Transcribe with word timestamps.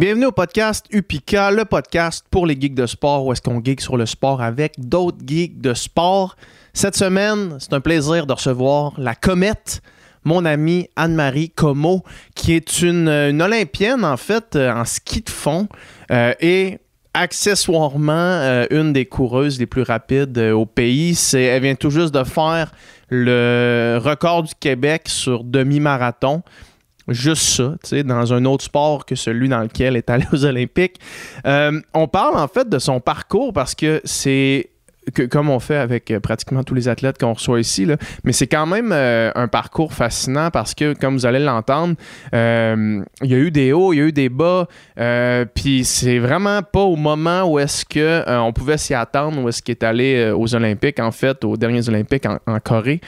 Bienvenue 0.00 0.24
au 0.24 0.32
podcast 0.32 0.86
Upika, 0.90 1.50
le 1.50 1.66
podcast 1.66 2.24
pour 2.30 2.46
les 2.46 2.58
geeks 2.58 2.74
de 2.74 2.86
sport 2.86 3.26
où 3.26 3.34
est-ce 3.34 3.42
qu'on 3.42 3.62
geek 3.62 3.82
sur 3.82 3.98
le 3.98 4.06
sport 4.06 4.40
avec 4.40 4.72
d'autres 4.78 5.18
geeks 5.26 5.60
de 5.60 5.74
sport. 5.74 6.36
Cette 6.72 6.96
semaine, 6.96 7.58
c'est 7.58 7.74
un 7.74 7.80
plaisir 7.80 8.26
de 8.26 8.32
recevoir 8.32 8.94
la 8.96 9.14
comète, 9.14 9.82
mon 10.24 10.46
amie 10.46 10.88
Anne-Marie 10.96 11.50
Como, 11.50 12.02
qui 12.34 12.54
est 12.54 12.80
une, 12.80 13.10
Olympienne 13.42 14.02
en 14.06 14.16
fait 14.16 14.56
euh, 14.56 14.72
en 14.72 14.86
ski 14.86 15.20
de 15.20 15.28
fond 15.28 15.68
euh, 16.10 16.32
et 16.40 16.78
accessoirement 17.12 18.12
euh, 18.14 18.64
une 18.70 18.94
des 18.94 19.04
coureuses 19.04 19.58
les 19.58 19.66
plus 19.66 19.82
rapides 19.82 20.38
au 20.38 20.64
pays. 20.64 21.14
C'est, 21.14 21.42
elle 21.42 21.62
vient 21.62 21.74
tout 21.74 21.90
juste 21.90 22.14
de 22.14 22.24
faire 22.24 22.72
le 23.10 23.98
record 24.02 24.44
du 24.44 24.54
Québec 24.58 25.10
sur 25.10 25.44
demi-marathon. 25.44 26.42
Juste 27.10 27.42
ça, 27.42 27.74
tu 27.82 27.88
sais, 27.90 28.02
dans 28.04 28.32
un 28.32 28.44
autre 28.44 28.64
sport 28.64 29.04
que 29.04 29.14
celui 29.16 29.48
dans 29.48 29.60
lequel 29.60 29.96
est 29.96 30.08
allée 30.10 30.26
aux 30.32 30.44
Olympiques. 30.44 30.96
Euh, 31.46 31.80
on 31.92 32.06
parle 32.08 32.36
en 32.36 32.46
fait 32.48 32.68
de 32.68 32.78
son 32.78 33.00
parcours 33.00 33.52
parce 33.52 33.74
que 33.74 34.00
c'est 34.04 34.70
que- 35.14 35.22
comme 35.22 35.48
on 35.50 35.58
fait 35.58 35.76
avec 35.78 36.10
euh, 36.12 36.20
pratiquement 36.20 36.62
tous 36.62 36.74
les 36.74 36.86
athlètes 36.86 37.18
qu'on 37.18 37.32
reçoit 37.32 37.58
ici, 37.58 37.84
là. 37.84 37.96
mais 38.22 38.32
c'est 38.32 38.46
quand 38.46 38.66
même 38.66 38.92
euh, 38.92 39.32
un 39.34 39.48
parcours 39.48 39.92
fascinant 39.92 40.50
parce 40.52 40.74
que, 40.74 40.92
comme 40.92 41.14
vous 41.14 41.26
allez 41.26 41.40
l'entendre, 41.40 41.94
il 42.32 43.04
y 43.22 43.34
a 43.34 43.38
eu 43.38 43.50
des 43.50 43.72
hauts, 43.72 43.92
il 43.92 43.96
y 43.96 44.00
a 44.02 44.04
eu 44.04 44.12
des 44.12 44.28
bas, 44.28 44.68
puis 45.54 45.84
c'est 45.84 46.18
vraiment 46.18 46.62
pas 46.62 46.82
au 46.82 46.96
moment 46.96 47.42
où 47.44 47.58
est-ce 47.58 47.84
que 47.84 48.22
on 48.28 48.52
pouvait 48.52 48.78
s'y 48.78 48.94
attendre, 48.94 49.42
où 49.42 49.48
est-ce 49.48 49.62
qu'il 49.62 49.72
est 49.72 49.82
allé 49.82 50.30
aux 50.36 50.54
Olympiques, 50.54 51.00
en 51.00 51.10
fait, 51.10 51.44
aux 51.44 51.56
derniers 51.56 51.88
Olympiques 51.88 52.26
en 52.26 52.60
Corée, 52.60 53.00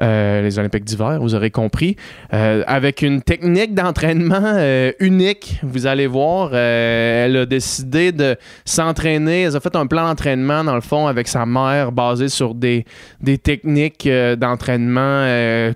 euh, 0.00 0.42
les 0.42 0.58
Olympiques 0.58 0.84
d'hiver, 0.84 1.18
vous 1.20 1.34
aurez 1.34 1.50
compris, 1.50 1.96
euh, 2.32 2.62
avec 2.66 3.02
une 3.02 3.22
technique 3.22 3.74
d'entraînement 3.74 4.42
euh, 4.42 4.92
unique, 5.00 5.60
vous 5.62 5.86
allez 5.86 6.06
voir, 6.06 6.54
elle 6.54 7.36
a 7.36 7.46
décidé 7.46 8.12
de 8.12 8.36
s'entraîner. 8.64 9.42
Elle 9.42 9.56
a 9.56 9.60
fait 9.60 9.76
un 9.76 9.86
plan 9.86 10.06
d'entraînement, 10.08 10.64
dans 10.64 10.74
le 10.74 10.80
fond, 10.80 11.06
avec 11.06 11.28
sa 11.28 11.46
mère, 11.46 11.92
basé 11.92 12.28
sur 12.28 12.54
des, 12.54 12.84
des 13.20 13.38
techniques 13.38 14.08
d'entraînement 14.36 15.26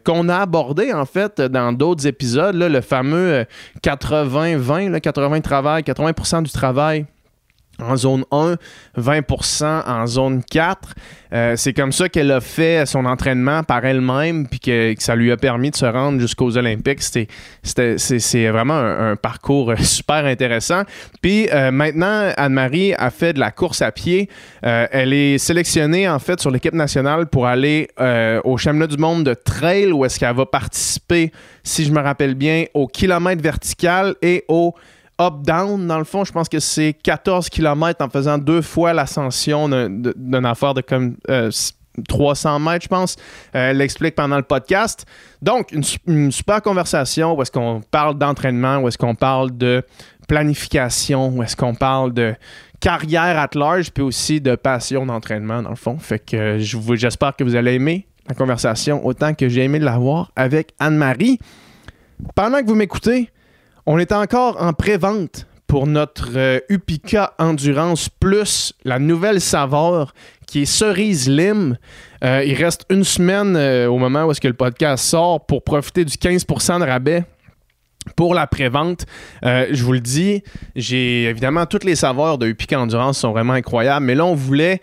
qu'on 0.05 0.29
a 0.29 0.39
abordées, 0.39 0.93
en 0.93 1.05
fait, 1.05 1.41
dans 1.41 1.73
d'autres 1.73 2.07
épisodes. 2.07 2.55
là, 2.55 2.69
le 2.69 2.81
fameux 2.81 3.33
euh, 3.33 3.45
80-20, 3.83 4.91
là, 4.91 5.01
80 5.01 5.41
travail, 5.41 5.83
80% 5.83 6.43
du 6.43 6.51
travail 6.51 7.07
en 7.79 7.97
zone 7.97 8.25
1, 8.31 8.57
20% 8.99 9.83
en 9.87 10.07
zone 10.07 10.43
4. 10.45 10.95
Euh, 11.33 11.55
c'est 11.57 11.73
comme 11.73 11.93
ça 11.93 12.09
qu'elle 12.09 12.31
a 12.31 12.41
fait 12.41 12.85
son 12.85 13.07
entraînement 13.07 13.63
par 13.63 13.85
elle-même, 13.85 14.47
puis 14.47 14.61
que, 14.61 14.95
ça 14.99 15.17
lui 15.17 15.33
a 15.33 15.37
permis 15.37 15.71
de 15.71 15.77
se 15.77 15.87
rendre 15.87 16.21
jusqu'aux 16.21 16.57
Olympiques. 16.59 17.01
C'est, 17.03 18.51
vraiment 18.51 18.75
un, 18.75 19.17
parcours 19.17 19.71
euh, 19.71 19.77
super 19.79 20.27
intéressant. 20.27 20.83
Puis 21.23 21.49
euh, 21.53 21.71
maintenant, 21.71 22.33
Anne-Marie 22.37 22.95
a 22.95 23.11
fait 23.11 23.33
de 23.33 23.41
la 23.41 23.51
course 23.51 23.83
à 23.83 23.93
pied. 23.93 24.29
Elle 24.63 25.13
est 25.13 25.39
sélectionnée 25.39 26.09
en 26.09 26.19
fait 26.19 26.41
sur 26.41 26.51
l'équipe 26.51 26.75
nationale 26.75 27.27
pour 27.27 27.47
aller 27.47 27.89
au 28.45 28.57
championnat 28.57 28.87
du 28.87 28.97
monde 28.97 29.25
de 29.25 29.35
trail, 29.35 29.93
où 29.93 30.05
est-ce 30.05 30.19
qu'elle 30.19 30.35
va 30.35 30.47
participer, 30.47 31.33
si 31.63 31.85
je 31.85 31.93
me 31.93 32.01
rappelle 32.01 32.35
bien, 32.35 32.67
au 32.75 32.87
kilomètre 32.87 33.43
vertical 33.43 34.15
et 34.23 34.45
au 34.49 34.75
up-down, 35.21 35.87
dans 35.87 35.99
le 35.99 36.05
fond, 36.05 36.25
je 36.25 36.33
pense 36.33 36.49
que 36.49 36.59
c'est 36.61 36.93
14 37.03 37.49
km 37.49 38.05
en 38.05 38.09
faisant 38.09 38.39
deux 38.39 38.63
fois 38.63 38.93
l'ascension 38.93 39.69
d'une 39.69 40.45
affaire 40.47 40.75
de 40.75 40.81
comme 40.81 41.17
euh, 41.31 41.49
s- 41.49 41.75
300 42.09 42.59
mètres, 42.59 42.85
je 42.85 42.89
pense. 42.89 43.17
Euh, 43.55 43.71
elle 43.71 43.77
l'explique 43.77 44.15
pendant 44.15 44.37
le 44.37 44.43
podcast. 44.43 45.05
Donc, 45.43 45.71
une, 45.73 45.83
une 46.07 46.33
super 46.33 46.63
conversation 46.63 47.35
où 47.37 47.43
est-ce 47.43 47.51
qu'on 47.53 47.83
parle 47.91 48.17
d'entraînement, 48.19 48.79
où 48.79 48.89
est-ce 48.89 48.97
qu'on 48.97 49.15
parle 49.15 49.57
de 49.57 49.85
planification, 50.27 51.29
où 51.29 51.43
est-ce 51.43 51.55
qu'on 51.57 51.75
parle 51.75 52.13
de 52.15 52.35
carrière 52.81 53.39
at 53.39 53.51
large, 53.55 53.91
puis 53.93 54.03
aussi 54.03 54.41
de 54.41 54.55
passion 54.57 55.07
d'entraînement, 55.07 55.63
dans 55.63 55.71
le 55.71 55.77
fond. 55.77 55.99
Fait 55.99 56.19
que 56.19 56.37
euh, 56.37 56.59
j'espère 56.97 57.37
que 57.37 57.45
vous 57.45 57.55
allez 57.55 57.75
aimer 57.75 58.07
la 58.29 58.35
conversation 58.35 59.05
autant 59.07 59.35
que 59.35 59.49
j'ai 59.49 59.63
aimé 59.65 59.79
l'avoir 59.79 60.33
avec 60.35 60.73
Anne-Marie. 60.79 61.39
Pendant 62.35 62.61
que 62.61 62.67
vous 62.67 62.75
m'écoutez, 62.75 63.31
on 63.87 63.99
est 63.99 64.13
encore 64.13 64.63
en 64.63 64.73
pré-vente 64.73 65.47
pour 65.67 65.87
notre 65.87 66.37
euh, 66.37 66.61
Endurance 67.39 68.09
Plus, 68.09 68.75
la 68.85 68.99
nouvelle 68.99 69.41
saveur 69.41 70.13
qui 70.47 70.63
est 70.63 70.67
cerise 70.67 71.29
lime. 71.29 71.79
Euh, 72.23 72.45
il 72.45 72.55
reste 72.55 72.85
une 72.91 73.05
semaine 73.05 73.57
euh, 73.57 73.89
au 73.89 73.99
moment 73.99 74.25
où 74.25 74.31
est-ce 74.31 74.41
que 74.41 74.49
le 74.49 74.55
podcast 74.55 75.05
sort 75.05 75.47
pour 75.47 75.65
profiter 75.65 76.05
du 76.05 76.15
15% 76.15 76.81
de 76.81 76.85
rabais 76.85 77.25
pour 78.17 78.35
la 78.35 78.47
pré-vente. 78.47 79.07
Euh, 79.45 79.69
je 79.71 79.83
vous 79.83 79.93
le 79.93 80.01
dis, 80.01 80.43
j'ai 80.77 81.25
évidemment 81.25 81.67
toutes 81.67 81.85
les 81.85 81.97
saveurs 81.97 82.39
de 82.39 82.47
Upica 82.47 82.79
Endurance 82.79 83.19
sont 83.19 83.33
vraiment 83.33 83.55
incroyables, 83.55 84.05
mais 84.05 84.15
là 84.15 84.25
on 84.25 84.35
voulait 84.35 84.81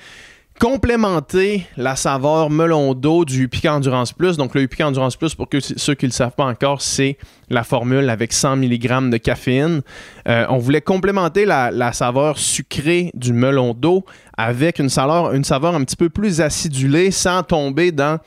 complémenter 0.60 1.66
la 1.78 1.96
saveur 1.96 2.50
melon 2.50 2.94
d'eau 2.94 3.24
du 3.24 3.44
Upica 3.44 3.74
Endurance 3.74 4.12
Plus. 4.12 4.36
Donc 4.36 4.54
le 4.54 4.64
Upica 4.64 4.88
Endurance 4.88 5.16
Plus, 5.16 5.34
pour 5.34 5.48
ceux 5.60 5.96
qui 5.96 6.06
ne 6.06 6.10
le 6.10 6.14
savent 6.14 6.34
pas 6.34 6.46
encore, 6.46 6.82
c'est 6.82 7.18
la 7.50 7.64
formule 7.64 8.10
avec 8.10 8.34
100 8.34 8.58
mg 8.58 9.10
de 9.10 9.18
caféine. 9.18 9.82
Euh, 10.28 10.46
on 10.50 10.58
voulait 10.58 10.82
complémenter 10.82 11.46
la, 11.46 11.94
saveur 11.94 12.38
sucrée 12.38 13.10
du 13.14 13.32
melon 13.32 13.74
d'eau 13.74 14.04
avec 14.38 14.80
une 14.80 14.90
saveur, 14.90 15.34
une 15.34 15.46
saveur 15.46 15.76
un 15.76 15.84
petit 15.84 15.96
peu 15.96 16.10
plus 16.10 16.42
acidulée 16.42 17.10
sans 17.10 17.42
tomber 17.42 17.92
dans, 17.92 18.20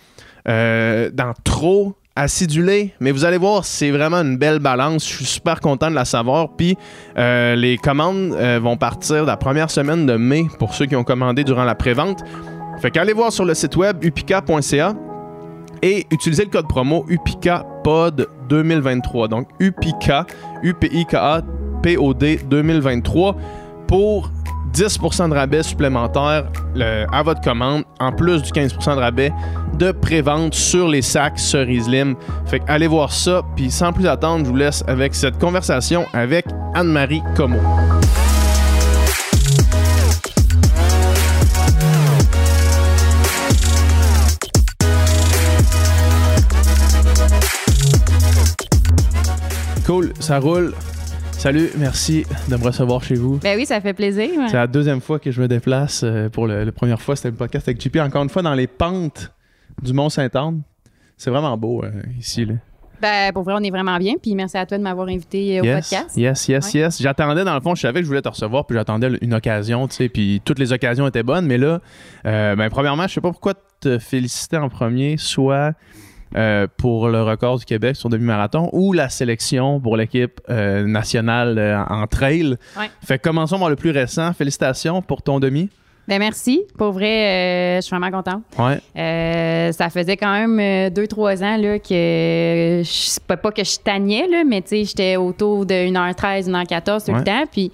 euh, 0.49 1.11
dans 1.13 1.35
trop 1.45 1.95
acidulé. 2.17 2.93
Mais 3.01 3.11
vous 3.11 3.25
allez 3.25 3.39
voir, 3.39 3.65
c'est 3.65 3.91
vraiment 3.91 4.19
une 4.19 4.37
belle 4.37 4.59
balance. 4.59 5.09
Je 5.09 5.17
suis 5.17 5.25
super 5.25 5.61
content 5.61 5.91
de 5.91 5.95
la 5.95 6.05
saveur. 6.05 6.51
Puis 6.57 6.77
euh, 7.19 7.55
les 7.57 7.77
commandes 7.79 8.35
euh, 8.35 8.61
vont 8.63 8.77
partir 8.77 9.25
la 9.25 9.37
première 9.37 9.71
semaine 9.71 10.07
de 10.07 10.17
mai 10.17 10.47
pour 10.59 10.75
ceux 10.75 10.87
qui 10.87 10.97
ont 10.97 11.05
commandé 11.05 11.45
durant 11.45 11.65
la 11.65 11.75
prévente. 11.75 12.21
Fait 12.81 12.91
qu'allez 12.91 13.13
voir 13.13 13.33
sur 13.33 13.45
le 13.45 13.55
site 13.55 13.77
web 13.77 14.03
upica.ca 14.03 14.95
et 15.83 16.07
utilisez 16.11 16.45
le 16.45 16.51
code 16.51 16.69
promo 16.69 17.05
UPICAPOD 17.09 18.29
2023. 18.49 19.29
Donc 19.29 19.49
UPICA, 19.61 20.27
U-P-I-K-A, 20.63 21.43
P-O-D 21.83 22.41
2023 22.49 23.37
pour 23.87 24.31
10% 24.75 25.29
de 25.29 25.35
rabais 25.35 25.63
supplémentaire 25.63 26.47
à 27.13 27.23
votre 27.23 27.41
commande, 27.41 27.85
en 28.01 28.13
plus 28.13 28.43
du 28.43 28.51
15% 28.51 28.97
de 28.97 29.01
rabais 29.01 29.33
de 29.75 29.93
prévente 29.93 30.55
sur 30.55 30.89
les 30.89 31.03
sacs 31.03 31.39
Cerise 31.39 31.89
Lime. 31.89 32.15
Fait 32.47 32.61
que 32.61 32.65
allez 32.69 32.87
voir 32.87 33.13
ça, 33.13 33.43
puis 33.57 33.71
sans 33.71 33.93
plus 33.93 34.07
attendre, 34.07 34.45
je 34.45 34.51
vous 34.51 34.57
laisse 34.57 34.85
avec 34.87 35.15
cette 35.15 35.39
conversation 35.39 36.07
avec 36.13 36.47
Anne-Marie 36.75 37.23
Como. 37.37 37.59
Cool, 49.85 50.13
ça 50.21 50.39
roule. 50.39 50.75
Salut, 51.43 51.71
merci 51.77 52.25
de 52.49 52.55
me 52.57 52.63
recevoir 52.63 53.03
chez 53.03 53.17
vous. 53.17 53.41
Ben 53.43 53.59
oui, 53.59 53.67
ça 53.67 53.81
fait 53.81 53.95
plaisir. 53.95 54.31
C'est 54.47 54.55
la 54.55 54.69
deuxième 54.69 55.01
fois 55.01 55.19
que 55.19 55.33
je 55.33 55.43
me 55.43 55.49
déplace. 55.49 56.05
euh, 56.05 56.29
pour 56.29 56.47
le, 56.47 56.63
la 56.63 56.71
première 56.71 57.03
fois, 57.03 57.17
c'était 57.17 57.31
le 57.31 57.35
podcast 57.35 57.67
avec 57.67 57.83
JP. 57.83 57.97
Encore 57.97 58.23
une 58.23 58.29
fois, 58.29 58.43
dans 58.43 58.55
les 58.55 58.69
pentes 58.69 59.33
du 59.83 59.93
Mont-Saint-Anne. 59.93 60.63
C'est 61.17 61.31
vraiment 61.31 61.59
beau 61.59 61.83
euh, 61.83 61.91
ici. 62.17 62.45
Là. 62.45 62.55
Ben, 63.01 63.33
pour 63.33 63.43
vrai, 63.43 63.55
on 63.57 63.63
est 63.65 63.71
vraiment 63.71 63.99
bien. 63.99 64.15
Puis 64.23 64.37
merci 64.37 64.57
à 64.57 64.67
toi 64.67 64.79
de 64.79 64.85
m'avoir 64.85 65.09
invité 65.09 65.59
euh, 65.59 65.63
au 65.63 65.65
yes, 65.65 65.91
podcast. 65.91 66.17
yes, 66.17 66.47
yes, 66.47 66.75
Ouais. 66.75 66.81
yes. 66.81 67.03
J'attendais, 67.03 67.43
dans 67.43 67.55
le 67.57 67.61
fond, 67.61 67.75
je 67.75 67.81
savais 67.81 67.99
que 67.99 68.05
je 68.05 68.09
voulais 68.09 68.23
te 68.23 68.29
recevoir, 68.29 68.65
puis 68.65 68.77
j'attendais 68.77 69.11
une 69.21 69.35
occasion, 69.35 69.89
tu 69.89 69.97
sais, 69.97 70.09
puis 70.09 70.41
toutes 70.45 70.61
les 70.61 70.73
occasions 70.73 71.09
étaient 71.09 71.25
bonnes. 71.25 71.47
Mais 71.47 71.59
là, 71.59 71.81
euh, 72.25 72.55
ben, 72.55 72.71
premièrement, 72.71 73.09
je 73.09 73.15
sais 73.15 73.21
pas 73.21 73.33
pourquoi 73.33 73.55
te 73.81 73.99
féliciter 73.99 74.59
en 74.59 74.69
premier, 74.69 75.17
soit 75.17 75.73
euh, 76.37 76.67
pour 76.77 77.09
le 77.09 77.23
record 77.23 77.59
du 77.59 77.65
Québec 77.65 77.97
sur 77.97 78.09
demi-marathon 78.09 78.69
ou 78.73 78.93
la 78.93 79.09
sélection 79.09 79.81
pour 79.81 79.97
l'équipe 79.97 80.41
euh, 80.49 80.85
nationale 80.87 81.59
euh, 81.59 81.83
en 81.89 82.07
trail. 82.07 82.57
Ouais. 82.79 82.91
Fait 83.05 83.19
que 83.19 83.23
commençons 83.23 83.59
par 83.59 83.71
le 83.71 83.77
plus 83.77 83.91
récent. 83.91 84.33
Félicitations 84.33 85.03
pour 85.03 85.23
ton 85.23 85.41
demi. 85.41 85.69
Ben 86.09 86.19
merci. 86.19 86.63
Pour 86.77 86.91
vrai, 86.91 87.07
euh, 87.07 87.77
je 87.77 87.81
suis 87.83 87.97
vraiment 87.97 88.11
contente. 88.11 88.43
Ouais. 88.59 88.81
Euh, 89.01 89.71
ça 89.71 89.89
faisait 89.89 90.17
quand 90.17 90.33
même 90.33 90.59
euh, 90.59 90.91
deux, 90.91 91.07
trois 91.07 91.43
ans 91.45 91.57
là, 91.57 91.79
que 91.79 92.83
je 92.85 93.21
pas, 93.27 93.37
pas 93.37 93.53
que 93.53 93.63
je 93.63 93.79
tagnais, 93.79 94.27
là, 94.29 94.43
mais 94.45 94.65
j'étais 94.69 95.15
autour 95.17 95.65
de 95.65 95.75
1h13, 95.75 96.49
1h14 96.51 97.05
tout 97.07 97.13
Ouais. 97.13 97.19
le 97.19 97.25
temps. 97.25 97.45
Puis 97.53 97.71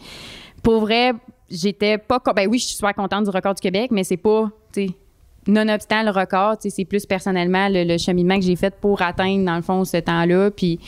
pour 0.62 0.80
vrai, 0.80 1.12
j'étais 1.50 1.96
pas. 1.96 2.20
Ben 2.36 2.46
oui, 2.50 2.58
je 2.58 2.66
suis 2.66 2.76
super 2.76 2.92
contente 2.94 3.24
du 3.24 3.30
record 3.30 3.54
du 3.54 3.62
Québec, 3.62 3.90
mais 3.92 4.04
c'est 4.04 4.18
pas. 4.18 4.50
Nonobstant 5.48 6.02
le 6.04 6.10
record, 6.10 6.56
c'est 6.60 6.84
plus 6.84 7.04
personnellement 7.06 7.68
le, 7.68 7.84
le 7.84 7.98
cheminement 7.98 8.36
que 8.36 8.44
j'ai 8.44 8.54
fait 8.56 8.74
pour 8.80 9.02
atteindre, 9.02 9.44
dans 9.44 9.56
le 9.56 9.62
fond, 9.62 9.84
ce 9.84 9.96
temps-là. 9.96 10.50
Puis 10.50 10.78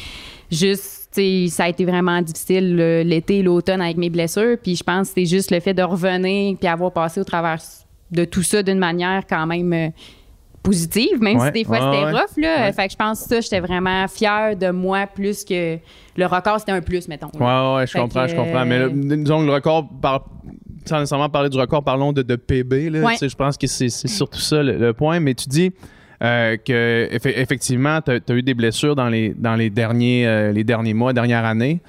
juste, 0.50 1.18
ça 1.48 1.64
a 1.64 1.68
été 1.68 1.84
vraiment 1.84 2.20
difficile 2.22 2.76
le- 2.76 3.02
l'été 3.02 3.38
et 3.38 3.42
l'automne 3.42 3.80
avec 3.80 3.96
mes 3.96 4.10
blessures. 4.10 4.56
Puis 4.62 4.76
je 4.76 4.84
pense 4.84 5.08
que 5.08 5.14
c'est 5.16 5.26
juste 5.26 5.50
le 5.50 5.60
fait 5.60 5.74
de 5.74 5.82
revenir 5.82 6.56
puis 6.58 6.68
avoir 6.68 6.92
passé 6.92 7.20
au 7.20 7.24
travers 7.24 7.58
de 8.12 8.24
tout 8.24 8.42
ça 8.42 8.62
d'une 8.62 8.78
manière 8.78 9.22
quand 9.28 9.46
même 9.46 9.72
euh, 9.72 9.88
positive, 10.62 11.20
même 11.20 11.38
Ouais, 11.38 11.46
si 11.46 11.52
des 11.52 11.64
fois 11.64 11.78
ouais, 11.78 11.96
c'était 11.96 12.04
ouais. 12.12 12.20
rough. 12.20 12.36
Là. 12.36 12.72
Fait 12.72 12.86
que 12.86 12.92
je 12.92 12.96
pense 12.96 13.22
que 13.22 13.28
ça, 13.28 13.40
j'étais 13.40 13.60
vraiment 13.60 14.06
fière 14.08 14.54
de 14.56 14.70
moi 14.70 15.06
plus 15.06 15.44
que 15.44 15.78
le 16.16 16.26
record, 16.26 16.60
c'était 16.60 16.72
un 16.72 16.82
plus, 16.82 17.08
mettons. 17.08 17.30
Ouais, 17.38 17.76
ouais, 17.76 17.86
je 17.86 17.92
Fait 17.92 17.98
comprends, 18.00 18.24
que, 18.26 18.30
je 18.32 18.36
comprends. 18.36 18.66
Mais 18.66 18.78
euh, 18.78 18.90
disons 18.92 19.40
que 19.40 19.46
le 19.46 19.52
record, 19.54 19.88
par- 20.02 20.26
sans 20.90 20.98
nécessairement 20.98 21.30
parler 21.30 21.48
du 21.48 21.58
record, 21.58 21.82
parlons 21.82 22.12
de, 22.12 22.22
de 22.22 22.36
PB. 22.36 22.90
Là, 22.90 23.00
Ouais. 23.00 23.16
Je 23.20 23.34
pense 23.34 23.56
que 23.56 23.66
c'est 23.66 23.88
surtout 23.88 24.40
ça 24.40 24.62
le, 24.62 24.76
le 24.76 24.92
point. 24.92 25.18
Mais 25.20 25.34
tu 25.34 25.48
dis 25.48 25.72
euh, 26.22 26.58
que 26.58 27.08
effe- 27.10 27.32
effectivement, 27.34 28.00
tu 28.02 28.10
as, 28.10 28.34
eu 28.34 28.42
des 28.42 28.52
blessures 28.52 28.94
dans 28.94 29.08
les, 29.08 29.30
dans 29.30 29.54
les, 29.54 29.70
derniers, 29.70 30.26
euh, 30.26 30.52
les 30.52 30.64
derniers 30.64 30.92
mois, 30.92 31.14
dernière 31.14 31.46
année. 31.46 31.80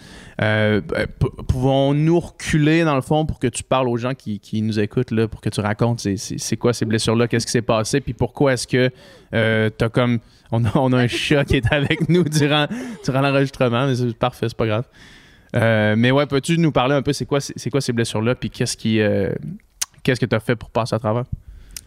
Euh, 0.42 0.80
p- 0.80 1.27
Pouvons-nous 1.50 2.19
reculer, 2.19 2.83
dans 2.86 2.95
le 2.95 3.01
fond, 3.01 3.25
pour 3.25 3.39
que 3.39 3.48
tu 3.48 3.62
parles 3.63 3.89
aux 3.89 3.98
gens 3.98 4.13
qui, 4.13 4.39
qui 4.39 4.62
nous 4.62 4.80
écoutent, 4.80 5.12
là, 5.12 5.27
pour 5.27 5.42
que 5.42 5.50
tu 5.50 5.59
racontes 5.59 6.00
c'est- 6.00 6.56
quoi 6.57 6.71
ces 6.74 6.86
blessures-là, 6.86 7.27
qu'est-ce 7.27 7.45
qui 7.45 7.51
s'est 7.51 7.62
passé, 7.62 8.00
puis 8.00 8.13
pourquoi 8.13 8.53
est-ce 8.53 8.68
que 8.68 8.88
tu 9.31 9.83
as 9.86 9.89
comme. 9.89 10.19
On 10.53 10.63
a, 10.65 10.71
on 10.75 10.92
a 10.94 10.98
un 10.98 11.07
chat 11.07 11.44
qui 11.45 11.57
est 11.57 11.71
avec 11.71 12.07
nous 12.09 12.24
durant, 12.24 12.68
durant 13.06 13.21
l'enregistrement, 13.21 13.88
mais 13.88 13.95
c'est 13.95 14.18
parfait, 14.18 14.48
c'est 14.50 14.57
pas 14.57 14.68
grave. 14.68 14.86
Euh, 15.56 15.95
mais 15.98 16.12
ouais, 16.12 16.25
peux-tu 16.25 16.57
nous 16.57 16.71
parler 16.71 16.95
un 16.95 17.01
peu, 17.01 17.13
c'est 17.13 17.25
quoi, 17.25 17.39
c'est 17.42 17.69
quoi 17.69 17.81
ces 17.81 17.94
blessures-là, 17.94 18.36
puis 18.36 18.50
qu'est-ce 18.50 18.77
qui, 18.77 19.00
euh, 19.01 19.31
qu'est-ce 20.03 20.19
que 20.19 20.25
tu 20.25 20.36
as 20.36 20.39
fait 20.39 20.56
pour 20.56 20.69
passer 20.69 20.95
à 20.95 21.00
travers? 21.00 21.24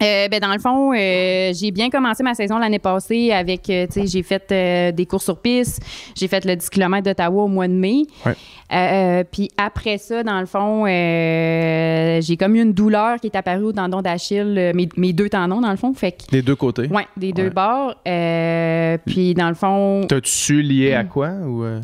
Euh, 0.03 0.27
ben, 0.27 0.41
dans 0.41 0.51
le 0.51 0.59
fond, 0.59 0.91
euh, 0.93 1.53
j'ai 1.53 1.71
bien 1.71 1.89
commencé 1.89 2.21
ma 2.21 2.33
saison 2.33 2.57
l'année 2.57 2.79
passée 2.79 3.31
avec, 3.31 3.69
euh, 3.69 3.87
tu 3.87 4.01
sais, 4.01 4.07
j'ai 4.07 4.23
fait 4.23 4.93
des 4.93 5.05
courses 5.05 5.23
sur 5.23 5.37
piste, 5.41 5.81
j'ai 6.17 6.27
fait 6.27 6.43
le 6.43 6.53
10 6.57 6.69
km 6.69 7.01
d'Ottawa 7.05 7.43
au 7.43 7.47
mois 7.47 7.69
de 7.69 7.73
mai. 7.73 8.03
Ouais. 8.25 9.23
Puis 9.31 9.49
après 9.55 9.97
ça, 9.97 10.21
dans 10.23 10.41
le 10.41 10.47
fond, 10.47 10.85
j'ai 10.85 12.35
comme 12.37 12.57
eu 12.57 12.61
une 12.61 12.73
douleur 12.73 13.21
qui 13.21 13.27
est 13.27 13.37
apparue 13.37 13.63
au 13.63 13.71
tendon 13.71 14.01
d'Achille, 14.01 14.73
mes, 14.75 14.89
mes 14.97 15.13
deux 15.13 15.29
tendons, 15.29 15.61
dans 15.61 15.71
le 15.71 15.77
fond. 15.77 15.93
Fait 15.93 16.11
que, 16.11 16.29
Des 16.29 16.41
deux 16.41 16.57
côtés? 16.57 16.87
ouais, 16.89 17.07
des 17.15 17.31
deux 17.31 17.49
bords. 17.49 17.95
Puis 18.03 19.33
dans 19.33 19.47
le 19.49 19.55
fond, 19.55 20.05
T'as-tu 20.09 20.29
su 20.29 20.61
lié 20.61 20.93
à 20.93 21.05
quoi? 21.05 21.29
Ou, 21.29 21.63
euh? 21.63 21.79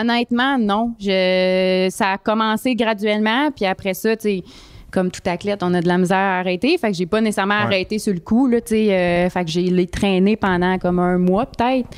Honnêtement, 0.00 0.58
non. 0.58 0.94
Je, 1.00 1.88
ça 1.90 2.12
a 2.12 2.18
commencé 2.18 2.74
graduellement, 2.74 3.50
puis 3.54 3.64
après 3.66 3.94
ça, 3.94 4.16
tu 4.16 4.22
sais, 4.22 4.42
comme 4.90 5.10
tout 5.10 5.20
athlète, 5.26 5.62
on 5.62 5.72
a 5.74 5.80
de 5.80 5.88
la 5.88 5.98
misère 5.98 6.16
à 6.18 6.38
arrêter. 6.40 6.76
Fait 6.78 6.90
que 6.90 6.96
j'ai 6.96 7.06
pas 7.06 7.20
nécessairement 7.20 7.54
Ouais. 7.60 7.62
arrêté 7.62 7.98
sur 7.98 8.12
le 8.12 8.20
coup, 8.20 8.46
là, 8.46 8.60
tu 8.60 8.68
sais. 8.74 8.92
euh, 8.92 9.30
fait 9.30 9.44
que 9.44 9.50
j'ai 9.50 9.62
les 9.62 9.86
traîné 9.86 10.36
pendant 10.36 10.78
comme 10.78 10.98
un 10.98 11.16
mois, 11.18 11.46
peut-être, 11.46 11.88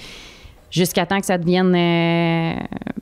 jusqu'à 0.71 1.05
temps 1.07 1.19
que 1.19 1.27
ça 1.27 1.37
devienne 1.39 1.75
euh, 1.75 2.53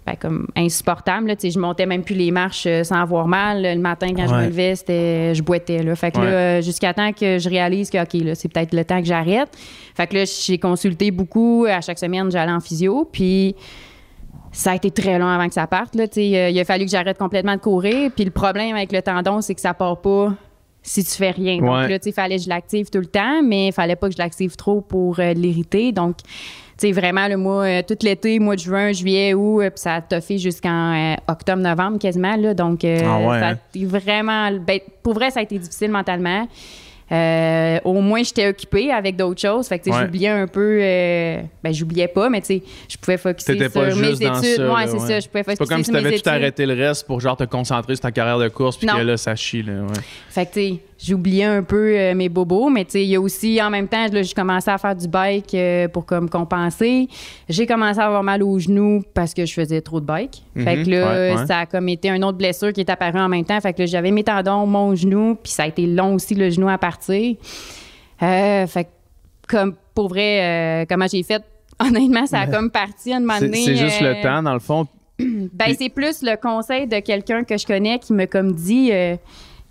ben, 0.06 0.16
comme 0.18 0.46
insupportable, 0.56 1.28
là. 1.28 1.36
Tu 1.36 1.42
sais, 1.42 1.50
je 1.50 1.58
montais 1.58 1.84
même 1.86 2.02
plus 2.04 2.14
les 2.14 2.30
marches 2.30 2.64
euh, 2.66 2.84
sans 2.84 3.00
avoir 3.02 3.26
mal. 3.28 3.62
Le 3.62 3.78
matin, 3.80 4.08
quand 4.16 4.26
je 4.28 4.34
me 4.34 4.46
levais, 4.46 4.76
c'était, 4.76 5.34
je 5.34 5.42
boitais, 5.42 5.82
là. 5.82 5.94
Fait 5.94 6.10
que 6.10 6.18
Ouais. 6.18 6.30
là, 6.30 6.60
jusqu'à 6.62 6.94
temps 6.94 7.12
que 7.12 7.38
je 7.38 7.48
réalise 7.50 7.90
que, 7.90 8.02
OK, 8.02 8.14
là, 8.24 8.34
c'est 8.34 8.48
peut-être 8.50 8.72
le 8.74 8.84
temps 8.86 8.98
que 9.00 9.06
j'arrête. 9.06 9.48
Fait 9.94 10.06
que 10.06 10.16
là, 10.16 10.24
j'ai 10.24 10.56
consulté 10.58 11.10
beaucoup. 11.10 11.66
À 11.68 11.82
chaque 11.82 11.98
semaine, 11.98 12.30
j'allais 12.30 12.52
en 12.52 12.60
physio, 12.60 13.06
puis 13.12 13.54
ça 14.52 14.72
a 14.72 14.75
été 14.76 14.90
très 14.90 15.19
long 15.19 15.26
avant 15.26 15.49
que 15.49 15.54
ça 15.54 15.66
parte. 15.66 15.94
Là, 15.94 16.04
euh, 16.04 16.50
il 16.50 16.60
a 16.60 16.64
fallu 16.64 16.84
que 16.84 16.90
j'arrête 16.90 17.19
complètement 17.19 17.54
de 17.54 17.60
courir. 17.60 18.10
Puis 18.14 18.25
le 18.25 18.31
problème 18.31 18.76
avec 18.76 18.93
le 18.93 19.00
tendon, 19.02 19.40
c'est 19.40 19.54
que 19.54 19.60
ça 19.60 19.72
part 19.75 20.00
pas 20.00 20.34
si 20.82 21.02
tu 21.04 21.10
fais 21.12 21.31
rien. 21.31 21.58
Donc 21.58 21.70
Ouais. 21.70 21.88
là, 21.88 21.99
sais, 22.00 22.12
fallait 22.12 22.37
que 22.37 22.43
je 22.43 22.49
l'active 22.49 22.90
tout 22.90 22.99
le 22.99 23.06
temps, 23.06 23.43
mais 23.43 23.69
il 23.69 23.72
fallait 23.72 23.96
pas 23.96 24.08
que 24.08 24.14
je 24.14 24.19
l'active 24.19 24.54
trop 24.56 24.81
pour 24.81 25.19
euh, 25.20 25.32
l'irriter. 25.32 25.93
Donc, 25.93 26.16
tu 26.19 26.25
sais, 26.76 26.93
vraiment, 26.93 27.28
le 27.28 27.37
mois, 27.37 27.62
euh, 27.64 27.82
tout 27.87 27.96
l'été, 28.02 28.38
mois 28.40 28.56
de 28.56 28.60
juin, 28.60 28.93
juillet, 28.93 29.32
août, 29.34 29.60
puis 29.60 29.70
ça 29.76 29.94
a 29.94 30.00
toffé 30.00 30.38
jusqu'en 30.38 31.14
octobre, 31.28 31.62
novembre 31.62 31.98
quasiment. 31.98 32.34
Là, 32.37 32.52
donc, 32.55 32.81
Ah 32.84 32.88
ouais, 32.88 33.00
ça 33.00 33.46
a 33.46 33.50
hein? 33.52 33.58
été 33.75 33.84
vraiment. 33.87 34.50
ben, 34.52 34.81
pour 35.02 35.14
vrai, 35.14 35.31
ça 35.31 35.40
a 35.40 35.43
été 35.44 35.58
difficile 35.58 35.90
mentalement. 35.90 36.46
Euh, 37.10 37.78
au 37.84 38.00
moins, 38.00 38.22
j'étais 38.22 38.49
occupée 38.49 38.90
avec 38.90 39.16
d'autres 39.16 39.40
choses. 39.40 39.69
Fait 39.69 39.78
que, 39.78 39.90
Ouais. 39.90 39.96
j'oubliais 40.00 40.28
un 40.28 40.46
peu. 40.46 40.78
euh, 40.81 41.43
ben, 41.62 41.72
j'oubliais 41.75 42.08
pas, 42.08 42.31
mais 42.31 42.40
tu 42.40 42.46
sais, 42.46 42.62
je 42.88 42.96
pouvais 42.96 43.19
focuser 43.19 43.58
sur 43.58 43.70
pas 43.72 43.94
mes 43.94 44.12
études. 44.12 44.56
ça. 44.56 44.75
ouais, 44.75 44.87
c'est 44.87 44.99
ça. 44.99 45.20
Je 45.20 45.28
pouvais 45.28 45.44
C'est 45.46 45.56
focuser 45.56 45.56
pas 45.58 45.66
comme 45.66 45.78
si 45.84 45.90
sur 45.90 45.94
t'avais 45.94 46.19
tout 46.19 46.28
arrêté 46.31 46.64
le 46.66 46.75
reste 46.75 47.06
pour 47.06 47.20
genre 47.20 47.37
te 47.37 47.44
concentrer 47.44 47.94
sur 47.96 48.02
ta 48.02 48.12
carrière 48.12 48.38
de 48.38 48.49
course, 48.49 48.76
puis 48.76 48.87
que 48.87 48.96
là, 48.96 49.16
ça 49.16 49.37
chie. 49.37 49.62
Là, 49.62 49.72
ouais. 49.82 49.88
Fait 50.31 50.46
que, 50.46 50.52
tu 50.54 50.60
sais, 50.60 50.76
j'oubliais 51.04 51.44
un 51.44 51.62
peu 51.62 51.96
euh, 51.99 52.14
mes 52.14 52.28
bobos, 52.28 52.70
mais 52.70 52.84
tu 52.84 52.93
sais, 52.93 53.02
il 53.02 53.08
y 53.08 53.16
a 53.16 53.20
aussi, 53.20 53.60
en 53.62 53.70
même 53.70 53.88
temps, 53.88 54.06
j'ai 54.12 54.32
commencé 54.34 54.70
à 54.70 54.78
faire 54.78 54.94
du 54.94 55.08
bike 55.08 55.54
euh, 55.54 55.88
pour 55.88 56.06
comme 56.06 56.28
compenser. 56.31 57.08
J'ai 57.49 57.66
commencé 57.66 57.99
à 58.00 58.06
avoir 58.06 58.22
mal 58.22 58.43
aux 58.43 58.58
genoux 58.58 59.02
parce 59.14 59.34
que 59.34 59.44
je 59.44 59.52
faisais 59.52 59.81
trop 59.81 60.00
de 60.00 60.06
bike. 60.06 60.43
Fait 60.56 60.76
Mhm. 60.76 60.84
que 60.84 60.90
là, 60.90 61.06
Ouais, 61.10 61.34
ouais. 61.40 61.46
ça 61.46 61.58
a 61.60 61.66
comme 61.66 61.88
été 61.88 62.08
une 62.10 62.25
autre 62.25 62.38
blessure 62.38 62.72
qui 62.72 62.81
est 62.81 62.90
apparue 62.90 63.19
en 63.20 63.28
même 63.28 63.44
temps. 63.44 63.60
Fait 63.60 63.72
que 63.72 63.81
là, 63.81 63.87
j'avais 63.87 64.10
mes 64.10 64.22
tendons, 64.25 64.66
mon 64.66 64.94
genou, 64.94 65.34
puis 65.43 65.52
ça 65.52 65.64
a 65.64 65.66
été 65.66 65.87
long 65.87 66.14
aussi, 66.14 66.34
le 66.34 66.50
genou 66.50 66.69
à 66.69 66.78
partir. 66.78 67.37
Euh, 68.22 68.66
fait 68.66 68.84
que, 68.84 68.88
comme, 69.48 69.75
pour 69.94 70.08
vrai, 70.08 70.87
comment 70.88 71.06
j'ai 71.10 71.22
fait, 71.22 71.43
honnêtement, 71.81 72.26
ça 72.26 72.40
a 72.40 72.46
comme 72.46 72.70
parti 72.70 73.12
à 73.12 73.16
un 73.16 73.20
moment 73.20 73.34
C'est 73.38 73.46
donné. 73.46 73.64
c'est 73.64 73.76
juste 73.76 74.00
le 74.00 74.22
temps, 74.22 74.43
dans 74.43 74.55
le 74.55 74.60
fond. 74.60 74.87
ben, 75.19 75.75
c'est 75.78 75.88
plus 75.88 76.22
le 76.22 76.37
conseil 76.40 76.87
de 76.87 76.98
quelqu'un 77.00 77.44
que 77.44 77.58
je 77.58 77.66
connais 77.66 77.98
qui 77.98 78.12
m'a 78.12 78.26
comme 78.26 78.52
dit 78.52 78.90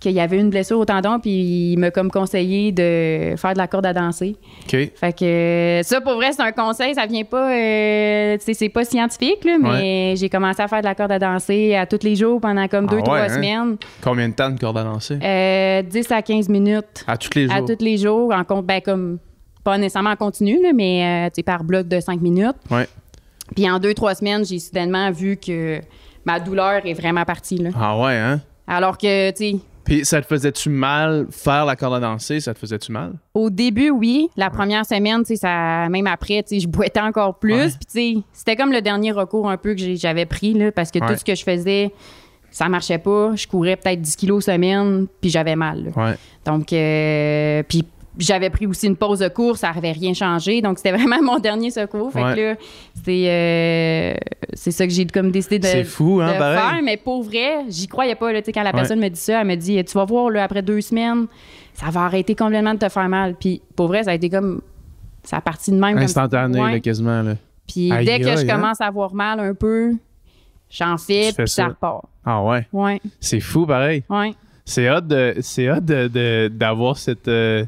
qu'il 0.02 0.12
y 0.12 0.20
avait 0.20 0.38
une 0.38 0.50
blessure 0.50 0.78
au 0.78 0.84
tendon, 0.84 1.20
puis 1.20 1.72
il 1.72 1.76
m'a 1.78 1.90
comme 1.90 2.10
conseillé 2.10 2.72
de 2.72 3.34
faire 3.36 3.52
de 3.52 3.58
la 3.58 3.68
corde 3.68 3.86
à 3.86 3.92
danser. 3.92 4.36
OK. 4.64 4.70
Fait 4.70 5.12
que 5.16 5.24
euh, 5.24 5.82
ça, 5.82 6.00
pour 6.00 6.14
vrai, 6.14 6.32
c'est 6.32 6.42
un 6.42 6.52
conseil. 6.52 6.94
Ça 6.94 7.06
vient 7.06 7.24
pas, 7.24 7.52
euh, 7.52 8.36
tu 8.38 8.44
sais, 8.44 8.54
c'est 8.54 8.68
pas 8.68 8.84
scientifique, 8.84 9.44
là, 9.44 9.56
mais 9.60 10.14
j'ai 10.16 10.28
commencé 10.28 10.60
à 10.60 10.68
faire 10.68 10.80
de 10.80 10.86
la 10.86 10.94
corde 10.94 11.12
à 11.12 11.18
danser 11.18 11.76
à 11.76 11.86
tous 11.86 12.00
les 12.02 12.16
jours 12.16 12.40
pendant 12.40 12.66
comme 12.68 12.86
Ah 12.88 12.90
deux, 12.90 12.96
ouais, 12.96 13.02
trois 13.02 13.20
hein? 13.20 13.28
semaines. 13.28 13.76
Combien 14.02 14.28
de 14.28 14.34
temps 14.34 14.50
de 14.50 14.58
corde 14.58 14.78
à 14.78 14.84
danser? 14.84 15.18
Euh, 15.22 15.82
10 15.82 16.10
à 16.10 16.20
15 16.22 16.48
minutes 16.48 17.04
à 17.06 17.16
tous 17.16 17.30
les 17.36 17.46
jours. 17.46 17.56
à 17.56 17.62
tous 17.62 17.84
les 17.84 17.96
jours, 17.96 18.32
en 18.34 18.44
compte, 18.44 18.66
ben, 18.66 18.80
comme 18.80 19.18
pas 19.62 19.78
nécessairement 19.78 20.10
en 20.10 20.16
continu, 20.16 20.60
là, 20.60 20.72
mais 20.74 21.04
euh, 21.04 21.30
tu 21.30 21.36
sais, 21.36 21.42
par 21.44 21.62
bloc 21.62 21.86
de 21.86 22.00
5 22.00 22.20
minutes. 22.20 22.56
Ouais. 22.70 22.88
Puis 23.54 23.70
en 23.70 23.78
deux, 23.78 23.94
trois 23.94 24.14
semaines, 24.16 24.44
j'ai 24.44 24.58
soudainement 24.58 25.10
vu 25.12 25.36
que 25.36 25.80
ma 26.24 26.40
douleur 26.40 26.84
est 26.84 26.94
vraiment 26.94 27.24
partie. 27.24 27.58
Là. 27.58 27.70
Ah 27.78 27.96
ouais, 28.00 28.16
hein? 28.16 28.40
Alors 28.66 28.98
que, 28.98 29.30
tu 29.30 29.36
sais, 29.36 29.56
Puis 29.84 30.04
ça 30.04 30.20
te 30.22 30.26
faisait-tu 30.26 30.68
mal 30.70 31.26
faire 31.30 31.64
la 31.64 31.74
corde 31.76 31.94
à 31.94 32.00
danser? 32.00 32.40
Ça 32.40 32.54
te 32.54 32.58
faisait-tu 32.58 32.92
mal? 32.92 33.14
au 33.34 33.50
début, 33.50 33.90
oui. 33.90 34.28
La 34.36 34.50
première 34.50 34.86
semaine, 34.86 35.24
ça, 35.24 35.88
même 35.88 36.06
après, 36.06 36.44
je 36.50 36.66
boitais 36.66 37.00
encore 37.00 37.38
plus. 37.38 37.54
Ouais. 37.54 37.68
Puis, 37.92 38.22
c'était 38.32 38.56
comme 38.56 38.72
le 38.72 38.80
dernier 38.82 39.10
recours 39.12 39.48
un 39.50 39.56
peu 39.56 39.74
que 39.74 39.94
j'avais 39.96 40.26
pris, 40.26 40.52
là, 40.54 40.70
parce 40.72 40.90
que 40.90 40.98
Ouais. 41.00 41.06
tout 41.08 41.16
ce 41.18 41.24
que 41.24 41.34
je 41.34 41.42
faisais, 41.42 41.92
ça 42.50 42.68
marchait 42.68 42.98
pas. 42.98 43.34
Je 43.34 43.46
courais 43.46 43.76
peut-être 43.76 44.00
10 44.00 44.16
kilos 44.16 44.44
semaine, 44.44 45.06
puis 45.20 45.30
j'avais 45.30 45.56
mal. 45.56 45.90
Ouais. 45.96 46.14
Donc, 46.44 46.72
euh, 46.72 47.62
puis 47.68 47.84
j'avais 48.18 48.50
pris 48.50 48.66
aussi 48.66 48.86
une 48.86 48.96
pause 48.96 49.20
de 49.20 49.28
cours, 49.28 49.56
ça 49.56 49.72
n'avait 49.72 49.92
rien 49.92 50.12
changé. 50.14 50.60
Donc, 50.60 50.78
c'était 50.78 50.92
vraiment 50.96 51.22
mon 51.22 51.38
dernier 51.38 51.70
secours. 51.70 52.12
Fait 52.12 52.22
Ouais. 52.22 52.34
que 52.34 52.40
là, 52.40 52.54
c'est 53.04 53.24
euh, 53.30 54.14
c'est 54.54 54.70
ça 54.70 54.86
que 54.86 54.92
j'ai 54.92 55.06
comme 55.06 55.30
décidé 55.30 55.58
de, 55.58 55.66
C'est 55.66 55.84
fou, 55.84 56.20
hein, 56.22 56.32
de 56.32 56.38
faire. 56.38 56.80
Mais 56.84 56.96
pour 56.96 57.22
vrai, 57.22 57.64
j'y 57.68 57.88
croyais 57.88 58.14
pas. 58.14 58.32
Là, 58.32 58.40
quand 58.42 58.62
la 58.62 58.70
Ouais. 58.70 58.72
personne 58.72 59.00
me 59.00 59.08
dit 59.08 59.20
ça, 59.20 59.40
elle 59.40 59.46
me 59.46 59.54
dit 59.56 59.82
Tu 59.84 59.92
vas 59.94 60.04
voir, 60.04 60.30
là, 60.30 60.44
après 60.44 60.62
deux 60.62 60.80
semaines, 60.80 61.26
ça 61.74 61.90
va 61.90 62.02
arrêter 62.02 62.34
complètement 62.34 62.74
de 62.74 62.78
te 62.80 62.88
faire 62.88 63.08
mal. 63.08 63.34
Puis 63.38 63.62
pour 63.76 63.86
vrai, 63.88 64.02
ça 64.04 64.10
a 64.10 64.14
été 64.14 64.28
comme. 64.28 64.60
Ça 65.24 65.36
a 65.36 65.40
parti 65.40 65.70
de 65.70 65.76
même. 65.76 65.94
comme- 65.94 66.02
Instantané, 66.02 66.60
Ouais. 66.60 66.72
là, 66.72 66.80
quasiment. 66.80 67.22
Là. 67.22 67.34
Puis 67.66 67.92
Aïe, 67.92 68.04
dès 68.04 68.18
que 68.20 68.26
aïe, 68.26 68.36
je 68.38 68.42
hein? 68.50 68.54
commence 68.56 68.80
à 68.80 68.86
avoir 68.86 69.14
mal 69.14 69.38
un 69.40 69.54
peu, 69.54 69.94
j'en 70.68 70.98
fais 70.98 71.30
puis 71.36 71.46
ça 71.48 71.62
ça. 71.62 71.66
repart. 71.68 72.04
Ah 72.24 72.42
ouais? 72.42 72.66
Ouais, 72.72 73.00
C'est 73.20 73.40
fou, 73.40 73.64
pareil. 73.66 74.02
ouais. 74.10 74.34
C'est 74.64 74.90
hot 74.90 75.00
de, 75.00 75.34
c'est 75.40 75.70
hot 75.70 75.80
de, 75.80 76.08
de- 76.08 76.48
d'avoir 76.52 76.96
cette, 76.96 77.26
euh, 77.28 77.64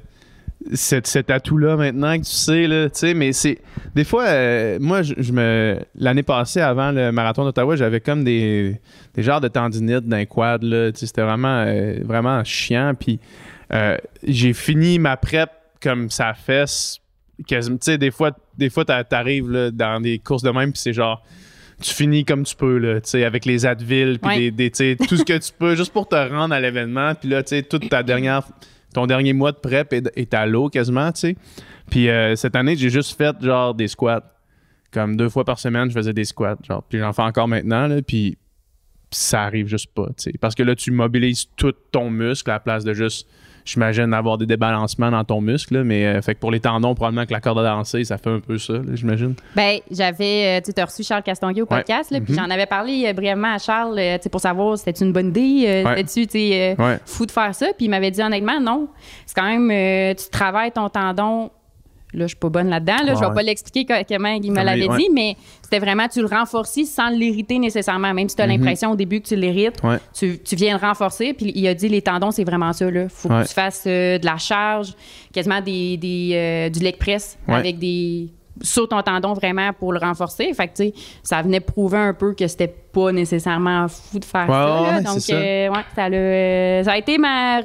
cette, 0.73 1.06
cet 1.06 1.30
atout-là 1.30 1.76
maintenant 1.76 2.16
que 2.18 2.25
tu 2.25 2.30
sais, 2.33 2.66
là, 2.66 2.88
tu 2.88 2.99
sais, 2.99 3.14
mais 3.14 3.33
c'est, 3.33 3.59
des 3.94 4.04
fois, 4.04 4.25
euh, 4.25 4.78
moi, 4.80 5.02
je, 5.02 5.14
je 5.18 5.33
me, 5.33 5.78
l'année 5.94 6.23
passée, 6.23 6.61
avant 6.61 6.90
le 6.90 7.12
marathon 7.12 7.44
d'Ottawa, 7.44 7.76
j'avais 7.76 8.00
comme 8.00 8.25
des, 8.25 8.80
des 9.14 9.23
genres 9.23 9.40
de 9.40 9.49
tendinites 9.49 10.06
d'un 10.09 10.25
quad, 10.25 10.62
là, 10.62 10.90
tu 10.92 11.00
sais, 11.00 11.06
c'était 11.06 11.23
vraiment, 11.23 11.64
euh, 11.66 11.99
vraiment 12.04 12.42
chiant, 12.44 12.92
puis 12.99 13.21
euh, 13.73 13.97
j'ai 14.26 14.52
fini 14.54 14.99
ma 14.99 15.16
prep 15.16 15.50
comme 15.83 16.09
ça 16.11 16.33
fesse, 16.35 16.99
tu 17.47 17.56
sais, 17.80 17.99
des 17.99 18.11
fois, 18.11 18.30
des 18.56 18.71
fois, 18.71 18.85
t'a- 18.85 19.04
t'arrives, 19.04 19.50
là, 19.50 19.71
dans 19.71 20.00
des 20.00 20.18
courses 20.18 20.42
de 20.42 20.50
même, 20.50 20.73
puis 20.73 20.80
c'est 20.80 20.92
genre, 20.92 21.23
tu 21.83 21.92
finis 21.92 22.25
comme 22.25 22.44
tu 22.44 22.54
peux, 22.54 22.78
là, 22.78 23.00
tu 23.00 23.11
sais, 23.11 23.25
avec 23.25 23.44
les 23.44 23.66
Advil, 23.66 24.18
puis 24.21 24.30
Ouais. 24.47 24.50
des, 24.52 24.71
tout 24.71 25.16
ce 25.16 25.25
que 25.25 25.37
tu 25.37 25.50
peux, 25.59 25.75
juste 25.75 25.92
pour 25.92 26.09
te 26.09 26.14
rendre 26.14 26.54
à 26.54 26.61
l'événement. 26.61 27.14
Puis 27.16 27.28
là, 27.28 27.42
tu 27.42 27.50
sais, 27.56 27.62
toute 27.62 27.88
ta 27.88 28.04
dernière, 28.04 28.44
ton 28.95 29.07
dernier 29.07 29.35
mois 29.35 29.53
de 29.53 29.59
prep 29.59 29.93
est, 29.93 30.35
à 30.35 30.47
l'eau 30.47 30.71
quasiment, 30.71 31.13
tu 31.13 31.21
sais. 31.21 31.37
Puis 31.91 32.09
euh, 32.09 32.35
cette 32.37 32.57
année, 32.57 32.77
j'ai 32.77 32.89
juste 32.89 33.17
fait 33.19 33.37
genre 33.43 33.75
des 33.75 33.89
squats. 33.89 34.31
Comme 34.91 35.17
deux 35.17 35.29
fois 35.29 35.45
par 35.45 35.59
semaine, 35.59 35.91
je 35.91 35.95
faisais 35.95 36.13
des 36.13 36.25
squats. 36.25 36.57
Genre, 36.67 36.83
puis 36.89 37.01
j'en 37.01 37.13
fais 37.13 37.23
encore 37.23 37.49
maintenant, 37.49 37.89
là, 37.89 38.01
puis 38.01 38.39
ça 39.11 39.43
arrive 39.43 39.67
juste 39.67 39.93
pas, 39.93 40.07
tu 40.17 40.31
sais. 40.31 40.33
Parce 40.41 40.55
que 40.55 40.63
là, 40.63 40.75
tu 40.75 40.91
mobilises 40.91 41.47
tout 41.57 41.75
ton 41.91 42.11
muscle 42.11 42.49
à 42.51 42.55
la 42.55 42.61
place 42.61 42.85
de 42.85 42.95
juste, 42.95 43.29
j'imagine, 43.64 44.12
avoir 44.12 44.38
des 44.38 44.47
débalancements 44.47 45.11
dans 45.11 45.25
ton 45.25 45.40
muscle, 45.40 45.75
là, 45.78 45.85
mais 45.85 46.04
euh, 46.06 46.23
fait 46.23 46.35
que 46.35 46.40
pour 46.40 46.50
les 46.50 46.61
tendons, 46.61 46.94
probablement 46.94 47.25
que 47.26 47.33
la 47.33 47.40
corde 47.40 47.59
à 47.59 47.62
danser, 47.64 48.04
ça 48.04 48.18
fait 48.18 48.30
un 48.30 48.40
peu 48.40 48.59
ça, 48.59 48.75
j'imagine. 48.92 49.35
Ben, 49.56 49.78
j'avais, 49.90 50.59
euh, 50.59 50.61
tu 50.64 50.73
t'as 50.73 50.85
reçu 50.85 51.02
Charles 51.02 51.23
Castonguay 51.23 51.62
au 51.62 51.64
Ouais. 51.64 51.78
podcast, 51.78 52.11
là, 52.11 52.21
puis 52.21 52.33
Mhm. 52.35 52.38
j'en 52.40 52.50
avais 52.50 52.66
parlé 52.66 53.04
euh, 53.06 53.12
brièvement 53.12 53.54
à 53.54 53.59
Charles, 53.59 54.00
pour 54.30 54.40
savoir 54.40 54.76
si 54.78 54.85
c'était 54.85 55.04
une 55.04 55.12
bonne 55.12 55.28
idée, 55.28 55.83
Ouais. 55.85 56.04
c'était-tu, 56.04 56.26
tu 56.26 56.83
Ouais. 56.83 56.99
fou 57.06 57.26
de 57.26 57.30
faire 57.30 57.54
ça, 57.54 57.66
puis 57.76 57.87
il 57.87 57.88
m'avait 57.88 58.11
dit 58.11 58.23
honnêtement, 58.23 58.61
non. 58.61 58.88
C'est 59.26 59.35
quand 59.35 59.49
même, 59.49 60.14
tu 60.16 60.28
travailles 60.30 60.73
ton 60.73 60.88
tendon 60.88 61.50
là, 62.14 62.25
je 62.25 62.28
suis 62.28 62.37
pas 62.37 62.49
bonne 62.49 62.68
là-dedans. 62.68 62.97
Là, 63.04 63.14
Je 63.14 63.21
Ouais. 63.21 63.28
vais 63.28 63.35
pas 63.35 63.42
l'expliquer 63.42 63.85
co- 63.85 64.04
comment 64.09 64.28
il 64.28 64.50
me 64.52 64.62
l'avait 64.62 64.88
ouais. 64.88 64.97
dit, 64.99 65.09
mais 65.12 65.37
c'était 65.62 65.78
vraiment, 65.78 66.09
tu 66.09 66.21
le 66.21 66.26
renforcis 66.26 66.87
sans 66.87 67.09
l'irriter 67.11 67.59
nécessairement. 67.59 68.14
Même 68.14 68.28
si 68.28 68.37
tu 68.37 68.42
as 68.42 68.47
Mhm. 68.47 68.52
l'impression 68.52 68.90
au 68.92 68.97
début 68.97 69.21
que 69.21 69.28
tu 69.28 69.37
l'irites, 69.37 69.83
Ouais. 69.83 69.99
tu, 70.16 70.38
tu 70.38 70.56
viens 70.56 70.78
le 70.78 70.85
renforcer. 70.87 71.33
Puis 71.35 71.52
il 71.54 71.66
a 71.68 71.75
dit, 71.75 71.88
les 71.88 72.02
tendons, 72.02 72.30
c'est 72.30 72.44
vraiment 72.44 72.73
ça. 72.73 72.87
Il 72.88 73.06
faut 73.09 73.28
que 73.28 73.47
tu 73.47 73.52
fasses 73.54 73.85
euh, 73.87 74.18
de 74.18 74.25
la 74.26 74.37
charge, 74.38 74.94
quasiment 75.33 75.61
des, 75.61 75.97
des, 75.97 76.30
euh, 76.35 76.68
du 76.71 76.80
leg 76.80 76.97
press 76.97 77.38
avec 77.49 77.78
des 77.78 78.28
sur 78.63 78.89
ton 78.89 79.03
tendon 79.03 79.33
vraiment 79.33 79.73
pour 79.73 79.93
le 79.93 79.99
renforcer. 79.99 80.53
Fait 80.55 80.69
que, 80.69 80.97
ça 81.23 81.43
venait 81.43 81.61
prouver 81.61 81.99
un 81.99 82.15
peu 82.15 82.35
que 82.35 82.47
c'était 82.47 82.69
pas 82.93 83.11
nécessairement 83.13 83.89
fou 83.89 84.19
de 84.19 84.25
faire 84.25 84.49
Ouais, 84.49 84.55
ça. 84.55 84.65
là. 84.67 84.97
ouais, 84.99 85.03
Donc, 85.03 85.21
ça. 85.21 85.35
euh, 85.35 85.69
ouais, 85.71 86.83
ça, 86.85 86.93
a 86.93 86.97
été 86.99 87.19
ma, 87.19 87.61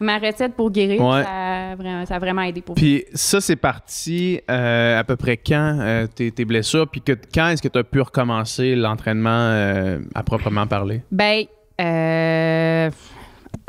ma 0.00 0.18
recette 0.18 0.54
pour 0.54 0.70
guérir. 0.70 1.00
Ça, 1.00 1.72
a 1.72 1.74
vraiment, 1.76 2.06
ça 2.06 2.14
a 2.14 2.18
vraiment 2.18 2.42
aidé 2.42 2.62
pour 2.62 2.74
Puis 2.74 3.04
ça, 3.12 3.40
c'est 3.40 3.56
parti 3.56 4.40
euh, 4.50 4.98
à 4.98 5.04
peu 5.04 5.16
près 5.16 5.36
quand 5.36 5.78
euh, 5.80 6.06
tes, 6.06 6.30
tes 6.30 6.44
blessures, 6.44 6.88
puis 6.88 7.02
que, 7.02 7.12
quand 7.34 7.48
est-ce 7.48 7.62
que 7.62 7.68
tu 7.68 7.78
as 7.78 7.84
pu 7.84 8.00
recommencer 8.00 8.74
l'entraînement 8.74 9.98
à 10.14 10.22
proprement 10.22 10.66
parler? 10.66 11.02
Ben, 11.10 11.44
euh, 11.80 12.90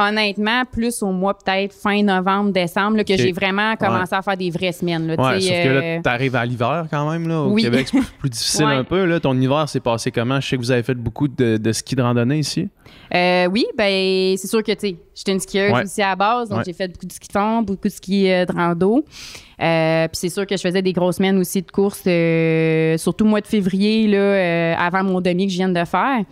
honnêtement, 0.09 0.63
plus 0.71 1.01
au 1.03 1.11
mois 1.11 1.37
peut-être 1.37 1.73
fin 1.73 2.01
novembre, 2.03 2.51
décembre, 2.51 2.97
là, 2.97 3.03
que 3.03 3.15
j'ai 3.17 3.31
vraiment 3.31 3.75
commencé 3.75 4.13
à 4.15 4.21
faire 4.21 4.37
des 4.37 4.49
vraies 4.49 4.71
semaines. 4.71 5.07
Là, 5.07 5.15
Ouais, 5.15 5.39
sauf 5.41 5.49
que 5.51 5.69
là, 5.69 5.81
euh, 5.83 5.99
tu 6.03 6.09
arrives 6.09 6.35
à 6.35 6.45
l'hiver 6.45 6.85
quand 6.89 7.09
même, 7.11 7.27
là, 7.27 7.41
au 7.41 7.51
Oui. 7.51 7.63
Québec, 7.63 7.87
c'est 7.91 7.97
plus, 7.99 8.07
plus 8.19 8.29
difficile 8.29 8.65
Ouais. 8.65 8.73
un 8.75 8.83
peu. 8.83 9.05
Là. 9.05 9.19
Ton 9.19 9.39
hiver 9.39 9.67
s'est 9.69 9.79
passé 9.79 10.11
comment? 10.11 10.39
Je 10.41 10.47
sais 10.49 10.55
que 10.57 10.61
vous 10.61 10.71
avez 10.71 10.83
fait 10.83 10.95
beaucoup 10.95 11.27
de, 11.27 11.57
de 11.57 11.71
ski 11.71 11.95
de 11.95 12.01
randonnée 12.01 12.39
ici. 12.39 12.69
euh, 13.13 13.47
oui, 13.47 13.65
ben 13.77 14.35
c'est 14.37 14.47
sûr 14.47 14.63
que 14.63 14.71
tu 14.71 14.79
sais, 14.89 14.95
j'étais 15.15 15.31
une 15.33 15.39
skieuse 15.39 15.73
aussi 15.83 16.01
à 16.01 16.09
la 16.09 16.15
base, 16.15 16.49
donc 16.49 16.63
j'ai 16.65 16.73
fait 16.73 16.87
beaucoup 16.87 17.05
de 17.05 17.11
ski 17.11 17.27
de 17.27 17.31
fond, 17.33 17.61
beaucoup 17.61 17.87
de 17.87 17.93
ski 17.93 18.29
euh, 18.31 18.45
de 18.45 18.51
rando. 18.53 19.03
Euh, 19.61 20.07
Puis 20.07 20.17
c'est 20.17 20.29
sûr 20.29 20.45
que 20.47 20.57
je 20.57 20.61
faisais 20.61 20.81
des 20.81 20.93
grosses 20.93 21.17
semaines 21.17 21.37
aussi 21.37 21.61
de 21.61 21.69
course, 21.71 22.01
euh, 22.07 22.97
surtout 22.97 23.23
au 23.25 23.27
mois 23.27 23.41
de 23.41 23.47
février, 23.47 24.07
là, 24.07 24.77
avant 24.83 25.03
mon 25.03 25.21
demi 25.21 25.45
que 25.45 25.51
je 25.53 25.57
viens 25.57 25.69
de 25.69 25.85
faire. 25.85 26.23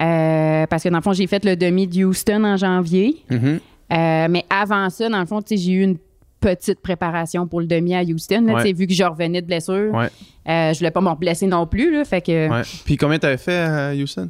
Euh, 0.00 0.66
parce 0.66 0.82
que 0.82 0.88
dans 0.88 0.98
le 0.98 1.02
fond, 1.02 1.12
j'ai 1.12 1.26
fait 1.26 1.44
le 1.44 1.56
demi 1.56 1.86
de 1.86 2.04
Houston 2.04 2.44
en 2.44 2.56
janvier. 2.56 3.16
Mhm. 3.30 3.60
Euh, 3.92 4.26
mais 4.30 4.44
avant 4.50 4.90
ça, 4.90 5.08
dans 5.08 5.20
le 5.20 5.26
fond, 5.26 5.40
j'ai 5.48 5.72
eu 5.72 5.82
une 5.82 5.96
petite 6.40 6.80
préparation 6.80 7.46
pour 7.46 7.60
le 7.60 7.66
demi 7.66 7.94
à 7.94 8.02
Houston. 8.02 8.42
Là, 8.46 8.54
Ouais. 8.54 8.72
vu 8.72 8.86
que 8.86 8.92
je 8.92 9.04
revenais 9.04 9.40
de 9.40 9.46
blessure, 9.46 9.92
Ouais. 9.94 10.08
euh, 10.48 10.72
je 10.72 10.78
voulais 10.78 10.90
pas 10.90 11.00
me 11.00 11.14
blesser 11.14 11.46
non 11.46 11.66
plus. 11.66 11.90
Là, 11.92 12.04
fait 12.04 12.20
que 12.20 12.50
Ouais. 12.50 12.62
Puis 12.84 12.96
combien 12.96 13.18
t'avais 13.18 13.38
fait 13.38 13.56
à 13.58 13.92
Houston? 13.94 14.28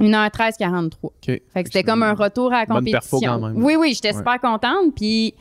1h13, 0.00 0.56
43. 0.58 1.10
OK. 1.10 1.26
Fait 1.26 1.40
que 1.62 1.68
c'était 1.70 1.82
comme 1.82 2.02
un 2.02 2.14
retour 2.14 2.52
à 2.52 2.60
la 2.60 2.66
Bonne 2.66 2.84
perfo 2.84 3.16
compétition. 3.16 3.40
quand 3.40 3.48
même. 3.48 3.62
Oui, 3.64 3.76
oui, 3.78 3.92
j'étais 3.94 4.12
super 4.12 4.40
contente. 4.40 4.94
Puis 4.94 5.34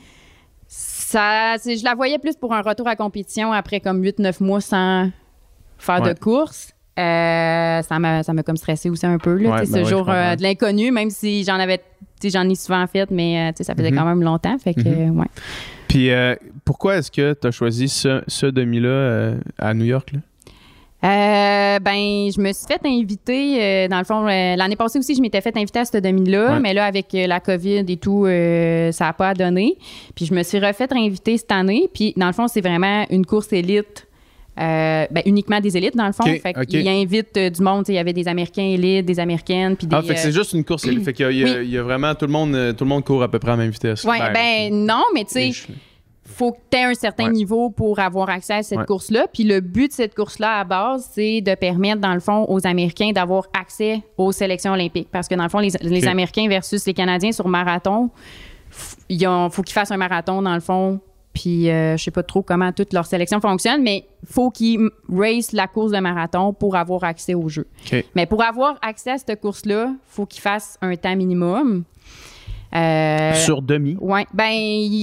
ça, 0.68 1.56
je 1.58 1.84
la 1.84 1.94
voyais 1.96 2.20
plus 2.20 2.36
pour 2.36 2.54
un 2.54 2.62
retour 2.62 2.88
à 2.88 2.92
la 2.92 2.96
compétition 2.96 3.52
après 3.52 3.80
comme 3.80 4.02
8-9 4.02 4.42
mois 4.42 4.62
sans 4.62 5.10
faire 5.78 6.02
de 6.02 6.14
course. 6.14 6.72
Euh, 6.98 7.82
ça 7.82 8.00
m'a 8.00 8.24
ça 8.24 8.32
m'a 8.32 8.42
comme 8.44 8.56
stressé 8.56 8.90
aussi 8.90 9.06
un 9.06 9.18
peu 9.18 9.36
là, 9.36 9.50
Ouais, 9.50 9.58
ben 9.60 9.66
ce 9.66 9.74
ouais, 9.80 9.84
jour 9.86 10.10
euh, 10.10 10.36
de 10.38 10.42
l'inconnu 10.44 10.92
même 10.92 11.10
si 11.10 11.44
j'en 11.44 11.56
avais 11.60 11.80
tu 11.80 11.84
sais, 12.22 12.30
j'en 12.30 12.48
ai 12.50 12.56
souvent 12.56 12.88
fait 12.88 13.12
mais 13.12 13.50
euh, 13.52 13.64
ça 13.64 13.76
faisait 13.76 13.92
Mhm. 13.92 13.98
quand 13.98 14.06
même 14.06 14.24
longtemps 14.24 14.58
fait 14.58 14.74
que 14.74 14.88
Mhm. 14.88 15.20
ouais. 15.20 15.26
Puis 15.90 16.10
euh, 16.12 16.36
pourquoi 16.64 16.96
est-ce 16.96 17.12
que 17.12 17.34
tu 17.34 17.48
as 17.48 17.52
choisi 17.52 17.90
ce, 17.90 18.22
ce 18.28 18.46
demi-là 18.46 18.88
euh, 18.88 19.38
à 19.58 19.74
New 19.74 19.84
York? 19.84 20.14
Là? 20.14 20.20
Euh, 21.04 21.80
ben, 21.80 22.32
je 22.36 22.40
me 22.42 22.52
suis 22.54 22.66
fait 22.66 22.80
inviter. 22.86 23.62
euh, 23.62 23.88
dans 23.90 24.00
le 24.00 24.06
fond, 24.06 24.26
euh, 24.26 24.56
l'année 24.56 24.76
passée 24.78 24.98
aussi, 24.98 25.14
je 25.14 25.22
m'étais 25.22 25.42
fait 25.42 25.56
inviter 25.56 25.80
à 25.80 25.86
ce 25.86 25.98
demi-là, 25.98 26.54
Ouais. 26.54 26.60
mais 26.60 26.74
là, 26.74 26.86
avec 26.86 27.08
la 27.14 27.40
COVID 27.40 27.84
et 27.88 27.98
tout, 27.98 28.26
ça 28.92 29.06
n'a 29.06 29.14
pas 29.14 29.34
donné. 29.36 29.76
Puis 30.16 30.26
je 30.26 30.34
me 30.34 30.42
suis 30.42 30.58
refait 30.60 30.88
inviter 30.94 31.38
cette 31.38 31.52
année. 31.52 31.90
Puis 31.94 32.14
dans 32.18 32.26
le 32.28 32.34
fond, 32.34 32.48
c'est 32.48 32.62
vraiment 32.62 33.06
une 33.12 33.26
course 33.26 33.52
élite. 33.54 34.08
Euh, 34.60 35.06
ben, 35.12 35.22
uniquement 35.26 35.60
des 35.60 35.76
élites, 35.78 35.96
dans 35.96 36.08
le 36.08 36.14
fond. 36.14 36.24
Ok, 36.24 36.42
fait 36.42 36.58
ok. 36.58 36.66
qu'il 36.68 36.88
invite 36.88 37.36
euh, 37.38 37.50
du 37.50 37.62
monde. 37.62 37.86
Il 37.90 37.96
y 37.96 37.98
avait 37.98 38.14
des 38.14 38.28
Américains 38.28 38.64
élites, 38.64 39.06
des 39.06 39.20
Américaines, 39.20 39.76
puis 39.76 39.88
des... 39.88 39.96
Ah, 39.96 40.02
fait 40.02 40.14
que 40.14 40.20
c'est 40.20 40.30
euh, 40.30 40.32
juste 40.32 40.54
une 40.54 40.64
course. 40.64 40.84
fait 41.04 41.14
qu'il 41.14 41.26
y 41.26 41.28
a, 41.28 41.32
il 41.32 41.38
y 41.38 41.44
a- 41.44 41.60
Oui. 41.60 41.66
il 41.66 41.70
y 41.72 41.78
a 41.78 41.84
vraiment 41.84 42.16
tout 42.16 42.26
le 42.26 42.32
monde, 42.32 42.76
tout 42.78 42.84
le 42.86 42.90
monde 42.90 43.04
court 43.04 43.22
à 43.24 43.30
peu 43.30 43.40
près 43.40 43.52
à 43.52 43.56
la 43.56 43.64
même 43.64 43.72
vitesse. 43.72 44.04
ouais, 44.06 44.20
ben, 44.34 44.74
non, 44.86 45.04
mais 45.14 45.26
tu 45.26 45.32
sais, 45.34 45.52
je- 45.52 45.68
faut 46.28 46.52
que 46.54 46.58
tu 46.72 46.78
aies 46.78 46.84
un 46.84 46.94
certain 46.96 47.26
Ouais. 47.28 47.32
niveau 47.32 47.70
pour 47.70 48.00
avoir 48.00 48.30
accès 48.30 48.54
à 48.56 48.64
cette 48.64 48.80
Ouais. 48.80 48.86
course-là. 48.86 49.28
Puis 49.32 49.44
le 49.44 49.60
but 49.62 49.90
de 49.90 49.94
cette 49.94 50.16
course-là, 50.16 50.60
à 50.60 50.64
base, 50.64 51.10
c'est 51.14 51.40
de 51.40 51.54
permettre, 51.56 52.02
dans 52.02 52.14
le 52.14 52.20
fond, 52.20 52.46
aux 52.50 52.66
Américains 52.66 53.12
d'avoir 53.14 53.46
accès 53.54 54.02
aux 54.18 54.32
sélections 54.32 54.74
olympiques. 54.74 55.08
Parce 55.12 55.28
que, 55.28 55.36
dans 55.36 55.44
le 55.44 55.50
fond, 55.50 55.60
les. 55.60 56.08
Américains 56.08 56.48
versus 56.50 56.86
les 56.88 56.94
Canadiens 56.94 57.32
sur 57.32 57.48
marathon, 57.48 58.10
il 59.08 59.26
faut 59.52 59.62
qu'ils 59.62 59.74
fassent 59.74 59.92
un 59.92 59.98
marathon, 59.98 60.42
dans 60.42 60.54
le 60.56 60.60
fond. 60.62 61.00
Puis 61.36 61.70
euh, 61.70 61.98
je 61.98 62.04
sais 62.04 62.12
pas 62.12 62.24
trop 62.24 62.42
comment 62.42 62.72
toute 62.72 62.94
leur 62.94 63.06
sélection 63.06 63.40
fonctionne, 63.42 63.84
mais 63.84 64.06
faut 64.26 64.50
qu'ils 64.50 64.90
race 65.14 65.52
la 65.52 65.68
course 65.68 65.92
de 65.92 66.00
marathon 66.00 66.54
pour 66.54 66.76
avoir 66.76 67.04
accès 67.04 67.36
au 67.36 67.50
jeu. 67.50 67.68
Mais 68.16 68.26
pour 68.26 68.42
avoir 68.42 68.80
accès 68.82 69.12
à 69.12 69.18
cette 69.18 69.40
course-là, 69.40 69.92
faut 70.08 70.26
qu'ils 70.26 70.42
fassent 70.42 70.78
un 70.82 70.96
temps 70.96 71.16
minimum. 71.16 71.84
Euh, 72.74 73.34
Sur 73.36 73.62
demi. 73.62 73.96
Ouais, 74.02 74.26
ben 74.34 74.52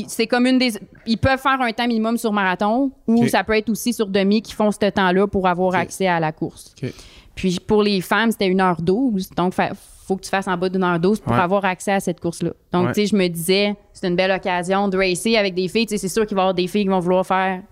c'est 0.08 0.26
comme 0.26 0.46
une 0.46 0.58
des 0.58 0.72
ils 1.06 1.16
peuvent 1.16 1.40
faire 1.40 1.60
un 1.60 1.72
temps 1.72 1.86
minimum 1.86 2.18
sur 2.18 2.32
marathon 2.32 2.90
ou 3.06 3.26
ça 3.28 3.44
peut 3.44 3.56
être 3.56 3.70
aussi 3.70 3.92
sur 3.92 4.06
demi 4.08 4.42
qui 4.42 4.52
font 4.52 4.70
ce 4.70 4.90
temps-là 4.90 5.26
pour 5.26 5.46
avoir 5.46 5.74
accès 5.74 6.06
à 6.06 6.18
la 6.18 6.32
course. 6.32 6.74
Puis 7.34 7.58
pour 7.66 7.82
les 7.82 8.00
femmes, 8.00 8.30
c'était 8.30 8.48
1h12, 8.50 9.30
donc 9.34 9.54
fa- 9.54 9.70
faut 10.06 10.16
que 10.16 10.22
tu 10.22 10.28
fasses 10.30 10.48
en 10.48 10.56
bas 10.56 10.68
d'une 10.68 10.82
heure 10.84 10.98
12 10.98 11.20
pour 11.20 11.32
Ouais. 11.32 11.38
avoir 11.38 11.64
accès 11.64 11.92
à 11.92 12.00
cette 12.00 12.20
course-là. 12.20 12.50
Donc 12.72 12.86
Ouais. 12.88 12.92
tu 12.92 13.00
sais, 13.02 13.06
je 13.06 13.16
me 13.16 13.28
disais, 13.28 13.74
c'est 13.92 14.08
une 14.08 14.16
belle 14.16 14.32
occasion 14.32 14.88
de 14.88 14.96
racer 14.96 15.36
avec 15.36 15.54
des 15.54 15.68
filles, 15.68 15.86
tu 15.86 15.92
sais, 15.92 15.98
c'est 15.98 16.08
sûr 16.12 16.26
qu'il 16.26 16.34
va 16.36 16.42
y 16.42 16.44
avoir 16.44 16.54
des 16.54 16.66
filles 16.66 16.82
qui 16.82 16.88
vont 16.88 16.98
vouloir 17.00 17.24
faire 17.26 17.62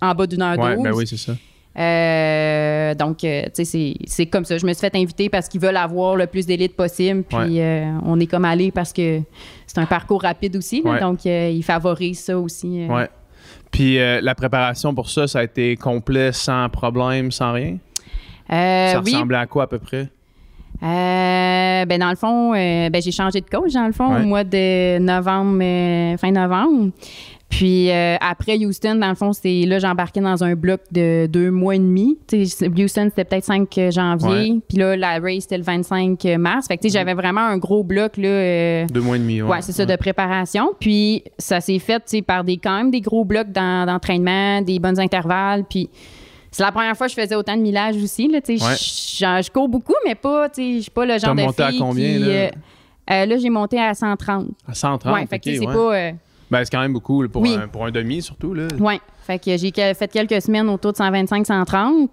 en 0.00 0.14
bas 0.14 0.26
d'une 0.26 0.42
heure 0.42 0.58
Ouais, 0.58 0.74
12. 0.76 0.84
ben 0.84 0.92
oui, 0.94 1.06
c'est 1.06 1.16
ça. 1.16 1.32
Euh, 1.78 2.94
donc, 2.94 3.22
euh, 3.24 3.44
tu 3.54 3.64
sais, 3.64 3.94
c'est- 4.06 4.26
comme 4.26 4.44
ça. 4.44 4.58
Je 4.58 4.66
me 4.66 4.72
suis 4.72 4.80
fait 4.80 4.94
inviter 4.96 5.28
parce 5.28 5.48
qu'ils 5.48 5.60
veulent 5.60 5.76
avoir 5.76 6.16
le 6.16 6.26
plus 6.26 6.44
d'élite 6.46 6.76
possible. 6.76 7.22
Puis, 7.22 7.36
Ouais. 7.38 7.62
euh, 7.62 7.98
on 8.04 8.18
est 8.20 8.26
comme 8.26 8.44
allé 8.44 8.70
parce 8.70 8.92
que 8.92 9.20
c'est 9.66 9.78
un 9.78 9.86
parcours 9.86 10.22
rapide 10.22 10.56
aussi. 10.56 10.82
là. 10.82 10.90
Ouais. 10.92 11.00
donc, 11.00 11.24
ils 11.24 11.62
favorisent 11.62 12.20
ça 12.24 12.38
aussi. 12.38 12.86
Ouais. 12.88 13.08
Puis 13.70 13.98
la 13.98 14.34
préparation 14.34 14.94
pour 14.94 15.08
ça, 15.08 15.26
ça 15.28 15.38
a 15.40 15.44
été 15.44 15.76
complet, 15.76 16.32
sans 16.32 16.68
problème, 16.68 17.30
sans 17.30 17.52
rien? 17.52 17.78
Euh, 18.52 18.92
ça 18.92 19.00
oui. 19.04 19.12
ressemblait 19.14 19.38
à 19.38 19.46
quoi 19.46 19.64
à 19.64 19.66
peu 19.66 19.78
près? 19.78 20.08
Euh, 20.82 21.84
ben, 21.84 21.98
dans 21.98 22.10
le 22.10 22.16
fond, 22.16 22.54
euh, 22.54 22.88
ben, 22.90 23.02
j'ai 23.02 23.12
changé 23.12 23.40
de 23.40 23.48
coach, 23.50 23.72
dans 23.74 23.86
le 23.86 23.92
fond, 23.92 24.14
Ouais. 24.14 24.22
au 24.22 24.26
mois 24.26 24.44
de 24.44 24.98
novembre, 24.98 25.58
euh, 25.62 26.16
fin 26.16 26.30
novembre. 26.30 26.90
Puis 27.50 27.90
après 27.90 28.56
Houston, 28.64 28.94
dans 28.94 29.08
le 29.08 29.16
fond, 29.16 29.32
c'est 29.32 29.64
là, 29.66 29.80
j'embarquais 29.80 30.20
dans 30.20 30.44
un 30.44 30.54
bloc 30.54 30.82
de 30.92 31.26
deux 31.26 31.50
mois 31.50 31.74
et 31.74 31.80
demi. 31.80 32.16
Houston, 32.32 33.08
c'était 33.10 33.24
peut-être 33.24 33.44
5 33.44 33.68
janvier. 33.90 34.60
Puis 34.68 34.78
là, 34.78 34.96
la 34.96 35.18
race, 35.18 35.40
c'était 35.42 35.58
le 35.58 35.64
25 35.64 36.24
mars. 36.38 36.68
Fait 36.68 36.76
que, 36.78 36.88
j'avais 36.88 37.12
vraiment 37.14 37.40
un 37.40 37.58
gros 37.58 37.82
bloc, 37.82 38.16
là. 38.18 38.86
Deux 38.86 39.00
mois 39.00 39.16
et 39.16 39.18
demi, 39.18 39.42
ouais. 39.42 39.50
Ouais, 39.50 39.62
c'est 39.62 39.72
ça, 39.72 39.84
de 39.84 39.96
préparation. 39.96 40.70
Puis 40.78 41.24
ça 41.38 41.60
s'est 41.60 41.80
fait, 41.80 42.00
par 42.24 42.44
des, 42.44 42.56
quand 42.56 42.76
même 42.76 42.92
des 42.92 43.00
gros 43.00 43.24
blocs 43.24 43.50
d'en- 43.50 43.84
d'entraînement, 43.84 44.62
des 44.62 44.78
bonnes 44.78 45.00
intervalles. 45.00 45.64
Puis 45.68 45.90
c'est 46.50 46.62
la 46.62 46.72
première 46.72 46.96
fois 46.96 47.06
que 47.06 47.12
je 47.14 47.20
faisais 47.20 47.34
autant 47.34 47.56
de 47.56 47.62
millage 47.62 47.96
aussi, 48.02 48.28
là. 48.28 48.38
Ouais. 48.48 48.56
Je- 48.56 49.42
Je 49.42 49.50
cours 49.50 49.68
beaucoup, 49.68 49.94
mais 50.06 50.14
pas, 50.14 50.48
je 50.56 50.80
suis 50.80 50.90
pas 50.90 51.04
le 51.04 51.12
genre 51.18 51.34
T'as 51.34 51.34
de 51.34 51.46
monté 51.46 51.62
à 51.62 51.72
combien, 51.78 52.08
qui, 52.12 52.18
là? 52.18 52.26
euh, 52.26 52.48
euh, 53.10 53.26
là, 53.26 53.36
j'ai 53.38 53.50
monté 53.50 53.78
à 53.80 53.92
130. 53.94 54.46
À 54.68 54.74
130, 54.74 55.14
ouais, 55.14 55.26
fait 55.26 55.38
que, 55.38 55.44
tu 55.44 55.56
sais, 55.56 55.58
ok, 55.58 55.62
c'est 55.64 55.68
ouais. 55.68 55.74
pas... 55.90 55.96
euh, 55.96 56.12
Ben, 56.50 56.64
c'est 56.64 56.70
quand 56.70 56.80
même 56.80 56.92
beaucoup 56.92 57.22
là, 57.22 57.28
pour, 57.28 57.42
Oui. 57.42 57.54
un, 57.54 57.68
pour 57.68 57.84
un 57.86 57.90
demi, 57.90 58.22
surtout. 58.22 58.54
Ouais, 58.80 59.00
fait 59.26 59.38
que 59.38 59.56
j'ai 59.56 59.70
fait 59.94 60.10
quelques 60.12 60.40
semaines 60.42 60.68
autour 60.68 60.92
de 60.92 60.96
125-130. 60.98 62.08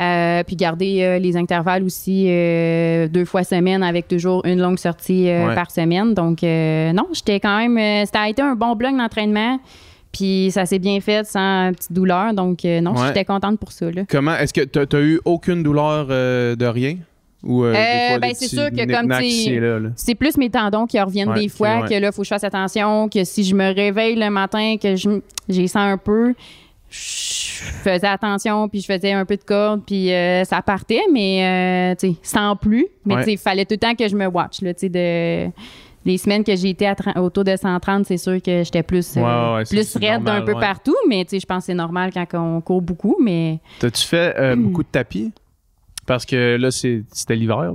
Euh, 0.00 0.44
puis 0.44 0.54
garder 0.54 1.02
euh, 1.02 1.18
les 1.18 1.36
intervalles 1.36 1.82
aussi 1.82 2.26
euh, 2.28 3.08
deux 3.08 3.24
fois 3.24 3.42
semaine 3.42 3.82
avec 3.82 4.06
toujours 4.06 4.46
une 4.46 4.60
longue 4.60 4.78
sortie 4.78 5.24
Ouais. 5.24 5.54
par 5.56 5.72
semaine. 5.72 6.14
Donc, 6.14 6.44
euh, 6.44 6.92
non, 6.92 7.08
j'étais 7.12 7.40
quand 7.40 7.58
même. 7.58 8.06
ça 8.06 8.20
a 8.20 8.28
été 8.28 8.40
un 8.40 8.54
bon 8.54 8.76
bloc 8.76 8.96
d'entraînement. 8.96 9.58
Puis 10.12 10.50
ça 10.52 10.64
s'est 10.66 10.78
bien 10.78 11.00
fait 11.00 11.26
sans 11.26 11.72
petite 11.74 11.92
douleur. 11.92 12.32
Donc, 12.34 12.64
euh, 12.64 12.80
non, 12.80 12.92
Ouais. 12.92 13.08
j'étais 13.08 13.24
contente 13.24 13.58
pour 13.60 13.72
ça. 13.72 13.90
Là. 13.90 14.02
Comment, 14.08 14.34
est-ce 14.36 14.52
que 14.54 14.62
tu 14.62 14.96
as 14.96 15.00
eu 15.00 15.20
aucune 15.24 15.62
douleur 15.62 16.06
euh, 16.10 16.56
de 16.56 16.64
rien? 16.66 16.96
Ou, 17.44 17.64
euh, 17.64 17.72
Euh, 17.74 18.18
ben, 18.18 18.32
c'est 18.34 18.48
sûr 18.48 18.68
que 18.70 18.84
comme? 18.90 19.92
C'est 19.96 20.14
plus 20.16 20.36
mes 20.38 20.50
tendons 20.50 20.86
qui 20.86 20.98
reviennent 21.00 21.28
Ouais, 21.30 21.40
des 21.42 21.48
fois, 21.48 21.82
ouais. 21.82 21.88
que 21.88 21.94
là, 21.94 22.08
il 22.08 22.12
faut 22.12 22.22
que 22.22 22.26
je 22.26 22.30
fasse 22.30 22.42
attention, 22.42 23.08
que 23.08 23.22
si 23.22 23.44
je 23.44 23.54
me 23.54 23.72
réveille 23.72 24.16
le 24.16 24.28
matin, 24.28 24.76
que 24.82 24.96
je 24.96 25.20
j'ai 25.48 25.68
sens 25.68 25.82
un 25.92 25.98
peu, 25.98 26.34
je 26.90 27.62
faisais 27.84 28.06
attention, 28.06 28.68
puis 28.68 28.80
je 28.80 28.86
faisais 28.86 29.12
un 29.12 29.24
peu 29.24 29.36
de 29.36 29.44
corde, 29.44 29.82
puis 29.86 30.12
euh, 30.12 30.42
ça 30.44 30.62
partait, 30.62 31.02
mais 31.12 31.94
tu 32.00 32.08
sais, 32.08 32.14
sans 32.22 32.56
plus. 32.56 32.86
Mais 33.04 33.14
Ouais. 33.14 33.20
tu 33.20 33.26
sais, 33.26 33.32
il 33.34 33.38
fallait 33.38 33.64
tout 33.66 33.74
le 33.74 33.78
temps 33.78 33.94
que 33.94 34.08
je 34.08 34.16
me 34.16 34.26
watch, 34.26 34.62
là, 34.62 34.74
tu 34.74 34.80
sais, 34.80 34.88
de... 34.88 35.50
Les 36.04 36.16
semaines 36.16 36.44
que 36.44 36.54
j'ai 36.56 36.70
été 36.70 36.86
à 36.86 36.94
autour 37.22 37.44
de 37.44 37.54
130, 37.56 38.06
c'est 38.06 38.16
sûr 38.16 38.40
que 38.40 38.62
j'étais 38.62 38.82
plus, 38.82 39.16
euh, 39.16 39.20
Ouais, 39.20 39.56
ouais, 39.58 39.64
plus 39.64 39.96
raide 39.96 40.22
normal, 40.22 40.42
un 40.42 40.44
peu 40.44 40.54
ouais. 40.54 40.60
partout, 40.60 40.96
mais 41.08 41.24
tu 41.24 41.30
sais, 41.30 41.40
je 41.40 41.46
pense 41.46 41.64
que 41.64 41.66
c'est 41.66 41.74
normal 41.74 42.10
quand 42.14 42.26
on 42.34 42.60
court 42.60 42.80
beaucoup, 42.82 43.16
mais 43.22 43.58
T'as-tu 43.80 44.06
fait 44.06 44.34
euh, 44.38 44.56
Hmm. 44.56 44.62
beaucoup 44.62 44.82
de 44.82 44.88
tapis? 44.88 45.32
Parce 46.06 46.24
que 46.24 46.56
là, 46.56 46.70
c'est- 46.70 47.02
c'était 47.12 47.36
l'hiver. 47.36 47.60
là. 47.62 47.72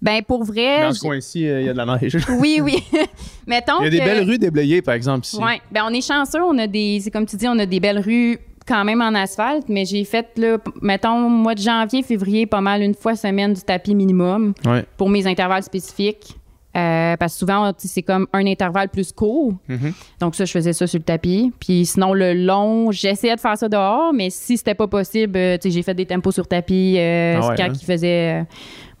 Ben, 0.00 0.22
pour 0.22 0.44
vrai. 0.44 0.82
Dans 0.82 0.92
ce 0.92 1.00
coin-ci, 1.00 1.48
euh, 1.48 1.60
il 1.62 1.66
y 1.66 1.68
a 1.68 1.72
de 1.72 1.78
la 1.78 1.86
neige. 1.86 2.16
Oui, 2.38 2.60
oui. 2.62 2.76
Mettons. 3.46 3.80
Il 3.80 3.84
y 3.84 3.86
a 3.86 3.90
des 3.90 3.98
que- 3.98 4.04
belles 4.04 4.24
rues 4.28 4.38
déblayées, 4.38 4.82
par 4.82 4.94
exemple, 4.94 5.24
ici. 5.26 5.38
Ouais. 5.38 5.60
Ben, 5.72 5.82
on 5.88 5.92
est 5.94 6.06
chanceux. 6.06 6.42
On 6.42 6.56
a 6.58 6.66
des. 6.66 7.00
C'est 7.02 7.10
comme 7.10 7.26
tu 7.26 7.36
dis, 7.36 7.48
on 7.48 7.58
a 7.58 7.66
des 7.66 7.80
belles 7.80 7.98
rues 8.00 8.38
quand 8.68 8.84
même 8.84 9.00
en 9.02 9.14
asphalte, 9.14 9.68
mais 9.68 9.84
j'ai 9.86 10.04
fait, 10.04 10.26
là, 10.36 10.58
mettons, 10.82 11.28
mois 11.28 11.54
de 11.54 11.60
janvier, 11.60 12.02
février, 12.02 12.46
pas 12.46 12.60
mal 12.60 12.80
une 12.82 12.94
fois 12.94 13.14
semaine 13.16 13.52
du 13.54 13.60
tapis 13.62 13.94
minimum 13.94 14.54
Ouais. 14.64 14.84
pour 14.96 15.08
mes 15.10 15.26
intervalles 15.26 15.62
spécifiques. 15.62 16.36
Euh, 16.76 17.16
parce 17.16 17.34
que 17.34 17.38
souvent, 17.38 17.72
c'est 17.78 18.02
comme 18.02 18.26
un 18.32 18.46
intervalle 18.46 18.88
plus 18.88 19.12
court. 19.12 19.54
Mhm. 19.68 19.92
Donc, 20.20 20.34
ça, 20.34 20.44
je 20.44 20.52
faisais 20.52 20.72
ça 20.72 20.86
sur 20.86 20.98
le 20.98 21.04
tapis. 21.04 21.52
Puis 21.60 21.86
sinon, 21.86 22.12
le 22.14 22.32
long, 22.34 22.90
j'essayais 22.90 23.36
de 23.36 23.40
faire 23.40 23.56
ça 23.56 23.68
dehors, 23.68 24.12
mais 24.12 24.30
si 24.30 24.56
c'était 24.56 24.74
pas 24.74 24.88
possible, 24.88 25.36
euh, 25.36 25.56
j'ai 25.64 25.82
fait 25.82 25.94
des 25.94 26.06
tempos 26.06 26.32
sur 26.32 26.46
tapis. 26.46 26.96
euh, 26.98 27.38
Ah 27.42 27.48
ouais, 27.48 27.60
hein? 27.62 27.72
il 27.72 27.84
faisait 27.84 28.40
euh, 28.40 28.44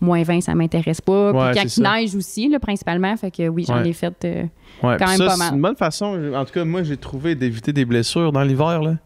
moins 0.04 0.22
20, 0.22 0.40
ça 0.42 0.54
m'intéresse 0.54 1.00
pas. 1.00 1.32
Ouais, 1.32 1.50
Puis 1.52 1.58
quand 1.60 1.64
il 1.64 1.70
ça. 1.70 1.96
neige 1.96 2.14
aussi, 2.14 2.48
là, 2.48 2.58
principalement. 2.60 3.16
Fait 3.16 3.30
que 3.30 3.48
oui, 3.48 3.64
j'en 3.66 3.82
Ouais. 3.82 3.88
ai 3.88 3.92
fait. 3.92 4.14
euh, 4.24 4.44
Ouais, 4.82 4.96
Quand 4.98 5.06
même 5.06 5.16
ça, 5.18 5.26
pas 5.26 5.36
mal. 5.36 5.48
C'est 5.50 5.54
une 5.54 5.62
bonne 5.62 5.76
façon. 5.76 6.32
En 6.34 6.44
tout 6.44 6.52
cas, 6.52 6.64
moi, 6.64 6.82
j'ai 6.82 6.96
trouvé 6.96 7.34
d'éviter 7.36 7.72
des 7.72 7.84
blessures 7.84 8.32
dans 8.32 8.42
l'hiver. 8.42 8.80
Tu 8.82 8.96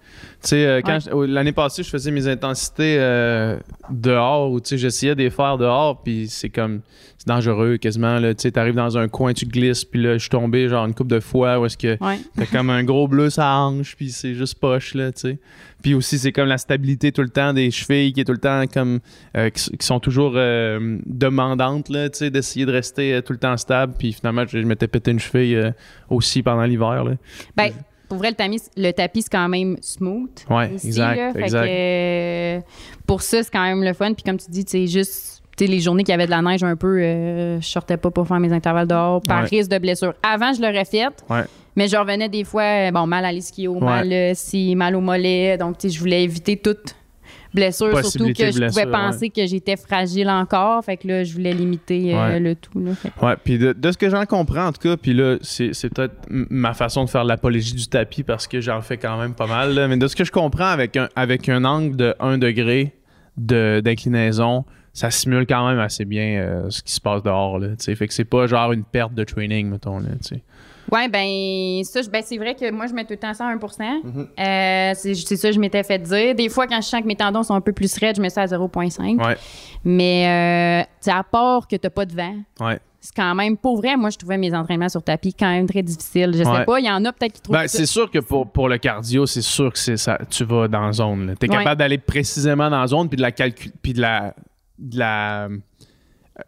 sais, 0.40 0.66
euh, 0.66 0.80
quand 0.82 0.98
l'année 1.26 1.52
passée, 1.52 1.82
je 1.82 1.90
faisais 1.90 2.10
mes 2.10 2.26
intensités 2.26 2.96
euh, 2.98 3.58
dehors 3.90 4.50
ou 4.50 4.60
tu 4.60 4.70
sais, 4.70 4.78
j'essayais 4.78 5.14
de 5.14 5.22
les 5.22 5.30
faire 5.30 5.58
dehors, 5.58 6.02
puis 6.02 6.26
c'est 6.28 6.48
comme 6.48 6.80
c'est 7.18 7.28
dangereux 7.28 7.76
quasiment. 7.76 8.18
Tu 8.20 8.34
sais, 8.38 8.50
t'arrives 8.52 8.74
dans 8.76 8.96
un 8.96 9.08
coin, 9.08 9.32
tu 9.34 9.44
glisses, 9.44 9.84
puis 9.84 10.02
là, 10.02 10.14
je 10.14 10.18
suis 10.20 10.30
tombé 10.30 10.68
genre 10.68 10.86
une 10.86 10.94
couple 10.94 11.10
de 11.10 11.20
fois 11.20 11.58
où 11.60 11.66
est-ce 11.66 11.76
que 11.76 11.96
t'as 12.36 12.46
comme 12.46 12.70
un 12.70 12.82
gros 12.82 13.06
bleu 13.06 13.28
ça 13.28 13.54
hanche, 13.58 13.94
puis 13.96 14.10
c'est 14.10 14.34
juste 14.34 14.58
poche 14.58 14.94
là, 14.94 15.12
tu 15.12 15.20
sais. 15.20 15.38
Puis 15.88 15.94
aussi, 15.94 16.18
c'est 16.18 16.32
comme 16.32 16.48
la 16.48 16.58
stabilité 16.58 17.12
tout 17.12 17.22
le 17.22 17.30
temps 17.30 17.54
des 17.54 17.70
chevilles 17.70 18.12
qui 18.12 18.20
est 18.20 18.24
tout 18.24 18.32
le 18.32 18.36
temps 18.36 18.64
comme 18.66 19.00
euh, 19.34 19.48
qui, 19.48 19.70
qui 19.74 19.86
sont 19.86 20.00
toujours 20.00 20.34
euh, 20.36 20.98
demandantes 21.06 21.88
là, 21.88 22.10
tu 22.10 22.18
sais, 22.18 22.30
d'essayer 22.30 22.66
de 22.66 22.72
rester 22.72 23.14
euh, 23.14 23.22
tout 23.22 23.32
le 23.32 23.38
temps 23.38 23.56
stable. 23.56 23.94
Puis 23.98 24.12
finalement, 24.12 24.44
je, 24.46 24.60
je 24.60 24.66
m'étais 24.66 24.86
pété 24.86 25.12
une 25.12 25.18
cheville 25.18 25.72
aussi 26.10 26.42
pendant 26.42 26.64
l'hiver 26.64 27.04
là. 27.04 27.12
Ben, 27.56 27.70
pour 28.06 28.18
vrai, 28.18 28.28
le 28.28 28.36
tapis, 28.36 28.60
le 28.76 28.90
tapis 28.90 29.22
c'est 29.22 29.32
quand 29.32 29.48
même 29.48 29.78
smooth. 29.80 30.28
Ouais, 30.50 30.74
ici, 30.74 30.88
exact, 30.88 31.16
là. 31.16 31.32
Fait 31.32 31.40
exact. 31.40 31.66
que, 31.66 32.60
pour 33.06 33.22
ça, 33.22 33.42
c'est 33.42 33.50
quand 33.50 33.64
même 33.64 33.82
le 33.82 33.94
fun. 33.94 34.12
Puis 34.12 34.24
comme 34.24 34.36
tu 34.36 34.50
dis, 34.50 34.66
tu 34.66 34.72
sais, 34.72 34.86
juste 34.88 35.37
les 35.66 35.80
journées 35.80 36.04
qu'il 36.04 36.12
y 36.12 36.14
avait 36.14 36.26
de 36.26 36.30
la 36.30 36.42
neige 36.42 36.62
un 36.62 36.76
peu, 36.76 36.98
euh, 37.00 37.60
je 37.60 37.66
sortais 37.66 37.96
pas 37.96 38.10
pour 38.10 38.26
faire 38.26 38.40
mes 38.40 38.52
intervalles 38.52 38.86
dehors 38.88 39.20
par 39.22 39.42
Ouais. 39.42 39.48
risque 39.48 39.70
de 39.70 39.78
blessure. 39.78 40.14
Avant, 40.22 40.52
je 40.52 40.60
l'aurais 40.62 40.84
fait. 40.84 41.08
Ouais. 41.28 41.44
Mais 41.76 41.88
je 41.88 41.96
revenais 41.96 42.28
des 42.28 42.44
fois, 42.44 42.62
euh, 42.62 42.90
bon, 42.90 43.06
mal 43.06 43.24
à 43.24 43.32
l'ischio, 43.32 43.74
Ouais. 43.74 43.80
mal 43.80 44.12
euh, 44.12 44.32
si, 44.34 44.74
mal 44.74 44.96
au 44.96 45.00
mollet. 45.00 45.56
Donc, 45.58 45.76
je 45.84 45.98
voulais 45.98 46.24
éviter 46.24 46.56
toute 46.56 46.94
blessure, 47.54 47.98
surtout 48.04 48.32
que 48.34 48.50
je 48.50 48.66
pouvais 48.66 48.86
penser 48.86 49.30
que 49.30 49.46
j'étais 49.46 49.76
fragile 49.76 50.28
encore. 50.28 50.84
Fait 50.84 50.96
que 50.96 51.08
là, 51.08 51.24
je 51.24 51.32
voulais 51.32 51.52
limiter 51.54 52.14
euh, 52.14 52.38
le 52.38 52.54
tout. 52.54 52.78
Là. 52.78 52.90
Ouais, 53.22 53.36
puis 53.42 53.58
de, 53.58 53.72
de 53.72 53.90
ce 53.92 53.96
que 53.96 54.10
j'en 54.10 54.26
comprends, 54.26 54.66
en 54.66 54.72
tout 54.72 54.86
cas, 54.86 54.96
puis 54.96 55.14
là, 55.14 55.36
c'est, 55.40 55.72
c'est 55.72 55.88
peut-être 55.92 56.14
ma 56.28 56.74
façon 56.74 57.04
de 57.04 57.10
faire 57.10 57.24
l'apologie 57.24 57.74
du 57.74 57.86
tapis 57.86 58.22
parce 58.22 58.46
que 58.46 58.60
j'en 58.60 58.82
fais 58.82 58.98
quand 58.98 59.16
même 59.18 59.32
pas 59.34 59.46
mal, 59.46 59.74
là. 59.74 59.88
mais 59.88 59.96
de 59.96 60.06
ce 60.08 60.14
que 60.16 60.24
je 60.24 60.32
comprends, 60.32 60.66
avec 60.66 60.96
un, 60.96 61.08
avec 61.16 61.48
un 61.48 61.64
angle 61.64 61.96
de 61.96 62.14
1 62.20 62.36
degré 62.38 62.84
de, 62.84 62.90
d'inclinaison, 63.38 64.64
ça 64.92 65.10
simule 65.10 65.46
quand 65.46 65.68
même 65.68 65.78
assez 65.78 66.04
bien 66.04 66.40
euh, 66.40 66.70
ce 66.70 66.82
qui 66.82 66.92
se 66.92 67.00
passe 67.00 67.22
dehors, 67.22 67.58
là. 67.58 67.68
Fait 67.78 68.08
que 68.08 68.14
c'est 68.14 68.24
pas 68.24 68.46
genre 68.46 68.72
une 68.72 68.84
perte 68.84 69.14
de 69.14 69.24
training, 69.24 69.68
mettons, 69.70 69.98
là, 70.00 70.08
Ouais, 70.92 71.08
ben 71.08 71.82
ça, 71.84 72.00
ben, 72.10 72.22
c'est 72.24 72.36
vrai 72.38 72.54
que 72.54 72.70
moi, 72.70 72.86
je 72.86 72.94
mets 72.94 73.04
tout 73.04 73.12
le 73.12 73.18
temps 73.18 73.34
ça 73.34 73.46
à 73.46 73.50
1 73.52 73.56
Mm-hmm. 73.58 74.26
Euh, 74.38 74.92
c'est, 74.94 75.14
ça 75.36 75.48
que 75.48 75.54
je 75.54 75.60
m'étais 75.60 75.82
fait 75.82 75.98
dire. 75.98 76.34
Des 76.34 76.48
fois, 76.48 76.66
quand 76.66 76.80
je 76.80 76.86
sens 76.86 77.00
que 77.02 77.06
mes 77.06 77.16
tendons 77.16 77.42
sont 77.42 77.54
un 77.54 77.60
peu 77.60 77.72
plus 77.72 77.94
raides, 77.98 78.16
je 78.16 78.22
mets 78.22 78.30
ça 78.30 78.42
à 78.42 78.46
0,5. 78.46 79.22
Ouais, 79.24 79.36
Mais, 79.84 80.84
euh, 80.86 80.90
tu 81.02 81.10
à 81.10 81.22
part 81.22 81.66
que 81.68 81.76
t'as 81.76 81.90
pas 81.90 82.06
de 82.06 82.14
vent, 82.14 82.34
ouais. 82.60 82.78
c'est 83.00 83.14
quand 83.14 83.34
même, 83.34 83.56
pour 83.56 83.76
vrai, 83.76 83.96
moi, 83.96 84.10
je 84.10 84.18
trouvais 84.18 84.38
mes 84.38 84.54
entraînements 84.54 84.88
sur 84.88 85.02
tapis 85.02 85.34
quand 85.34 85.50
même 85.50 85.66
très 85.68 85.82
difficiles. 85.82 86.32
Je 86.34 86.42
sais 86.44 86.48
Ouais. 86.50 86.64
pas, 86.64 86.80
il 86.80 86.86
y 86.86 86.90
en 86.90 87.04
a 87.04 87.12
peut-être 87.12 87.32
qui 87.32 87.40
trouvent 87.42 87.56
Ben, 87.56 87.68
c'est 87.68 87.86
sûr 87.86 88.10
que 88.10 88.18
pour, 88.20 88.50
pour 88.50 88.68
le 88.68 88.78
cardio, 88.78 89.26
c'est 89.26 89.42
sûr 89.42 89.72
que 89.72 89.78
c'est 89.78 89.96
ça, 89.96 90.18
tu 90.30 90.44
vas 90.44 90.68
dans 90.68 90.86
la 90.86 90.92
zone. 90.92 91.34
T'es 91.38 91.48
Ouais. 91.50 91.56
capable 91.58 91.78
d'aller 91.78 91.98
précisément 91.98 92.70
dans 92.70 92.80
la 92.80 92.86
zone 92.86 93.08
puis 93.08 93.16
de 93.16 93.22
la 93.22 93.32
calcul 93.32 93.72
puis 93.82 93.92
de 93.92 94.00
la 94.00 94.34
de 94.78 94.96
la 94.96 95.48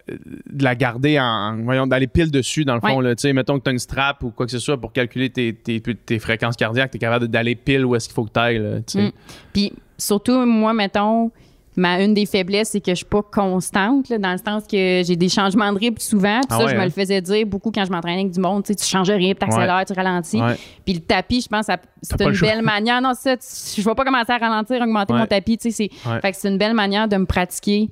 de 0.09 0.65
la 0.65 0.75
garder 0.75 1.19
en 1.19 1.57
voyons 1.63 1.87
d'aller 1.87 2.07
pile 2.07 2.31
dessus 2.31 2.65
dans 2.65 2.75
le 2.75 2.81
fond 2.81 3.01
là, 3.01 3.15
tu 3.15 3.23
sais 3.23 3.33
mettons 3.33 3.59
que 3.59 3.65
tu 3.65 3.71
as 3.71 3.73
une 3.73 3.79
strap 3.79 4.23
ou 4.23 4.31
quoi 4.31 4.47
que 4.47 4.53
ce 4.53 4.59
soit 4.59 4.81
pour 4.81 4.93
calculer 4.93 5.31
tes, 5.31 5.53
tes, 5.53 5.81
tes 5.81 6.19
fréquences 6.19 6.57
cardiaques, 6.57 6.91
tu 6.93 6.97
es 6.97 7.01
capable 7.01 7.29
d'aller 7.29 7.55
pile 7.57 7.85
où 7.85 7.95
est-ce 7.97 8.09
qu'il 8.09 8.15
faut 8.15 8.25
que 8.25 8.33
tu 8.33 8.41
ailles 8.41 8.83
tu 8.87 8.99
sais. 8.99 9.07
Mm. 9.09 9.13
Puis 9.53 9.73
surtout, 9.99 10.47
moi, 10.47 10.73
mettons, 10.73 11.31
ma, 11.77 12.03
une 12.03 12.15
des 12.15 12.27
faiblesses, 12.27 12.71
c'est 12.71 12.81
que 12.81 12.91
je 12.93 12.97
suis 12.97 13.05
pas 13.05 13.23
constante, 13.23 14.09
là, 14.09 14.19
dans 14.19 14.33
le 14.33 14.39
sens 14.39 14.65
que 14.67 15.03
j'ai 15.05 15.17
des 15.17 15.29
changements 15.29 15.73
de 15.73 15.79
rythme 15.79 15.99
souvent. 15.99 16.41
Puis 16.41 16.49
Ah 16.51 16.59
ça, 16.59 16.65
ouais, 16.65 16.71
je 16.71 16.75
me 16.77 16.81
hein? 16.81 16.85
le 16.85 16.91
faisais 16.91 17.21
dire 17.21 17.47
beaucoup 17.47 17.71
quand 17.71 17.85
je 17.85 17.91
m'entraînais 17.91 18.21
avec 18.21 18.33
du 18.33 18.41
monde. 18.41 18.65
Tu 18.65 18.69
sais, 18.69 18.75
tu 18.77 18.85
changes 18.85 19.09
de 19.09 19.15
rythme, 19.15 19.39
tu 19.39 19.45
accélères, 19.47 19.85
tu 19.87 19.93
ralentis. 19.93 20.41
Ouais. 20.41 20.57
Puis 20.85 20.95
le 20.95 21.01
tapis, 21.01 21.43
je 21.43 21.49
pense, 21.49 21.67
c'est 22.03 22.21
une 22.21 22.33
belle 22.41 22.63
manière. 22.63 23.01
Non, 23.01 23.13
ça, 23.15 23.37
tu- 23.37 23.81
je 23.81 23.83
vais 23.83 23.95
pas 23.95 24.05
commencer 24.05 24.33
à 24.33 24.39
ralentir, 24.39 24.81
augmenter 24.81 25.13
mon 25.13 25.27
tapis. 25.27 25.59
Tu 25.59 25.71
sais, 25.71 25.91
c'est, 25.91 26.21
fait 26.21 26.33
que 26.33 26.37
c'est 26.37 26.49
une 26.49 26.59
belle 26.59 26.75
manière 26.75 27.09
de 27.09 27.17
me 27.17 27.27
pratiquer 27.27 27.91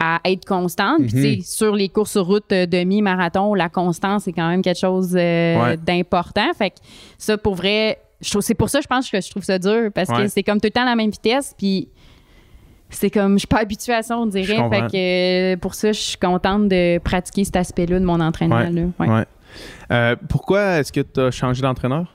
à 0.00 0.20
être 0.24 0.44
constante. 0.44 1.06
Puis, 1.06 1.36
Mhm. 1.38 1.42
sur 1.42 1.74
les 1.76 1.88
courses 1.88 2.12
sur 2.12 2.26
route 2.26 2.50
euh, 2.52 2.66
demi-marathon, 2.66 3.54
la 3.54 3.68
constance, 3.68 4.24
c'est 4.24 4.32
quand 4.32 4.48
même 4.48 4.62
quelque 4.62 4.78
chose 4.80 5.14
euh, 5.16 5.62
Ouais. 5.62 5.76
d'important. 5.76 6.52
Fait 6.56 6.70
que 6.70 6.76
ça, 7.18 7.38
pour 7.38 7.54
vrai, 7.54 7.98
c'est 8.20 8.54
pour 8.54 8.68
ça, 8.68 8.80
je 8.80 8.86
pense 8.88 9.08
que 9.10 9.20
je 9.20 9.30
trouve 9.30 9.44
ça 9.44 9.58
dur 9.58 9.90
parce 9.94 10.08
Ouais. 10.10 10.22
que 10.24 10.28
c'est 10.28 10.42
comme 10.42 10.60
tout 10.60 10.66
le 10.66 10.70
temps 10.72 10.84
la 10.84 10.96
même 10.96 11.10
vitesse. 11.10 11.54
Puis, 11.56 11.88
c'est 12.90 13.10
comme, 13.10 13.34
je 13.34 13.38
suis 13.40 13.46
pas 13.48 13.60
habituée 13.60 13.94
à 13.94 14.02
ça, 14.02 14.18
on 14.18 14.26
dirait. 14.26 14.56
Fait 14.68 14.86
que 14.90 15.52
euh, 15.54 15.56
pour 15.56 15.74
ça, 15.74 15.92
je 15.92 16.00
suis 16.00 16.18
contente 16.18 16.68
de 16.68 16.98
pratiquer 16.98 17.44
cet 17.44 17.56
aspect-là 17.56 17.98
de 18.00 18.04
mon 18.04 18.20
entraînement. 18.20 18.60
Ouais. 18.98 19.24
Là. 19.88 20.16
Pourquoi 20.28 20.78
est-ce 20.78 20.92
que 20.92 21.00
tu 21.00 21.20
as 21.20 21.30
changé 21.30 21.62
d'entraîneur? 21.62 22.12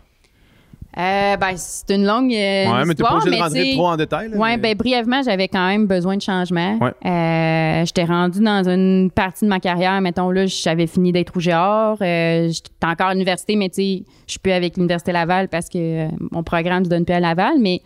Euh, 0.97 1.37
ben, 1.37 1.53
c'est 1.57 1.93
une 1.93 2.05
longue 2.07 2.31
euh, 2.33 2.65
ouais, 2.71 2.85
mais 2.85 2.95
tu 2.95 3.03
pas 3.03 3.09
histoire, 3.09 3.13
obligé 3.17 3.29
de 3.29 3.35
mais 3.35 3.41
rentrer 3.43 3.71
trop 3.75 3.87
en 3.87 3.97
détail. 3.97 4.29
mais- 4.33 4.57
ben 4.57 4.75
brièvement, 4.75 5.21
j'avais 5.23 5.47
quand 5.47 5.67
même 5.67 5.85
besoin 5.85 6.17
de 6.17 6.21
changement. 6.23 6.77
Ouais. 6.79 6.91
Euh, 7.05 7.85
j'étais 7.85 8.05
rendue 8.05 8.39
dans 8.41 8.67
une 8.67 9.11
partie 9.13 9.45
de 9.45 9.49
ma 9.49 9.59
carrière, 9.59 10.01
mettons 10.01 10.31
là, 10.31 10.47
j'avais 10.47 10.87
fini 10.87 11.11
d'être 11.11 11.37
au 11.37 11.39
Géor, 11.39 11.97
euh, 12.01 12.49
j'étais 12.49 12.69
encore 12.83 13.07
à 13.07 13.13
l'université, 13.13 13.55
mais 13.55 13.69
tu 13.69 13.75
sais, 13.75 14.03
je 14.25 14.31
suis 14.31 14.39
plus 14.39 14.51
avec 14.53 14.75
l'université 14.75 15.11
Laval 15.11 15.49
parce 15.49 15.69
que 15.69 15.77
euh, 15.77 16.07
mon 16.31 16.41
programme 16.41 16.83
se 16.83 16.89
donne 16.89 17.05
plus 17.05 17.13
à 17.13 17.19
Laval, 17.19 17.59
mais 17.59 17.81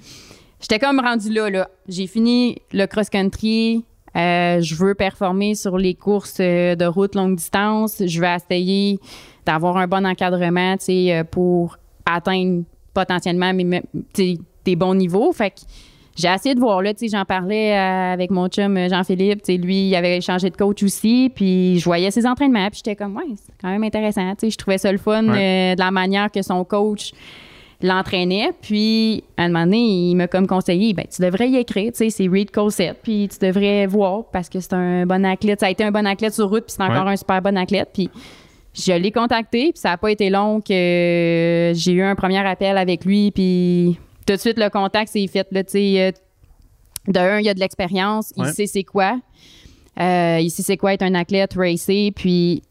j'étais 0.61 0.79
comme 0.79 1.01
rendue 1.01 1.33
là, 1.33 1.49
là. 1.49 1.67
J'ai 1.89 2.07
fini 2.07 2.59
le 2.71 2.85
cross-country. 2.85 3.83
euh, 4.15 4.61
je 4.61 4.75
veux 4.75 4.95
performer 4.95 5.55
sur 5.55 5.77
les 5.77 5.95
courses 5.95 6.37
de 6.39 6.85
route 6.85 7.15
longue 7.15 7.35
distance. 7.35 8.01
Je 8.05 8.21
veux 8.21 8.27
essayer 8.27 8.99
d'avoir 9.45 9.75
un 9.77 9.87
bon 9.87 10.05
encadrement, 10.05 10.77
tu 10.77 10.85
sais, 10.85 11.23
pour 11.29 11.77
atteindre 12.05 12.63
potentiellement 12.93 13.51
sais, 14.13 14.37
des 14.65 14.75
bons 14.75 14.93
niveaux. 14.95 15.31
Fait 15.33 15.49
que 15.51 15.55
j'ai 16.17 16.27
essayé 16.27 16.53
de 16.55 16.59
voir 16.59 16.81
là, 16.81 16.93
tu 16.93 17.07
sais, 17.07 17.17
j'en 17.17 17.23
parlais 17.25 17.71
euh, 17.73 18.13
avec 18.13 18.31
mon 18.31 18.47
chum 18.49 18.75
euh, 18.77 18.89
Jean-Philippe, 18.89 19.41
lui, 19.47 19.87
il 19.87 19.95
avait 19.95 20.19
changé 20.21 20.49
de 20.49 20.57
coach 20.57 20.83
aussi, 20.83 21.31
puis 21.33 21.79
je 21.79 21.85
voyais 21.85 22.11
ses 22.11 22.27
entraînements, 22.27 22.67
puis 22.69 22.81
j'étais 22.83 22.97
comme, 22.97 23.15
ouais, 23.15 23.23
c'est 23.37 23.53
quand 23.61 23.69
même 23.69 23.83
intéressant, 23.83 24.29
tu 24.31 24.41
sais, 24.41 24.49
je 24.51 24.57
trouvais 24.57 24.77
ça 24.77 24.91
le 24.91 24.97
fun 24.97 25.25
Ouais. 25.29 25.71
euh, 25.71 25.75
de 25.75 25.79
la 25.79 25.89
manière 25.89 26.29
que 26.29 26.41
son 26.41 26.63
coach 26.65 27.11
l'entraînait, 27.81 28.51
puis 28.61 29.23
à 29.37 29.43
un 29.43 29.47
moment 29.47 29.63
donné, 29.65 29.77
il 29.79 30.15
m'a 30.15 30.27
comme 30.27 30.45
conseillé, 30.47 30.93
ben 30.93 31.05
tu 31.13 31.21
devrais 31.21 31.49
y 31.49 31.57
écrire, 31.57 31.91
tu 31.93 31.97
sais, 31.99 32.09
c'est 32.11 32.27
Reed 32.27 32.51
Cosette, 32.51 32.99
puis 33.01 33.27
tu 33.27 33.43
devrais 33.43 33.87
voir 33.87 34.25
parce 34.31 34.49
que 34.49 34.59
c'est 34.59 34.73
un 34.73 35.05
bon 35.05 35.25
athlète, 35.25 35.61
ça 35.61 35.67
a 35.67 35.69
été 35.71 35.83
un 35.83 35.91
bon 35.91 36.05
athlète 36.05 36.33
sur 36.33 36.49
route, 36.49 36.65
puis 36.65 36.75
c'est 36.77 36.83
encore 36.83 37.05
Ouais. 37.05 37.13
un 37.13 37.15
super 37.17 37.41
bon 37.41 37.57
athlète, 37.57 37.89
puis 37.93 38.09
je 38.73 38.93
l'ai 38.93 39.11
contacté, 39.11 39.71
puis 39.71 39.79
ça 39.79 39.89
n'a 39.89 39.97
pas 39.97 40.11
été 40.11 40.29
long 40.29 40.61
que 40.61 41.71
j'ai 41.75 41.91
eu 41.91 42.01
un 42.03 42.15
premier 42.15 42.39
appel 42.45 42.77
avec 42.77 43.05
lui, 43.05 43.31
puis 43.31 43.97
tout 44.25 44.33
de 44.33 44.39
suite, 44.39 44.57
le 44.57 44.69
contact 44.69 45.11
s'est 45.11 45.27
fait. 45.27 45.47
Là, 45.51 45.61
euh, 45.75 46.11
de 47.07 47.19
un, 47.19 47.39
il 47.39 47.45
y 47.45 47.49
a 47.49 47.53
de 47.53 47.59
l'expérience, 47.59 48.31
Ouais. 48.37 48.47
il 48.47 48.53
sait 48.53 48.67
c'est 48.67 48.83
quoi. 48.83 49.19
Euh, 49.99 50.37
il 50.41 50.49
sait 50.49 50.61
c'est 50.63 50.77
quoi 50.77 50.93
être 50.93 51.01
un 51.01 51.15
athlète 51.15 51.53
racé, 51.55 52.13
puis 52.15 52.61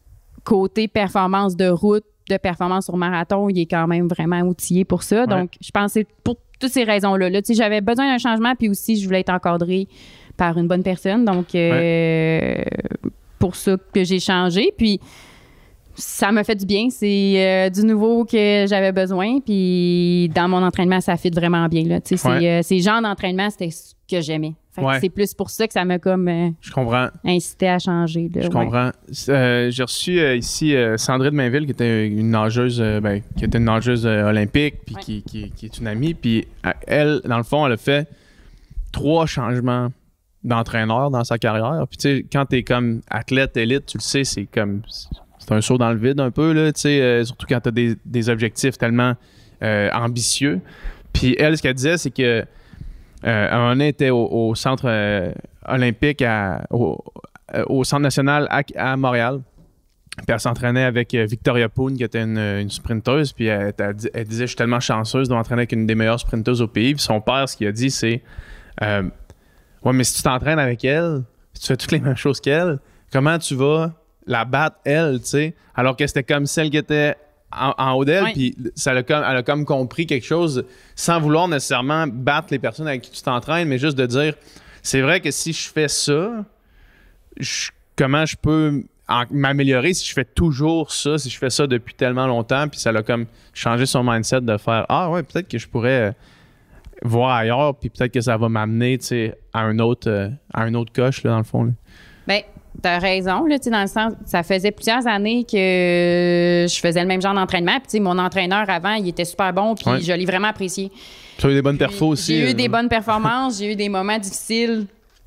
côté 0.43 0.87
performance 0.87 1.55
de 1.55 1.67
route, 1.67 2.03
de 2.29 2.37
performance 2.37 2.85
sur 2.85 2.97
marathon, 2.97 3.49
il 3.49 3.59
est 3.59 3.65
quand 3.65 3.87
même 3.87 4.07
vraiment 4.07 4.39
outillé 4.41 4.85
pour 4.85 5.03
ça. 5.03 5.25
Donc, 5.27 5.51
je 5.61 5.69
pense 5.71 5.93
que 5.93 5.99
c'est 5.99 6.07
pour 6.23 6.37
toutes 6.59 6.71
ces 6.71 6.83
raisons-là. 6.83 7.29
Là, 7.29 7.41
j'avais 7.49 7.81
besoin 7.81 8.11
d'un 8.11 8.17
changement, 8.17 8.55
puis 8.55 8.69
aussi, 8.69 8.99
je 8.99 9.05
voulais 9.05 9.19
être 9.19 9.31
encadré 9.33 9.87
par 10.37 10.57
une 10.57 10.67
bonne 10.67 10.83
personne. 10.83 11.25
Donc, 11.25 11.53
euh, 11.53 12.63
pour 13.37 13.55
ça 13.55 13.75
que 13.93 14.03
j'ai 14.03 14.19
changé. 14.19 14.71
Puis, 14.77 14.99
ça 15.95 16.31
m'a 16.31 16.43
fait 16.43 16.55
du 16.55 16.65
bien. 16.65 16.89
C'est 16.89 17.33
euh, 17.37 17.69
du 17.69 17.83
nouveau 17.85 18.25
que 18.25 18.65
j'avais 18.67 18.91
besoin. 18.91 19.39
Puis 19.39 20.29
dans 20.33 20.47
mon 20.47 20.63
entraînement, 20.63 21.01
ça 21.01 21.17
fit 21.17 21.29
vraiment 21.29 21.67
bien. 21.67 21.83
Là. 21.83 21.95
Ouais. 21.95 22.01
C'est 22.17 22.27
euh, 22.27 22.61
ces 22.63 22.79
genres 22.79 23.01
d'entraînement, 23.01 23.49
c'était 23.49 23.69
ce 23.71 23.93
que 24.09 24.21
j'aimais. 24.21 24.53
Fait 24.73 24.81
que. 24.81 24.87
C'est 25.01 25.09
plus 25.09 25.33
pour 25.33 25.49
ça 25.49 25.67
que 25.67 25.73
ça 25.73 25.83
m'a 25.83 25.99
comme 25.99 26.27
euh, 26.29 26.49
Je 26.61 26.71
comprends. 26.71 27.07
incité 27.25 27.67
à 27.67 27.77
changer. 27.79 28.29
là. 28.33 28.41
Je 28.41 28.47
Ouais. 28.47 28.53
comprends. 28.53 28.91
J'ai 29.09 29.83
reçu 29.83 30.19
ici 30.37 30.73
Sandrine 30.97 31.33
Mainville, 31.35 31.65
qui 31.65 31.71
était 31.71 32.07
une 32.07 32.29
nageuse, 32.29 32.79
ben, 32.79 33.21
qui 33.37 33.43
était 33.45 33.57
une 33.57 33.65
nageuse 33.65 34.05
olympique, 34.05 34.75
puis 34.85 34.95
qui, 34.95 35.23
qui- 35.23 35.51
qui 35.51 35.65
est 35.65 35.77
une 35.77 35.87
amie. 35.87 36.13
Puis 36.13 36.47
elle, 36.87 37.19
dans 37.25 37.37
le 37.37 37.43
fond, 37.43 37.65
elle 37.67 37.73
a 37.73 37.77
fait 37.77 38.07
trois 38.93 39.25
changements 39.25 39.89
d'entraîneur 40.43 41.11
dans 41.11 41.23
sa 41.23 41.37
carrière. 41.37 41.85
Puis, 41.89 41.97
tu 41.97 42.01
sais, 42.17 42.25
quand 42.31 42.45
t'es 42.45 42.63
comme 42.63 43.01
athlète 43.09 43.55
élite, 43.57 43.85
tu 43.85 43.97
le 43.97 44.01
sais, 44.01 44.23
c'est 44.23 44.45
comme. 44.45 44.81
C'est 44.89 45.09
un 45.49 45.61
saut 45.61 45.77
dans 45.77 45.91
le 45.91 45.97
vide 45.97 46.19
un 46.19 46.31
peu, 46.31 46.53
là, 46.53 46.71
tu 46.71 46.87
euh, 46.87 47.23
surtout 47.23 47.45
quand 47.47 47.59
t'as 47.59 47.71
des, 47.71 47.95
des 48.05 48.29
objectifs 48.29 48.77
tellement 48.77 49.15
euh, 49.63 49.89
ambitieux. 49.93 50.61
Puis, 51.13 51.35
elle, 51.39 51.57
ce 51.57 51.61
qu'elle 51.61 51.73
disait, 51.73 51.97
c'est 51.97 52.11
que. 52.11 52.45
Euh, 53.23 53.75
était 53.81 54.09
au, 54.09 54.55
centre 54.55 54.89
olympique, 55.67 56.23
à- 56.23 56.65
au, 56.71 57.83
centre 57.83 58.01
national 58.01 58.47
à, 58.75 58.97
Montréal. 58.97 59.41
Puis 60.17 60.25
elle 60.27 60.39
s'entraînait 60.39 60.83
avec 60.83 61.13
Victoria 61.13 61.69
Poon, 61.69 61.93
qui 61.93 62.03
était 62.03 62.23
une, 62.23 62.67
sprinteuse. 62.69 63.31
Puis 63.31 63.45
elle, 63.45 63.73
elle 63.77 63.93
di- 63.93 64.09
elle 64.11 64.25
disait 64.25 64.45
Je 64.45 64.47
suis 64.47 64.55
tellement 64.55 64.79
chanceuse 64.79 65.29
de 65.29 65.35
m'entraîner 65.35 65.59
avec 65.59 65.71
une 65.71 65.85
des 65.85 65.93
meilleures 65.93 66.19
sprinteuses 66.19 66.63
au 66.63 66.67
pays. 66.67 66.95
Puis 66.95 67.03
son 67.03 67.21
père, 67.21 67.47
ce 67.47 67.55
qu'il 67.55 67.67
a 67.67 67.71
dit, 67.71 67.91
c'est 67.91 68.23
Ouais, 68.81 69.93
mais 69.93 70.03
si 70.03 70.15
tu 70.15 70.23
t'entraînes 70.23 70.59
avec 70.59 70.83
elle, 70.83 71.23
si 71.53 71.61
tu 71.61 71.67
fais 71.67 71.77
toutes 71.77 71.91
les 71.91 71.99
mêmes 71.99 72.17
choses 72.17 72.39
qu'elle, 72.39 72.79
comment 73.11 73.37
tu 73.37 73.55
vas 73.55 73.93
la 74.27 74.45
battre, 74.45 74.77
elle, 74.85 75.19
tu 75.21 75.27
sais 75.27 75.55
Alors 75.75 75.95
que 75.97 76.05
c'était 76.07 76.23
comme 76.23 76.45
celle 76.45 76.69
qui 76.69 76.77
était 76.77 77.15
en, 77.51 77.73
en 77.77 77.91
haut 77.93 78.05
d'elle. 78.05 78.25
Puis 78.33 78.55
ça 78.75 78.93
l'a 78.93 79.03
comme, 79.03 79.23
elle 79.27 79.37
a 79.37 79.43
comme 79.43 79.65
compris 79.65 80.05
quelque 80.05 80.25
chose 80.25 80.63
sans 80.95 81.19
vouloir 81.19 81.47
nécessairement 81.47 82.05
battre 82.07 82.47
les 82.51 82.59
personnes 82.59 82.87
avec 82.87 83.01
qui 83.01 83.11
tu 83.11 83.21
t'entraînes, 83.21 83.67
mais 83.67 83.77
juste 83.77 83.97
de 83.97 84.05
dire 84.05 84.35
C'est 84.81 85.01
vrai 85.01 85.19
que 85.19 85.31
si 85.31 85.51
je 85.53 85.69
fais 85.69 85.87
ça, 85.87 86.45
je- 87.37 87.69
comment 87.95 88.25
je 88.25 88.35
peux 88.37 88.83
m'améliorer 89.29 89.93
si 89.93 90.07
je 90.07 90.13
fais 90.13 90.23
toujours 90.23 90.91
ça, 90.91 91.17
si 91.17 91.29
je 91.29 91.37
fais 91.37 91.49
ça 91.49 91.67
depuis 91.67 91.93
tellement 91.93 92.27
longtemps, 92.27 92.67
puis 92.69 92.79
ça 92.79 92.91
l'a 92.93 93.03
comme 93.03 93.25
changé 93.53 93.85
son 93.85 94.03
mindset 94.03 94.41
de 94.41 94.57
faire 94.57 94.85
Ah 94.87 95.09
ouais, 95.09 95.21
peut-être 95.23 95.49
que 95.49 95.57
je 95.57 95.67
pourrais 95.67 96.01
euh, 96.01 96.11
voir 97.03 97.35
ailleurs, 97.35 97.75
puis 97.75 97.89
peut-être 97.89 98.13
que 98.13 98.21
ça 98.21 98.37
va 98.37 98.47
m'amener 98.47 98.97
tu 98.99 99.07
sais, 99.07 99.37
à 99.53 99.61
un 99.61 99.79
autre 99.79 100.09
euh, 100.09 100.29
à 100.53 100.61
un 100.63 100.73
autre 100.75 100.93
coche 100.93 101.23
là, 101.23 101.31
dans 101.31 101.37
le 101.39 101.43
fond. 101.43 101.63
là. 101.65 101.71
Ben, 102.27 102.41
t'as 102.81 102.99
raison, 102.99 103.45
là, 103.45 103.57
dans 103.57 103.81
le 103.81 103.87
sens, 103.87 104.13
ça 104.25 104.43
faisait 104.43 104.71
plusieurs 104.71 105.05
années 105.07 105.43
que 105.43 106.65
je 106.69 106.79
faisais 106.79 107.01
le 107.01 107.07
même 107.07 107.21
genre 107.21 107.33
d'entraînement. 107.33 107.77
Puis, 107.87 107.99
mon 107.99 108.17
entraîneur 108.17 108.69
avant, 108.69 108.93
il 108.93 109.07
était 109.07 109.25
super 109.25 109.51
bon, 109.53 109.75
puis 109.75 109.89
Ouais. 109.89 110.01
je 110.01 110.13
l'ai 110.13 110.25
vraiment 110.25 110.49
apprécié. 110.49 110.91
Tu 111.37 111.47
as 111.47 111.49
eu 111.49 111.53
des 111.53 111.61
bonnes 111.61 111.77
perfos 111.77 112.07
aussi. 112.09 112.35
J'ai 112.37 112.47
eu 112.47 112.51
euh, 112.51 112.53
des 112.53 112.67
bonnes 112.67 112.89
performances, 112.89 113.57
j'ai 113.59 113.71
eu 113.71 113.75
des 113.75 113.89
moments 113.89 114.17
difficiles, 114.19 114.85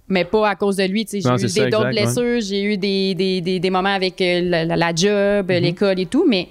mais 0.08 0.24
pas 0.24 0.48
à 0.50 0.54
cause 0.54 0.76
de 0.76 0.84
lui. 0.84 1.06
J'ai 1.10 1.18
eu 1.18 1.22
des- 1.22 1.70
d'autres 1.70 1.90
blessures, 1.90 2.40
j'ai 2.40 2.62
eu 2.62 2.76
des, 2.76 3.14
des, 3.14 3.40
des, 3.40 3.58
des 3.60 3.70
moments 3.70 3.94
avec 3.94 4.20
euh, 4.20 4.40
la, 4.42 4.64
la- 4.64 4.76
la 4.76 4.94
job, 4.94 5.50
Mhm. 5.50 5.58
l'école 5.62 5.98
et 6.00 6.06
tout, 6.06 6.24
mais 6.28 6.48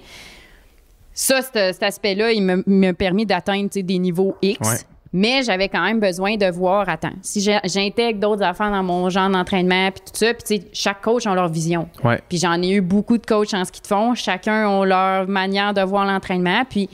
ça, 1.12 1.40
cet, 1.42 1.74
cet 1.74 1.82
aspect-là, 1.82 2.32
il 2.32 2.42
m'a 2.42 2.92
permis 2.92 3.24
d'atteindre 3.26 3.68
des 3.74 3.98
niveaux 3.98 4.36
X. 4.42 4.58
Ouais. 4.68 4.76
Mais 5.16 5.44
j'avais 5.44 5.68
quand 5.68 5.84
même 5.84 6.00
besoin 6.00 6.36
de 6.36 6.46
voir, 6.50 6.88
attends, 6.88 7.12
si 7.22 7.40
j'intègre 7.40 8.18
d'autres 8.18 8.42
affaires 8.42 8.72
dans 8.72 8.82
mon 8.82 9.08
genre 9.10 9.30
d'entraînement, 9.30 9.92
puis 9.92 10.00
tout 10.00 10.12
ça, 10.18 10.34
puis 10.34 10.64
chaque 10.72 11.00
coach 11.02 11.24
a 11.28 11.34
leur 11.36 11.48
vision. 11.48 11.88
Ouais. 12.02 12.20
Puis 12.28 12.38
j'en 12.38 12.60
ai 12.60 12.70
eu 12.72 12.80
beaucoup 12.80 13.16
de 13.16 13.24
coachs 13.24 13.54
en 13.54 13.64
ski 13.64 13.80
de 13.80 13.86
fond. 13.86 14.14
Chacun 14.16 14.68
a 14.68 14.84
leur 14.84 15.28
manière 15.28 15.72
de 15.72 15.82
voir 15.82 16.04
l'entraînement. 16.04 16.64
Puis 16.68 16.88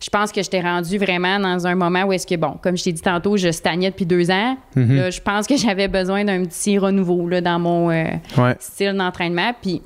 je 0.00 0.08
pense 0.10 0.30
que 0.30 0.44
je 0.44 0.48
t'ai 0.48 0.60
rendu 0.60 0.96
vraiment 0.96 1.40
dans 1.40 1.66
un 1.66 1.74
moment 1.74 2.04
où 2.04 2.12
est-ce 2.12 2.26
que, 2.26 2.36
bon, 2.36 2.54
comme 2.62 2.76
je 2.76 2.84
t'ai 2.84 2.92
dit 2.92 3.02
tantôt, 3.02 3.36
je 3.36 3.50
stagnais 3.50 3.90
depuis 3.90 4.06
deux 4.06 4.30
ans. 4.30 4.56
Mhm. 4.76 4.96
Là, 4.96 5.10
je 5.10 5.20
pense 5.20 5.48
que 5.48 5.56
j'avais 5.56 5.88
besoin 5.88 6.24
d'un 6.24 6.44
petit 6.44 6.78
renouveau 6.78 7.28
là, 7.28 7.40
dans 7.40 7.58
mon 7.58 7.90
euh, 7.90 8.04
Ouais. 8.38 8.54
style 8.60 8.92
d'entraînement. 8.92 9.52
Puis 9.60 9.82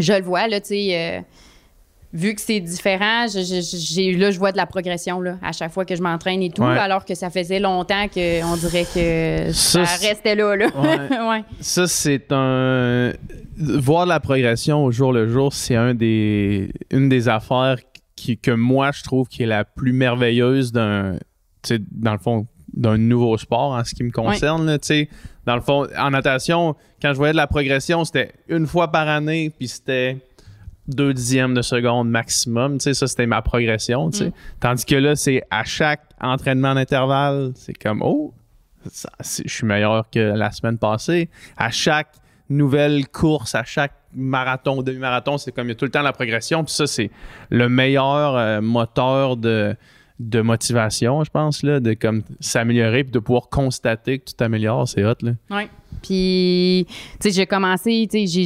je 0.00 0.12
le 0.12 0.22
vois, 0.24 0.48
là, 0.48 0.58
tu 0.60 0.68
sais, 0.70 0.88
euh, 0.90 1.20
vu 2.12 2.34
que 2.34 2.40
c'est 2.40 2.60
différent, 2.60 3.26
je- 3.26 3.40
je- 3.40 3.76
j'ai, 3.76 4.12
là, 4.14 4.30
je 4.30 4.38
vois 4.38 4.52
de 4.52 4.56
la 4.56 4.66
progression 4.66 5.20
là, 5.20 5.38
à 5.42 5.52
chaque 5.52 5.72
fois 5.72 5.84
que 5.84 5.94
je 5.96 6.02
m'entraîne 6.02 6.42
et 6.42 6.50
tout, 6.50 6.62
Ouais. 6.62 6.78
alors 6.78 7.04
que 7.04 7.14
ça 7.14 7.30
faisait 7.30 7.58
longtemps 7.60 8.06
qu'on 8.08 8.56
dirait 8.56 8.86
que 8.92 9.52
Ça, 9.52 9.82
restait 9.84 10.34
là. 10.34 10.56
là. 10.56 10.66
Ouais. 10.76 11.18
Ouais. 11.28 11.44
Ça, 11.60 11.86
c'est 11.86 12.30
un. 12.32 13.12
Voir 13.58 14.04
de 14.04 14.10
la 14.10 14.20
progression 14.20 14.84
au 14.84 14.90
jour 14.90 15.12
le 15.12 15.28
jour, 15.28 15.52
c'est 15.52 15.76
un 15.76 15.94
des... 15.94 16.70
une 16.90 17.08
des 17.08 17.28
affaires 17.28 17.76
qui, 18.14 18.36
que 18.38 18.50
moi, 18.50 18.90
je 18.92 19.02
trouve 19.02 19.28
qui 19.28 19.42
est 19.42 19.46
la 19.46 19.64
plus 19.64 19.92
merveilleuse 19.92 20.72
d'un. 20.72 21.18
tu 21.62 21.76
sais, 21.76 21.80
Dans 21.90 22.12
le 22.12 22.18
fond, 22.18 22.46
d'un 22.74 22.98
nouveau 22.98 23.36
sport 23.38 23.72
en 23.72 23.82
ce 23.84 23.94
qui 23.94 24.04
me 24.04 24.10
concerne. 24.10 24.78
sais. 24.82 25.08
dans 25.46 25.54
le 25.54 25.62
fond, 25.62 25.86
en 25.98 26.10
natation, 26.10 26.74
quand 27.00 27.12
je 27.12 27.16
voyais 27.16 27.32
de 27.32 27.36
la 27.38 27.46
progression, 27.46 28.04
c'était 28.04 28.32
une 28.48 28.66
fois 28.66 28.90
par 28.92 29.08
année, 29.08 29.50
puis 29.50 29.68
c'était 29.68 30.18
deux 30.88 31.12
dixièmes 31.12 31.54
de 31.54 31.62
seconde 31.62 32.08
maximum. 32.08 32.78
Tu 32.78 32.84
sais, 32.84 32.94
ça, 32.94 33.06
c'était 33.06 33.26
ma 33.26 33.42
progression. 33.42 34.10
tu 34.10 34.18
sais. 34.18 34.32
Tandis 34.60 34.84
que 34.84 34.96
là, 34.96 35.16
c'est 35.16 35.42
à 35.50 35.64
chaque 35.64 36.02
entraînement 36.20 36.74
d'intervalle, 36.74 37.52
c'est 37.56 37.74
comme, 37.74 38.02
oh, 38.02 38.34
ça, 38.90 39.10
je 39.20 39.48
suis 39.48 39.66
meilleur 39.66 40.08
que 40.10 40.20
la 40.20 40.50
semaine 40.52 40.78
passée. 40.78 41.28
À 41.56 41.70
chaque 41.70 42.14
nouvelle 42.48 43.08
course, 43.08 43.54
à 43.54 43.64
chaque 43.64 43.92
marathon, 44.14 44.82
demi-marathon, 44.82 45.38
c'est 45.38 45.52
comme 45.52 45.66
il 45.66 45.70
y 45.70 45.72
a 45.72 45.74
tout 45.74 45.84
le 45.84 45.90
temps 45.90 46.02
la 46.02 46.12
progression. 46.12 46.64
Puis 46.64 46.74
ça, 46.74 46.86
c'est 46.86 47.10
le 47.50 47.68
meilleur 47.68 48.36
euh, 48.36 48.60
moteur 48.60 49.36
de, 49.36 49.76
de 50.20 50.40
motivation, 50.40 51.24
je 51.24 51.30
pense, 51.30 51.62
là, 51.62 51.80
de 51.80 51.94
comme 51.94 52.22
s'améliorer 52.40 53.04
puis 53.04 53.12
de 53.12 53.18
pouvoir 53.18 53.48
constater 53.48 54.20
que 54.20 54.26
tu 54.26 54.34
t'améliores. 54.34 54.88
C'est 54.88 55.04
hot, 55.04 55.14
là. 55.22 55.32
Oui. 55.50 55.62
Puis, 56.06 56.86
tu 57.20 57.28
sais, 57.28 57.30
j'ai 57.34 57.46
commencé, 57.46 58.06
tu 58.10 58.26
sais, 58.26 58.44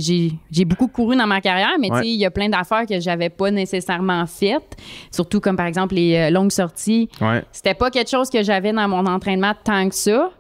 j'ai- 0.51 0.65
beaucoup 0.65 0.89
couru 0.89 1.17
dans 1.17 1.27
ma 1.27 1.41
carrière, 1.41 1.73
mais 1.81 1.89
tu 1.91 1.97
sais, 1.97 2.09
il 2.09 2.17
y 2.21 2.25
a 2.25 2.31
plein 2.31 2.49
d'affaires 2.49 2.87
que 2.87 2.99
j'avais 3.01 3.29
pas 3.29 3.51
nécessairement 3.51 4.25
faites, 4.27 4.77
surtout 5.11 5.41
comme 5.41 5.57
par 5.57 5.67
exemple 5.67 5.95
les 5.95 6.15
euh, 6.17 6.31
longues 6.31 6.53
sorties. 6.53 7.09
Ouais. 7.21 7.43
C'était 7.53 7.75
pas 7.75 7.91
quelque 7.91 8.11
chose 8.11 8.31
que 8.31 8.43
j'avais 8.43 8.73
dans 8.73 8.89
mon 8.89 9.05
entraînement 9.07 9.53
tant 9.65 9.89
que 9.89 9.95
ça. 9.95 10.31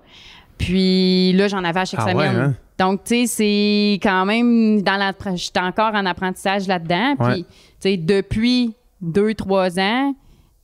Puis 0.58 1.32
là, 1.32 1.48
j'en 1.48 1.64
avais 1.64 1.80
à 1.80 1.84
chaque 1.84 2.00
Ah 2.02 2.06
ouais, 2.06 2.12
semaine. 2.12 2.36
hein? 2.36 2.54
Donc, 2.78 3.04
tu 3.04 3.14
sais, 3.14 3.26
c'est 3.26 3.94
quand 4.02 4.24
même 4.24 4.82
dans 4.82 4.96
la. 4.96 5.12
J'étais 5.34 5.60
encore 5.60 5.94
en 5.94 6.06
apprentissage 6.06 6.66
là-dedans. 6.66 7.14
Puis, 7.18 7.44
tu 7.44 7.48
sais, 7.80 7.96
depuis 7.98 8.74
deux, 9.02 9.34
trois 9.34 9.78
ans, 9.78 10.14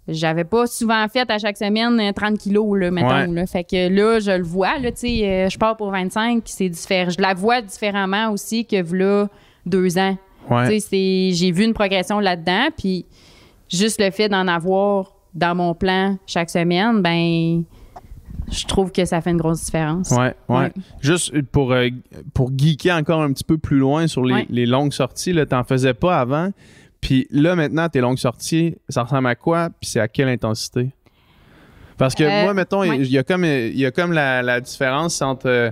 j'avais 0.09 0.45
pas 0.45 0.67
souvent 0.67 1.07
fait 1.09 1.29
à 1.31 1.39
chaque 1.39 1.57
semaine 1.57 1.99
euh, 2.01 2.13
30 2.13 2.39
kilos, 2.39 2.79
là, 2.79 2.91
mettons. 2.91 3.09
Ouais. 3.09 3.27
là. 3.27 3.47
Fait 3.47 3.65
que 3.65 3.89
là, 3.89 4.21
je 4.21 4.31
le 4.33 4.45
vois, 4.45 4.79
là, 4.79 4.91
tu 4.93 4.99
sais, 4.99 5.29
euh, 5.29 5.49
je 5.49 5.59
pars 5.59 5.77
pour 5.77 5.91
25, 5.91 6.43
c'est 6.47 6.69
différent. 6.69 7.11
Je 7.11 7.21
la 7.21 7.35
vois 7.35 7.61
différemment 7.63 8.31
aussi 8.31 8.65
que 8.65 8.77
là, 8.95 9.29
deux 9.65 9.99
ans. 9.99 10.17
Ouais. 10.51 10.79
Tu 10.81 11.35
j'ai 11.35 11.51
vu 11.51 11.65
une 11.65 11.75
progression 11.75 12.21
là-dedans, 12.21 12.69
puis 12.77 13.05
juste 13.69 14.01
le 14.01 14.11
fait 14.11 14.29
d'en 14.29 14.47
avoir 14.47 15.13
dans 15.35 15.55
mon 15.55 15.75
plan 15.75 16.17
chaque 16.27 16.51
semaine, 16.51 17.03
ben, 17.03 17.65
je 18.51 18.65
trouve 18.67 18.93
que 18.93 19.05
ça 19.05 19.21
fait 19.21 19.31
une 19.31 19.37
grosse 19.39 19.65
différence. 19.65 20.11
Ouais, 20.13 20.35
ouais. 20.49 20.57
Ouais. 20.57 20.73
Juste 21.01 21.43
pour, 21.51 21.73
euh, 21.73 21.89
pour 22.33 22.51
geeker 22.57 22.97
encore 22.97 23.23
un 23.23 23.33
petit 23.33 23.45
peu 23.45 23.59
plus 23.59 23.79
loin 23.79 24.07
sur 24.07 24.25
les, 24.25 24.35
Ouais. 24.35 24.47
les 24.51 24.67
longues 24.67 24.93
sorties, 24.93 25.33
là, 25.33 25.47
t'en 25.47 25.65
faisais 25.65 25.95
pas 25.95 26.19
avant. 26.21 26.51
Puis 27.07 27.29
là, 27.31 27.55
maintenant, 27.55 27.89
tes 27.89 28.01
longues 28.01 28.19
sorties, 28.19 28.75
ça 28.89 29.05
ressemble 29.05 29.29
à 29.29 29.37
quoi? 29.37 29.71
Puis 29.81 29.91
c'est 29.91 30.01
à 30.01 30.09
quelle 30.09 30.29
intensité? 30.29 30.91
Parce 31.97 32.17
que 32.17 32.25
Euh, 32.25 32.43
moi, 32.43 32.53
mettons, 32.53 32.83
il 32.83 32.91
ouais. 32.91 33.07
y 33.07 33.17
a 33.17 33.23
comme, 33.23 33.45
y 33.45 33.87
a 33.87 33.93
comme 33.93 34.11
la, 34.13 34.43
la 34.43 34.61
différence 34.61 35.23
entre 35.23 35.47
euh, 35.49 35.71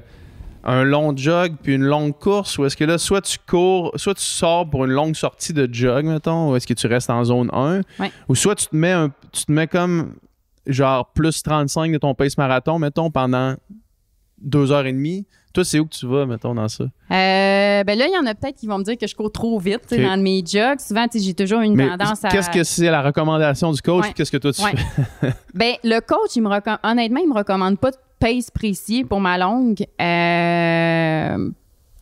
un 0.62 0.84
long 0.84 1.14
jog 1.16 1.56
puis 1.60 1.74
une 1.74 1.82
longue 1.82 2.16
course, 2.16 2.56
ou 2.56 2.64
est-ce 2.66 2.76
que 2.76 2.84
là, 2.84 2.98
soit 2.98 3.20
tu 3.20 3.36
cours, 3.48 3.90
soit 3.96 4.14
tu 4.14 4.22
sors 4.22 4.70
pour 4.70 4.84
une 4.84 4.92
longue 4.92 5.16
sortie 5.16 5.52
de 5.52 5.68
jog, 5.72 6.04
mettons, 6.06 6.52
ou 6.52 6.56
est-ce 6.56 6.68
que 6.68 6.72
tu 6.74 6.86
restes 6.86 7.10
en 7.10 7.24
zone 7.24 7.50
1, 7.52 7.80
Ouais. 7.98 8.12
ou 8.28 8.36
soit 8.36 8.54
tu 8.54 8.68
te 8.68 8.76
mets 8.76 8.92
un, 8.92 9.10
tu 9.32 9.44
te 9.44 9.50
mets 9.50 9.66
comme 9.66 10.14
genre 10.66 11.10
plus 11.14 11.42
35 11.42 11.90
de 11.92 11.98
ton 11.98 12.14
pace 12.14 12.38
marathon, 12.38 12.78
mettons, 12.78 13.10
pendant 13.10 13.56
deux 14.40 14.70
heures 14.70 14.86
et 14.86 14.92
demie. 14.92 15.26
Toi, 15.54 15.64
c'est 15.64 15.78
où 15.78 15.86
que 15.86 15.94
tu 15.94 16.06
vas, 16.06 16.26
mettons, 16.26 16.54
dans 16.54 16.66
ça? 16.68 16.84
Euh, 16.84 17.84
ben 17.84 17.96
là, 17.98 18.06
il 18.08 18.12
y 18.12 18.18
en 18.18 18.26
a 18.26 18.34
peut-être 18.34 18.56
qui 18.56 18.66
vont 18.66 18.76
me 18.78 18.82
dire 18.84 18.98
que 18.98 19.06
je 19.06 19.14
cours 19.14 19.30
trop 19.32 19.58
vite 19.58 19.94
dans 19.94 20.20
mes 20.20 20.42
jogs. 20.44 20.80
Souvent, 20.80 21.06
j'ai 21.14 21.32
toujours 21.32 21.60
une 21.60 21.76
Mais 21.76 21.88
tendance 21.96 22.24
à. 22.24 22.28
qu'est-ce 22.28 22.50
que 22.50 22.64
c'est 22.64 22.90
la 22.90 23.00
recommandation 23.02 23.70
du 23.70 23.80
coach? 23.80 24.04
Ouais. 24.06 24.12
Qu'est-ce 24.14 24.32
que 24.32 24.36
toi, 24.36 24.52
tu 24.52 24.62
Ouais. 24.62 24.72
fais? 25.20 25.32
Ben, 25.54 25.74
le 25.84 26.00
coach, 26.00 26.34
il 26.36 26.42
me 26.42 26.48
recomm- 26.48 26.78
honnêtement, 26.82 27.20
il 27.22 27.28
me 27.28 27.34
recommande 27.34 27.78
pas 27.78 27.92
de 27.92 27.96
pace 28.18 28.50
précis 28.50 29.04
pour 29.04 29.20
ma 29.20 29.38
longue. 29.38 29.84
Euh, 30.00 31.50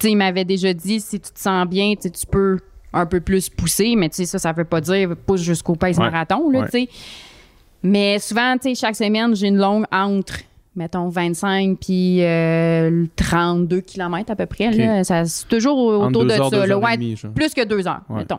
il 0.04 0.16
m'avait 0.16 0.44
déjà 0.46 0.72
dit 0.72 1.00
si 1.00 1.20
tu 1.20 1.30
te 1.30 1.38
sens 1.38 1.66
bien, 1.68 1.92
tu 1.94 2.10
peux 2.30 2.58
un 2.94 3.06
peu 3.06 3.20
plus 3.20 3.48
pousser, 3.50 3.94
mais 3.96 4.08
tu 4.08 4.16
sais, 4.16 4.24
ça, 4.26 4.38
ça 4.38 4.52
veut 4.52 4.64
pas 4.64 4.80
dire 4.80 5.14
pousse 5.26 5.40
jusqu'au 5.42 5.74
pace 5.76 5.96
Ouais. 5.98 6.04
marathon, 6.10 6.50
là, 6.50 6.60
Ouais. 6.60 6.64
tu 6.66 6.70
sais. 6.84 6.88
Mais 7.82 8.18
souvent, 8.18 8.54
tu 8.56 8.70
sais, 8.70 8.74
chaque 8.74 8.96
semaine, 8.96 9.34
j'ai 9.36 9.48
une 9.48 9.56
longue 9.58 9.84
entre, 9.92 10.38
mettons, 10.76 11.08
25 11.08 11.78
puis 11.80 12.22
euh, 12.22 13.06
32 13.16 13.80
km 13.82 14.30
à 14.32 14.36
peu 14.36 14.46
près. 14.46 14.70
Là. 14.70 15.04
Ça, 15.04 15.24
c'est 15.24 15.48
toujours 15.48 15.78
autour 15.78 16.24
de 16.24 16.30
heures, 16.32 16.50
ça. 16.50 16.66
là. 16.66 16.78
Ouais, 16.78 16.96
demie, 16.96 17.14
plus 17.34 17.52
que 17.54 17.64
deux 17.64 17.86
heures, 17.86 18.02
Ouais. 18.08 18.18
mettons. 18.20 18.38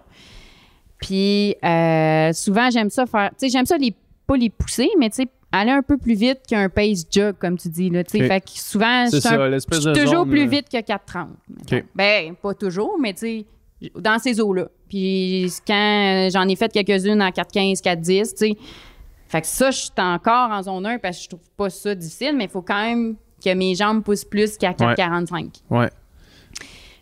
Puis 1.00 1.56
euh, 1.63 2.32
souvent, 2.34 2.69
j'aime 2.69 2.89
ça 2.89 3.06
faire. 3.06 3.30
Tu 3.32 3.36
sais, 3.39 3.50
j'aime 3.50 3.65
ça 3.65 3.78
les 3.78 3.93
pas 4.26 4.38
les 4.38 4.50
pousser, 4.50 4.89
mais 5.00 5.10
tu 5.10 5.17
sais, 5.24 5.28
aller 5.52 5.72
un 5.72 5.82
peu 5.82 5.98
plus 5.98 6.15
vite 6.15 6.39
qu'un 6.48 6.69
pace 6.69 7.04
jog, 7.12 7.36
comme 7.39 7.58
tu 7.58 7.67
dis. 7.67 7.89
Là. 7.89 8.04
Fait 8.10 8.39
que 8.39 8.50
souvent, 8.52 9.06
C'est 9.10 9.17
un- 9.17 9.19
ça, 9.22 9.50
l'espèce 9.50 9.80
je 9.80 9.82
suis 9.82 9.91
de 9.91 10.00
toujours 10.06 10.22
zone, 10.24 10.30
plus 10.30 10.48
vite 10.48 10.69
que 10.69 10.78
4,30. 10.82 11.28
mettons. 11.50 11.78
Ok. 11.78 11.84
Ben, 11.93 12.36
pas 12.36 12.54
toujours, 12.54 12.98
mais 13.02 13.13
tu 13.13 13.19
sais, 13.82 13.91
dans 14.00 14.17
ces 14.17 14.39
eaux-là. 14.39 14.67
Puis 14.88 15.52
quand 15.67 16.30
j'en 16.32 16.48
ai 16.48 16.56
fait 16.56 16.72
quelques-unes 16.72 17.22
en 17.22 17.32
4,15, 17.32 17.82
4,10, 17.82 18.34
tu 18.34 18.38
sais. 18.48 18.58
Fait 19.34 19.41
que 19.41 19.48
ça, 19.48 19.72
je 19.72 19.78
suis 19.78 19.91
encore 19.98 20.52
en 20.52 20.62
zone 20.62 20.86
1 20.86 21.00
parce 21.00 21.17
que 21.17 21.24
je 21.24 21.30
trouve 21.30 21.50
pas 21.58 21.67
ça 21.72 21.96
difficile, 21.96 22.36
mais 22.38 22.43
il 22.43 22.50
faut 22.52 22.62
quand 22.62 22.84
même 22.84 23.15
que 23.43 23.52
mes 23.56 23.74
jambes 23.74 24.04
poussent 24.04 24.26
plus 24.26 24.60
qu'à 24.60 24.74
4,45. 24.74 25.50
Ouais. 25.72 25.89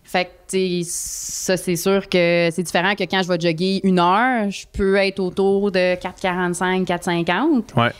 Fait 0.05 0.31
que, 0.49 0.81
ça, 0.85 1.57
c'est 1.57 1.75
sûr 1.75 2.07
que 2.07 2.47
c'est 2.53 2.63
différent 2.63 2.95
que 2.95 3.03
quand 3.03 3.21
je 3.21 3.27
vais 3.27 3.37
jogger 3.37 3.81
une 3.83 3.99
heure, 3.99 4.49
je 4.49 4.65
peux 4.71 4.95
être 4.95 5.19
autour 5.19 5.73
de 5.73 5.95
4,45, 5.95 6.85
4,50. 6.85 7.77
Ouais. 7.77 7.91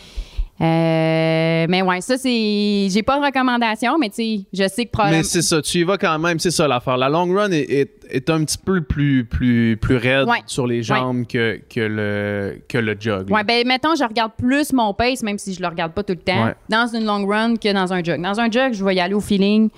Euh, 0.62 1.65
mais 1.69 1.82
ouais, 1.82 2.02
ça, 2.02 2.17
c'est. 2.17 2.88
J'ai 2.89 3.02
pas 3.04 3.19
de 3.19 3.26
recommandation, 3.26 3.97
mais 3.97 4.10
tu 4.10 4.15
sais, 4.15 4.39
je 4.54 4.67
sais 4.67 4.86
que 4.86 4.91
probablement. 4.91 5.19
Mais 5.19 5.24
c'est 5.24 5.41
ça, 5.41 5.62
tu 5.62 5.80
y 5.80 5.84
vas 5.84 5.97
quand 5.97 6.17
même, 6.19 6.38
c'est 6.39 6.52
ça 6.52 6.67
l'affaire. 6.67 6.97
La 6.97 7.10
long 7.10 7.34
run 7.34 7.50
est, 7.52 7.62
est, 7.71 7.91
est 8.10 8.30
un 8.30 8.43
petit 8.43 8.58
peu 8.58 8.82
plus, 8.82 9.26
plus, 9.26 9.78
plus 9.78 9.97
raide 9.97 10.28
Ouais. 10.28 10.41
sur 10.45 10.67
les 10.67 10.84
jambes 10.84 11.26
que, 11.26 11.60
que, 11.69 11.80
le, 11.80 12.62
que 12.67 12.78
le 12.78 12.95
jog. 13.00 13.30
là. 13.30 13.36
Ouais, 13.38 13.43
ben 13.43 13.65
mettons, 13.67 13.95
je 13.95 14.04
regarde 14.04 14.34
plus 14.38 14.71
mon 14.74 14.93
pace, 14.93 15.24
même 15.24 15.38
si 15.39 15.54
je 15.54 15.62
le 15.62 15.67
regarde 15.67 15.93
pas 15.93 16.04
tout 16.04 16.13
le 16.13 16.19
temps, 16.19 16.45
Ouais. 16.45 16.56
dans 16.69 16.88
une 16.88 17.06
long 17.06 17.26
run 17.26 17.56
que 17.56 17.74
dans 17.74 17.91
un 17.91 18.04
jog. 18.04 18.21
Dans 18.21 18.39
un 18.39 18.52
jog, 18.52 18.74
je 18.74 18.86
vais 18.86 18.95
y 18.95 19.00
aller 19.00 19.15
au 19.15 19.21
feeling, 19.21 19.69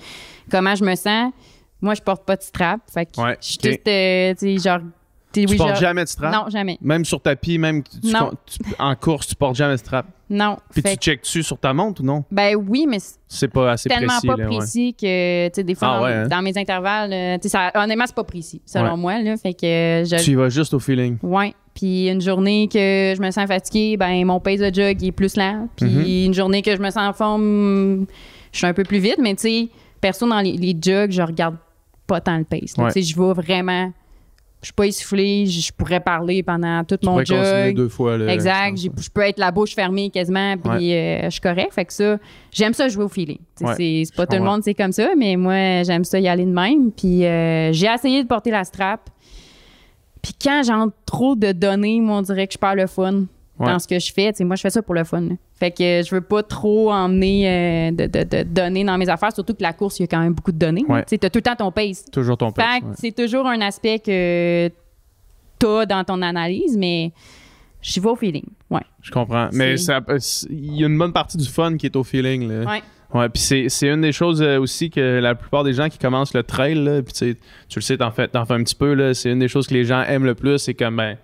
comment 0.50 0.74
je 0.74 0.84
me 0.84 0.94
sens. 0.96 1.32
Moi, 1.80 1.94
je 1.94 2.02
porte 2.02 2.24
pas 2.24 2.36
de 2.36 2.42
strap. 2.42 2.80
Fait 2.92 3.06
que 3.06 3.12
je 3.16 3.20
suis 3.40 3.58
ok. 3.58 3.66
juste, 3.70 3.88
euh, 3.88 4.34
tu 4.38 4.58
sais, 4.58 4.68
genre. 4.70 4.80
tu 5.32 5.40
oui, 5.48 5.56
portes 5.56 5.70
genre- 5.70 5.78
jamais 5.80 6.04
de 6.04 6.08
strap? 6.08 6.32
Non, 6.32 6.48
jamais. 6.50 6.78
Même 6.80 7.04
sur 7.04 7.20
tapis, 7.20 7.58
même 7.58 7.82
tu- 7.82 8.00
tu- 8.00 8.12
Non. 8.12 8.30
tu- 8.46 8.58
en 8.78 8.94
course, 8.96 9.26
tu 9.28 9.34
portes 9.34 9.56
jamais 9.56 9.74
de 9.74 9.78
strap? 9.78 10.06
Non. 10.34 10.58
Puis 10.72 10.82
tu 10.82 10.94
checkes-tu 10.96 11.42
sur 11.42 11.58
ta 11.58 11.72
montre 11.72 12.02
ou 12.02 12.04
non? 12.04 12.24
ben 12.30 12.56
oui, 12.56 12.86
mais 12.88 12.98
c'est 13.28 13.48
pas 13.48 13.72
assez 13.72 13.88
tellement 13.88 14.08
précis. 14.14 14.26
pas 14.26 14.36
là, 14.36 14.48
ouais. 14.50 14.56
précis 14.58 14.94
que, 14.94 15.48
tu 15.48 15.52
sais, 15.54 15.64
des 15.64 15.74
fois, 15.74 15.88
Ah 15.88 16.02
ouais, 16.02 16.12
hein? 16.12 16.28
dans 16.28 16.42
mes 16.42 16.56
intervalles, 16.58 17.12
euh, 17.12 17.38
tu 17.40 17.48
sais, 17.48 17.58
honnêtement, 17.74 18.04
c'est 18.06 18.14
pas 18.16 18.24
précis, 18.24 18.60
selon 18.66 18.92
Ouais. 18.92 18.96
moi, 18.96 19.22
là. 19.22 19.36
Fait 19.36 19.54
que 19.54 19.64
euh, 19.66 20.04
je. 20.04 20.16
Tu 20.22 20.32
y 20.32 20.34
vas 20.34 20.48
juste 20.48 20.74
au 20.74 20.78
feeling. 20.80 21.18
Ouais. 21.22 21.54
Puis 21.74 22.08
une 22.08 22.20
journée 22.20 22.68
que 22.68 22.78
je 23.16 23.20
me 23.20 23.30
sens 23.30 23.46
fatiguée, 23.46 23.96
ben 23.96 24.24
mon 24.24 24.38
pace 24.40 24.60
de 24.60 24.72
jog 24.72 24.96
il 25.02 25.08
est 25.08 25.12
plus 25.12 25.36
lent. 25.36 25.68
Puis 25.76 25.86
Mhm. 25.90 26.26
une 26.26 26.34
journée 26.34 26.62
que 26.62 26.74
je 26.76 26.80
me 26.80 26.90
sens 26.90 27.08
en 27.08 27.12
forme, 27.12 28.06
je 28.52 28.58
suis 28.58 28.66
un 28.66 28.72
peu 28.74 28.84
plus 28.84 28.98
vite. 28.98 29.18
Mais 29.20 29.34
tu 29.34 29.42
sais, 29.42 29.68
perso, 30.00 30.28
dans 30.28 30.40
les, 30.40 30.52
les 30.56 30.76
jogs, 30.80 31.10
je 31.10 31.22
regarde 31.22 31.56
pas 32.06 32.20
tant 32.20 32.36
le 32.38 32.44
pace. 32.44 32.74
Tu 32.74 32.90
sais, 32.90 33.02
je 33.02 33.16
vais 33.20 33.32
vraiment... 33.32 33.92
Je 34.64 34.68
suis 34.68 34.72
pas 34.72 34.86
essoufflée, 34.86 35.44
je 35.44 35.60
je 35.60 35.70
pourrais 35.72 36.00
parler 36.00 36.42
pendant 36.42 36.82
tout 36.84 36.96
Tu 36.96 37.06
mon 37.06 37.22
jog. 37.22 37.74
deux 37.74 37.90
fois. 37.90 38.18
Exact. 38.30 38.78
je 38.78 39.10
peux 39.12 39.20
être 39.20 39.38
la 39.38 39.50
bouche 39.50 39.74
fermée 39.74 40.08
quasiment, 40.08 40.56
puis 40.56 40.94
euh, 40.94 41.24
je 41.24 41.30
suis 41.30 41.40
correct. 41.42 41.74
Fait 41.74 41.84
que 41.84 41.92
ça, 41.92 42.16
j'aime 42.50 42.72
ça 42.72 42.88
jouer 42.88 43.04
au 43.04 43.08
feeling. 43.08 43.38
Ouais, 43.60 43.74
c'est 43.76 44.16
pas 44.16 44.26
tout 44.26 44.36
le 44.36 44.42
monde, 44.42 44.62
c'est 44.64 44.72
comme 44.72 44.92
ça, 44.92 45.10
mais 45.18 45.36
moi, 45.36 45.82
j'aime 45.82 46.04
ça 46.04 46.18
y 46.18 46.28
aller 46.28 46.46
de 46.46 46.50
même. 46.50 46.90
Puis 46.92 47.26
euh, 47.26 47.72
j'ai 47.74 47.88
essayé 47.88 48.22
de 48.22 48.28
porter 48.28 48.50
la 48.50 48.64
strap. 48.64 49.10
Puis 50.22 50.32
quand 50.42 50.62
j'entre 50.64 50.94
trop 51.04 51.36
de 51.36 51.52
données, 51.52 52.00
moi, 52.00 52.16
on 52.18 52.22
dirait 52.22 52.46
que 52.46 52.54
je 52.54 52.58
perds 52.58 52.76
le 52.76 52.86
fun 52.86 53.24
Ouais. 53.58 53.66
dans 53.66 53.78
ce 53.78 53.86
que 53.86 53.98
je 53.98 54.12
fais. 54.12 54.32
Tu 54.32 54.44
moi, 54.44 54.56
je 54.56 54.62
fais 54.62 54.70
ça 54.70 54.82
pour 54.82 54.94
le 54.94 55.04
fun. 55.04 55.20
là. 55.20 55.34
Fait 55.54 55.70
que 55.70 55.82
euh, 55.82 56.02
je 56.02 56.12
veux 56.14 56.20
pas 56.20 56.42
trop 56.42 56.90
emmener 56.90 57.48
euh, 57.48 57.90
de, 57.92 58.06
de- 58.06 58.24
de 58.24 58.42
données 58.42 58.82
dans 58.84 58.98
mes 58.98 59.08
affaires, 59.08 59.32
surtout 59.32 59.54
que 59.54 59.62
la 59.62 59.72
course, 59.72 60.00
il 60.00 60.02
y 60.02 60.04
a 60.04 60.06
quand 60.08 60.20
même 60.20 60.34
beaucoup 60.34 60.50
de 60.52 60.58
données. 60.58 60.84
Ouais. 60.88 61.04
Tu 61.04 61.18
t'as 61.18 61.30
tout 61.30 61.38
le 61.38 61.42
temps 61.42 61.54
ton 61.56 61.70
pace. 61.70 62.04
Toujours 62.10 62.36
ton 62.36 62.50
pace. 62.50 62.66
Fait 62.74 62.80
que 62.80 62.86
ouais. 62.86 62.92
c'est 62.98 63.12
toujours 63.14 63.46
un 63.46 63.60
aspect 63.60 64.00
que 64.00 64.68
t'as 65.58 65.86
dans 65.86 66.02
ton 66.04 66.20
analyse, 66.22 66.76
mais 66.76 67.12
je 67.80 68.00
vais 68.00 68.08
au 68.08 68.16
feeling. 68.16 68.46
Ouais. 68.70 68.80
Je 69.02 69.10
comprends. 69.12 69.48
Mais 69.52 69.76
ça- 69.76 70.00
il 70.50 70.74
y 70.76 70.82
a 70.82 70.88
une 70.88 70.98
bonne 70.98 71.12
partie 71.12 71.36
du 71.36 71.48
fun 71.48 71.76
qui 71.76 71.86
est 71.86 71.96
au 71.96 72.02
feeling. 72.02 72.48
Là. 72.48 72.64
Ouais. 72.70 72.82
Ouais, 73.12 73.28
puis 73.28 73.40
c'est, 73.68 73.86
une 73.88 74.00
des 74.00 74.10
choses 74.10 74.42
euh, 74.42 74.58
aussi 74.58 74.90
que 74.90 75.20
la 75.20 75.36
plupart 75.36 75.62
des 75.62 75.72
gens 75.74 75.88
qui 75.88 75.98
commencent 75.98 76.34
le 76.34 76.42
trail, 76.42 76.74
là, 76.74 77.00
tu 77.02 77.36
tu 77.68 77.78
le 77.78 77.80
sais, 77.80 77.98
t'en 77.98 78.10
fais, 78.10 78.26
fais 78.26 78.38
un 78.54 78.64
petit 78.64 78.74
peu, 78.74 78.94
là, 78.94 79.14
c'est 79.14 79.30
une 79.30 79.38
des 79.38 79.46
choses 79.46 79.68
que 79.68 79.74
les 79.74 79.84
gens 79.84 80.02
aiment 80.02 80.24
le 80.24 80.34
plus, 80.34 80.58
c'est 80.58 80.74
comme, 80.74 80.96
ben, 80.96 81.16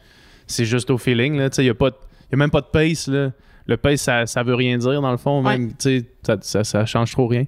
c'est 0.46 0.66
juste 0.66 0.88
au 0.90 0.98
feeling, 0.98 1.36
là, 1.36 1.50
tu 1.50 1.56
sais, 1.56 1.64
il 1.64 1.70
a 1.70 1.74
pas 1.74 1.90
de- 2.30 2.32
y 2.32 2.34
a 2.34 2.38
même 2.38 2.50
pas 2.50 2.60
de 2.60 2.66
pace, 2.66 3.06
là. 3.08 3.30
Le 3.66 3.76
pace, 3.76 4.00
ça, 4.00 4.26
ça 4.26 4.42
veut 4.42 4.54
rien 4.54 4.78
dire, 4.78 5.00
dans 5.00 5.10
le 5.12 5.16
fond, 5.16 5.42
même, 5.42 5.68
tu 5.70 5.76
sais, 6.00 6.04
ça, 6.26 6.36
ça, 6.40 6.64
ça 6.64 6.86
change 6.86 7.12
trop 7.12 7.26
rien. 7.28 7.44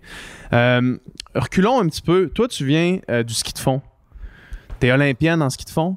Euh, 0.53 0.97
reculons 1.35 1.81
un 1.81 1.88
petit 1.88 2.03
peu. 2.03 2.29
Toi, 2.29 2.47
tu 2.49 2.64
viens 2.64 2.99
euh, 3.11 3.23
du 3.25 3.35
ski 3.35 3.53
de 3.53 3.59
fond. 3.59 3.81
T'es 4.79 4.92
olympienne 4.92 5.42
en 5.42 5.51
ski 5.51 5.64
de 5.64 5.71
fond. 5.71 5.97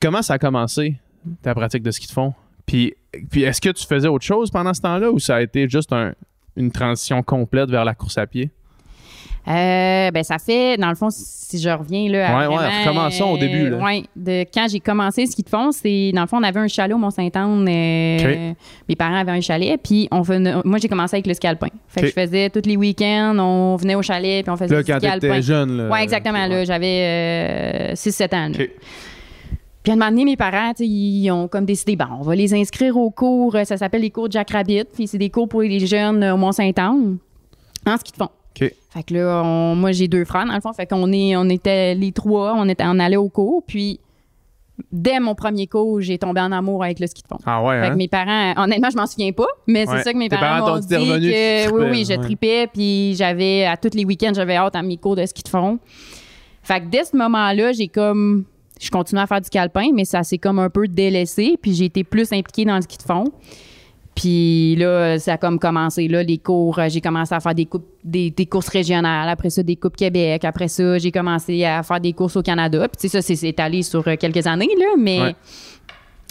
Comment 0.00 0.20
ça 0.22 0.34
a 0.34 0.38
commencé, 0.38 0.96
ta 1.42 1.54
pratique 1.54 1.82
de 1.82 1.90
ski 1.90 2.06
de 2.06 2.12
fond? 2.12 2.34
Puis, 2.66 2.94
puis 3.30 3.44
est-ce 3.44 3.60
que 3.60 3.70
tu 3.70 3.86
faisais 3.86 4.08
autre 4.08 4.24
chose 4.24 4.50
pendant 4.50 4.74
ce 4.74 4.80
temps-là 4.82 5.10
ou 5.10 5.18
ça 5.18 5.36
a 5.36 5.40
été 5.42 5.68
juste 5.68 5.92
un- 5.92 6.12
une 6.56 6.70
transition 6.72 7.22
complète 7.22 7.70
vers 7.70 7.84
la 7.84 7.94
course 7.94 8.18
à 8.18 8.26
pied? 8.26 8.50
Euh, 9.48 10.10
ben 10.10 10.24
ça 10.24 10.38
fait, 10.38 10.76
dans 10.76 10.88
le 10.88 10.96
fond, 10.96 11.08
si 11.10 11.60
je 11.60 11.68
reviens 11.68 12.08
là, 12.10 12.28
à 12.28 12.48
Ouais, 12.48 12.56
ouais, 12.56 12.80
recommençons 12.84 13.26
au 13.30 13.38
début, 13.38 13.70
là. 13.70 13.76
euh, 13.76 13.80
ouais, 13.84 14.02
de 14.16 14.44
quand 14.52 14.66
j'ai 14.68 14.80
commencé 14.80 15.24
ski 15.26 15.42
de 15.44 15.48
fond, 15.48 15.70
c'est 15.70 16.10
dans 16.12 16.22
le 16.22 16.26
fond, 16.26 16.38
on 16.38 16.42
avait 16.42 16.58
un 16.58 16.66
chalet 16.66 16.94
au 16.94 16.98
Mont-Saint-Anne. 16.98 17.66
euh, 17.68 18.52
Mes 18.88 18.96
parents 18.96 19.14
avaient 19.14 19.30
un 19.32 19.40
chalet, 19.40 19.78
puis 19.82 20.08
on 20.10 20.22
venait, 20.22 20.54
moi 20.64 20.78
j'ai 20.78 20.88
commencé 20.88 21.14
avec 21.16 21.26
le 21.28 21.34
ski 21.34 21.46
alpin. 21.46 21.68
Fait 21.86 22.00
que 22.00 22.06
je 22.08 22.12
faisais 22.12 22.50
tous 22.50 22.62
les 22.68 22.76
week-ends, 22.76 23.36
on 23.38 23.76
venait 23.76 23.94
au 23.94 24.02
chalet, 24.02 24.42
puis 24.44 24.50
on 24.50 24.56
faisait 24.56 24.74
Là, 24.74 24.82
du 24.82 24.90
quand 24.92 24.98
jeune, 25.42 25.76
là. 25.76 25.88
Ouais, 25.90 26.02
exactement. 26.02 26.46
Là, 26.46 26.64
j'avais 26.64 27.92
6-7 27.94 28.34
ans. 28.34 28.48
là. 28.48 28.54
Ok. 28.64 28.70
Puis 29.84 29.92
à 29.92 29.94
un 29.94 29.98
moment 29.98 30.10
donné, 30.10 30.24
mes 30.24 30.36
parents, 30.36 30.72
ils 30.80 31.30
ont 31.30 31.46
comme 31.46 31.64
décidé, 31.64 31.94
bon, 31.94 32.06
on 32.18 32.22
va 32.22 32.34
les 32.34 32.52
inscrire 32.52 32.96
aux 32.96 33.10
cours, 33.10 33.54
euh, 33.54 33.62
ça 33.62 33.76
s'appelle 33.76 34.00
les 34.00 34.10
cours 34.10 34.28
Jack 34.28 34.50
Rabbit, 34.50 34.86
puis 34.92 35.06
c'est 35.06 35.16
des 35.18 35.30
cours 35.30 35.48
pour 35.48 35.62
les 35.62 35.86
jeunes 35.86 36.24
euh, 36.24 36.34
au 36.34 36.36
Mont-Saint-Anne, 36.36 37.18
en 37.86 37.96
ski 37.96 38.10
de 38.10 38.16
fond. 38.16 38.30
Fait 38.58 39.02
que 39.02 39.14
là, 39.14 39.42
on- 39.44 39.74
moi, 39.74 39.92
j'ai 39.92 40.08
deux 40.08 40.24
frères, 40.24 40.46
dans 40.46 40.54
le 40.54 40.60
fond. 40.60 40.72
Fait 40.72 40.86
qu'on 40.86 41.12
est, 41.12 41.36
on 41.36 41.48
était 41.48 41.94
les 41.94 42.12
trois, 42.12 42.54
on, 42.56 42.68
était, 42.68 42.84
on 42.86 42.98
allait 42.98 43.16
au 43.16 43.28
cours. 43.28 43.62
Puis, 43.66 44.00
dès 44.92 45.20
mon 45.20 45.34
premier 45.34 45.66
cours, 45.66 46.00
j'ai 46.00 46.18
tombé 46.18 46.40
en 46.40 46.52
amour 46.52 46.82
avec 46.84 46.98
le 47.00 47.06
ski 47.06 47.22
de 47.22 47.28
fond. 47.28 47.38
Ah 47.46 47.62
ouais, 47.62 47.80
Fait 47.80 47.86
hein? 47.86 47.90
que 47.90 47.96
mes 47.96 48.08
parents, 48.08 48.54
honnêtement, 48.56 48.90
je 48.90 48.96
m'en 48.96 49.06
souviens 49.06 49.32
pas, 49.32 49.46
mais 49.66 49.86
Ouais. 49.88 49.96
c'est 49.98 50.02
ça 50.04 50.12
que 50.12 50.18
mes 50.18 50.28
Tes 50.28 50.36
parents, 50.36 50.66
m'ont 50.72 50.78
dit, 50.78 50.86
tu 50.88 50.94
que 50.94 51.72
oui, 51.72 51.86
oui, 51.90 52.04
je 52.04 52.12
ouais. 52.12 52.18
tripais, 52.18 52.66
puis 52.72 53.14
j'avais, 53.16 53.64
à 53.64 53.76
tous 53.76 53.94
les 53.94 54.04
week-ends, 54.04 54.32
j'avais 54.34 54.56
hâte 54.56 54.76
à 54.76 54.82
mes 54.82 54.96
cours 54.96 55.16
de 55.16 55.24
ski 55.26 55.42
de 55.42 55.48
fond. 55.48 55.78
Fait 56.62 56.80
que 56.80 56.86
dès 56.86 57.04
ce 57.04 57.16
moment-là, 57.16 57.72
j'ai 57.72 57.88
comme, 57.88 58.44
je 58.80 58.90
continuais 58.90 59.22
à 59.22 59.26
faire 59.26 59.40
du 59.40 59.48
calpin, 59.50 59.88
mais 59.94 60.04
ça 60.04 60.22
s'est 60.22 60.38
comme 60.38 60.58
un 60.58 60.68
peu 60.70 60.88
délaissé, 60.88 61.56
puis 61.60 61.74
j'ai 61.74 61.84
été 61.86 62.04
plus 62.04 62.32
impliquée 62.32 62.64
dans 62.64 62.76
le 62.76 62.82
ski 62.82 62.96
de 62.98 63.02
fond. 63.02 63.24
Puis 64.16 64.74
là, 64.76 65.18
ça 65.18 65.34
a 65.34 65.36
comme 65.36 65.58
commencé, 65.58 66.08
là, 66.08 66.22
les 66.22 66.38
cours, 66.38 66.78
euh, 66.78 66.88
j'ai 66.88 67.00
commencé 67.02 67.34
à 67.34 67.38
faire 67.40 67.54
des, 67.54 67.66
coupes, 67.66 67.86
des, 68.02 68.30
des 68.30 68.46
courses 68.46 68.68
régionales, 68.68 69.28
après 69.28 69.50
ça, 69.50 69.62
des 69.62 69.76
coupes 69.76 69.94
Québec, 69.94 70.42
après 70.44 70.68
ça, 70.68 70.96
j'ai 70.98 71.12
commencé 71.12 71.64
à 71.64 71.82
faire 71.82 72.00
des 72.00 72.14
courses 72.14 72.34
au 72.36 72.42
Canada. 72.42 72.88
Puis 72.88 72.96
tu 73.02 73.08
sais, 73.08 73.20
ça, 73.20 73.22
c'est- 73.34 73.46
étalé 73.46 73.82
sur 73.82 74.08
euh, 74.08 74.16
quelques 74.18 74.46
années, 74.46 74.70
là, 74.78 74.86
mais... 74.98 75.20
Ouais. 75.20 75.36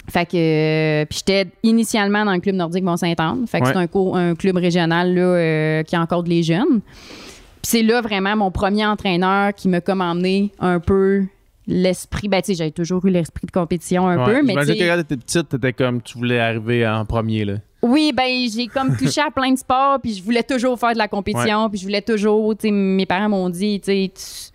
Fait 0.08 0.24
que 0.24 0.36
euh, 0.36 1.04
puis 1.06 1.18
j'étais 1.18 1.48
initialement 1.64 2.24
dans 2.24 2.32
le 2.32 2.38
club 2.38 2.54
nordique 2.54 2.84
Mont-Saint-Anne. 2.84 3.44
Fait 3.48 3.58
que 3.60 3.64
Ouais. 3.66 3.72
c'est 3.72 3.78
un, 3.78 3.86
cours- 3.88 4.16
un 4.16 4.36
club 4.36 4.56
régional 4.56 5.12
là, 5.12 5.20
euh, 5.20 5.82
qui 5.82 5.96
encadre 5.96 6.28
les 6.28 6.44
jeunes. 6.44 6.80
Puis 6.80 7.62
c'est 7.62 7.82
là 7.82 8.00
vraiment 8.02 8.36
mon 8.36 8.52
premier 8.52 8.86
entraîneur 8.86 9.52
qui 9.52 9.66
m'a 9.68 9.80
comme 9.80 10.00
emmené 10.00 10.52
un 10.60 10.78
peu 10.78 11.24
l'esprit. 11.66 12.28
Ben 12.28 12.40
tu 12.40 12.46
sais, 12.52 12.54
j'avais 12.54 12.70
toujours 12.70 13.04
eu 13.04 13.10
l'esprit 13.10 13.46
de 13.46 13.50
compétition 13.50 14.06
un 14.06 14.16
Ouais. 14.24 14.32
peu, 14.34 14.42
mais 14.44 14.54
tu 14.54 14.66
t'étais 14.74 15.02
petite, 15.16 15.48
t'étais 15.48 15.72
comme 15.72 16.00
tu 16.00 16.18
voulais 16.18 16.38
arriver 16.38 16.86
en 16.86 17.04
premier, 17.04 17.44
là. 17.44 17.54
Oui, 17.82 18.12
ben 18.14 18.48
j'ai 18.52 18.66
comme 18.68 18.96
touché 18.98 19.20
à 19.20 19.30
plein 19.30 19.52
de 19.52 19.58
sports, 19.58 19.98
puis 20.02 20.14
je 20.14 20.22
voulais 20.22 20.42
toujours 20.42 20.78
faire 20.78 20.92
de 20.92 20.98
la 20.98 21.08
compétition, 21.08 21.68
puis 21.70 21.78
je 21.78 21.84
voulais 21.84 22.02
toujours, 22.02 22.56
tu 22.56 22.68
sais, 22.68 22.70
mes 22.72 23.06
parents 23.06 23.28
m'ont 23.28 23.48
dit, 23.50 23.80
tu 23.80 23.86
sais, 23.92 24.50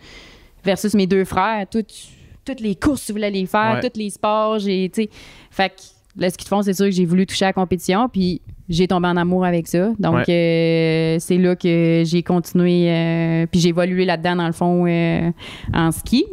versus 0.63 0.93
mes 0.93 1.07
deux 1.07 1.25
frères, 1.25 1.65
tout- 1.69 1.83
toutes 2.43 2.59
les 2.59 2.75
courses, 2.75 3.05
tu 3.05 3.11
voulais 3.11 3.29
les 3.31 3.45
faire, 3.45 3.75
tous 3.81 3.99
les 3.99 4.09
sports, 4.09 4.59
j'ai, 4.59 4.89
tu 4.93 5.03
sais, 5.03 5.09
fait 5.51 5.69
que 5.69 5.81
le 6.17 6.29
ski 6.29 6.43
de 6.43 6.49
fond, 6.49 6.61
c'est 6.61 6.73
sûr 6.73 6.85
que 6.85 6.91
j'ai 6.91 7.05
voulu 7.05 7.25
toucher 7.25 7.45
à 7.45 7.49
la 7.49 7.53
compétition, 7.53 8.09
puis 8.09 8.41
j'ai 8.67 8.87
tombé 8.87 9.07
en 9.07 9.17
amour 9.17 9.45
avec 9.45 9.67
ça. 9.67 9.91
Donc, 9.99 10.15
euh, 10.29 11.17
c'est 11.19 11.37
là 11.37 11.55
que 11.55 12.03
j'ai 12.05 12.23
continué, 12.23 12.89
euh, 12.89 13.45
puis 13.49 13.59
j'ai 13.59 13.69
évolué 13.69 14.05
là-dedans, 14.05 14.35
dans 14.37 14.47
le 14.47 14.53
fond, 14.53 14.85
euh, 14.87 15.29
en 15.73 15.91
ski. 15.91 16.25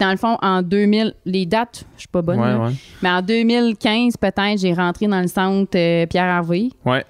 Dans 0.00 0.10
le 0.10 0.16
fond, 0.16 0.36
en 0.42 0.62
2000, 0.62 1.14
les 1.24 1.46
dates, 1.46 1.84
je 1.94 2.00
suis 2.00 2.08
pas 2.08 2.22
bonne, 2.22 2.40
Ouais, 2.40 2.48
là. 2.48 2.58
ouais. 2.66 2.72
Mais 3.02 3.10
en 3.10 3.22
2015, 3.22 4.16
peut-être, 4.16 4.58
j'ai 4.58 4.72
rentré 4.72 5.06
dans 5.06 5.20
le 5.20 5.28
centre 5.28 5.76
euh, 5.76 6.06
Pierre 6.06 6.24
Harvey. 6.24 6.68
Ouais. 6.84 7.04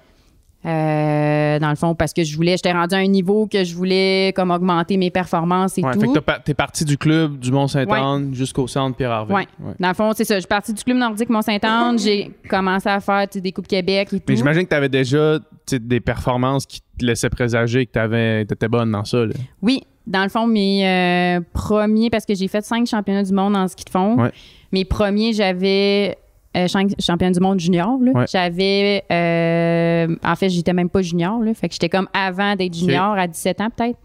Euh, 0.65 1.59
dans 1.59 1.69
le 1.69 1.75
fond, 1.75 1.93
parce 1.95 2.11
que 2.13 2.23
je 2.23 2.35
voulais, 2.35 2.53
j'étais 2.57 2.71
rendu 2.71 2.95
à 2.95 2.97
un 2.97 3.07
niveau 3.07 3.47
que 3.47 3.63
je 3.63 3.75
voulais 3.75 4.33
comme 4.35 4.51
augmenter 4.51 4.97
mes 4.97 5.11
performances 5.11 5.77
et 5.77 5.83
Ouais, 5.83 5.93
tout. 5.93 5.99
Fait 5.99 6.07
que 6.07 6.43
t'es 6.43 6.53
parti 6.53 6.83
du 6.85 6.97
club 6.97 7.37
du 7.37 7.51
Mont-Saint-Anne 7.51 8.33
jusqu'au 8.33 8.67
centre 8.67 8.95
Pierre-Harvey. 8.97 9.33
Ouais. 9.33 9.47
Dans 9.79 9.87
le 9.89 9.93
fond, 9.93 10.11
c'est 10.15 10.23
ça. 10.25 10.35
Je 10.35 10.39
suis 10.41 10.47
partie 10.47 10.73
du 10.73 10.83
club 10.83 10.97
nordique 10.97 11.29
Mont-Saint-Anne. 11.29 11.99
j'ai 11.99 12.31
commencé 12.49 12.89
à 12.89 12.99
faire 12.99 13.27
des 13.33 13.51
Coupes 13.51 13.67
Québec 13.67 14.09
et 14.11 14.19
tout. 14.19 14.25
Mais 14.29 14.35
j'imagine 14.35 14.63
que 14.63 14.69
t'avais 14.69 14.89
déjà 14.89 15.37
des 15.71 15.99
performances 15.99 16.65
qui 16.65 16.81
te 16.97 17.05
laissaient 17.05 17.29
présager 17.29 17.85
que 17.85 17.91
t'avais- 17.91 18.45
t'étais 18.45 18.67
bonne 18.67 18.91
dans 18.91 19.03
ça, 19.05 19.25
là. 19.25 19.33
Oui, 19.61 19.81
dans 20.07 20.23
le 20.23 20.29
fond, 20.29 20.45
mes 20.47 20.87
euh, 20.87 21.41
premiers, 21.53 22.09
parce 22.09 22.25
que 22.25 22.33
j'ai 22.35 22.47
fait 22.47 22.63
cinq 22.63 22.87
championnats 22.87 23.23
du 23.23 23.33
monde 23.33 23.55
en 23.55 23.67
ski 23.67 23.83
de 23.83 23.89
fond. 23.89 24.15
Ouais. 24.21 24.31
Mes 24.71 24.85
premiers, 24.85 25.33
j'avais 25.33 26.17
euh, 26.55 26.67
cinq 26.67 26.91
championnats 26.99 27.33
du 27.33 27.39
monde 27.39 27.59
junior. 27.59 27.99
Ouais. 27.99 28.25
J'avais, 28.31 29.03
euh, 29.11 30.15
en 30.23 30.35
fait, 30.35 30.49
j'étais 30.49 30.73
même 30.73 30.89
pas 30.89 31.01
junior. 31.01 31.41
Là, 31.41 31.53
fait 31.53 31.67
que 31.67 31.73
j'étais 31.73 31.89
comme 31.89 32.07
avant 32.13 32.55
d'être 32.55 32.73
junior, 32.75 33.13
à 33.17 33.27
17 33.27 33.61
ans 33.61 33.69
peut-être. 33.75 33.97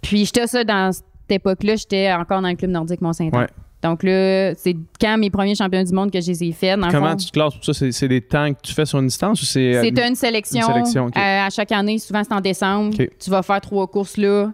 Puis 0.00 0.24
j'étais 0.24 0.46
ça 0.46 0.64
dans 0.64 0.92
cette 0.92 1.04
époque-là, 1.30 1.76
j'étais 1.76 2.12
encore 2.12 2.40
dans 2.40 2.48
le 2.48 2.54
club 2.54 2.70
nordique 2.70 3.00
Mont-Saint-Anne. 3.00 3.40
Ouais. 3.40 3.46
Donc 3.82 4.02
là, 4.02 4.54
c'est 4.56 4.74
quand 5.00 5.16
mes 5.18 5.30
premiers 5.30 5.54
championnats 5.54 5.84
du 5.84 5.92
monde 5.94 6.10
que 6.10 6.20
je 6.20 6.26
les 6.28 6.44
ai 6.44 6.52
faits. 6.52 6.78
Comment 6.90 7.10
fond. 7.10 7.16
tu 7.16 7.26
te 7.26 7.30
classes 7.32 7.54
pour 7.54 7.64
ça? 7.64 7.72
C'est, 7.72 7.92
c'est 7.92 8.08
des 8.08 8.20
temps 8.20 8.52
que 8.52 8.58
tu 8.60 8.72
fais 8.74 8.84
sur 8.84 8.98
une 8.98 9.06
distance 9.06 9.40
ou 9.40 9.44
c'est. 9.44 9.76
euh, 9.76 9.82
C'est 9.82 10.08
une 10.08 10.14
sélection. 10.16 10.60
une 10.66 10.72
sélection, 10.72 11.06
ok. 11.06 11.16
euh, 11.16 11.46
à 11.46 11.48
chaque 11.50 11.70
année, 11.70 11.98
souvent 11.98 12.22
c'est 12.24 12.34
en 12.34 12.40
décembre. 12.40 12.96
Tu 12.96 13.30
vas 13.30 13.42
faire 13.42 13.60
trois 13.60 13.86
courses 13.86 14.16
là. 14.16 14.50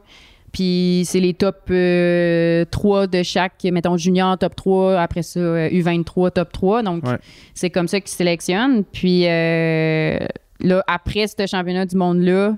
Puis 0.55 1.03
c'est 1.05 1.19
les 1.19 1.35
top 1.35 1.57
euh, 1.71 2.65
3 2.71 3.09
de 3.09 3.23
chaque, 3.25 3.65
mettons 3.65 3.97
junior 3.97 4.39
top 4.39 4.55
3, 4.55 5.01
après 5.01 5.23
ça 5.25 5.41
euh, 5.41 5.69
U23 5.69 6.31
top 6.31 6.53
3. 6.53 6.83
Donc 6.85 7.05
Ouais. 7.05 7.19
c'est 7.55 7.71
comme 7.71 7.89
ça 7.89 8.01
qu'ils 8.01 8.11
sélectionnent. 8.11 8.85
Puis 8.85 9.27
euh, 9.27 10.17
là, 10.61 10.85
après 10.87 11.27
ce 11.27 11.45
championnat 11.47 11.87
du 11.87 11.97
monde-là, 11.97 12.57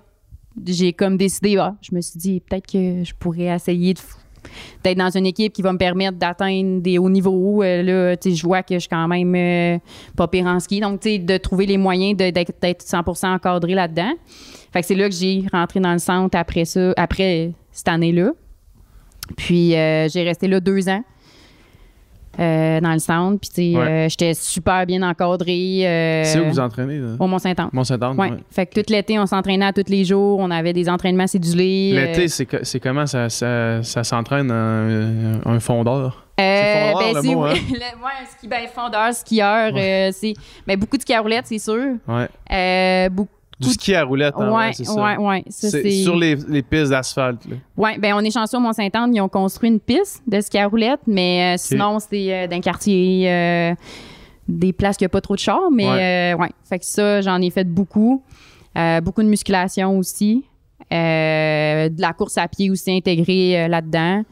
j'ai 0.67 0.93
comme 0.93 1.17
décidé, 1.17 1.57
ah, 1.59 1.75
je 1.81 1.95
me 1.95 2.03
suis 2.03 2.19
dit 2.19 2.41
peut-être 2.41 2.67
que 2.71 3.03
je 3.03 3.15
pourrais 3.19 3.47
essayer 3.47 3.95
de 3.95 4.01
d'être 4.85 4.99
dans 4.99 5.11
une 5.11 5.27
équipe 5.27 5.53
qui 5.53 5.61
va 5.61 5.73
me 5.73 5.79
permettre 5.79 6.19
d'atteindre 6.19 6.81
des 6.81 6.99
hauts 6.99 7.11
niveaux. 7.11 7.65
Euh, 7.65 7.83
là, 7.83 8.17
tu 8.17 8.31
sais, 8.31 8.37
je 8.37 8.47
vois 8.47 8.63
que 8.63 8.75
je 8.75 8.79
suis 8.81 8.89
quand 8.89 9.09
même 9.09 9.35
euh, 9.35 9.79
pas 10.17 10.29
pire 10.29 10.47
en 10.47 10.61
ski. 10.61 10.79
Donc, 10.79 11.03
de 11.03 11.37
trouver 11.39 11.67
les 11.67 11.77
moyens 11.79 12.17
d'être 12.17 12.53
100% 12.63 13.27
encadré 13.35 13.75
là-dedans. 13.75 14.13
Fait 14.77 14.83
que 14.83 14.87
c'est 14.89 14.95
là 14.95 15.09
que 15.09 15.15
j'ai 15.15 15.43
rentré 15.51 15.81
dans 15.81 15.95
le 15.95 15.99
centre 15.99 16.37
après 16.37 16.67
ça, 16.67 16.93
après 16.99 17.53
cette 17.73 17.89
année-là. 17.89 18.33
Puis, 19.35 19.75
euh, 19.75 20.07
j'ai 20.11 20.23
resté 20.23 20.49
là 20.49 20.61
deux 20.61 20.87
ans. 20.91 21.03
euh, 22.39 22.81
dans 22.83 22.93
le 22.93 22.99
centre, 22.99 23.41
puis 23.51 23.75
Ouais. 23.75 23.83
euh, 23.83 24.09
j'étais 24.11 24.35
super 24.35 24.85
bien 24.85 25.01
encadrée. 25.03 25.87
euh, 25.89 26.23
C'est 26.25 26.39
où 26.39 26.45
vous 26.51 26.61
entraînez? 26.61 26.99
Là? 26.99 27.17
Au 27.19 27.27
Mont-Saint-Anne. 27.27 27.71
Mont-Saint-Anne? 27.73 28.19
Ouais. 28.21 28.31
ouais. 28.33 28.37
Fait 28.51 28.67
que 28.67 28.79
tout 28.79 28.93
l'été, 28.93 29.19
on 29.19 29.25
s'entraînait 29.25 29.65
à 29.65 29.73
tous 29.73 29.89
les 29.89 30.05
jours. 30.05 30.39
On 30.39 30.51
avait 30.51 30.75
des 30.75 30.91
entraînements 30.91 31.27
cédulés. 31.27 31.93
L'été, 31.95 32.29
c'est, 32.29 32.45
co- 32.45 32.59
c'est 32.63 32.79
comment 32.79 33.07
ça, 33.07 33.31
ça, 33.31 33.83
ça 33.83 34.05
s'entraîne 34.05 34.51
un, 34.51 35.41
un 35.47 35.61
fondeur? 35.61 36.27
C'est 36.39 36.93
fondeur, 36.93 37.15
le 37.15 37.23
c'est 37.23 37.35
mot, 37.35 37.45
hein? 37.45 37.55
le- 37.71 37.75
ouais, 37.79 38.13
un 38.23 38.27
ski 38.37 38.47
ben, 38.49 38.67
fondeur, 38.75 39.15
skieur, 39.15 39.73
c'est 40.13 40.35
ben, 40.67 40.79
beaucoup 40.79 40.99
de 40.99 41.19
roulettes, 41.23 41.47
c'est 41.47 41.59
sûr. 41.59 41.95
Ouais. 42.07 43.09
Beaucoup, 43.09 43.31
Du 43.59 43.71
ski 43.71 43.95
à 43.95 44.05
roulette, 44.05 44.35
hein, 44.37 44.51
ouais, 44.51 44.67
ouais, 44.67 44.73
c'est 44.75 44.85
ça. 44.85 44.95
ouais, 45.03 45.17
ouais, 45.17 45.43
ça, 45.49 45.71
c'est, 45.71 45.83
c'est- 45.83 46.03
sur 46.03 46.15
les, 46.17 46.35
les 46.35 46.63
pistes 46.63 46.91
d'asphalte. 46.91 47.47
Ouais, 47.77 47.97
ben 47.99 48.13
on 48.15 48.21
est 48.21 48.31
chanceux 48.31 48.59
au 48.59 48.61
Mont-Saint-Anne, 48.61 49.15
ils 49.15 49.21
ont 49.23 49.29
construit 49.31 49.71
une 49.71 49.81
piste 49.81 50.23
de 50.27 50.41
ski 50.43 50.59
à 50.59 50.67
roulettes, 50.67 51.01
mais 51.07 51.55
euh, 51.55 51.59
sinon 51.59 51.99
c'est 51.99 52.35
euh, 52.35 52.47
d'un 52.49 52.61
quartier 52.61 53.31
euh, 53.31 53.75
des 54.47 54.75
places 54.75 54.99
qui 54.99 55.07
a 55.07 55.09
pas 55.09 55.23
trop 55.23 55.35
de 55.35 55.41
chars, 55.41 55.71
mais 55.73 55.87
Ouais. 55.89 56.35
ouais, 56.39 56.51
fait 56.69 56.79
que 56.81 56.85
ça 56.85 57.23
j'en 57.23 57.41
ai 57.41 57.49
fait 57.51 57.65
beaucoup, 57.65 58.23
beaucoup 59.03 59.23
de 59.23 59.29
musculation 59.29 59.97
aussi, 59.99 60.45
de 60.91 62.01
la 62.01 62.13
course 62.13 62.37
à 62.39 62.49
pied 62.49 62.71
aussi 62.71 62.91
intégrée 62.95 63.69
là-dedans. 63.69 64.23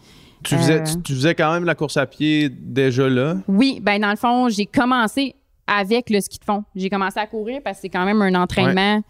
Tu, 0.43 0.57
faisais, 0.57 0.83
tu, 0.83 1.01
tu 1.03 1.15
faisais 1.15 1.35
quand 1.35 1.51
même 1.55 1.65
la 1.65 1.75
course 1.75 1.97
à 1.97 2.05
pied 2.05 2.51
déjà 2.51 3.09
là? 3.09 3.37
Oui, 3.49 3.79
ben 3.81 3.99
dans 3.99 4.11
le 4.11 4.17
fond, 4.17 4.51
j'ai 4.51 4.67
commencé 4.67 5.35
avec 5.67 6.11
le 6.11 6.21
ski 6.21 6.39
de 6.39 6.45
fond. 6.45 6.65
J'ai 6.75 6.91
commencé 6.91 7.19
à 7.19 7.27
courir 7.27 7.61
parce 7.65 7.79
que 7.79 7.83
c'est 7.83 7.89
quand 7.89 8.05
même 8.05 8.21
un 8.23 8.35
entraînement 8.35 9.03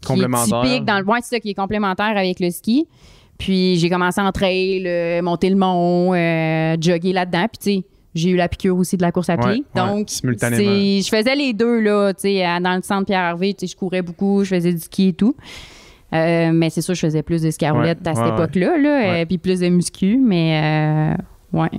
qui 0.00 0.08
Complémentaire. 0.08 0.62
est 0.64 0.66
typique 0.68 0.84
dans 0.84 0.98
le 0.98 1.04
ouais, 1.06 1.18
c'est 1.22 1.36
ça 1.36 1.40
qui 1.40 1.50
est 1.50 1.54
complémentaire 1.54 2.16
avec 2.16 2.40
le 2.40 2.50
ski. 2.50 2.86
Puis 3.38 3.76
j'ai 3.76 3.90
commencé 3.90 4.20
en 4.20 4.30
trail, 4.32 5.20
monter 5.22 5.50
le 5.50 5.56
mont, 5.56 6.14
euh, 6.14 6.76
jogger 6.80 7.12
là-dedans. 7.12 7.46
Puis 7.52 7.58
tu 7.58 7.80
sais, 7.80 7.86
j'ai 8.14 8.30
eu 8.30 8.36
la 8.36 8.48
piqûre 8.48 8.76
aussi 8.76 8.96
de 8.96 9.02
la 9.02 9.10
course 9.12 9.28
à 9.28 9.36
pied. 9.36 9.48
Ouais, 9.48 9.62
Donc 9.74 10.08
je 10.08 11.08
faisais 11.08 11.34
les 11.34 11.52
deux 11.52 11.80
là, 11.80 12.12
tu 12.14 12.20
sais, 12.22 12.44
à- 12.44 12.60
dans 12.60 12.76
le 12.76 12.82
centre 12.82 13.06
Pierre 13.06 13.22
Hervé, 13.24 13.54
tu 13.54 13.66
sais, 13.66 13.72
je 13.72 13.76
courais 13.76 14.02
beaucoup, 14.02 14.44
je 14.44 14.50
faisais 14.54 14.72
du 14.72 14.78
ski 14.80 15.08
et 15.08 15.12
tout. 15.14 15.34
Euh, 16.12 16.52
mais 16.52 16.70
c'est 16.70 16.80
sûr, 16.80 16.94
je 16.94 17.00
faisais 17.00 17.22
plus 17.24 17.42
de 17.42 17.50
ski 17.50 17.64
à 17.66 17.74
Ouais, 17.74 17.90
à 17.90 18.14
cette 18.14 18.26
époque-là, 18.34 18.78
là, 18.78 19.14
euh, 19.16 19.24
puis 19.26 19.38
plus 19.38 19.58
de 19.60 19.68
muscu, 19.68 20.16
mais 20.22 21.16
euh, 21.52 21.58
ouais. 21.60 21.70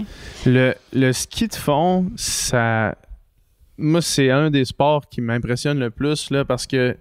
Le, 0.45 0.73
le 0.91 1.13
ski 1.13 1.47
de 1.47 1.53
fond, 1.55 2.07
ça. 2.17 2.95
Moi, 3.77 4.01
c'est 4.01 4.29
un 4.29 4.49
des 4.49 4.65
sports 4.65 5.09
qui 5.09 5.21
m'impressionne 5.21 5.79
le 5.79 5.89
plus 5.89 6.29
là, 6.31 6.45
parce 6.45 6.65
que 6.67 6.95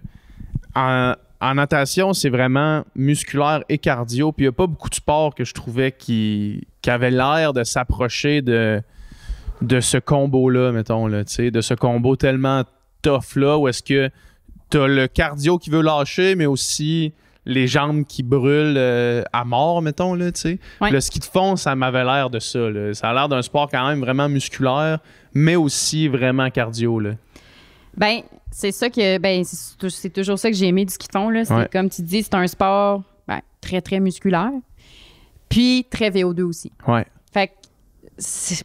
en, 0.75 1.15
natation, 1.53 2.13
c'est 2.13 2.29
vraiment 2.29 2.83
musculaire 2.95 3.63
et 3.69 3.77
cardio. 3.77 4.31
Puis 4.31 4.45
il 4.45 4.47
n'y 4.47 4.49
a 4.49 4.53
pas 4.53 4.67
beaucoup 4.67 4.89
de 4.89 4.95
sports 4.95 5.35
que 5.35 5.43
je 5.43 5.53
trouvais 5.53 5.91
qui, 5.91 6.67
qui 6.81 6.89
avaient 6.89 7.11
l'air 7.11 7.53
de 7.53 7.63
s'approcher 7.63 8.41
de, 8.41 8.81
de 9.61 9.79
ce 9.79 9.97
combo-là, 9.97 10.71
mettons, 10.71 11.07
là, 11.07 11.23
de 11.23 11.61
ce 11.61 11.73
combo 11.73 12.15
tellement 12.15 12.63
tough-là, 13.01 13.57
où 13.57 13.67
est-ce 13.67 13.83
que 13.83 14.09
tu 14.69 14.77
as 14.77 14.87
le 14.87 15.07
cardio 15.07 15.57
qui 15.57 15.69
veut 15.69 15.81
lâcher, 15.81 16.35
mais 16.35 16.45
aussi 16.45 17.13
les 17.45 17.67
jambes 17.67 18.05
qui 18.05 18.23
brûlent 18.23 18.75
euh, 18.77 19.23
à 19.33 19.45
mort, 19.45 19.81
mettons, 19.81 20.13
là, 20.15 20.31
tu 20.31 20.41
sais. 20.41 20.59
Ouais. 20.81 20.91
Le 20.91 20.99
ski 20.99 21.19
de 21.19 21.25
fond, 21.25 21.55
ça 21.55 21.75
m'avait 21.75 22.03
l'air 22.03 22.29
de 22.29 22.39
ça, 22.39 22.59
là. 22.69 22.93
Ça 22.93 23.09
a 23.09 23.13
l'air 23.13 23.29
d'un 23.29 23.41
sport 23.41 23.69
quand 23.69 23.87
même 23.87 23.99
vraiment 23.99 24.27
musculaire, 24.29 24.99
mais 25.33 25.55
aussi 25.55 26.07
vraiment 26.07 26.49
cardio, 26.49 26.99
là. 26.99 27.11
Ben, 27.97 28.21
c'est 28.51 28.71
ça 28.71 28.89
que 28.89 29.17
ben 29.19 29.43
c'est 29.43 29.77
tou- 29.77 29.89
c'est 29.89 30.09
toujours 30.09 30.37
ça 30.39 30.49
que 30.49 30.55
j'ai 30.57 30.67
aimé 30.67 30.85
du 30.85 30.93
ski 30.93 31.07
de 31.07 31.11
fond 31.17 31.29
là, 31.29 31.45
c'est 31.45 31.53
Ouais. 31.53 31.69
comme 31.71 31.89
tu 31.89 32.01
dis, 32.01 32.23
c'est 32.23 32.33
un 32.35 32.47
sport 32.47 33.03
ben, 33.27 33.39
très 33.61 33.81
très 33.81 33.99
musculaire. 33.99 34.51
Puis 35.49 35.85
très 35.89 36.09
VO2 36.09 36.41
aussi. 36.41 36.71
Ouais. 36.87 37.05
Fait 37.33 37.47
que 37.47 37.53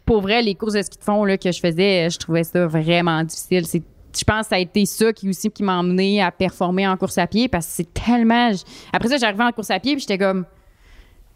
pour 0.04 0.20
vrai 0.22 0.42
les 0.42 0.54
courses 0.54 0.72
de 0.74 0.82
ski 0.82 0.98
de 0.98 1.04
fond 1.04 1.24
là 1.24 1.36
que 1.38 1.52
je 1.52 1.60
faisais, 1.60 2.08
je 2.10 2.18
trouvais 2.18 2.44
ça 2.44 2.66
vraiment 2.66 3.22
difficile, 3.22 3.66
c'est 3.66 3.82
je 4.18 4.24
pense 4.24 4.42
que 4.42 4.48
ça 4.48 4.56
a 4.56 4.58
été 4.58 4.84
ça 4.86 5.12
qui 5.12 5.28
aussi 5.28 5.50
qui 5.50 5.62
m'a 5.62 5.76
emmené 5.78 6.22
à 6.22 6.30
performer 6.30 6.86
en 6.88 6.96
course 6.96 7.18
à 7.18 7.26
pied 7.26 7.48
parce 7.48 7.66
que 7.66 7.72
c'est 7.72 7.94
tellement 7.94 8.50
après 8.92 9.08
ça 9.08 9.16
j'arrivais 9.18 9.44
en 9.44 9.52
course 9.52 9.70
à 9.70 9.78
pied 9.80 9.92
puis 9.94 10.00
j'étais 10.00 10.18
comme 10.18 10.44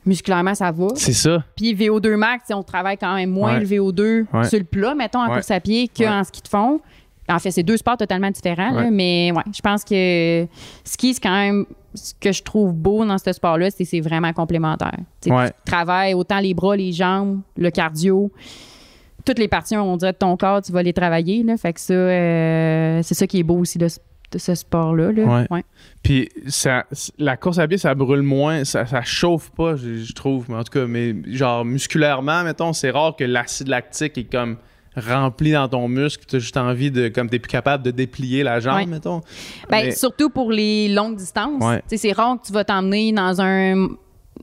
musculairement 0.06 0.54
ça 0.54 0.70
va. 0.70 0.88
C'est 0.96 1.12
ça. 1.14 1.42
Puis 1.56 1.74
VO2 1.74 2.16
max, 2.16 2.44
on 2.50 2.62
travaille 2.62 2.98
quand 2.98 3.14
même 3.14 3.30
moins 3.30 3.54
Ouais. 3.54 3.60
le 3.60 3.66
VO2 3.66 4.26
Ouais. 4.32 4.44
sur 4.44 4.58
le 4.58 4.64
plat, 4.66 4.94
mettons, 4.94 5.20
en 5.20 5.28
Ouais. 5.28 5.34
course 5.36 5.50
à 5.50 5.60
pied 5.60 5.88
qu'en 5.88 6.22
ski 6.24 6.42
de 6.42 6.48
fond. 6.48 6.80
En 7.26 7.38
fait, 7.38 7.50
c'est 7.50 7.62
deux 7.62 7.78
sports 7.78 7.96
totalement 7.96 8.30
différents, 8.30 8.70
là, 8.72 8.90
mais 8.90 9.32
ouais, 9.34 9.42
je 9.56 9.62
pense 9.62 9.82
que 9.82 10.46
ski, 10.84 11.14
c'est 11.14 11.22
quand 11.22 11.32
même 11.32 11.64
ce 11.94 12.12
que 12.20 12.32
je 12.32 12.42
trouve 12.42 12.74
beau 12.74 13.02
dans 13.06 13.16
ce 13.16 13.32
sport-là, 13.32 13.70
c'est 13.70 13.84
que 13.84 13.88
c'est 13.88 14.00
vraiment 14.02 14.30
complémentaire. 14.34 14.98
Tu 15.22 15.30
travailles 15.64 16.12
autant 16.12 16.38
les 16.40 16.52
bras, 16.52 16.76
les 16.76 16.92
jambes, 16.92 17.40
le 17.56 17.70
cardio. 17.70 18.30
Toutes 19.24 19.38
les 19.38 19.48
parties, 19.48 19.76
on 19.76 19.96
dirait, 19.96 20.12
de 20.12 20.18
ton 20.18 20.36
corps, 20.36 20.60
tu 20.62 20.72
vas 20.72 20.82
les 20.82 20.92
travailler. 20.92 21.42
Là, 21.42 21.56
fait 21.56 21.72
que 21.72 21.80
ça, 21.80 21.94
euh, 21.94 23.00
c'est 23.02 23.14
ça 23.14 23.26
qui 23.26 23.38
est 23.38 23.42
beau 23.42 23.56
aussi 23.58 23.78
de, 23.78 23.88
ce- 23.88 23.98
de 24.32 24.38
ce 24.38 24.54
sport-là. 24.54 25.12
là. 25.12 25.22
Ouais. 25.24 25.46
Ouais. 25.50 25.62
Puis 26.02 26.28
ça, 26.46 26.84
la 27.18 27.36
course 27.36 27.58
à 27.58 27.66
pied, 27.68 27.78
ça 27.78 27.94
brûle 27.94 28.22
moins, 28.22 28.64
ça, 28.64 28.84
ça 28.84 29.02
chauffe 29.02 29.50
pas, 29.50 29.76
je, 29.76 29.96
je 29.96 30.12
trouve. 30.12 30.46
Mais 30.50 30.56
en 30.56 30.64
tout 30.64 30.72
cas, 30.78 30.86
mais 30.86 31.14
genre 31.26 31.64
musculairement, 31.64 32.42
mettons, 32.44 32.72
c'est 32.72 32.90
rare 32.90 33.16
que 33.16 33.24
l'acide 33.24 33.68
lactique 33.68 34.18
est 34.18 34.30
comme 34.30 34.56
rempli 34.96 35.50
dans 35.52 35.66
ton 35.68 35.88
muscle, 35.88 36.24
tu 36.28 36.36
as 36.36 36.38
juste 36.38 36.56
envie 36.56 36.90
de, 36.92 37.08
comme 37.08 37.28
t'es 37.28 37.40
plus 37.40 37.48
capable 37.50 37.82
de 37.82 37.90
déplier 37.90 38.44
la 38.44 38.60
jambe, 38.60 38.76
Ouais. 38.76 38.86
mettons. 38.86 39.22
Ben, 39.68 39.86
Mais- 39.86 39.90
Surtout 39.90 40.30
pour 40.30 40.52
les 40.52 40.88
longues 40.88 41.16
distances. 41.16 41.60
Ouais. 41.64 41.78
Tu 41.88 41.96
sais, 41.96 41.96
C'est 41.96 42.12
rare 42.12 42.36
que 42.40 42.46
tu 42.46 42.52
vas 42.52 42.62
t'emmener 42.64 43.10
dans 43.12 43.40
un, 43.40 43.88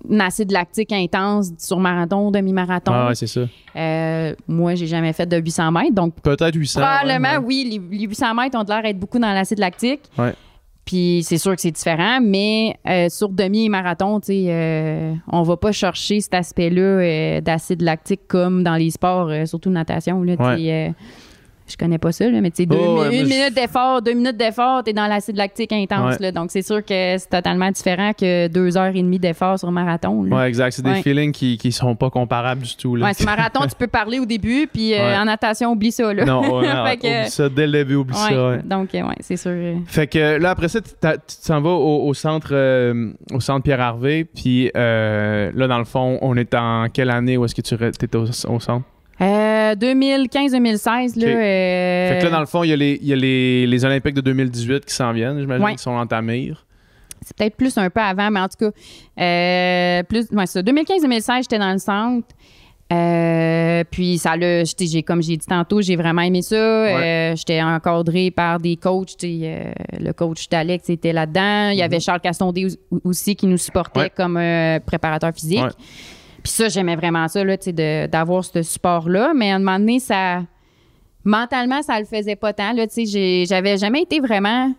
un 0.09 0.19
acide 0.19 0.51
lactique 0.51 0.91
intense 0.91 1.51
sur 1.57 1.79
marathon, 1.79 2.31
demi-marathon. 2.31 2.91
Ah 2.93 3.07
ouais, 3.09 3.15
c'est 3.15 3.27
ça. 3.27 3.41
Euh, 3.75 4.35
moi, 4.47 4.75
j'ai 4.75 4.87
jamais 4.87 5.13
fait 5.13 5.25
de 5.25 5.37
800 5.37 5.71
mètres, 5.71 5.93
donc 5.93 6.15
Peut-être 6.21 6.55
800. 6.55 6.79
probablement, 6.81 7.29
ouais, 7.29 7.37
ouais. 7.37 7.43
oui, 7.45 7.79
les, 7.91 7.97
les 7.99 8.05
800 8.07 8.33
mètres 8.33 8.57
ont 8.57 8.63
l'air 8.67 8.81
d'être 8.83 8.99
beaucoup 8.99 9.19
dans 9.19 9.31
l'acide 9.33 9.59
lactique. 9.59 10.01
Ouais. 10.17 10.33
Puis 10.83 11.21
c'est 11.23 11.37
sûr 11.37 11.55
que 11.55 11.61
c'est 11.61 11.71
différent, 11.71 12.19
mais 12.21 12.75
euh, 12.87 13.07
sur 13.09 13.29
demi 13.29 13.65
et 13.65 13.69
marathon, 13.69 14.19
tu 14.19 14.27
sais, 14.27 14.45
euh, 14.49 15.13
on 15.31 15.43
va 15.43 15.55
pas 15.55 15.71
chercher 15.71 16.19
cet 16.19 16.33
aspect-là 16.33 17.39
d'acide 17.41 17.81
lactique 17.83 18.21
comme 18.27 18.63
dans 18.63 18.75
les 18.75 18.89
sports, 18.89 19.29
surtout 19.45 19.69
natation. 19.69 20.23
Là, 20.23 20.35
je 21.71 21.77
connais 21.77 21.97
pas 21.97 22.11
ça, 22.11 22.29
là, 22.29 22.41
mais 22.41 22.51
tu 22.51 22.63
sais, 22.63 22.69
Oh, 22.71 22.99
ouais, 23.01 23.19
une 23.19 23.27
minute 23.27 23.53
d'effort, 23.55 24.01
deux 24.01 24.13
minutes 24.13 24.37
d'effort, 24.37 24.83
t'es 24.83 24.93
dans 24.93 25.07
l'acide 25.07 25.35
lactique 25.37 25.71
intense. 25.73 26.15
Ouais. 26.15 26.21
Là, 26.27 26.31
donc 26.31 26.51
c'est 26.51 26.61
sûr 26.61 26.81
que 26.85 27.17
c'est 27.17 27.29
totalement 27.29 27.69
différent 27.71 28.11
que 28.13 28.47
deux 28.47 28.77
heures 28.77 28.95
et 28.95 29.01
demie 29.01 29.19
d'effort 29.19 29.57
sur 29.59 29.71
marathon. 29.71 30.23
là. 30.23 30.35
Ouais, 30.37 30.47
exact. 30.49 30.71
C'est 30.73 30.81
des 30.81 30.89
Ouais. 30.91 31.01
feelings 31.01 31.31
qui, 31.31 31.57
qui 31.57 31.71
sont 31.71 31.95
pas 31.95 32.09
comparables 32.09 32.61
du 32.61 32.75
tout. 32.75 32.95
Là. 32.95 33.07
Ouais, 33.07 33.13
sur 33.13 33.25
marathon, 33.25 33.61
tu 33.61 33.75
peux 33.77 33.87
parler 33.87 34.19
au 34.19 34.25
début, 34.25 34.67
puis 34.71 34.93
euh, 34.93 35.17
en 35.19 35.25
natation, 35.25 35.71
oublie 35.71 35.91
ça. 35.91 36.13
Là. 36.13 36.25
Non, 36.25 36.41
Fait 36.87 36.97
que- 36.97 37.19
oublie 37.21 37.29
ça 37.29 37.49
dès 37.49 37.65
le 37.67 37.71
début, 37.73 37.95
oublie 37.95 38.15
ça. 38.15 38.57
Donc, 38.57 38.93
euh, 38.95 39.01
ouais, 39.03 39.15
c'est 39.21 39.37
sûr. 39.37 39.51
euh, 39.51 39.75
Fait 39.87 40.07
que 40.07 40.37
là, 40.37 40.51
après 40.51 40.67
ça, 40.67 40.79
tu 40.81 40.89
t'en 41.47 41.61
vas 41.61 41.69
au, 41.69 42.07
au 42.07 42.13
centre, 42.13 42.49
euh, 42.51 43.11
au 43.33 43.39
centre 43.39 43.63
Pierre 43.63 43.81
Harvey. 43.81 44.25
Puis 44.25 44.71
euh, 44.75 45.51
là, 45.55 45.67
dans 45.67 45.77
le 45.79 45.85
fond, 45.85 46.17
on 46.21 46.35
est 46.37 46.53
en 46.53 46.87
quelle 46.93 47.09
année 47.09 47.37
où 47.37 47.45
est-ce 47.45 47.55
que 47.55 47.61
tu 47.61 47.75
étais 47.75 48.15
au, 48.17 48.23
au 48.25 48.59
centre? 48.59 48.85
Euh, 49.21 49.75
2015-2016, 49.75 51.19
là. 51.19 51.27
Ok. 51.27 51.29
euh, 51.35 52.09
Fait 52.09 52.19
que 52.19 52.23
là, 52.25 52.29
dans 52.31 52.39
le 52.39 52.45
fond, 52.45 52.63
il 52.63 52.69
y 52.69 52.73
a 52.73 52.75
les, 52.75 52.97
il 53.01 53.07
y 53.07 53.13
a 53.13 53.15
les, 53.15 53.67
les 53.67 53.85
Olympiques 53.85 54.15
de 54.15 54.21
2018 54.21 54.85
qui 54.85 54.93
s'en 54.93 55.11
viennent, 55.13 55.39
j'imagine, 55.39 55.63
Ouais. 55.65 55.75
qui 55.75 55.83
sont 55.83 55.91
en 55.91 56.07
ta 56.07 56.21
mire. 56.21 56.65
C'est 57.23 57.37
peut-être 57.37 57.55
plus 57.55 57.77
un 57.77 57.89
peu 57.91 57.99
avant, 58.01 58.31
mais 58.31 58.39
en 58.39 58.47
tout 58.47 58.57
cas, 58.71 58.71
euh, 59.23 60.03
plus, 60.03 60.27
ouais, 60.31 60.45
ça. 60.47 60.61
2015-2016, 60.63 61.43
j'étais 61.43 61.59
dans 61.59 61.71
le 61.71 61.77
centre. 61.77 62.27
Euh, 62.91 63.85
puis 63.89 64.17
ça 64.17 64.33
j'étais- 64.65 64.85
j'ai 64.85 65.01
comme 65.01 65.21
j'ai 65.23 65.37
dit 65.37 65.45
tantôt, 65.47 65.81
j'ai 65.81 65.95
vraiment 65.95 66.23
aimé 66.23 66.41
ça. 66.41 66.55
Euh, 66.55 67.33
j'étais 67.37 67.61
encadrée 67.61 68.31
par 68.31 68.59
des 68.59 68.75
coachs. 68.75 69.11
euh, 69.23 69.71
le 69.97 70.11
coach 70.11 70.49
d'Alex 70.49 70.89
était 70.89 71.13
là-dedans. 71.13 71.69
Il 71.69 71.77
y 71.77 71.83
avait 71.83 72.01
Charles 72.01 72.19
Castondé 72.19 72.67
au- 72.91 72.99
aussi 73.05 73.37
qui 73.37 73.47
nous 73.47 73.55
supportait 73.57 73.99
Mhm. 73.99 74.03
Ouais. 74.07 74.11
comme 74.13 74.35
euh, 74.37 74.79
préparateur 74.85 75.31
physique. 75.33 75.61
Ouais. 75.63 75.69
Puis 76.43 76.51
ça, 76.51 76.69
j'aimais 76.69 76.95
vraiment 76.95 77.27
ça, 77.27 77.43
là, 77.43 77.57
d'avoir 78.07 78.43
ce 78.43 78.61
support-là. 78.61 79.33
Mais 79.35 79.51
à 79.51 79.55
un 79.55 79.59
moment 79.59 79.79
donné, 79.79 79.99
ça. 79.99 80.41
Mentalement, 81.23 81.83
ça 81.83 81.99
le 81.99 82.05
faisait 82.05 82.35
pas 82.35 82.51
tant, 82.51 82.73
là, 82.73 82.87
tu 82.87 83.05
sais. 83.05 83.45
J'avais 83.45 83.77
jamais 83.77 84.01
été 84.01 84.19
vraiment 84.19 84.73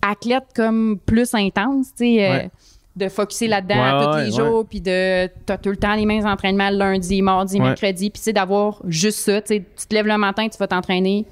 athlète 0.00 0.46
comme 0.56 0.98
plus 1.06 1.32
intense, 1.34 1.94
tu 1.96 2.04
sais. 2.16 2.30
euh, 2.30 2.48
de 2.96 3.08
focuser 3.08 3.48
là-dedans 3.48 3.74
Ouais, 3.74 4.04
tous 4.04 4.10
ouais, 4.16 4.24
les 4.26 4.30
jours, 4.32 4.66
puis 4.68 4.80
de 4.80 5.28
t'as 5.46 5.56
tout 5.56 5.70
le 5.70 5.76
temps 5.76 5.94
les 5.94 6.04
mêmes 6.04 6.26
entraînements 6.26 6.70
lundi, 6.70 7.22
mardi, 7.22 7.58
mercredi, 7.58 8.10
puis 8.10 8.32
d'avoir 8.32 8.82
juste 8.86 9.20
ça, 9.20 9.40
tu 9.40 9.54
sais, 9.54 9.64
tu 9.78 9.86
te 9.86 9.94
lèves 9.94 10.06
le 10.06 10.18
matin, 10.18 10.46
tu 10.48 10.58
vas 10.58 10.66
t'entraîner. 10.66 11.24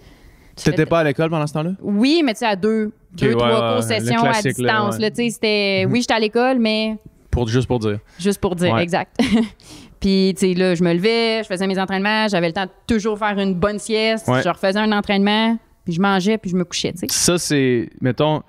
Tu 0.57 0.65
T'étais 0.65 0.87
pas 0.87 1.01
à 1.01 1.05
l'école 1.05 1.31
pendant 1.31 1.47
ce 1.47 1.53
temps-là? 1.55 1.73
Oui, 1.83 2.23
mais 2.25 2.33
tu 2.35 2.41
sais 2.41 2.47
à 2.47 2.57
deux, 2.57 2.93
deux 3.13 3.35
trois 3.35 3.75
cours 3.75 3.83
sessions 3.83 4.23
à 4.23 4.33
là, 4.33 4.43
distance, 4.43 4.99
là, 4.99 5.09
sais, 5.13 5.31
c'était 5.31 5.87
oui, 5.91 6.01
j'étais 6.01 6.15
à 6.15 6.19
l'école, 6.19 6.59
mais 6.59 6.97
Pour, 7.31 7.49
juste 7.49 7.67
pour 7.69 7.79
dire. 7.79 7.99
juste 8.19 8.41
pour 8.41 8.57
dire 8.57 8.75
Ouais. 8.75 8.83
exact. 8.83 9.17
Puis, 10.01 10.35
tu 10.37 10.47
sais, 10.49 10.55
là, 10.55 10.75
je 10.75 10.83
me 10.83 10.93
levais, 10.95 11.43
je 11.43 11.47
faisais 11.49 11.67
mes 11.67 11.79
entraînements, 11.79 12.27
j'avais 12.29 12.47
le 12.49 12.53
temps 12.55 12.65
de 12.65 12.71
toujours 12.87 13.19
faire 13.19 13.39
une 13.39 13.55
bonne 13.55 13.79
sieste, 13.79 14.27
Ouais. 14.29 14.43
je 14.43 14.49
refaisais 14.49 14.79
un 14.79 14.93
entraînement, 14.93 15.59
puis 15.85 15.93
je 15.93 16.01
mangeais, 16.01 16.39
puis 16.39 16.51
je 16.51 16.57
me 16.57 16.65
couchais, 16.65 16.93
tu 16.93 17.01
sais. 17.01 17.07
Ça, 17.11 17.37
c'est, 17.39 17.91
mettons, 18.01 18.43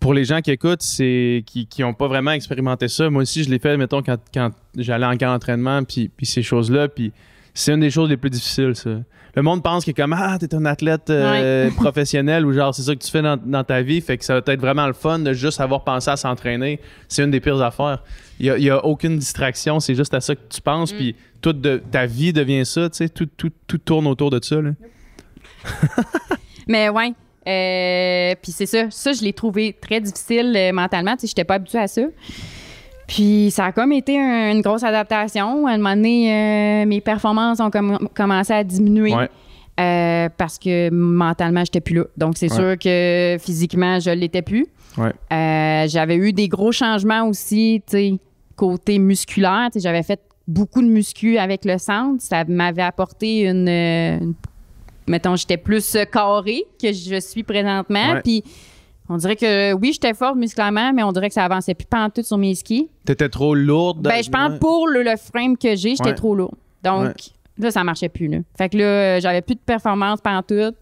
pour 0.00 0.12
les 0.12 0.24
gens 0.24 0.40
qui 0.40 0.50
écoutent, 0.50 0.82
c'est 0.82 1.44
qui 1.46 1.66
qui 1.66 1.84
ont 1.84 1.94
pas 1.94 2.08
vraiment 2.08 2.32
expérimenté 2.32 2.88
ça. 2.88 3.08
Moi 3.08 3.22
aussi, 3.22 3.44
je 3.44 3.50
l'ai 3.50 3.60
fait, 3.60 3.76
mettons, 3.76 4.02
quand, 4.02 4.16
quand 4.34 4.50
j'allais 4.76 5.06
en 5.06 5.16
camp 5.16 5.32
d'entraînement, 5.32 5.84
puis, 5.84 6.08
puis 6.08 6.26
ces 6.26 6.42
choses-là, 6.42 6.88
puis 6.88 7.12
c'est 7.54 7.72
une 7.74 7.80
des 7.80 7.90
choses 7.90 8.08
les 8.10 8.16
plus 8.16 8.30
difficiles, 8.30 8.74
ça. 8.74 8.90
Le 9.34 9.42
monde 9.42 9.62
pense 9.62 9.84
que 9.84 9.90
comme 9.92 10.12
ah 10.12 10.36
t'es 10.38 10.54
un 10.54 10.66
athlète 10.66 11.08
euh, 11.10 11.70
professionnel 11.76 12.44
ou 12.44 12.52
genre 12.52 12.74
c'est 12.74 12.82
ça 12.82 12.94
que 12.94 13.02
tu 13.02 13.10
fais 13.10 13.22
dans, 13.22 13.36
dans 13.36 13.64
ta 13.64 13.82
vie, 13.82 14.00
fait 14.00 14.18
que 14.18 14.24
ça 14.24 14.34
va 14.34 14.42
être 14.46 14.60
vraiment 14.60 14.86
le 14.86 14.92
fun 14.92 15.18
de 15.18 15.32
juste 15.32 15.60
avoir 15.60 15.84
pensé 15.84 16.10
à 16.10 16.16
s'entraîner. 16.16 16.80
C'est 17.08 17.24
une 17.24 17.30
des 17.30 17.40
pires 17.40 17.62
affaires. 17.62 18.02
Il 18.40 18.46
y 18.46 18.70
a, 18.70 18.84
aucune 18.84 19.18
distraction, 19.18 19.78
c'est 19.78 19.94
juste 19.94 20.14
à 20.14 20.20
ça 20.20 20.34
que 20.34 20.40
tu 20.50 20.60
penses, 20.60 20.92
puis 20.92 21.14
toute 21.40 21.60
de, 21.60 21.80
ta 21.90 22.06
vie 22.06 22.32
devient 22.32 22.66
ça, 22.66 22.90
tu 22.90 22.96
sais, 22.96 23.08
tout, 23.08 23.28
tout, 23.36 23.52
tout 23.66 23.78
tourne 23.78 24.06
autour 24.06 24.30
de 24.30 24.42
ça. 24.42 24.60
Là. 24.60 24.70
Mais 26.66 26.88
ouais. 26.88 27.12
Euh, 27.46 28.34
puis 28.40 28.52
c'est 28.52 28.66
ça. 28.66 28.90
Ça, 28.90 29.12
je 29.12 29.22
l'ai 29.22 29.32
trouvé 29.32 29.76
très 29.80 30.00
difficile 30.00 30.54
euh, 30.56 30.72
mentalement. 30.72 31.14
Tu 31.14 31.22
sais, 31.22 31.26
j'étais 31.28 31.44
pas 31.44 31.54
habituée 31.54 31.78
à 31.78 31.88
ça. 31.88 32.02
Puis 33.14 33.50
ça 33.50 33.66
a 33.66 33.72
comme 33.72 33.92
été 33.92 34.18
un- 34.18 34.52
une 34.52 34.62
grosse 34.62 34.82
adaptation. 34.84 35.66
À 35.66 35.72
un 35.72 35.76
moment 35.76 35.94
donné, 35.94 36.32
euh, 36.32 36.86
mes 36.86 37.02
performances 37.02 37.60
ont 37.60 37.68
comm- 37.68 38.08
commencé 38.14 38.52
à 38.54 38.64
diminuer. 38.64 39.14
Ouais. 39.14 39.28
euh, 39.80 40.28
parce 40.36 40.58
que 40.58 40.90
mentalement, 40.90 41.64
j'étais 41.64 41.80
plus 41.80 41.94
là. 41.96 42.04
Donc, 42.18 42.34
c'est 42.36 42.50
Ouais. 42.52 42.56
sûr 42.56 42.78
que 42.78 43.38
physiquement, 43.40 43.98
je 44.00 44.10
l'étais 44.10 44.42
plus. 44.42 44.66
Ouais. 44.98 45.12
Euh, 45.32 45.88
j'avais 45.88 46.16
eu 46.16 46.34
des 46.34 46.46
gros 46.46 46.72
changements 46.72 47.26
aussi, 47.26 47.82
tu 47.86 47.92
sais, 47.92 48.12
côté 48.54 48.98
musculaire. 48.98 49.70
J'avais 49.74 50.02
fait 50.02 50.20
beaucoup 50.46 50.82
de 50.82 50.86
muscu 50.88 51.38
avec 51.38 51.64
le 51.64 51.78
centre. 51.78 52.20
Ça 52.22 52.44
m'avait 52.44 52.82
apporté 52.82 53.44
une, 53.48 53.66
une- 53.66 54.34
mettons, 55.08 55.36
j'étais 55.36 55.56
plus 55.56 55.96
carré 56.12 56.64
que 56.80 56.92
je 56.92 57.18
suis 57.20 57.42
présentement. 57.42 58.20
Puis 58.22 58.44
on 59.08 59.16
dirait 59.16 59.36
que 59.36 59.72
oui, 59.74 59.92
j'étais 59.92 60.14
forte 60.14 60.36
musculairement, 60.36 60.92
mais 60.92 61.02
on 61.02 61.12
dirait 61.12 61.28
que 61.28 61.34
ça 61.34 61.44
avançait 61.44 61.74
plus 61.74 61.86
pantoute 61.86 62.24
sur 62.24 62.38
mes 62.38 62.54
skis. 62.54 62.88
T'étais 63.04 63.28
trop 63.28 63.54
lourde. 63.54 64.00
Ben, 64.02 64.22
je 64.22 64.30
pense 64.30 64.58
pour 64.58 64.86
le, 64.88 65.02
le 65.02 65.16
frame 65.16 65.56
que 65.56 65.74
j'ai, 65.76 65.90
j'étais 65.96 66.10
Ouais. 66.10 66.14
trop 66.14 66.34
lourd. 66.34 66.54
Donc 66.82 67.02
Ouais. 67.06 67.12
là, 67.58 67.70
ça 67.70 67.84
marchait 67.84 68.08
plus. 68.08 68.28
Là. 68.28 68.38
Fait 68.56 68.68
que 68.68 68.78
là, 68.78 68.84
euh, 68.84 69.20
j'avais 69.20 69.42
plus 69.42 69.54
de 69.56 69.60
performance 69.60 70.20
pantoute. 70.20 70.76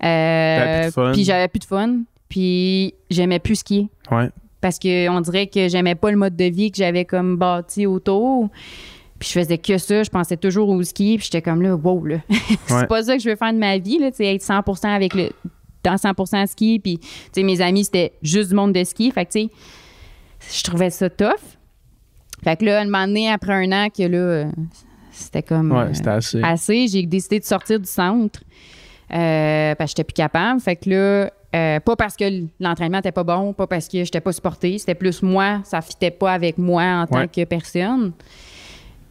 Fun. 0.00 1.12
Puis 1.12 1.24
j'avais 1.24 1.48
plus 1.48 1.60
de 1.60 1.64
fun. 1.64 2.00
Puis 2.28 2.94
j'aimais 3.10 3.38
plus 3.38 3.56
skier 3.56 3.88
Ouais. 4.10 4.30
parce 4.60 4.78
que 4.78 5.08
on 5.08 5.20
dirait 5.20 5.46
que 5.46 5.68
j'aimais 5.68 5.94
pas 5.94 6.10
le 6.10 6.16
mode 6.16 6.34
de 6.36 6.44
vie 6.46 6.70
que 6.70 6.78
j'avais 6.78 7.04
comme 7.04 7.36
bâti 7.36 7.86
autour. 7.86 8.48
Puis 9.18 9.28
je 9.28 9.38
faisais 9.38 9.58
que 9.58 9.78
ça, 9.78 10.02
je 10.02 10.10
pensais 10.10 10.36
toujours 10.36 10.68
au 10.70 10.82
ski, 10.82 11.16
puis 11.16 11.26
j'étais 11.30 11.42
comme 11.42 11.62
là, 11.62 11.76
wow, 11.76 12.04
là. 12.06 12.16
c'est 12.66 12.74
Ouais. 12.74 12.86
pas 12.86 13.04
ça 13.04 13.16
que 13.16 13.22
je 13.22 13.28
veux 13.30 13.36
faire 13.36 13.52
de 13.52 13.58
ma 13.58 13.78
vie, 13.78 13.98
là, 13.98 14.08
être 14.08 14.42
100% 14.42 14.88
avec 14.88 15.14
le 15.14 15.30
dans 15.82 15.94
100% 15.96 16.46
ski, 16.46 16.78
puis 16.78 16.98
tu 16.98 17.08
sais 17.32 17.42
mes 17.42 17.60
amis 17.60 17.84
c'était 17.84 18.12
juste 18.22 18.50
du 18.50 18.54
monde 18.54 18.72
de 18.72 18.84
ski, 18.84 19.10
fait 19.10 19.24
que 19.26 19.32
tu 19.32 19.40
sais 19.42 19.48
je 20.58 20.62
trouvais 20.64 20.90
ça 20.90 21.08
tough. 21.08 21.34
Fait 22.42 22.56
que 22.56 22.64
là, 22.64 22.80
un 22.80 22.84
moment 22.86 23.06
donné, 23.06 23.30
après 23.30 23.52
un 23.52 23.70
an, 23.70 23.88
que 23.96 24.02
là, 24.02 24.18
euh, 24.18 24.44
c'était 25.12 25.42
comme 25.44 25.70
Ouais, 25.70 25.78
euh, 25.84 25.94
c'était 25.94 26.10
assez. 26.10 26.42
assez. 26.42 26.88
J'ai 26.88 27.06
décidé 27.06 27.38
de 27.38 27.44
sortir 27.44 27.78
du 27.78 27.86
centre 27.88 28.40
euh, 29.12 29.74
parce 29.76 29.90
que 29.92 29.98
j'étais 29.98 30.04
plus 30.04 30.14
capable. 30.14 30.60
Fait 30.60 30.74
que 30.74 30.90
là, 30.90 31.30
euh, 31.54 31.78
pas 31.78 31.94
parce 31.94 32.16
que 32.16 32.24
l'entraînement 32.58 32.98
était 32.98 33.12
pas 33.12 33.22
bon, 33.22 33.52
pas 33.52 33.68
parce 33.68 33.86
que 33.86 34.02
j'étais 34.02 34.20
pas 34.20 34.32
supportée, 34.32 34.78
c'était 34.78 34.96
plus 34.96 35.22
moi, 35.22 35.60
ça 35.64 35.80
fitait 35.80 36.10
pas 36.10 36.32
avec 36.32 36.58
moi 36.58 36.82
en 36.82 37.06
tant 37.06 37.18
Ouais. 37.20 37.28
que 37.28 37.44
personne. 37.44 38.12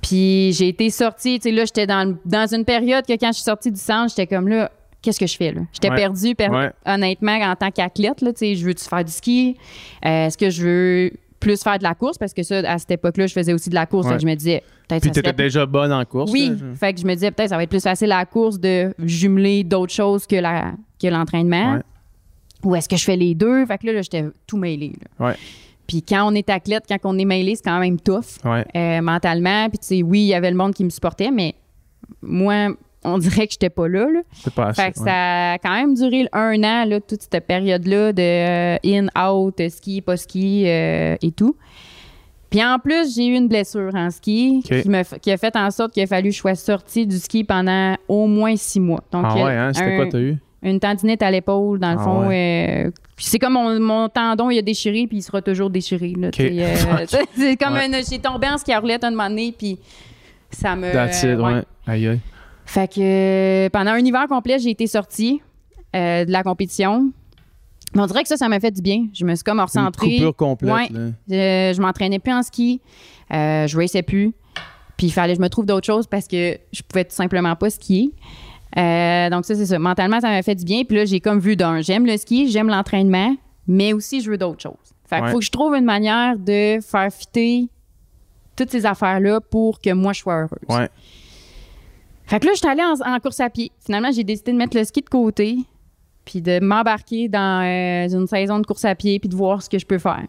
Puis 0.02 0.52
j'ai 0.54 0.68
été 0.70 0.90
sortie, 0.90 1.40
tu 1.40 1.50
sais, 1.50 1.56
là, 1.56 1.64
j'étais 1.64 1.88
dans, 1.88 2.18
dans 2.26 2.54
une 2.54 2.66
période 2.66 3.06
que 3.06 3.14
quand 3.14 3.28
je 3.28 3.36
suis 3.36 3.44
sortie 3.44 3.72
du 3.72 3.80
centre, 3.80 4.10
j'étais 4.10 4.28
comme 4.28 4.48
là, 4.50 4.70
qu'est-ce 5.02 5.20
que 5.20 5.28
je 5.28 5.36
fais 5.38 5.52
là? 5.52 5.62
J'étais 5.74 5.90
Ouais. 5.90 5.96
perdue, 5.96 6.36
per- 6.36 6.50
Ouais. 6.50 6.72
honnêtement, 6.86 7.34
en 7.42 7.56
tant 7.56 7.72
qu'athlète, 7.72 8.22
là, 8.22 8.34
tu 8.34 8.56
je 8.56 8.66
veux-tu 8.66 8.86
faire 8.86 9.04
du 9.04 9.12
ski? 9.12 9.58
Euh, 10.06 10.28
Est-ce 10.28 10.38
que 10.38 10.50
je 10.50 10.64
veux 10.64 11.12
plus 11.40 11.62
faire 11.64 11.78
de 11.80 11.84
la 11.84 11.96
course? 11.96 12.18
Parce 12.20 12.34
que 12.34 12.44
ça, 12.44 12.58
à 12.60 12.78
cette 12.78 12.92
époque-là, 12.92 13.26
je 13.28 13.34
faisais 13.34 13.54
aussi 13.54 13.70
de 13.70 13.76
la 13.76 13.86
course. 13.88 14.06
Ouais. 14.06 14.12
Fait 14.14 14.18
que 14.18 14.22
je 14.22 14.28
me 14.28 14.36
disais, 14.36 14.64
peut-être 14.88 15.02
Puis 15.02 15.12
t'étais 15.12 15.30
serait 15.30 15.36
déjà 15.38 15.66
bonne 15.66 15.92
en 15.92 16.06
course. 16.06 16.32
oui, 16.32 16.50
là, 16.50 16.56
je- 16.60 16.76
fait 16.78 16.94
que 16.94 17.02
je 17.02 17.06
me 17.08 17.14
disais 17.14 17.32
peut-être 17.32 17.50
ça 17.50 17.58
va 17.58 17.64
être 17.64 17.70
plus 17.70 17.82
facile 17.84 18.12
à 18.12 18.20
la 18.20 18.26
course 18.26 18.60
de 18.60 18.94
jumeler 19.00 19.64
d'autres 19.64 19.94
choses 19.94 20.28
que 20.28 20.36
la 20.36 20.74
que 21.02 21.08
l'entraînement. 21.08 21.80
Ou 22.64 22.76
est-ce 22.76 22.88
que 22.88 22.96
je 22.96 23.04
fais 23.04 23.16
les 23.16 23.34
deux? 23.34 23.66
Fait 23.66 23.80
que 23.80 23.88
là, 23.88 23.94
là, 23.94 24.02
j'étais 24.04 24.24
tout 24.46 24.58
mêlé. 24.58 24.94
Ouais. 25.20 25.34
Puis 25.88 26.04
quand 26.04 26.32
on 26.32 26.36
est 26.36 26.48
athlète, 26.48 26.84
quand 26.88 26.98
on 27.06 27.18
est 27.18 27.26
mêlé, 27.26 27.56
c'est 27.56 27.64
quand 27.64 27.80
même 27.80 28.00
tough 28.00 28.38
Ouais. 28.46 28.64
euh, 28.76 29.02
mentalement. 29.02 29.68
Puis 29.70 29.80
tu 29.80 29.88
sais, 29.88 30.04
oui, 30.04 30.20
il 30.22 30.28
y 30.28 30.36
avait 30.36 30.52
le 30.52 30.56
monde 30.58 30.76
qui 30.76 30.84
me 30.84 30.92
supportait, 30.92 31.32
mais 31.32 31.56
moi, 32.22 32.68
on 33.04 33.18
dirait 33.18 33.48
que 33.48 33.54
j'étais 33.54 33.70
pas 33.70 33.88
là. 33.88 34.06
là. 34.12 34.22
Pas 34.56 34.68
assez. 34.68 34.82
Fait 34.82 34.92
que 34.92 35.00
ouais. 35.00 35.06
ça 35.06 35.52
a 35.54 35.58
quand 35.58 35.74
même 35.74 35.94
duré 35.96 36.28
un 36.34 36.64
an, 36.64 36.86
là, 36.86 37.00
toute 37.02 37.22
cette 37.22 37.46
période-là 37.48 38.14
de 38.14 38.22
euh, 38.22 38.78
in, 38.86 39.08
out, 39.20 39.60
euh, 39.60 39.70
ski, 39.70 40.02
pas 40.02 40.18
ski 40.18 40.64
euh, 40.68 41.16
et 41.22 41.32
tout. 41.32 41.56
Puis 42.50 42.64
en 42.64 42.80
plus, 42.80 43.16
j'ai 43.16 43.28
eu 43.28 43.36
une 43.36 43.48
blessure 43.48 43.92
en 43.96 44.10
ski 44.10 44.62
qui, 44.66 44.90
me 44.90 45.00
f- 45.04 45.20
qui 45.20 45.32
a 45.32 45.38
fait 45.38 45.56
en 45.56 45.72
sorte 45.72 45.94
qu'il 45.94 46.04
a 46.04 46.08
fallu 46.08 46.30
que 46.30 46.36
je 46.36 46.40
sois 46.42 46.56
sortie 46.56 47.08
du 47.08 47.18
ski 47.18 47.46
pendant 47.46 47.96
au 48.10 48.28
moins 48.28 48.56
six 48.58 48.80
mois. 48.82 49.02
Donc, 49.12 49.26
Ah 49.28 49.36
ouais, 49.36 49.56
hein? 49.56 49.72
C'était 49.74 49.96
quoi 49.96 50.08
t'as 50.08 50.20
eu? 50.20 50.38
Une 50.62 50.80
tendinite 50.80 51.24
à 51.24 51.32
l'épaule, 51.32 51.80
dans 51.80 51.94
le 51.94 51.98
Ah 52.00 52.04
fond. 52.04 52.30
euh, 52.30 52.92
puis 53.16 53.26
c'est 53.26 53.40
comme 53.40 53.54
mon, 53.54 53.80
mon 53.80 54.10
tendon, 54.10 54.50
il 54.50 54.60
a 54.60 54.62
déchiré, 54.62 55.08
puis 55.08 55.18
il 55.18 55.22
sera 55.24 55.42
toujours 55.42 55.70
déchiré. 55.70 56.14
euh, 56.22 56.30
c'est 57.36 57.56
comme 57.58 57.74
Ouais. 57.74 57.86
un- 57.92 58.02
j'ai 58.08 58.20
tombé 58.20 58.48
en 58.48 58.58
ski 58.58 58.74
à 58.74 58.80
roulette 58.80 59.04
un 59.06 59.12
moment 59.12 59.30
donné, 59.30 59.56
puis 59.58 59.80
ça 60.52 60.76
me... 60.76 60.92
That's 60.92 61.24
it, 61.24 61.38
ouais. 61.38 61.42
ouais. 61.54 61.64
Aïe, 61.88 62.08
aïe. 62.10 62.20
Fait 62.72 62.88
que 62.94 63.66
euh, 63.66 63.70
pendant 63.70 63.92
un 63.92 64.00
hiver 64.00 64.28
complet, 64.30 64.58
j'ai 64.60 64.70
été 64.70 64.88
sortie 64.88 65.42
euh, 65.96 66.24
de 66.24 66.32
la 66.32 66.42
compétition. 66.42 67.12
Mais 67.94 68.02
on 68.02 68.06
dirait 68.06 68.22
que 68.24 68.30
ça, 68.30 68.38
ça 68.38 68.48
m'a 68.48 68.62
fait 68.62 68.72
du 68.72 68.82
bien. 68.82 69.08
Je 69.14 69.26
me 69.26 69.36
suis 69.36 69.44
comme 69.44 69.58
Une 69.58 69.64
recentrée. 69.66 70.16
coupure 70.16 70.36
complète. 70.38 70.74
Ouais. 70.74 70.90
là. 71.28 71.74
Je 71.74 71.82
m'entraînais 71.82 72.20
plus 72.20 72.32
en 72.32 72.44
ski. 72.44 72.80
Euh, 73.34 73.68
je 73.68 73.78
raçais 73.78 74.04
plus. 74.04 74.32
Puis 74.96 75.08
il 75.08 75.12
fallait 75.12 75.34
que 75.34 75.40
je 75.40 75.42
me 75.44 75.50
trouve 75.50 75.66
d'autres 75.66 75.86
choses 75.86 76.08
parce 76.08 76.28
que 76.30 76.58
je 76.72 76.82
pouvais 76.84 77.04
tout 77.04 77.14
simplement 77.16 77.56
pas 77.58 77.70
skier. 77.70 78.12
Euh, 78.78 79.30
donc 79.30 79.44
ça, 79.44 79.56
c'est 79.56 79.66
ça. 79.66 79.78
Mentalement, 79.78 80.22
ça 80.22 80.30
m'a 80.30 80.42
fait 80.42 80.56
du 80.56 80.64
bien. 80.64 80.84
Puis 80.86 80.96
là, 80.96 81.04
j'ai 81.04 81.20
comme 81.20 81.40
vu 81.40 81.58
d'un, 81.58 81.82
j'aime 81.82 82.06
le 82.06 82.16
ski, 82.16 82.50
j'aime 82.50 82.70
l'entraînement, 82.70 83.36
mais 83.68 83.92
aussi 83.92 84.22
je 84.22 84.32
veux 84.32 84.38
d'autres 84.38 84.62
choses. 84.62 84.94
Fait 85.06 85.18
qu'il 85.18 85.26
Ouais. 85.26 85.32
faut 85.32 85.40
que 85.40 85.44
je 85.46 85.52
trouve 85.52 85.76
une 85.76 85.84
manière 85.84 86.38
de 86.40 86.80
faire 86.80 87.10
fitter 87.12 87.68
toutes 88.56 88.70
ces 88.72 88.86
affaires-là 88.86 89.42
pour 89.42 89.82
que 89.82 89.92
moi, 89.92 90.14
je 90.14 90.20
sois 90.22 90.36
heureuse. 90.44 90.60
Ouais. 90.70 90.88
Fait 92.32 92.40
que 92.40 92.46
là, 92.46 92.54
je 92.54 92.60
suis 92.60 92.68
allée 92.70 92.82
en, 92.82 93.14
en 93.14 93.20
course 93.20 93.42
à 93.42 93.50
pied. 93.50 93.74
Finalement, 93.86 94.10
j'ai 94.14 94.24
décidé 94.24 94.54
de 94.54 94.58
mettre 94.58 94.78
le 94.78 94.86
ski 94.86 95.02
de 95.02 95.10
côté, 95.10 95.58
puis 96.24 96.42
de 96.42 96.62
m'embarquer 96.62 97.28
dans 97.28 97.62
euh, 97.62 98.08
une 98.18 98.26
saison 98.26 98.58
de 98.60 98.66
course 98.66 98.86
à 98.86 98.96
pied, 98.96 99.20
puis 99.20 99.28
de 99.28 99.36
voir 99.36 99.62
ce 99.62 99.70
que 99.70 99.78
je 99.78 99.86
peux 99.86 99.98
faire. 100.00 100.24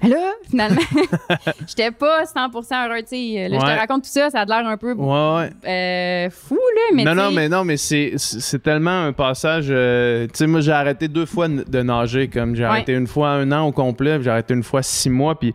Mais 0.00 0.10
là, 0.10 0.30
finalement, 0.48 0.80
j'étais 1.66 1.90
pas 1.90 2.22
100% 2.22 2.88
heureux. 2.88 3.00
tu 3.00 3.08
sais. 3.08 3.48
Là, 3.48 3.58
je 3.58 3.64
te 3.64 3.78
raconte 3.80 4.04
tout 4.04 4.10
ça, 4.10 4.30
ça 4.30 4.42
a 4.42 4.44
l'air 4.44 4.64
un 4.64 4.76
peu 4.76 4.92
Ouais, 4.92 5.04
ouais. 5.36 5.50
euh, 5.68 6.30
fou, 6.30 6.54
là, 6.54 6.94
mais 6.94 7.02
non, 7.02 7.16
non, 7.16 7.32
mais 7.32 7.48
non, 7.48 7.64
mais 7.64 7.76
c'est 7.76 8.14
tellement 8.62 9.06
un 9.06 9.12
passage. 9.12 9.66
euh, 9.70 10.26
tu 10.28 10.34
sais, 10.34 10.46
moi, 10.46 10.60
j'ai 10.60 10.70
arrêté 10.70 11.08
deux 11.08 11.26
fois 11.26 11.48
de 11.48 11.82
nager. 11.82 12.28
Comme 12.28 12.54
j'ai 12.54 12.62
arrêté 12.62 12.92
une 12.92 13.08
fois 13.08 13.30
un 13.30 13.50
an 13.50 13.66
au 13.66 13.72
complet, 13.72 14.14
puis 14.14 14.24
j'ai 14.26 14.30
arrêté 14.30 14.54
une 14.54 14.62
fois 14.62 14.84
six 14.84 15.10
mois, 15.10 15.36
puis 15.36 15.52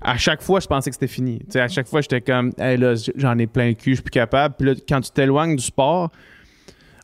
à 0.00 0.16
chaque 0.16 0.42
fois, 0.42 0.60
je 0.60 0.66
pensais 0.66 0.90
que 0.90 0.94
c'était 0.96 1.06
fini. 1.06 1.40
À 1.54 1.68
chaque 1.68 1.88
fois, 1.88 2.00
j'étais 2.00 2.20
comme, 2.20 2.52
hey, 2.58 2.76
là, 2.76 2.94
j'en 3.16 3.38
ai 3.38 3.46
plein 3.46 3.68
le 3.68 3.74
cul, 3.74 3.90
je 3.90 3.94
suis 3.96 4.02
plus 4.02 4.10
capable. 4.10 4.54
Puis 4.58 4.68
là, 4.68 4.74
quand 4.88 5.00
tu 5.00 5.10
t'éloignes 5.10 5.56
du 5.56 5.62
sport, 5.62 6.10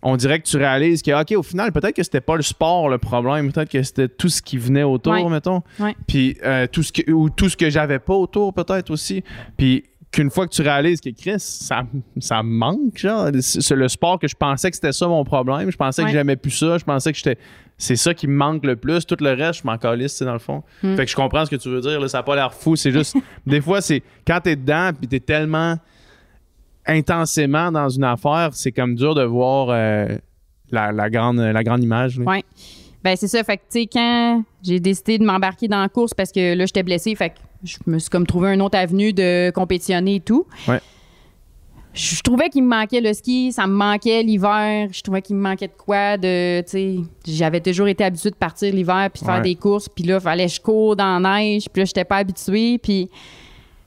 on 0.03 0.17
dirait 0.17 0.41
que 0.41 0.47
tu 0.49 0.57
réalises 0.57 1.01
que, 1.03 1.13
OK, 1.21 1.33
au 1.39 1.43
final, 1.45 1.71
peut-être 1.73 1.95
que 1.95 2.03
c'était 2.03 2.21
pas 2.21 2.35
le 2.37 2.43
sport 2.43 2.89
le 2.89 2.99
problème, 2.99 3.53
peut-être 3.53 3.71
que 3.71 3.83
c'était 3.83 4.09
tout 4.09 4.29
ce 4.29 4.43
qui 4.43 4.59
venait 4.59 4.83
autour, 4.83 5.13
Ouais. 5.13 5.29
mettons. 5.29 5.63
Ouais. 5.79 5.95
Puis 6.09 6.37
euh, 6.45 6.67
tout 6.67 6.83
ce 6.83 6.93
que, 6.93 7.11
ou 7.13 7.31
tout 7.31 7.49
ce 7.49 7.57
que 7.57 7.71
j'avais 7.71 8.01
pas 8.01 8.15
autour, 8.15 8.53
peut-être 8.53 8.91
aussi. 8.91 9.23
Puis 9.57 9.85
qu'une 10.11 10.29
fois 10.31 10.47
que 10.47 10.53
tu 10.53 10.61
réalises 10.63 11.01
que 11.01 11.09
Chris, 11.11 11.37
ça, 11.39 11.85
ça 12.19 12.43
me 12.43 12.51
manque, 12.51 12.99
genre. 12.99 13.29
C'est 13.41 13.63
c'est 13.63 13.77
le 13.77 13.89
sport 13.89 14.19
que 14.19 14.27
je 14.29 14.35
pensais 14.35 14.71
que 14.71 14.77
c'était 14.77 14.93
ça 14.93 15.07
mon 15.07 15.25
problème. 15.25 15.71
Je 15.71 15.77
pensais 15.77 16.03
Ouais. 16.03 16.09
que 16.09 16.13
j'aimais 16.13 16.37
plus 16.37 16.51
ça. 16.51 16.77
Je 16.79 16.85
pensais 16.85 17.13
que 17.13 17.19
j'étais. 17.19 17.39
C'est 17.83 17.97
ça 17.97 18.15
qui 18.15 18.29
me 18.29 18.35
manque 18.35 18.65
le 18.65 18.77
plus. 18.77 19.05
Tout 19.05 19.17
le 19.21 19.33
reste, 19.33 19.63
je 19.63 19.67
m'en 19.67 19.77
calisse, 19.77 20.23
dans 20.23 20.33
le 20.33 20.39
fond. 20.39 20.63
Hmm. 20.85 20.95
Fait 20.95 21.05
que 21.05 21.11
je 21.11 21.17
comprends 21.17 21.45
ce 21.45 21.51
que 21.51 21.57
tu 21.57 21.69
veux 21.69 21.81
dire. 21.81 21.99
Là, 22.01 22.07
ça 22.07 22.19
n'a 22.19 22.23
pas 22.23 22.37
l'air 22.37 22.55
fou. 22.55 22.77
C'est 22.77 22.93
juste, 22.93 23.17
des 23.47 23.61
fois, 23.61 23.81
c'est 23.81 24.03
quand 24.25 24.39
t'es 24.41 24.55
dedans 24.55 24.93
puis 24.97 25.09
t'es 25.09 25.19
tellement 25.19 25.77
intensément 26.87 27.73
dans 27.73 27.89
une 27.89 28.05
affaire, 28.05 28.51
c'est 28.53 28.71
comme 28.71 28.95
dur 28.95 29.17
de 29.17 29.25
voir 29.25 29.71
euh, 29.71 30.17
la, 30.71 30.93
la 30.93 31.11
grande, 31.11 31.39
la 31.39 31.65
grande 31.65 31.83
image. 31.83 32.19
Ouais. 32.19 32.45
Ben 33.03 33.17
c'est 33.17 33.27
ça. 33.27 33.43
Fait 33.43 33.57
que 33.57 33.63
tu 33.63 33.81
sais 33.81 33.87
quand 33.93 34.45
j'ai 34.63 34.79
décidé 34.79 35.19
de 35.19 35.25
m'embarquer 35.25 35.67
dans 35.67 35.81
la 35.81 35.89
course 35.89 36.15
parce 36.15 36.31
que 36.31 36.55
là 36.55 36.67
j'étais 36.67 36.85
blessée, 36.85 37.17
fait 37.17 37.31
que 37.31 37.35
je 37.65 37.79
me 37.87 37.99
suis 37.99 38.11
comme 38.11 38.29
trouvé 38.29 38.55
une 38.55 38.63
autre 38.63 38.79
avenue 38.79 39.13
de 39.13 39.51
compétitionner 39.51 40.17
et 40.17 40.21
tout. 40.21 40.47
Ouais. 40.69 40.81
Je, 41.95 42.23
trouvais 42.23 42.49
qu'il 42.49 42.63
me 42.63 42.69
manquait 42.69 43.01
le 43.01 43.13
ski, 43.13 43.53
ça 43.53 43.67
me 43.67 43.75
manquait 43.75 44.23
l'hiver. 44.23 44.89
Je 44.91 45.03
trouvais 45.03 45.21
qu'il 45.21 45.37
me 45.37 45.43
manquait 45.43 45.69
de 45.69 45.73
quoi 45.73 46.17
de, 46.17 46.63
tu 46.63 46.69
sais, 46.71 46.97
j'avais 47.27 47.61
toujours 47.61 47.89
été 47.89 48.03
habituée 48.05 48.31
de 48.31 48.37
partir 48.37 48.73
l'hiver 48.73 49.11
puis 49.13 49.21
de 49.21 49.27
faire 49.27 49.37
Ouais. 49.37 49.43
des 49.43 49.55
courses, 49.57 49.89
puis 49.89 50.05
là 50.05 50.19
fallait 50.21 50.47
que 50.47 50.53
je 50.53 50.61
cours 50.61 50.97
dans 50.97 51.19
la 51.19 51.41
neige, 51.41 51.67
puis 51.73 51.83
là 51.83 51.85
j'étais 51.85 52.05
pas 52.05 52.17
habituée, 52.17 52.79
puis 52.79 53.11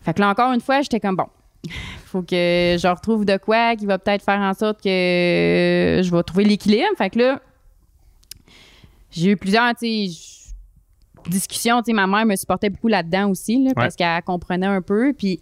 fait 0.02 0.14
que 0.14 0.20
là 0.22 0.30
encore 0.30 0.54
une 0.54 0.62
fois 0.62 0.82
j'étais 0.82 1.00
comme 1.00 1.16
bon. 1.16 1.28
Faut 2.06 2.22
que 2.22 2.78
je 2.80 2.88
retrouve 2.88 3.26
de 3.26 3.38
quoi 3.38 3.76
qui 3.76 3.86
va 3.86 3.98
peut-être 3.98 4.24
faire 4.24 4.40
en 4.40 4.54
sorte 4.54 4.82
que 4.82 6.02
je 6.04 6.10
vais 6.10 6.24
trouver 6.24 6.44
l'équilibre. 6.46 6.96
Fait 6.98 7.10
que 7.10 7.20
là, 7.20 7.42
j'ai 9.10 9.32
eu 9.32 9.38
plusieurs 9.38 9.74
tu 9.76 10.08
discussions. 11.28 11.82
Tu 11.82 11.86
sais, 11.88 11.94
ma 11.94 12.06
mère 12.08 12.26
me 12.26 12.36
supportait 12.36 12.70
beaucoup 12.70 12.88
là-dedans 12.88 13.32
aussi, 13.32 13.64
là, 13.64 13.72
parce 13.76 13.96
qu'elle 13.96 14.22
comprenait 14.24 14.68
un 14.68 14.82
peu. 14.82 15.14
Puis, 15.14 15.42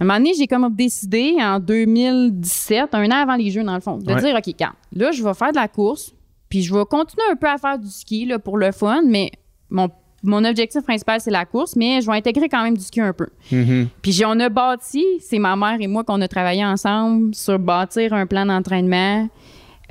un 0.00 0.04
moment 0.06 0.18
donné, 0.18 0.32
j'ai 0.36 0.46
comme 0.46 0.74
décidé 0.74 1.36
en 1.40 1.58
2017, 1.60 2.94
un 2.94 3.06
an 3.06 3.22
avant 3.22 3.36
les 3.36 3.50
Jeux, 3.50 3.62
dans 3.62 3.74
le 3.74 3.80
fond, 3.80 3.98
de 3.98 4.12
Ouais. 4.12 4.20
dire 4.20 4.34
OK, 4.36 4.54
quand 4.58 4.70
là, 4.94 5.12
je 5.12 5.22
vais 5.22 5.34
faire 5.34 5.50
de 5.52 5.56
la 5.56 5.68
course, 5.68 6.14
puis 6.48 6.62
je 6.62 6.74
vais 6.74 6.84
continuer 6.84 7.24
un 7.30 7.36
peu 7.36 7.48
à 7.48 7.58
faire 7.58 7.78
du 7.78 7.88
ski 7.88 8.26
là, 8.26 8.38
pour 8.38 8.56
le 8.58 8.72
fun, 8.72 9.02
mais 9.06 9.30
mon, 9.68 9.88
mon 10.22 10.44
objectif 10.44 10.82
principal, 10.82 11.20
c'est 11.20 11.30
la 11.30 11.44
course, 11.44 11.76
mais 11.76 12.00
je 12.00 12.06
vais 12.06 12.16
intégrer 12.16 12.48
quand 12.48 12.62
même 12.62 12.76
du 12.76 12.82
ski 12.84 13.00
un 13.00 13.12
peu. 13.12 13.26
Mhm. 13.52 13.88
Puis 14.02 14.22
on 14.26 14.38
a 14.40 14.48
bâti, 14.48 15.04
c'est 15.20 15.38
ma 15.38 15.54
mère 15.56 15.76
et 15.80 15.86
moi 15.86 16.02
qu'on 16.04 16.20
a 16.20 16.28
travaillé 16.28 16.64
ensemble 16.64 17.34
sur 17.34 17.58
bâtir 17.58 18.12
un 18.12 18.26
plan 18.26 18.46
d'entraînement, 18.46 19.28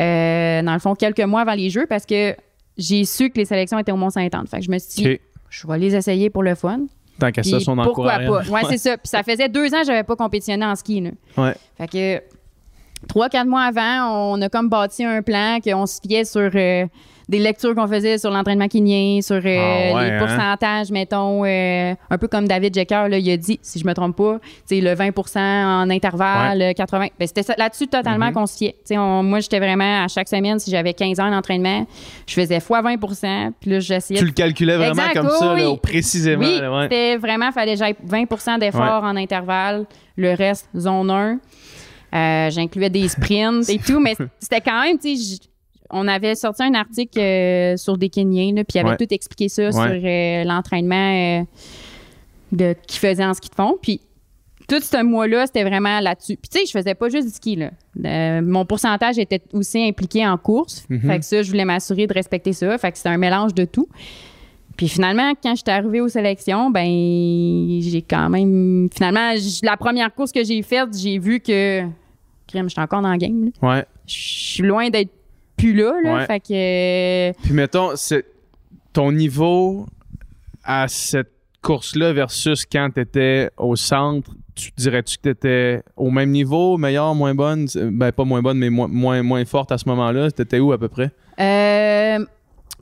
euh, 0.01 0.61
dans 0.61 0.73
le 0.73 0.79
fond, 0.79 0.95
quelques 0.95 1.21
mois 1.21 1.41
avant 1.41 1.53
les 1.55 1.69
Jeux, 1.69 1.85
parce 1.87 2.05
que 2.05 2.35
j'ai 2.77 3.03
su 3.05 3.29
que 3.29 3.37
les 3.37 3.45
sélections 3.45 3.77
étaient 3.79 3.91
au 3.91 3.97
Mont-Saint-Anne. 3.97 4.47
Fait 4.47 4.59
que 4.59 4.63
je 4.65 4.71
me 4.71 4.79
suis 4.79 5.03
dit, 5.03 5.09
OK. 5.11 5.19
je 5.49 5.67
vais 5.67 5.77
les 5.77 5.95
essayer 5.95 6.29
pour 6.29 6.43
le 6.43 6.55
fun. 6.55 6.81
Tant 7.19 7.31
qu'à 7.31 7.43
ça, 7.43 7.59
son 7.59 7.75
pourquoi 7.75 8.19
pas? 8.19 8.41
Ouais, 8.49 8.61
c'est 8.69 8.77
ça. 8.77 8.97
Puis 8.97 9.07
ça 9.09 9.23
faisait 9.23 9.49
deux 9.49 9.73
ans 9.73 9.79
que 9.81 9.87
j'avais 9.87 10.03
pas 10.03 10.15
compétitionné 10.15 10.65
en 10.65 10.75
ski. 10.75 11.01
Là. 11.01 11.11
Ouais. 11.37 11.55
Fait 11.77 11.87
que 11.87 12.23
trois, 13.07 13.29
quatre 13.29 13.47
mois 13.47 13.63
avant, 13.63 14.33
on 14.33 14.41
a 14.41 14.49
comme 14.49 14.69
bâti 14.69 15.03
un 15.03 15.21
plan 15.21 15.59
qu'on 15.63 15.85
se 15.85 15.99
fiait 16.05 16.25
sur 16.25 16.49
euh, 16.53 16.85
des 17.29 17.39
lectures 17.39 17.75
qu'on 17.75 17.87
faisait 17.87 18.17
sur 18.17 18.31
l'entraînement 18.31 18.67
kinien, 18.67 19.21
sur 19.21 19.35
euh, 19.35 19.39
Ah 19.45 19.95
ouais, 19.95 20.03
les 20.09 20.11
hein? 20.15 20.17
pourcentages, 20.19 20.89
mettons, 20.91 21.45
euh, 21.45 21.93
un 22.09 22.17
peu 22.17 22.27
comme 22.27 22.47
David 22.47 22.73
Jecker, 22.73 23.07
là, 23.07 23.17
il 23.19 23.31
a 23.31 23.37
dit, 23.37 23.59
si 23.61 23.77
je 23.79 23.85
me 23.85 23.93
trompe 23.93 24.17
pas, 24.17 24.39
le 24.71 24.93
20 24.95 25.11
en 25.37 25.89
intervalle, 25.91 26.61
euh, 26.61 26.73
80. 26.73 27.07
Ben, 27.19 27.27
c'était 27.27 27.53
là-dessus 27.57 27.87
totalement 27.87 28.27
Mhm. 28.27 28.33
qu'on 28.33 28.45
se 28.47 28.57
fiait. 28.57 28.75
Moi, 28.97 29.39
j'étais 29.41 29.59
vraiment, 29.59 30.03
à 30.03 30.07
chaque 30.07 30.27
semaine, 30.27 30.57
si 30.59 30.71
j'avais 30.71 30.93
15 30.95 31.19
heures 31.19 31.29
d'entraînement, 31.29 31.85
je 32.27 32.33
faisais 32.33 32.59
fois 32.59 32.81
20% 32.81 33.51
puis 33.61 33.69
là, 33.71 33.79
j'essayais 33.79 34.19
Tu 34.19 34.25
le 34.25 34.31
calculais 34.31 34.75
vraiment 34.77 34.91
Exact, 35.03 35.13
comme 35.13 35.29
ça, 35.29 35.55
là, 35.55 35.69
oui. 35.71 35.77
précisément. 35.81 36.43
oui, 36.45 36.59
ouais. 36.59 36.83
c'était 36.83 37.17
vraiment, 37.17 37.51
fallait 37.51 37.73
que 37.73 37.79
j'aille 37.79 37.95
20 38.03 38.57
d'efforts 38.57 39.03
en 39.03 39.15
intervalle, 39.15 39.85
le 40.17 40.33
reste, 40.33 40.67
zone 40.75 41.11
1. 41.11 41.37
Euh, 42.15 42.49
J'incluais 42.49 42.89
des 42.89 43.07
sprints 43.07 43.69
et 43.69 43.77
tout, 43.77 43.99
mais 43.99 44.15
c'était 44.39 44.61
quand 44.61 44.81
même, 44.81 44.97
tu 44.97 45.15
sais, 45.15 45.37
on 45.91 46.07
avait 46.07 46.35
sorti 46.35 46.63
un 46.63 46.73
article 46.73 47.19
euh, 47.19 47.77
sur 47.77 47.97
des 47.97 48.09
Kenyans, 48.09 48.55
puis 48.63 48.75
il 48.75 48.79
avait 48.79 48.89
Ouais. 48.91 48.97
tout 48.97 49.13
expliqué 49.13 49.49
ça 49.49 49.71
sur 49.71 49.81
euh, 49.81 50.43
l'entraînement 50.43 51.39
euh, 51.41 51.43
de 52.51 52.75
qu'ils 52.87 52.99
faisaient 52.99 53.25
en 53.25 53.33
ski 53.33 53.49
de 53.49 53.55
fond. 53.55 53.77
Puis 53.81 54.01
tout 54.67 54.79
ce 54.81 55.01
mois-là, 55.03 55.47
c'était 55.47 55.63
vraiment 55.63 55.99
là-dessus. 55.99 56.37
Puis 56.37 56.49
tu 56.49 56.59
sais, 56.59 56.65
je 56.67 56.71
faisais 56.71 56.93
pas 56.93 57.09
juste 57.09 57.27
du 57.27 57.33
ski, 57.33 57.55
là. 57.55 57.71
Euh, 58.05 58.41
mon 58.43 58.65
pourcentage 58.65 59.17
était 59.17 59.41
aussi 59.53 59.83
impliqué 59.83 60.25
en 60.27 60.37
course. 60.37 60.85
Mhm. 60.89 61.01
Fait 61.01 61.19
que 61.19 61.25
ça, 61.25 61.41
je 61.41 61.49
voulais 61.49 61.65
m'assurer 61.65 62.05
de 62.07 62.13
respecter 62.13 62.53
ça. 62.53 62.77
Fait 62.77 62.91
que 62.91 62.97
c'était 62.97 63.09
un 63.09 63.17
mélange 63.17 63.53
de 63.55 63.65
tout. 63.65 63.87
Puis 64.77 64.87
finalement, 64.87 65.33
quand 65.43 65.55
j'étais 65.55 65.71
arrivée 65.71 65.99
aux 66.01 66.07
sélections, 66.07 66.69
ben 66.69 66.85
j'ai 67.81 68.01
quand 68.07 68.29
même. 68.29 68.87
Finalement, 68.93 69.33
la 69.63 69.75
première 69.75 70.13
course 70.13 70.31
que 70.31 70.43
j'ai 70.43 70.61
faite, 70.61 70.89
j'ai 70.97 71.17
vu 71.19 71.39
que. 71.41 71.81
Crème, 72.47 72.69
j'étais 72.69 72.81
encore 72.81 73.01
dans 73.01 73.11
le 73.11 73.17
game. 73.17 73.51
là. 73.61 73.69
Ouais. 73.77 73.85
Je 74.07 74.13
suis 74.13 74.63
loin 74.63 74.89
d'être 74.89 75.11
plus 75.59 75.73
là. 75.73 75.93
là. 76.03 76.15
Ouais. 76.15 76.25
Fait 76.25 76.39
que. 76.39 77.29
euh, 77.29 77.33
Puis 77.43 77.53
mettons, 77.53 77.91
c'est 77.95 78.25
ton 78.93 79.11
niveau 79.11 79.85
à 80.63 80.87
cette 80.87 81.31
course-là 81.61 82.13
versus 82.13 82.65
quand 82.65 82.89
tu 82.93 83.01
étais 83.01 83.49
au 83.57 83.75
centre, 83.75 84.31
tu 84.55 84.71
dirais-tu 84.77 85.17
que 85.17 85.21
tu 85.23 85.29
étais 85.29 85.83
au 85.95 86.09
même 86.11 86.31
niveau, 86.31 86.77
meilleur, 86.77 87.13
moins 87.15 87.35
bonne? 87.35 87.67
Ben, 87.75 88.11
pas 88.11 88.23
moins 88.23 88.41
bonne, 88.41 88.57
mais 88.57 88.69
moins, 88.69 88.87
moins, 88.87 89.21
moins 89.23 89.45
forte 89.45 89.71
à 89.71 89.77
ce 89.77 89.87
moment-là? 89.89 90.31
Tu 90.31 90.41
étais 90.41 90.59
où 90.59 90.71
à 90.71 90.77
peu 90.77 90.87
près? 90.89 91.11
euh, 91.39 92.25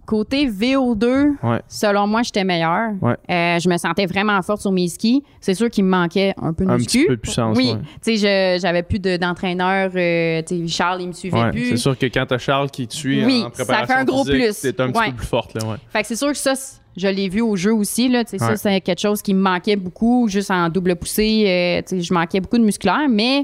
côté 0.08 0.48
VO2, 0.48 1.34
Ouais. 1.44 1.62
selon 1.68 2.08
moi, 2.08 2.24
j'étais 2.24 2.44
meilleure. 2.44 2.94
Ouais. 3.02 3.16
Euh, 3.30 3.60
je 3.60 3.70
me 3.70 3.78
sentais 3.78 4.08
vraiment 4.08 4.42
forte 4.42 4.62
sur 4.62 4.72
mes 4.72 4.88
skis. 4.88 5.22
C'est 5.42 5.54
sûr 5.54 5.70
qu'il 5.70 5.84
me 5.84 5.90
manquait 5.92 6.34
un 6.42 6.54
peu 6.54 6.66
de 6.66 6.70
Un 6.72 6.78
muscu. 6.78 7.00
petit 7.02 7.06
peu 7.08 7.16
de 7.18 7.22
puissance. 7.22 7.56
Oui, 7.58 7.72
ouais. 7.74 7.80
tu 8.04 8.18
sais, 8.18 8.58
j'avais 8.60 8.82
plus 8.84 9.00
de- 9.00 9.18
d'entraîneur. 9.18 9.92
euh, 9.96 10.42
Charles, 10.68 11.02
il 11.02 11.08
me 11.10 11.14
suivait 11.14 11.52
plus. 11.52 11.70
c'est 11.70 11.78
sûr 11.78 11.98
que 11.98 12.06
quand 12.08 12.26
t'as 12.28 12.38
Charles 12.40 12.72
qui 12.72 12.88
te 12.88 12.94
suit 12.96 13.24
Oui, 13.26 13.42
en 13.42 13.50
ça 13.54 13.64
préparation 13.66 13.94
fait 13.94 14.02
un 14.02 14.06
gros 14.06 14.24
physique, 14.26 14.42
plus. 14.42 14.62
t'es 14.62 14.82
un 14.82 14.92
petit 14.92 15.12
peu 15.12 15.16
plus 15.18 15.28
forte. 15.28 15.54
Là, 15.62 15.68
ouais. 15.70 15.76
Fait 15.90 16.02
que 16.02 16.08
c'est 16.08 16.16
sûr 16.16 16.30
que 16.32 16.38
ça, 16.38 16.54
je 16.96 17.08
l'ai 17.08 17.30
vu 17.30 17.42
au 17.42 17.56
jeu 17.56 17.74
aussi. 17.74 18.08
Là. 18.10 18.24
Ça, 18.26 18.56
c'est 18.56 18.82
quelque 18.82 19.02
chose 19.02 19.22
qui 19.22 19.34
me 19.34 19.42
manquait 19.42 19.76
beaucoup, 19.76 20.28
juste 20.30 20.50
en 20.52 20.70
double 20.70 20.96
poussée. 20.96 21.84
euh, 21.92 22.00
je 22.00 22.14
manquais 22.14 22.40
beaucoup 22.40 22.58
de 22.58 22.64
musculaire, 22.64 23.08
mais 23.10 23.44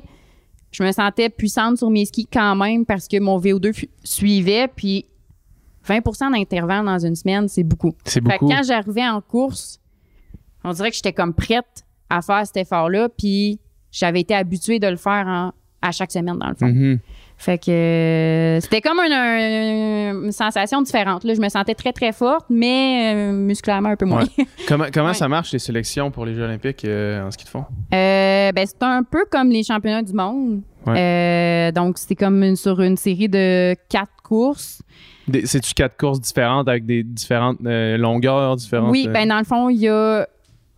je 0.71 0.81
me 0.83 0.91
sentais 0.91 1.29
puissante 1.29 1.77
sur 1.77 1.89
mes 1.91 2.05
skis 2.05 2.25
quand 2.31 2.55
même 2.55 2.85
parce 2.85 3.07
que 3.07 3.19
mon 3.19 3.37
VO2 3.37 3.73
fu- 3.73 3.89
suivait. 4.03 4.67
Puis 4.73 5.05
20% 5.87 6.31
d'intervalle 6.31 6.85
dans 6.85 6.99
une 6.99 7.15
semaine, 7.15 7.47
c'est 7.47 7.63
beaucoup. 7.63 7.93
C'est 8.05 8.15
Fait 8.15 8.19
que 8.21 8.25
beaucoup. 8.39 8.47
quand 8.49 8.63
j'arrivais 8.63 9.07
en 9.07 9.21
course, 9.21 9.79
on 10.63 10.71
dirait 10.71 10.89
que 10.91 10.95
j'étais 10.95 11.13
comme 11.13 11.33
prête 11.33 11.83
à 12.09 12.21
faire 12.21 12.45
cet 12.45 12.57
effort-là. 12.57 13.09
Puis 13.09 13.59
j'avais 13.91 14.21
été 14.21 14.33
habituée 14.33 14.79
de 14.79 14.87
le 14.87 14.95
faire 14.97 15.25
en- 15.27 15.51
à 15.81 15.91
chaque 15.91 16.11
semaine, 16.13 16.37
dans 16.37 16.47
le 16.47 16.55
fond. 16.55 16.67
Mhm. 16.67 16.99
Fait 17.35 17.57
que 17.57 17.69
euh, 17.71 18.59
c'était 18.61 18.79
comme 18.79 18.99
un- 18.99 19.11
un- 19.11 20.23
une 20.25 20.31
sensation 20.31 20.81
différente. 20.81 21.25
Là. 21.25 21.33
Je 21.33 21.41
me 21.41 21.49
sentais 21.49 21.75
très, 21.75 21.91
très 21.91 22.13
forte, 22.13 22.45
mais 22.49 23.13
euh, 23.13 23.33
musculairement 23.33 23.89
un 23.89 23.95
peu 23.97 24.05
moins. 24.05 24.23
Comment, 24.69 24.85
comment 24.93 25.07
Ouais. 25.07 25.13
ça 25.13 25.27
marche 25.27 25.51
les 25.51 25.59
sélections 25.59 26.09
pour 26.09 26.25
les 26.25 26.35
Jeux 26.35 26.43
Olympiques 26.43 26.85
euh, 26.85 27.27
en 27.27 27.31
ski 27.31 27.43
de 27.43 27.49
fond? 27.49 27.65
Ben, 27.91 28.53
c'est 28.65 28.81
un 28.83 29.03
peu 29.03 29.25
comme 29.29 29.49
les 29.49 29.63
championnats 29.63 30.03
du 30.03 30.13
monde. 30.13 30.61
Euh, 30.87 31.71
donc, 31.71 31.97
c'était 31.97 32.15
comme 32.15 32.43
une- 32.43 32.55
sur 32.55 32.81
une 32.81 32.97
série 32.97 33.29
de 33.29 33.75
quatre 33.89 34.21
courses. 34.23 34.81
C'est-tu 35.45 35.73
quatre 35.73 35.95
courses 35.97 36.19
différentes 36.19 36.67
avec 36.67 36.85
des 36.85 37.03
différentes 37.03 37.57
euh, 37.65 37.97
longueurs, 37.97 38.55
différentes? 38.57 38.91
Oui, 38.91 39.05
euh, 39.07 39.11
ben 39.11 39.27
dans 39.29 39.37
le 39.39 39.45
fond, 39.45 39.69
il 39.69 39.77
y 39.77 39.87
a 39.87 39.93
euh, 39.93 40.25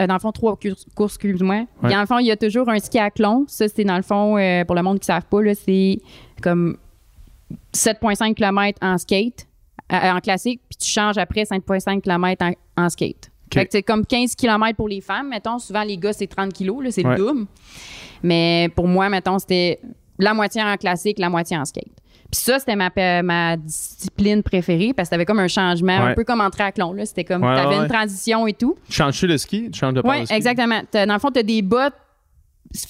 dans 0.07 0.13
le 0.13 0.19
fond 0.19 0.31
trois 0.31 0.55
courses, 0.57 0.85
excuse-moi. 0.99 1.65
Ouais. 1.81 1.89
Dans 1.91 2.01
le 2.01 2.05
fond, 2.05 2.19
il 2.19 2.27
y 2.27 2.31
a 2.31 2.37
toujours 2.37 2.69
un 2.69 2.77
ski 2.79 2.99
à 2.99 3.09
clon. 3.09 3.45
Ça, 3.47 3.67
c'est 3.67 3.83
dans 3.83 3.95
le 3.97 4.03
fond, 4.03 4.35
pour 4.67 4.75
le 4.75 4.81
monde 4.83 4.99
qui 4.99 5.09
ne 5.09 5.13
savent 5.15 5.25
pas, 5.29 5.39
c'est 5.55 5.99
comme 6.41 6.77
7,5 7.73 8.33
km 8.35 8.77
en 8.81 8.97
skate, 8.97 9.47
en 9.89 10.19
classique, 10.19 10.61
puis 10.69 10.77
tu 10.77 10.87
changes 10.91 11.17
après 11.17 11.43
5,5 11.43 12.01
km 12.01 12.43
en, 12.45 12.83
en 12.83 12.89
skate. 12.89 13.29
Fait 13.53 13.65
que 13.65 13.71
c'est 13.71 13.83
comme 13.83 14.05
15 14.05 14.35
km 14.35 14.75
pour 14.75 14.89
les 14.89 15.01
femmes, 15.01 15.29
mettons. 15.29 15.59
Souvent, 15.59 15.83
les 15.83 15.97
gars, 15.97 16.13
c'est 16.13 16.27
30 16.27 16.51
kilos, 16.51 16.83
là, 16.83 16.91
c'est 16.91 17.05
Ouais. 17.05 17.15
le 17.15 17.17
double. 17.17 17.45
Mais 18.23 18.69
pour 18.75 18.87
moi, 18.87 19.09
mettons, 19.09 19.39
c'était 19.39 19.79
la 20.19 20.33
moitié 20.33 20.61
en 20.63 20.75
classique, 20.77 21.19
la 21.19 21.29
moitié 21.29 21.57
en 21.57 21.65
skate. 21.65 21.85
Puis 22.31 22.41
ça, 22.41 22.57
c'était 22.59 22.75
ma, 22.75 23.55
discipline 23.57 24.41
préférée 24.43 24.93
parce 24.93 25.07
que 25.09 25.11
t'avais 25.11 25.25
comme 25.25 25.39
un 25.39 25.47
changement, 25.47 25.97
Ouais. 26.03 26.11
un 26.11 26.13
peu 26.15 26.23
comme 26.23 26.41
en 26.41 26.49
triathlon. 26.49 26.93
Là. 26.93 27.05
C'était 27.05 27.23
comme, 27.23 27.43
Ouais, 27.43 27.55
t'avais 27.55 27.75
une 27.77 27.87
transition 27.87 28.47
et 28.47 28.53
tout. 28.53 28.75
Tu 28.89 28.93
changes-tu 28.93 29.27
le 29.27 29.37
ski? 29.37 29.69
Tu 29.71 29.79
changes 29.79 29.93
de 29.93 30.01
Oui, 30.03 30.25
exactement. 30.31 30.81
T'as- 30.89 31.05
dans 31.05 31.13
le 31.13 31.19
fond, 31.19 31.31
tu 31.31 31.39
as 31.39 31.43
des 31.43 31.61
bottes 31.61 31.93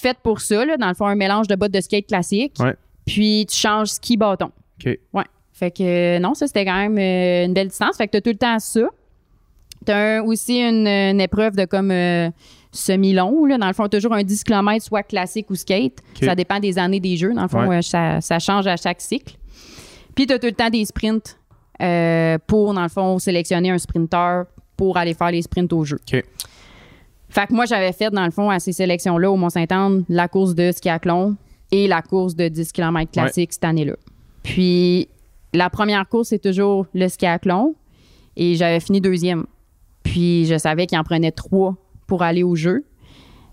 faites 0.00 0.18
pour 0.22 0.40
ça. 0.40 0.64
Là. 0.64 0.76
Dans 0.78 0.88
le 0.88 0.94
fond, 0.94 1.06
un 1.06 1.14
mélange 1.14 1.46
de 1.48 1.54
bottes 1.54 1.72
de 1.72 1.80
skate 1.80 2.06
classique. 2.06 2.56
Puis 3.04 3.46
tu 3.48 3.56
changes 3.56 3.88
ski-bâton. 3.88 4.50
OK. 4.80 4.98
Ouais. 5.12 5.24
Fait 5.52 5.70
que 5.70 5.82
euh, 6.16 6.18
non, 6.18 6.34
ça, 6.34 6.46
c'était 6.46 6.64
quand 6.64 6.76
même 6.76 6.98
euh, 6.98 7.46
une 7.46 7.54
belle 7.54 7.68
distance. 7.68 7.96
Fait 7.96 8.06
que 8.06 8.12
tu 8.12 8.16
as 8.18 8.20
tout 8.20 8.30
le 8.30 8.36
temps 8.36 8.58
ça. 8.58 8.88
Tu 9.86 9.92
as 9.92 10.22
aussi 10.22 10.58
une, 10.60 10.86
une 10.86 11.20
épreuve 11.20 11.54
de 11.56 11.64
comme 11.64 11.90
euh, 11.90 12.30
semi-long. 12.72 13.44
Là. 13.46 13.56
Dans 13.58 13.68
le 13.68 13.72
fond, 13.72 13.88
toujours 13.88 14.12
un 14.14 14.22
10 14.22 14.44
km, 14.44 14.84
soit 14.84 15.02
classique 15.02 15.48
ou 15.50 15.54
skate. 15.54 15.98
Ça 16.26 16.34
dépend 16.34 16.58
des 16.60 16.78
années 16.78 17.00
des 17.00 17.16
jeux. 17.16 17.32
Dans 17.34 17.42
le 17.42 17.48
fond, 17.48 17.66
Ouais. 17.66 17.78
euh, 17.78 17.82
ça, 17.82 18.20
ça 18.20 18.38
change 18.38 18.66
à 18.66 18.76
chaque 18.76 19.00
cycle. 19.00 19.36
Puis 20.14 20.26
tu 20.26 20.32
as 20.34 20.38
tout 20.38 20.46
le 20.46 20.52
temps 20.52 20.70
des 20.70 20.84
sprints 20.84 21.38
euh, 21.82 22.38
pour, 22.46 22.72
dans 22.74 22.82
le 22.82 22.88
fond, 22.88 23.18
sélectionner 23.18 23.70
un 23.70 23.78
sprinter 23.78 24.44
pour 24.76 24.96
aller 24.96 25.14
faire 25.14 25.30
les 25.30 25.42
sprints 25.42 25.72
au 25.72 25.84
jeu. 25.84 25.98
Fait 27.28 27.46
que 27.46 27.52
moi, 27.54 27.66
j'avais 27.66 27.92
fait, 27.92 28.10
dans 28.10 28.24
le 28.24 28.30
fond, 28.30 28.48
à 28.50 28.58
ces 28.60 28.72
sélections-là, 28.72 29.30
au 29.30 29.36
Mont-Saint-Anne, 29.36 30.04
la 30.08 30.28
course 30.28 30.54
de 30.54 30.70
skiathlon 30.72 31.36
et 31.72 31.86
la 31.88 32.00
course 32.00 32.34
de 32.36 32.48
10 32.48 32.72
km 32.72 33.10
classique 33.10 33.52
cette 33.52 33.64
année-là. 33.64 33.94
Puis, 34.42 35.08
la 35.52 35.68
première 35.68 36.08
course, 36.08 36.28
c'est 36.28 36.38
toujours 36.38 36.86
le 36.94 37.08
skiathlon. 37.08 37.74
Et 38.36 38.54
j'avais 38.54 38.80
fini 38.80 39.00
deuxième. 39.00 39.44
Puis 40.06 40.46
je 40.46 40.56
savais 40.58 40.86
qu'il 40.86 40.98
en 40.98 41.04
prenait 41.04 41.32
trois 41.32 41.74
pour 42.06 42.22
aller 42.22 42.42
au 42.42 42.54
jeu. 42.56 42.84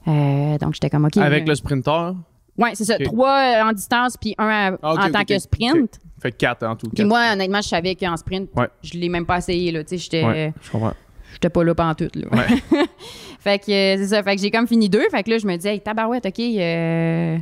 Euh, 0.08 0.58
donc 0.58 0.74
j'étais 0.74 0.90
comme 0.90 1.06
OK. 1.06 1.18
Avec 1.18 1.48
le 1.48 1.56
sprinter. 1.56 2.14
Ouais, 2.58 2.72
c'est 2.76 2.84
ça. 2.86 2.98
Trois 3.00 3.40
euh, 3.40 3.64
en 3.70 3.72
distance, 3.74 4.16
puis 4.18 4.36
un 4.38 4.48
à- 4.48 4.78
Ah, 4.84 5.08
en 5.08 5.12
tant 5.12 5.24
que 5.24 5.38
sprint. 5.40 6.00
Fait 6.22 6.32
quatre 6.32 6.64
en 6.64 6.76
tout. 6.76 6.88
Puis 6.90 7.04
moi, 7.04 7.32
honnêtement, 7.34 7.62
je 7.62 7.68
savais 7.70 7.96
qu'en 7.96 8.16
sprint, 8.16 8.50
Ouais. 8.56 8.68
je 8.84 8.94
l'ai 8.98 9.10
même 9.10 9.26
pas 9.26 9.38
essayé. 9.40 9.72
Là. 9.72 9.84
Tu 9.84 9.90
sais, 9.90 9.98
j'étais, 9.98 10.24
Ouais, 10.24 10.54
je 10.62 10.72
comprends. 10.72 10.94
j'étais 11.34 11.50
pas 11.50 11.64
là 11.64 11.74
pendant 11.74 11.96
tout. 11.96 12.10
Là. 12.14 12.28
Ouais. 12.32 12.84
fait 13.40 13.60
que 13.60 13.72
euh, 13.72 13.98
c'est 13.98 14.08
ça. 14.10 14.22
Fait 14.24 14.36
que 14.36 14.42
j'ai 14.42 14.52
comme 14.52 14.68
fini 14.68 14.88
deux. 14.90 15.04
Fait 15.10 15.24
que 15.24 15.32
là, 15.32 15.38
je 15.40 15.48
me 15.48 15.56
disais, 15.56 15.74
hey, 15.74 15.82
tabarouette, 15.82 16.26
OK, 16.28 16.40
euh, 16.40 17.38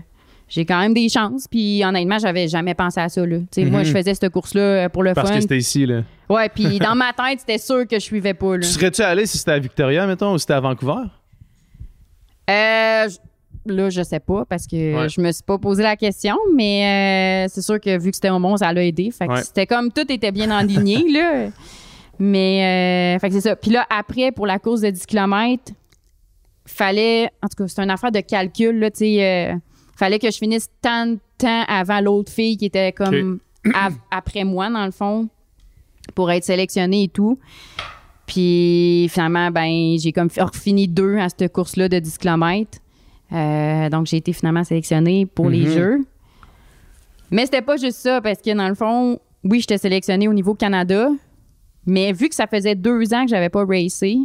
j'ai 0.54 0.66
quand 0.66 0.80
même 0.82 0.94
des 0.94 1.08
chances. 1.08 1.48
Puis 1.48 1.82
honnêtement, 1.86 2.20
j'avais 2.20 2.48
jamais 2.50 2.74
pensé 2.74 3.00
à 3.00 3.08
ça. 3.08 3.26
Là. 3.26 3.38
Tu 3.40 3.46
sais, 3.52 3.66
Moi, 3.66 3.80
Mhm. 3.80 3.86
je 3.86 3.92
faisais 3.94 4.14
cette 4.14 4.30
course-là 4.30 4.62
euh, 4.62 4.90
pour 4.90 5.02
le 5.02 5.14
Parce 5.14 5.30
fun. 5.30 5.36
que 5.36 5.42
c'était 5.42 5.58
ici, 5.58 5.86
là. 5.86 6.02
Ouais, 6.30 6.50
puis 6.50 6.78
dans 6.80 6.94
ma 6.96 7.14
tête, 7.14 7.40
c'était 7.40 7.58
sûr 7.58 7.88
que 7.88 7.96
je 7.96 8.04
suivais 8.04 8.34
pas. 8.34 8.58
Là. 8.58 8.64
Tu 8.64 8.68
serais-tu 8.68 9.02
allé 9.02 9.26
si 9.26 9.38
c'était 9.38 9.52
à 9.52 9.60
Victoria, 9.60 10.06
mettons, 10.06 10.34
ou 10.34 10.38
si 10.38 10.42
c'était 10.42 10.54
à 10.56 10.60
Vancouver? 10.60 11.04
Euh, 12.50 13.08
là, 13.66 13.90
je 13.90 14.02
sais 14.04 14.20
pas 14.20 14.44
parce 14.46 14.68
que 14.68 14.76
Ouais. 15.04 15.10
je 15.10 15.22
me 15.22 15.32
suis 15.32 15.44
pas 15.44 15.58
posé 15.58 15.84
la 15.84 15.96
question, 15.96 16.36
mais 16.54 17.46
euh, 17.46 17.52
c'est 17.54 17.62
sûr 17.62 17.80
que 17.80 17.98
vu 17.98 18.10
que 18.10 18.16
c'était 18.16 18.30
au 18.30 18.40
Mont, 18.40 18.58
ça 18.58 18.74
l'a 18.74 18.84
aidé. 18.84 19.10
Fait 19.12 19.28
que 19.28 19.34
Ouais. 19.34 19.44
c'était 19.44 19.66
comme 19.68 19.92
tout 19.92 20.12
était 20.12 20.32
bien 20.32 20.52
enligné, 20.52 20.98
là. 21.14 21.50
Mais, 22.20 23.16
euh, 23.16 23.20
fait 23.20 23.30
que 23.30 23.36
c'est 23.36 23.42
ça. 23.50 23.56
Puis 23.56 23.72
là, 23.72 23.86
après, 23.90 24.32
pour 24.32 24.46
la 24.46 24.60
course 24.60 24.82
de 24.82 24.90
10 24.90 25.06
km, 25.06 25.72
fallait, 26.68 27.26
en 27.42 27.48
tout 27.48 27.64
cas, 27.64 27.68
c'est 27.68 27.82
une 27.82 27.90
affaire 27.90 28.12
de 28.12 28.20
calcul, 28.20 28.78
là, 28.80 28.92
tu 28.92 29.00
sais, 29.00 29.24
euh, 29.54 29.56
fallait 30.06 30.20
que 30.20 30.30
je 30.32 30.38
finisse 30.38 30.70
tant 30.82 31.06
de 31.08 31.20
temps 31.38 31.64
avant 31.68 32.02
l'autre 32.02 32.32
fille 32.32 32.58
qui 32.58 32.66
était 32.66 32.92
comme 32.92 33.40
av- 33.74 33.96
après 34.12 34.44
moi, 34.44 34.70
dans 34.70 34.86
le 34.86 34.92
fond, 34.92 35.30
pour 36.16 36.32
être 36.32 36.44
sélectionnée 36.44 37.04
et 37.04 37.08
tout. 37.08 37.38
Puis 38.28 39.08
finalement, 39.10 39.52
ben, 39.52 39.98
j'ai 40.00 40.12
comme 40.12 40.30
fi- 40.30 40.40
fini 40.54 40.88
deux 40.88 41.18
à 41.18 41.28
cette 41.30 41.52
course-là 41.52 41.90
de 41.90 42.00
10 42.00 42.18
km. 42.18 42.80
Euh, 43.34 43.90
donc, 43.90 44.08
j'ai 44.08 44.18
été 44.18 44.34
finalement 44.34 44.64
sélectionnée 44.64 45.26
pour 45.26 45.50
les 45.50 45.66
Mhm. 45.66 45.72
Jeux. 45.72 45.98
Mais 47.30 47.46
c'était 47.46 47.62
pas 47.62 47.78
juste 47.78 47.98
ça, 48.00 48.22
parce 48.22 48.42
que 48.42 48.56
dans 48.56 48.68
le 48.68 48.76
fond, 48.76 49.20
oui, 49.44 49.60
j'étais 49.62 49.78
sélectionnée 49.78 50.28
au 50.28 50.34
niveau 50.34 50.54
Canada, 50.54 51.10
mais 51.86 52.12
vu 52.12 52.28
que 52.30 52.36
ça 52.36 52.48
faisait 52.48 52.76
deux 52.76 53.14
ans 53.14 53.24
que 53.24 53.30
j'avais 53.30 53.50
pas 53.50 53.66
racé, 53.66 54.18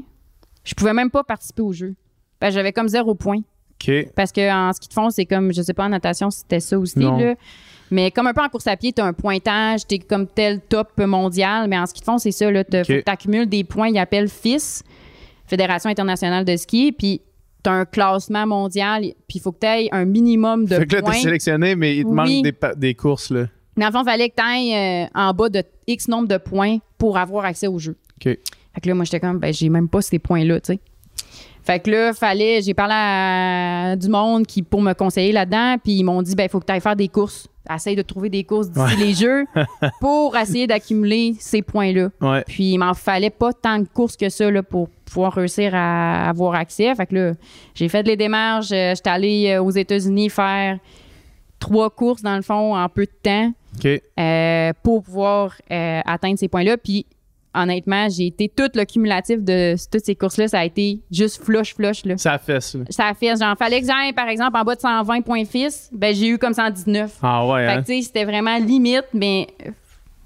je 0.65 0.75
pouvais 0.75 0.93
même 0.93 1.11
pas 1.11 1.23
participer 1.23 1.63
aux 1.63 1.73
Jeux. 1.73 1.95
Parce 2.41 2.53
que 2.53 2.59
j'avais 2.59 2.73
comme 2.73 2.89
zéro 2.89 3.15
point. 3.15 3.41
Parce 4.15 4.33
que 4.33 4.51
en 4.53 4.73
ski 4.73 4.89
de 4.89 4.93
fond, 4.95 5.11
c'est 5.11 5.27
comme, 5.27 5.53
je 5.53 5.63
sais 5.63 5.75
pas 5.75 5.85
en 5.85 5.89
natation 5.91 6.31
si 6.31 6.41
c'était 6.41 6.61
ça 6.61 6.79
aussi, 6.79 6.99
là. 6.99 7.35
Mais 7.91 8.11
comme 8.11 8.27
un 8.27 8.33
peu 8.35 8.43
en 8.43 8.49
course 8.49 8.67
à 8.67 8.77
pied, 8.77 8.93
tu 8.93 9.01
as 9.01 9.05
un 9.05 9.13
pointage, 9.13 9.87
tu 9.87 9.95
es 9.95 9.99
comme 10.01 10.27
tel 10.27 10.61
top 10.61 10.99
mondial. 10.99 11.69
Mais 11.69 11.79
en 11.79 11.87
ski 11.87 12.01
de 12.01 12.05
fond, 12.05 12.19
c'est 12.19 12.33
ça. 12.33 12.51
Là, 12.51 12.65
tu 12.65 13.03
accumules 13.07 13.49
des 13.49 13.63
points, 13.65 13.89
ils 13.89 13.99
appellent 13.99 14.29
FIS, 14.29 14.83
Fédération 15.47 15.89
internationale 15.89 16.45
de 16.45 16.57
ski. 16.57 16.91
Puis 16.91 17.21
tu 17.63 17.71
as 17.71 17.75
un 17.75 17.85
classement 17.85 18.47
mondial, 18.47 19.03
puis 19.29 19.37
il 19.37 19.41
faut 19.41 19.53
que 19.53 19.61
tu 19.61 19.67
aies 19.67 19.89
un 19.93 20.05
minimum 20.05 20.65
de 20.65 20.75
Fait 20.77 20.87
que 20.87 20.97
là, 20.97 21.03
points. 21.03 21.13
t'es 21.13 21.21
sélectionné, 21.21 21.77
mais 21.77 21.97
il 21.97 22.03
te 22.03 22.09
Oui. 22.09 22.43
manque 22.43 22.77
des, 22.77 22.95
courses, 22.95 23.31
là. 23.31 23.47
Mais 23.77 23.87
en 23.87 23.93
fond, 23.93 24.03
il 24.03 24.11
fallait 24.11 24.31
que 24.31 24.35
tu 24.37 24.43
ailles 24.43 25.09
en 25.15 25.33
bas 25.33 25.49
de 25.49 25.63
X 25.87 26.09
nombre 26.09 26.27
de 26.29 26.39
points 26.39 26.79
pour 26.99 27.19
avoir 27.19 27.45
accès 27.45 27.67
au 27.69 27.79
jeu. 27.79 27.97
OK. 28.17 28.25
Fait 28.25 28.81
que 28.83 28.89
là, 28.89 28.95
moi, 28.95 29.05
j'étais 29.05 29.21
comme, 29.21 29.39
ben, 29.39 29.53
j'ai 29.53 29.69
même 29.69 29.89
pas 29.89 30.03
ces 30.03 30.19
points-là, 30.19 30.61
tu 30.61 30.73
sais. 30.75 30.81
Fait 31.67 31.81
que 31.81 31.91
là, 31.91 32.13
fallait, 32.15 32.63
j'ai 32.63 32.75
parlé 32.75 32.95
à 32.97 33.97
du 33.97 34.09
monde 34.09 34.47
qui, 34.47 34.63
pour 34.63 34.81
me 34.81 34.93
conseiller 34.93 35.33
là-dedans, 35.33 35.77
puis 35.83 35.95
ils 35.95 36.05
m'ont 36.05 36.23
dit, 36.23 36.37
ben, 36.37 36.45
il 36.45 36.49
faut 36.49 36.61
que 36.61 36.65
tu 36.67 36.73
ailles 36.73 36.81
faire 36.81 36.95
des 36.97 37.09
courses. 37.09 37.49
Essaye 37.69 37.97
de 37.97 38.03
trouver 38.03 38.29
des 38.29 38.45
courses 38.45 38.71
d'ici 38.71 38.95
Ouais. 38.97 39.05
les 39.05 39.13
jeux 39.15 39.45
pour 40.01 40.37
essayer 40.37 40.69
d'accumuler 40.69 41.35
ces 41.41 41.63
points-là. 41.63 42.11
Ouais. 42.21 42.45
Puis 42.47 42.75
il 42.75 42.79
m'en 42.79 42.95
fallait 42.95 43.31
pas 43.31 43.53
tant 43.53 43.81
de 43.81 43.89
courses 43.93 44.17
que 44.17 44.29
ça 44.29 44.49
là, 44.49 44.63
pour 44.63 44.89
pouvoir 45.05 45.33
réussir 45.33 45.73
à 45.75 46.29
avoir 46.29 46.55
accès. 46.55 46.95
Fait 46.95 47.07
que 47.07 47.15
là, 47.17 47.33
j'ai 47.75 47.89
fait 47.89 48.05
les 48.05 48.17
démarches. 48.17 48.71
euh, 48.71 48.95
J'étais 48.95 49.11
allée 49.11 49.49
euh, 49.51 49.63
aux 49.63 49.73
États-Unis 49.73 50.31
faire 50.31 50.79
trois 51.59 51.91
courses, 51.91 52.23
dans 52.23 52.37
le 52.37 52.43
fond, 52.43 52.77
en 52.77 52.89
peu 52.89 53.07
de 53.07 53.11
temps 53.21 53.51
euh, 54.21 54.73
pour 54.85 55.03
pouvoir 55.03 55.53
euh, 55.73 56.01
atteindre 56.07 56.39
ces 56.39 56.47
points-là. 56.47 56.77
Puis, 56.77 57.05
honnêtement, 57.57 58.09
j'ai 58.09 58.27
été 58.27 58.49
tout 58.49 58.69
le 58.75 58.85
cumulatif 58.85 59.43
de 59.43 59.75
toutes 59.91 60.05
ces 60.05 60.15
courses-là, 60.15 60.49
ça 60.49 60.61
a 60.61 60.65
été 60.65 61.01
juste 61.11 61.43
flush, 61.43 61.75
flush. 61.75 62.05
Là. 62.05 62.17
Ça 62.19 62.39
fesse, 62.39 62.75
là. 62.75 62.85
Ça 62.91 63.07
a 63.07 63.15
fait, 63.15 63.37
genre, 63.37 63.57
fallait 63.59 63.81
que 63.81 63.87
j'aille, 63.87 64.13
par 64.13 64.29
exemple, 64.29 64.57
en 64.57 64.63
bas 64.65 64.75
de 64.75 64.81
120 64.81 65.21
points 65.23 65.45
fils, 65.45 65.91
ben 65.93 66.15
j'ai 66.15 66.29
eu 66.29 66.39
comme 66.39 66.55
119. 66.55 67.19
Ah 67.23 67.47
ouais, 67.47 67.67
Fait 67.67 67.73
hein? 67.73 67.83
que, 67.83 67.87
tu 67.87 67.95
sais, 67.97 68.03
c'était 68.03 68.25
vraiment 68.25 68.57
limite, 68.59 69.07
mais 69.15 69.47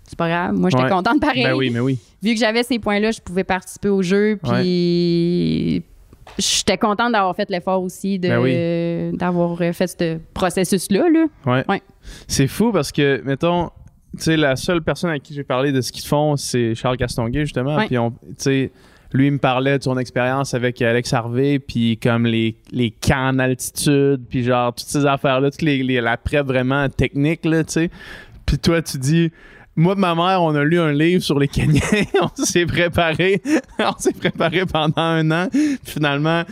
c'est 0.07 0.19
pas 0.19 0.29
grave. 0.29 0.55
Moi, 0.55 0.71
j'étais 0.71 0.85
Ouais. 0.85 0.91
contente 0.91 1.21
pareil. 1.21 1.45
Ben 1.45 1.55
oui, 1.55 1.71
mais 1.71 1.81
oui. 1.81 1.99
Vu 2.23 2.35
que 2.35 2.41
j'avais 2.41 2.63
ces 2.65 2.79
points-là, 2.79 3.13
je 3.13 3.21
pouvais 3.21 3.45
participer 3.45 3.89
au 3.89 4.03
jeu, 4.03 4.39
puis 4.43 5.83
j'étais 6.39 6.79
contente 6.79 7.13
d'avoir 7.13 7.35
fait 7.35 7.49
l'effort 7.51 7.83
aussi 7.83 8.19
de, 8.19 8.29
Ben 8.29 9.17
d'avoir 9.17 9.57
euh, 9.61 9.73
fait 9.73 9.87
ce 9.87 10.19
processus-là. 10.35 11.09
Là. 11.09 11.27
Ouais. 11.47 11.65
Ouais. 11.69 11.83
C'est 12.29 12.47
fou 12.47 12.73
parce 12.73 12.93
que, 12.93 13.21
mettons, 13.25 13.71
tu 14.17 14.23
sais, 14.25 14.37
la 14.37 14.57
seule 14.57 14.83
personne 14.83 15.11
à 15.11 15.19
qui 15.19 15.35
j'ai 15.35 15.45
parlé 15.45 15.73
de 15.73 15.81
ce 15.81 15.93
qu'ils 15.93 16.07
font, 16.07 16.37
c'est 16.37 16.75
Charles 16.75 16.97
Castonguay, 16.97 17.41
justement. 17.41 17.79
Puis, 17.87 17.97
tu 17.97 18.35
sais, 18.39 18.73
lui, 19.13 19.27
il 19.27 19.33
me 19.33 19.39
parlait 19.39 19.79
de 19.79 19.83
son 19.83 19.99
expérience 19.99 20.55
avec 20.55 20.81
Alex 20.83 21.13
Harvey, 21.13 21.59
puis 21.59 21.97
comme 21.99 22.27
les, 22.27 22.57
les 22.73 22.91
camps 22.91 23.29
en 23.31 23.39
altitude, 23.39 24.23
puis 24.29 24.45
genre, 24.45 24.75
toutes 24.75 24.87
ces 24.89 25.07
affaires-là, 25.07 25.51
toute 25.51 25.63
les, 25.63 25.83
les- 25.83 26.01
la 26.01 26.17
prep 26.17 26.47
vraiment 26.47 26.89
technique, 26.89 27.45
là, 27.45 27.65
tu 27.65 27.73
sais. 27.73 27.91
Puis 28.47 28.59
toi, 28.59 28.83
tu 28.83 28.99
dis. 28.99 29.31
Moi, 29.77 29.95
et 29.97 30.01
ma 30.01 30.15
mère, 30.17 30.43
on 30.43 30.55
a 30.57 30.65
lu 30.65 30.79
un 30.81 30.93
livre 30.93 31.23
sur 31.23 31.39
les 31.39 31.47
Kenyans. 31.49 31.81
on 32.21 32.45
s'est 32.45 32.67
préparé. 32.67 33.41
on 33.79 33.97
s'est 33.99 34.13
préparé 34.13 34.67
pendant 34.67 34.93
un 35.01 35.31
an. 35.31 35.49
Puis 35.51 35.79
finalement, 35.85 36.43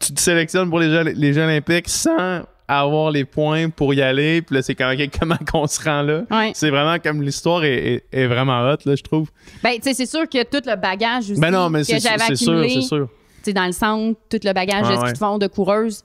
tu 0.00 0.14
te 0.14 0.20
sélectionnes 0.20 0.70
pour 0.70 0.78
les 0.78 0.88
Jeux, 0.88 1.02
les 1.02 1.32
Jeux 1.32 1.42
Olympiques 1.42 1.88
sans 1.88 2.42
avoir 2.68 3.10
les 3.10 3.24
points 3.24 3.70
pour 3.70 3.94
y 3.94 4.02
aller. 4.02 4.42
Puis 4.42 4.54
là, 4.54 4.62
c'est 4.62 4.74
comment 4.74 5.36
qu'on 5.50 5.66
se 5.66 5.82
rend 5.82 6.02
là? 6.02 6.22
Ouais. 6.30 6.52
C'est 6.54 6.70
vraiment 6.70 6.98
comme 7.02 7.22
l'histoire 7.22 7.64
est, 7.64 7.94
est- 7.94 8.04
est 8.12 8.26
vraiment 8.26 8.60
hot, 8.70 8.76
là, 8.84 8.94
je 8.94 9.02
trouve. 9.02 9.30
Ben, 9.64 9.72
tu 9.76 9.82
sais, 9.84 9.94
c'est 9.94 10.06
sûr 10.06 10.28
que 10.28 10.42
tout 10.44 10.62
le 10.68 10.76
bagage 10.76 11.30
aussi 11.30 11.40
Ben 11.40 11.50
non, 11.50 11.70
mais 11.70 11.80
que 11.82 11.98
j'avais 11.98 12.18
c'est 12.28 12.36
sûr, 12.36 12.52
accumulé, 12.52 12.68
c'est 12.74 12.82
sûr. 12.82 13.08
tu 13.08 13.44
sais, 13.44 13.52
dans 13.52 13.66
le 13.66 13.72
centre, 13.72 14.18
tout 14.30 14.38
le 14.44 14.52
bagage 14.52 14.86
Ouais, 14.86 14.96
de 14.96 15.02
ouais. 15.02 15.12
de 15.12 15.18
fond 15.18 15.38
de 15.38 15.46
coureuse, 15.46 16.04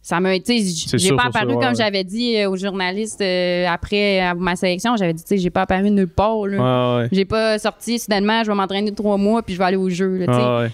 ça 0.00 0.20
m'a, 0.20 0.38
tu 0.38 0.44
sais, 0.60 0.86
C'est 0.88 0.98
j'ai 0.98 1.16
pas 1.16 1.24
apparu 1.24 1.48
sûr, 1.48 1.56
ouais, 1.58 1.64
comme 1.64 1.72
ouais. 1.74 1.78
j'avais 1.82 2.04
dit 2.04 2.36
euh, 2.36 2.48
aux 2.48 2.56
journalistes 2.56 3.20
euh, 3.20 3.66
après 3.68 4.32
ma 4.36 4.54
sélection, 4.54 4.94
j'avais 4.96 5.12
dit, 5.12 5.22
tu 5.24 5.28
sais, 5.30 5.38
j'ai 5.38 5.50
pas 5.50 5.62
apparu 5.62 5.90
nulle 5.90 6.06
part, 6.06 6.38
ouais. 6.38 7.08
J'ai 7.10 7.24
pas 7.24 7.58
sorti 7.58 7.98
soudainement, 7.98 8.44
je 8.44 8.48
vais 8.52 8.54
m'entraîner 8.56 8.92
trois 8.94 9.16
mois 9.16 9.42
puis 9.42 9.54
je 9.54 9.58
vais 9.58 9.64
aller 9.64 9.76
au 9.76 9.90
jeu, 9.90 10.18
là, 10.18 10.68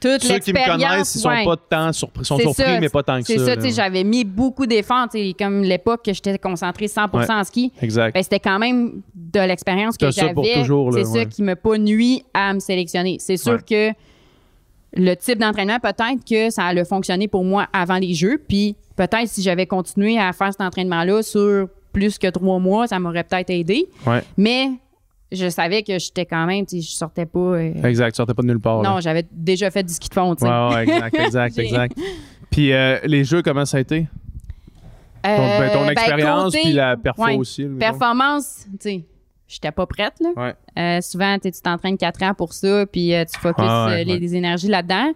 Toute 0.00 0.22
Ceux 0.22 0.38
qui 0.38 0.52
me 0.52 0.66
connaissent, 0.66 1.14
ils 1.14 1.18
sont 1.20 1.28
ouais. 1.28 1.44
pas 1.44 1.56
tant 1.56 1.92
surpris, 1.92 2.24
sont 2.24 2.38
surpris, 2.38 2.62
ça, 2.62 2.80
mais 2.80 2.88
pas 2.88 3.02
tant 3.02 3.20
que 3.20 3.26
ça. 3.26 3.34
C'est 3.34 3.54
ça, 3.54 3.60
sais, 3.60 3.70
j'avais 3.70 4.02
mis 4.02 4.24
beaucoup 4.24 4.66
d'efforts, 4.66 5.08
comme 5.38 5.62
l'époque 5.62 6.04
que 6.04 6.12
j'étais 6.14 6.38
concentrée 6.38 6.86
100% 6.86 7.10
Ouais. 7.18 7.30
en 7.30 7.44
ski. 7.44 7.72
Exact. 7.82 8.14
Ben, 8.14 8.22
c'était 8.22 8.40
quand 8.40 8.58
même 8.58 9.02
de 9.14 9.40
l'expérience 9.40 9.96
que 9.96 10.10
ça 10.10 10.26
j'avais. 10.28 10.64
C'est 10.92 11.04
ça 11.04 11.24
qui 11.26 11.42
m'a 11.42 11.56
pas 11.56 11.76
nuit 11.76 12.24
à 12.32 12.54
me 12.54 12.60
sélectionner. 12.60 13.18
C'est 13.20 13.36
sûr 13.36 13.64
que 13.64 13.90
le 14.94 15.14
type 15.14 15.38
d'entraînement, 15.38 15.78
peut-être 15.78 16.24
que 16.28 16.50
ça 16.50 16.64
allait 16.64 16.84
fonctionner 16.84 17.28
pour 17.28 17.44
moi 17.44 17.68
avant 17.72 17.98
les 17.98 18.14
Jeux. 18.14 18.42
Puis 18.48 18.76
peut-être 18.96 19.28
si 19.28 19.42
j'avais 19.42 19.66
continué 19.66 20.18
à 20.18 20.32
faire 20.32 20.50
cet 20.50 20.62
entraînement-là 20.62 21.22
sur 21.22 21.68
plus 21.92 22.18
que 22.18 22.28
trois 22.28 22.58
mois, 22.58 22.86
ça 22.86 22.98
m'aurait 22.98 23.24
peut-être 23.24 23.50
aidé. 23.50 23.86
Ouais. 24.06 24.22
Mais 24.36 24.70
je 25.32 25.48
savais 25.48 25.82
que 25.82 25.98
j'étais 25.98 26.26
quand 26.26 26.46
même, 26.46 26.66
tu 26.66 26.80
sais, 26.80 26.88
je 26.88 26.96
sortais 26.96 27.26
pas. 27.26 27.38
euh, 27.38 27.82
Exact, 27.84 28.12
tu 28.12 28.16
sortais 28.16 28.34
pas 28.34 28.42
de 28.42 28.48
nulle 28.48 28.60
part. 28.60 28.82
là. 28.82 28.90
non, 28.90 29.00
j'avais 29.00 29.26
déjà 29.32 29.70
fait 29.70 29.82
du 29.82 29.92
ski 29.92 30.08
de 30.08 30.14
fond, 30.14 30.34
tu 30.34 30.44
sais. 30.44 30.50
Ouais, 30.50 30.74
ouais, 30.74 30.82
exact, 30.82 31.14
exact, 31.18 31.58
exact. 31.58 31.98
Puis 32.50 32.72
euh, 32.72 32.98
les 33.04 33.24
jeux, 33.24 33.42
comment 33.42 33.64
ça 33.64 33.76
a 33.76 33.80
été? 33.80 34.06
Ton, 35.22 35.28
Euh, 35.30 35.58
ben, 35.60 35.70
ton 35.72 35.84
ben, 35.84 35.90
expérience, 35.90 36.52
puis 36.54 36.72
la 36.72 36.96
perfo 36.96 37.22
ouais, 37.24 37.36
aussi. 37.36 37.64
Performance, 37.78 38.66
tu 38.72 38.76
sais, 38.80 39.04
j'étais 39.46 39.70
pas 39.70 39.84
prête, 39.86 40.14
là. 40.20 40.30
Ouais. 40.36 40.54
Euh, 40.78 41.00
souvent, 41.02 41.36
tu 41.38 41.50
t'entraînes 41.52 41.98
4 41.98 42.22
ans 42.22 42.34
pour 42.34 42.52
ça, 42.54 42.86
puis 42.86 43.14
euh, 43.14 43.24
tu 43.30 43.38
focuses 43.38 43.64
Ah 43.68 43.88
ouais, 43.90 44.00
euh, 44.00 44.18
les, 44.18 44.34
énergies 44.34 44.68
là-dedans. 44.68 45.12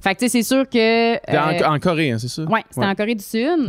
Fait 0.00 0.14
que, 0.14 0.20
tu 0.20 0.24
sais, 0.26 0.28
c'est 0.28 0.42
sûr 0.42 0.68
que. 0.68 1.14
Euh, 1.14 1.66
en, 1.68 1.74
en 1.74 1.78
Corée, 1.78 2.10
hein, 2.12 2.18
c'est 2.18 2.28
ça? 2.28 2.42
Ouais, 2.44 2.62
c'était 2.70 2.86
en 2.86 2.94
Corée 2.94 3.14
du 3.16 3.24
Sud. 3.24 3.68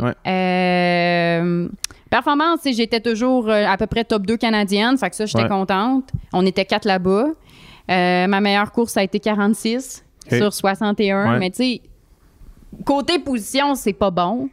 Performance, 2.14 2.60
j'étais 2.64 3.00
toujours 3.00 3.48
euh, 3.48 3.64
à 3.66 3.76
peu 3.76 3.88
près 3.88 4.04
top 4.04 4.24
2 4.24 4.36
canadienne. 4.36 4.96
Fait 4.96 5.10
que 5.10 5.16
ça, 5.16 5.26
j'étais 5.26 5.42
Ouais. 5.42 5.48
contente. 5.48 6.10
On 6.32 6.46
était 6.46 6.64
quatre 6.64 6.84
là-bas. 6.84 7.24
Euh, 7.90 8.26
ma 8.28 8.40
meilleure 8.40 8.70
course, 8.70 8.92
ça 8.92 9.00
a 9.00 9.02
été 9.02 9.18
46 9.18 10.04
Ok. 10.30 10.38
sur 10.38 10.54
61. 10.54 11.32
Ouais. 11.32 11.38
Mais 11.40 11.50
tu 11.50 11.56
sais, 11.56 11.80
côté 12.84 13.18
position, 13.18 13.74
c'est 13.74 13.92
pas 13.94 14.12
bon. 14.12 14.48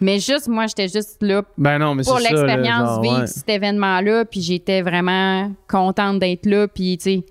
Mais 0.00 0.18
juste, 0.18 0.48
moi, 0.48 0.66
j'étais 0.66 0.88
juste 0.88 1.18
là 1.20 1.42
Ben 1.58 1.78
non, 1.78 1.94
mais 1.94 2.04
pour 2.04 2.18
l'expérience, 2.18 2.88
genre, 2.94 3.02
vivre 3.02 3.20
ouais. 3.20 3.26
cet 3.26 3.50
événement-là. 3.50 4.24
Puis 4.24 4.40
j'étais 4.40 4.80
vraiment 4.80 5.52
contente 5.68 6.18
d'être 6.20 6.46
là. 6.46 6.68
Puis, 6.68 6.96
tu 6.96 7.02
sais, 7.04 7.24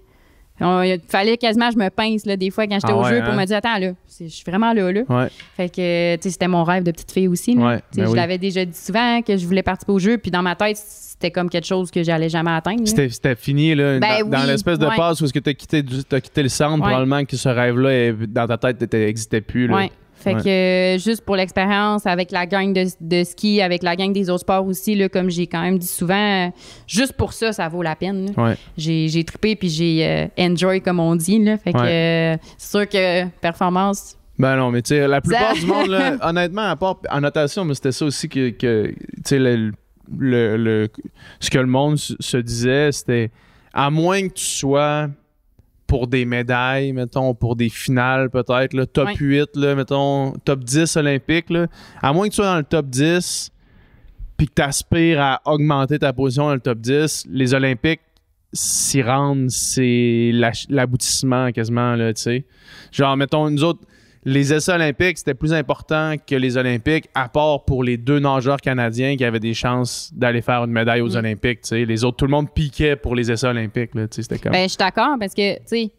Il 0.62 1.00
fallait 1.08 1.38
quasiment 1.38 1.68
que 1.70 1.74
je 1.74 1.80
me 1.80 1.90
pince 1.90 2.26
là, 2.26 2.38
des 2.38 2.50
fois 2.52 2.68
quand 2.68 2.76
j'étais 2.76 2.92
Ah 2.94 2.96
au 2.98 3.04
ouais, 3.04 3.10
jeu 3.10 3.22
hein? 3.22 3.26
pour 3.26 3.34
me 3.34 3.46
dire 3.46 3.58
Attends, 3.58 3.80
là, 3.80 3.92
je 4.20 4.28
suis 4.28 4.44
vraiment 4.46 4.72
là. 4.74 4.92
là. 4.92 5.02
Ouais. 5.10 5.28
Fait 5.58 5.70
que, 5.70 6.30
c'était 6.30 6.48
mon 6.48 6.64
rêve 6.64 6.84
de 6.84 6.92
petite 6.92 7.12
fille 7.12 7.28
aussi. 7.28 7.56
là. 7.56 7.62
Ouais, 7.68 7.80
ben 7.96 8.06
je 8.06 8.10
oui. 8.10 8.16
l'avais 8.16 8.38
déjà 8.38 8.64
dit 8.64 8.78
souvent 8.78 9.22
que 9.22 9.36
je 9.36 9.46
voulais 9.46 9.64
participer 9.64 9.92
au 9.92 10.00
jeu, 10.00 10.18
puis 10.18 10.30
dans 10.32 10.42
ma 10.44 10.56
tête, 10.56 10.78
c'était 10.78 11.32
comme 11.32 11.50
quelque 11.50 11.66
chose 11.68 11.90
que 11.92 12.04
j'allais 12.04 12.30
jamais 12.30 12.52
atteindre. 12.52 12.82
là. 12.86 13.08
C'était 13.10 13.36
fini, 13.36 13.74
là. 13.76 14.00
Ben 14.00 14.24
dans 14.24 14.30
dans 14.30 14.42
oui, 14.42 14.48
l'espèce 14.48 14.78
de 14.80 14.86
passe 14.88 15.22
où 15.22 15.26
est-ce 15.26 15.34
que 15.34 15.40
tu 15.40 15.50
as 15.50 15.54
quitté, 15.54 15.84
t'as 16.08 16.22
quitté 16.22 16.44
le 16.44 16.50
centre, 16.50 16.80
probablement 16.84 17.26
que 17.26 17.36
ce 17.36 17.50
rêve-là, 17.50 17.90
est- 17.92 18.28
dans 18.28 18.48
ta 18.48 18.58
tête, 18.58 18.94
n'existait 18.94 19.42
plus. 19.42 19.68
Là. 19.68 19.88
Fait 20.24 20.36
Ouais. 20.36 20.42
que 20.42 20.96
euh, 20.96 20.98
juste 20.98 21.22
pour 21.26 21.36
l'expérience 21.36 22.06
avec 22.06 22.32
la 22.32 22.46
gang 22.46 22.72
de, 22.74 22.86
de 23.02 23.24
ski, 23.24 23.62
avec 23.62 23.84
la 23.84 23.96
gang 23.96 24.12
des 24.14 24.30
autres 24.30 24.42
sports 24.42 24.66
aussi, 24.66 24.96
là, 24.96 25.10
comme 25.10 25.30
j'ai 25.30 25.48
quand 25.48 25.62
même 25.62 25.78
dit 25.78 25.88
souvent, 25.88 26.48
euh, 26.48 26.50
juste 26.88 27.14
pour 27.14 27.34
ça, 27.34 27.52
ça 27.52 27.68
vaut 27.70 27.82
la 27.84 27.96
peine. 27.96 28.32
Ouais. 28.38 28.56
J'ai, 28.78 29.08
j'ai 29.10 29.24
trippé 29.24 29.56
puis 29.56 29.70
j'ai 29.70 30.06
euh, 30.08 30.28
enjoy, 30.40 30.82
comme 30.82 31.00
on 31.00 31.16
dit. 31.16 31.40
Là. 31.44 31.58
Fait 31.58 31.74
que 31.74 31.78
euh, 31.80 32.38
c'est 32.58 32.78
sûr 32.78 32.88
que 32.90 33.26
performance, 33.42 34.18
Ben 34.40 34.56
non, 34.56 34.72
mais 34.72 34.82
tu 34.82 34.90
sais, 34.90 35.08
la 35.08 35.22
plupart 35.22 35.54
Ça- 35.56 35.60
du 35.60 35.66
monde, 35.68 35.88
là, 35.90 36.18
honnêtement, 36.22 36.64
à 36.70 36.76
part 36.76 37.00
en 37.12 37.22
notation, 37.22 37.66
mais 37.66 37.76
c'était 37.76 37.92
ça 37.92 38.06
aussi 38.06 38.28
que, 38.30 38.50
que, 38.50 38.88
tu 38.88 38.96
sais, 39.26 39.40
le, 39.40 39.72
le- 40.18 40.58
le- 40.58 40.90
ce 41.40 41.50
que 41.50 41.60
le 41.60 41.66
monde 41.68 41.98
se 41.98 42.38
disait, 42.38 42.92
c'était 42.92 43.30
à 43.74 43.90
moins 43.90 44.28
que 44.28 44.34
tu 44.34 44.46
sois 44.46 45.08
pour 45.88 46.08
des 46.08 46.26
médailles, 46.26 46.94
mettons, 46.94 47.34
pour 47.34 47.56
des 47.56 47.70
finales 47.70 48.30
peut-être, 48.30 48.74
là, 48.74 48.86
top 48.86 49.08
Ouais. 49.08 49.16
8, 49.20 49.56
là, 49.56 49.76
mettons, 49.76 50.32
top 50.46 50.64
10 50.64 50.96
olympique, 50.98 51.50
là, 51.50 51.68
à 52.02 52.14
moins 52.14 52.26
que 52.28 52.32
tu 52.32 52.38
sois 52.38 52.46
dans 52.46 52.58
le 52.58 52.64
top 52.64 52.88
10 52.88 53.52
puis 54.38 54.48
que 54.48 54.54
tu 54.56 54.62
aspires 54.62 55.22
à 55.22 55.42
augmenter 55.46 56.00
ta 56.00 56.12
position 56.14 56.46
dans 56.48 56.54
le 56.56 56.60
top 56.60 56.80
10, 56.80 57.28
les 57.30 57.54
Olympiques 57.54 58.02
s'y 58.52 59.02
rendent, 59.02 59.50
c'est 59.50 60.32
l'aboutissement 60.70 61.52
quasiment, 61.52 61.96
là, 61.96 62.14
tu 62.14 62.22
sais. 62.22 62.46
Genre, 62.92 63.16
mettons, 63.18 63.50
nous 63.50 63.64
autres, 63.64 63.82
les 64.26 64.54
essais 64.54 64.72
olympiques, 64.74 65.18
c'était 65.18 65.34
plus 65.34 65.54
important 65.54 66.16
que 66.26 66.36
les 66.36 66.56
Olympiques, 66.58 67.10
à 67.14 67.28
part 67.30 67.66
pour 67.66 67.84
les 67.84 67.98
deux 67.98 68.20
nageurs 68.20 68.62
canadiens 68.62 69.16
qui 69.18 69.26
avaient 69.26 69.40
des 69.40 69.54
chances 69.54 70.12
d'aller 70.14 70.42
faire 70.42 70.64
une 70.64 70.72
médaille 70.72 71.02
aux 71.02 71.10
Mm. 71.16 71.18
Olympiques. 71.18 71.60
Les 71.72 72.04
autres, 72.04 72.18
tout 72.18 72.26
le 72.26 72.32
monde 72.32 72.50
piquait 72.52 72.96
pour 72.96 73.16
les 73.16 73.32
essais 73.32 73.48
olympiques, 73.48 73.92
c'était 74.12 74.40
comme... 74.40 74.52
ben, 74.54 74.64
je 74.64 74.70
suis 74.70 74.78
d'accord 74.78 75.18
parce 75.20 75.34
que, 75.34 75.56
tu 75.58 75.62
sais, 75.66 75.92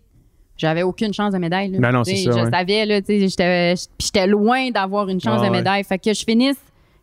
j'avais 0.57 0.83
aucune 0.83 1.13
chance 1.13 1.33
de 1.35 1.39
médaille. 1.39 1.71
là. 1.73 1.79
Ben 1.81 1.93
non, 1.93 2.05
c'est 2.05 2.17
ça, 2.17 2.31
Je 2.31 2.37
ouais. 2.45 2.51
savais, 2.51 2.87
là, 2.87 3.01
tu 3.01 3.07
sais, 3.07 3.29
j'étais, 3.29 3.75
j'étais 4.01 4.27
loin 4.27 4.71
d'avoir 4.71 5.09
une 5.09 5.21
chance 5.21 5.41
Ah, 5.43 5.47
de 5.47 5.51
ouais. 5.51 5.59
médaille. 5.59 5.85
Fait 5.85 5.99
que 5.99 6.15
je 6.15 6.23
finisse 6.25 6.57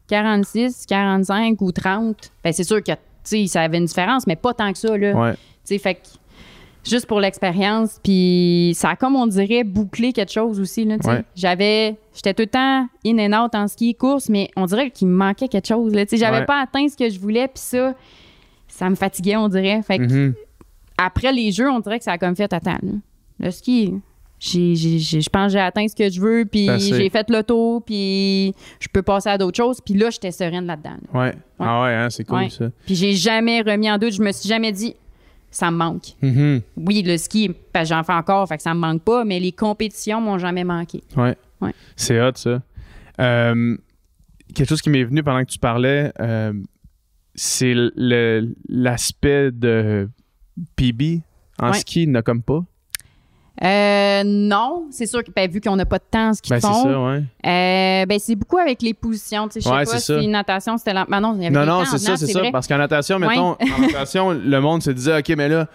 46, 0.07 0.85
45 0.87 1.61
ou 1.61 1.71
30. 1.71 2.31
Ben, 2.43 2.51
c'est 2.53 2.63
sûr 2.63 2.81
que, 2.83 2.91
ça 3.47 3.61
avait 3.61 3.77
une 3.77 3.85
différence, 3.85 4.25
mais 4.27 4.35
pas 4.35 4.53
tant 4.53 4.71
que 4.71 4.77
ça, 4.77 4.97
là. 4.97 5.13
Ouais. 5.13 5.33
Tu 5.33 5.37
sais, 5.65 5.77
fait 5.77 5.95
que 5.95 5.99
juste 6.87 7.05
pour 7.05 7.19
l'expérience, 7.19 7.99
puis 8.03 8.73
ça 8.75 8.89
a 8.91 8.95
comme 8.95 9.15
on 9.15 9.27
dirait 9.27 9.63
bouclé 9.63 10.13
quelque 10.13 10.31
chose 10.31 10.59
aussi 10.59 10.83
là. 10.85 10.97
Ouais. 11.03 11.23
J'avais 11.35 11.95
j'étais 12.15 12.33
tout 12.33 12.43
le 12.43 12.47
temps 12.47 12.87
in 13.05 13.19
and 13.33 13.45
out 13.45 13.55
en 13.55 13.67
ski 13.67 13.93
course, 13.95 14.29
mais 14.29 14.49
on 14.55 14.65
dirait 14.65 14.89
qu'il 14.91 15.07
me 15.07 15.15
manquait 15.15 15.47
quelque 15.47 15.67
chose 15.67 15.93
là, 15.93 16.05
j'avais 16.11 16.39
Ouais. 16.39 16.45
pas 16.45 16.61
atteint 16.61 16.87
ce 16.87 16.97
que 16.97 17.09
je 17.09 17.19
voulais 17.19 17.47
puis 17.47 17.61
ça 17.63 17.93
ça 18.67 18.89
me 18.89 18.95
fatiguait 18.95 19.35
on 19.37 19.47
dirait. 19.49 19.81
Fait 19.83 19.97
que 19.99 20.03
Mhm. 20.03 20.33
après 20.97 21.31
les 21.33 21.51
jeux, 21.51 21.69
on 21.69 21.79
dirait 21.79 21.99
que 21.99 22.05
ça 22.05 22.13
a 22.13 22.17
comme 22.17 22.35
fait 22.35 22.51
attends, 22.51 22.77
là, 22.81 22.93
le 23.39 23.51
ski 23.51 23.93
j'ai, 24.43 24.73
j'ai- 24.73 24.97
j'ai- 24.97 25.21
je 25.21 25.29
pense 25.29 25.47
que 25.47 25.51
j'ai 25.53 25.59
atteint 25.59 25.87
ce 25.87 25.95
que 25.95 26.09
je 26.09 26.19
veux, 26.19 26.45
puis 26.51 26.67
j'ai 26.79 27.11
fait 27.11 27.29
le 27.29 27.43
tour, 27.43 27.83
puis 27.83 28.55
je 28.79 28.87
peux 28.91 29.03
passer 29.03 29.29
à 29.29 29.37
d'autres 29.37 29.55
choses. 29.57 29.77
Puis 29.85 29.93
là, 29.93 30.09
j'étais 30.09 30.31
sereine 30.31 30.65
là-dedans. 30.65 30.95
là. 31.13 31.19
Ouais. 31.19 31.35
Ah 31.59 31.83
ouais, 31.83 31.93
hein, 31.93 32.09
c'est 32.09 32.23
cool, 32.23 32.49
ça. 32.49 32.69
Puis 32.87 32.95
j'ai 32.95 33.13
jamais 33.13 33.61
remis 33.61 33.91
en 33.91 33.99
doute. 33.99 34.13
Je 34.13 34.21
me 34.23 34.31
suis 34.31 34.49
jamais 34.49 34.71
dit, 34.71 34.95
ça 35.51 35.69
me 35.69 35.77
manque. 35.77 36.15
Mhm. 36.21 36.61
Oui, 36.77 37.03
le 37.03 37.17
ski, 37.17 37.51
j'en 37.83 38.03
fais 38.03 38.13
encore, 38.13 38.47
fait 38.47 38.57
que 38.57 38.63
ça 38.63 38.73
me 38.73 38.79
manque 38.79 39.03
pas, 39.03 39.23
mais 39.25 39.39
les 39.39 39.51
compétitions 39.51 40.19
m'ont 40.21 40.37
jamais 40.39 40.63
manqué. 40.63 41.03
Ouais. 41.15 41.35
Ouais. 41.59 41.73
C'est 41.95 42.19
hot, 42.21 42.31
ça. 42.35 42.61
Euh, 43.19 43.77
quelque 44.55 44.69
chose 44.69 44.81
qui 44.81 44.89
m'est 44.89 45.03
venu 45.03 45.21
pendant 45.21 45.43
que 45.43 45.51
tu 45.51 45.59
parlais, 45.59 46.11
euh, 46.19 46.53
c'est 47.35 47.73
l'aspect 48.67 49.51
de 49.51 50.09
PB 50.75 51.21
en 51.59 51.71
Ouais. 51.71 51.77
ski, 51.79 52.03
il 52.03 52.11
n'a 52.11 52.21
comme 52.21 52.41
pas. 52.41 52.63
Euh, 53.63 54.23
non, 54.25 54.85
c'est 54.91 55.05
sûr 55.05 55.23
que 55.23 55.31
ben, 55.35 55.49
vu 55.49 55.61
qu'on 55.61 55.75
n'a 55.75 55.85
pas 55.85 55.99
de 55.99 56.03
temps, 56.09 56.33
ce 56.33 56.41
qu'ils 56.41 56.51
Ben, 56.55 56.59
c'est 56.61 56.67
font, 56.67 56.83
ça, 56.83 56.99
ouais. 56.99 57.17
euh, 57.45 58.05
ben, 58.05 58.17
c'est 58.19 58.35
beaucoup 58.35 58.57
avec 58.57 58.81
les 58.81 58.93
positions. 58.93 59.47
tu 59.47 59.53
sais, 59.55 59.59
Je 59.59 59.65
sais 59.65 59.71
Ouais, 59.71 59.83
pas 59.85 59.99
c'est 59.99 60.19
si 60.21 60.27
natation, 60.27 60.77
c'était 60.77 60.93
la... 60.93 61.05
Ben 61.05 61.19
non, 61.19 61.35
il 61.37 61.43
y 61.43 61.47
avait 61.47 61.65
Non, 61.65 61.83
c'est 61.85 61.97
ça, 61.99 62.17
c'est 62.17 62.27
ça. 62.27 62.39
vrai. 62.39 62.51
Parce 62.51 62.67
qu'en 62.67 62.77
natation, 62.77 63.17
Ouais. 63.17 63.27
mettons, 63.27 63.57
en 63.59 63.81
natation, 63.81 64.31
le 64.31 64.59
monde 64.61 64.81
se 64.81 64.91
disait, 64.91 65.19
OK, 65.19 65.29
mais 65.37 65.49
là, 65.49 65.67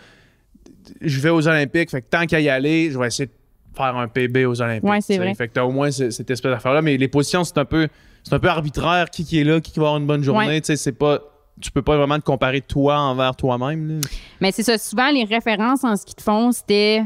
je 1.01 1.21
vais 1.21 1.31
aux 1.31 1.47
Olympiques, 1.47 1.91
fait 1.91 2.01
que 2.03 2.07
tant 2.09 2.27
qu'à 2.27 2.41
y 2.41 2.49
aller, 2.49 2.91
je 2.91 2.99
vais 2.99 3.07
essayer 3.09 3.27
de 3.27 3.33
faire 3.77 3.97
un 3.97 4.09
PB 4.09 4.47
aux 4.47 4.61
Olympiques. 4.63 4.89
Ouais, 4.89 5.01
c'est 5.01 5.19
vrai. 5.19 5.35
Fait 5.35 5.49
que 5.49 5.53
t'as 5.53 5.65
au 5.65 5.71
moins 5.71 5.91
ce- 5.91 6.11
cette 6.11 6.31
espèce 6.31 6.51
d'affaire-là. 6.53 6.81
Mais 6.83 6.97
les 6.97 7.09
positions, 7.09 7.45
c'est 7.45 7.59
un 7.59 7.65
peu 7.65 7.89
c'est 8.23 8.35
un 8.35 8.39
peu 8.41 8.49
arbitraire. 8.49 9.11
Qui, 9.11 9.25
qui 9.25 9.39
est 9.41 9.45
là, 9.45 9.61
qui, 9.61 9.71
qui 9.71 9.79
va 9.79 9.87
avoir 9.87 10.01
une 10.01 10.07
bonne 10.07 10.23
journée. 10.25 10.61
Tu 10.61 10.67
sais, 10.69 10.77
c'est 10.77 10.93
pas. 10.93 11.21
Tu 11.61 11.71
peux 11.71 11.83
pas 11.83 11.97
vraiment 11.97 12.19
te 12.19 12.25
comparer 12.25 12.61
toi 12.61 12.99
envers 12.99 13.35
toi-même. 13.37 14.01
Mais 14.41 14.51
c'est 14.53 14.63
ça, 14.63 14.77
souvent, 14.79 15.11
les 15.11 15.25
références 15.25 15.85
en 15.85 15.95
ski 15.97 16.15
de 16.15 16.21
fond, 16.21 16.53
c'était 16.53 17.03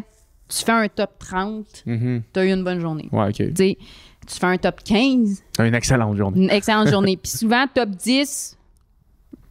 tu 0.50 0.64
fais 0.64 0.72
un 0.72 0.88
top 0.88 1.10
30, 1.18 1.82
Mhm. 1.86 2.22
tu 2.32 2.40
as 2.40 2.44
eu 2.44 2.50
une 2.52 2.64
bonne 2.64 2.80
journée. 2.80 3.08
Ouais, 3.12 3.28
OK. 3.28 3.34
Tu 3.54 3.76
tu 4.26 4.38
fais 4.38 4.46
un 4.46 4.58
top 4.58 4.82
15, 4.84 5.42
T'as 5.54 5.66
une 5.66 5.74
excellente 5.74 6.16
journée. 6.16 6.42
une 6.44 6.50
excellente 6.50 6.88
journée. 6.88 7.16
Puis 7.22 7.32
souvent, 7.32 7.64
top 7.72 7.88
10, 7.90 8.56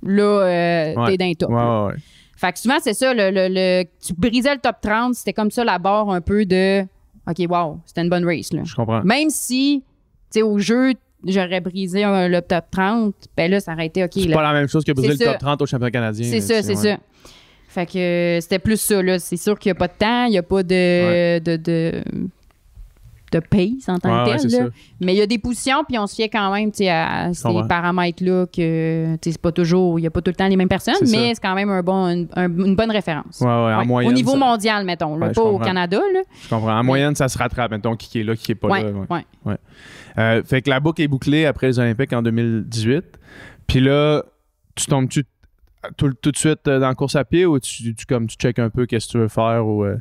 là, 0.03 0.23
euh, 0.23 0.93
Ouais. 0.95 1.11
t'es 1.11 1.17
dans 1.17 1.25
les 1.25 1.35
top. 1.35 1.49
Ouais. 1.49 1.95
Fait 2.37 2.53
que 2.53 2.59
souvent, 2.59 2.77
c'est 2.81 2.93
ça, 2.93 3.13
le, 3.13 3.31
le- 3.31 3.47
le- 3.49 3.83
tu 4.05 4.13
brisais 4.13 4.53
le 4.53 4.59
top 4.61 4.77
30, 4.81 5.15
c'était 5.15 5.33
comme 5.33 5.51
ça 5.51 5.63
la 5.65 5.77
barre 5.79 6.09
un 6.09 6.21
peu 6.21 6.45
de 6.45 6.83
OK, 7.27 7.45
wow, 7.49 7.79
c'était 7.85 8.01
une 8.01 8.09
bonne 8.09 8.25
race. 8.25 8.53
Là. 8.53 8.61
Je 8.63 8.73
comprends. 8.75 9.03
Même 9.03 9.29
si, 9.29 9.83
tu 10.31 10.39
sais, 10.39 10.41
au 10.41 10.57
jeu, 10.57 10.93
j'aurais 11.27 11.59
brisé 11.59 12.03
le 12.05 12.39
top 12.39 12.65
30, 12.71 13.13
ben 13.35 13.51
là, 13.51 13.59
ça 13.59 13.73
aurait 13.73 13.87
été 13.87 14.03
OK. 14.03 14.11
C'est 14.13 14.29
pas 14.29 14.41
la 14.41 14.53
même 14.53 14.67
chose 14.69 14.85
que 14.85 14.93
briser 14.93 15.09
le 15.13 15.17
top 15.17 15.27
ça. 15.33 15.37
30 15.37 15.61
au 15.61 15.65
championnat 15.65 15.91
canadien. 15.91 16.25
C'est 16.29 16.39
ça, 16.41 16.61
tu 16.61 16.63
c'est 16.63 16.77
ouais. 16.77 16.95
ça. 16.95 16.97
Fait 17.71 17.85
que 17.85 17.97
euh, 17.99 18.41
c'était 18.41 18.57
plus 18.59 18.81
ça, 18.81 19.01
là. 19.01 19.19
C'est 19.19 19.37
sûr 19.37 19.57
qu'il 19.59 19.69
n'y 19.71 19.77
a 19.77 19.79
pas 19.79 19.87
de 19.87 19.93
temps, 19.97 20.25
il 20.25 20.31
n'y 20.31 20.37
a 20.39 20.43
pas 20.43 20.63
de, 20.63 21.37
de, 21.39 21.55
de, 21.55 22.03
de 23.31 23.39
pace 23.39 23.87
en 23.87 23.99
tant 23.99 24.25
Ouais, 24.25 24.35
que 24.37 24.41
tel. 24.47 24.59
là. 24.63 24.69
Mais 24.99 25.13
il 25.13 25.17
y 25.17 25.21
a 25.21 25.27
des 25.27 25.37
positions, 25.37 25.83
puis 25.87 25.99
on 25.99 26.07
se 26.07 26.15
fiait 26.15 26.29
quand 26.29 26.51
même 26.51 26.71
à 26.89 27.31
ces 27.31 27.67
paramètres-là 27.69 28.47
que 28.47 29.15
c'est 29.21 29.39
pas 29.39 29.51
toujours, 29.51 29.99
il 29.99 30.01
n'y 30.01 30.07
a 30.07 30.09
pas 30.09 30.21
tout 30.21 30.31
le 30.31 30.35
temps 30.35 30.47
les 30.47 30.55
mêmes 30.55 30.67
personnes, 30.67 30.95
mais 31.11 31.35
c'est 31.35 31.41
quand 31.41 31.53
même 31.53 31.69
un 31.69 31.83
bon, 31.83 32.07
une, 32.07 32.27
un- 32.35 32.47
une 32.49 32.75
bonne 32.75 32.89
référence. 32.89 33.39
En 33.43 33.85
moyenne. 33.85 34.11
Au 34.11 34.15
niveau 34.15 34.31
ça- 34.31 34.37
mondial, 34.37 34.83
mettons, 34.83 35.15
là, 35.15 35.29
pas 35.29 35.43
au. 35.43 35.59
Canada. 35.59 35.99
Là. 36.11 36.21
Je 36.41 36.49
comprends. 36.49 36.75
En 36.79 36.83
moyenne, 36.83 37.13
ça 37.13 37.27
se 37.27 37.37
rattrape. 37.37 37.69
Mettons, 37.69 37.95
qui 37.95 38.21
est 38.21 38.23
là, 38.23 38.35
qui 38.35 38.53
est 38.53 38.55
pas 38.55 38.67
là. 38.81 39.21
Euh, 40.17 40.41
fait 40.43 40.63
que 40.63 40.71
la 40.71 40.79
boucle 40.79 41.03
est 41.03 41.07
bouclée 41.07 41.45
après 41.45 41.67
les 41.67 41.77
Olympiques 41.77 42.13
en 42.13 42.23
2018. 42.23 43.05
Puis 43.67 43.79
là, 43.79 44.23
tu 44.75 44.87
tombes-tu 44.87 45.23
tout, 45.97 46.13
tout 46.21 46.31
de 46.31 46.37
suite 46.37 46.67
euh, 46.67 46.79
dans 46.79 46.87
la 46.89 46.95
course 46.95 47.15
à 47.15 47.23
pied 47.23 47.45
ou 47.45 47.59
tu, 47.59 47.93
tu, 47.95 48.05
comme, 48.05 48.27
tu 48.27 48.35
checkes 48.37 48.59
un 48.59 48.69
peu 48.69 48.85
qu'est-ce 48.85 49.07
que 49.07 49.11
tu 49.13 49.17
veux 49.19 49.27
faire 49.27 49.65
ou. 49.65 49.83
euh, 49.83 49.95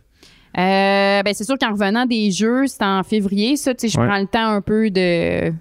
Euh, 0.56 1.22
ben, 1.22 1.32
c'est 1.34 1.44
sûr 1.44 1.56
qu'en 1.58 1.72
revenant 1.72 2.06
des 2.06 2.30
Jeux, 2.30 2.66
c'était 2.66 2.84
en 2.84 3.02
février, 3.02 3.56
ça, 3.56 3.74
tu 3.74 3.82
sais, 3.82 3.88
je 3.94 4.00
Ouais. 4.00 4.06
prends 4.08 4.18
le 4.18 4.26
temps 4.26 4.48
un 4.48 4.60
peu 4.60 4.90
de 4.90 5.52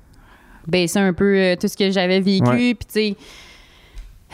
baisser 0.68 1.00
un 1.00 1.14
peu 1.14 1.56
tout 1.60 1.68
ce 1.68 1.78
que 1.78 1.92
j'avais 1.92 2.20
vécu, 2.20 2.48
Ouais. 2.50 2.74
puis 2.74 2.88
tu 2.88 2.94
sais, 2.94 3.16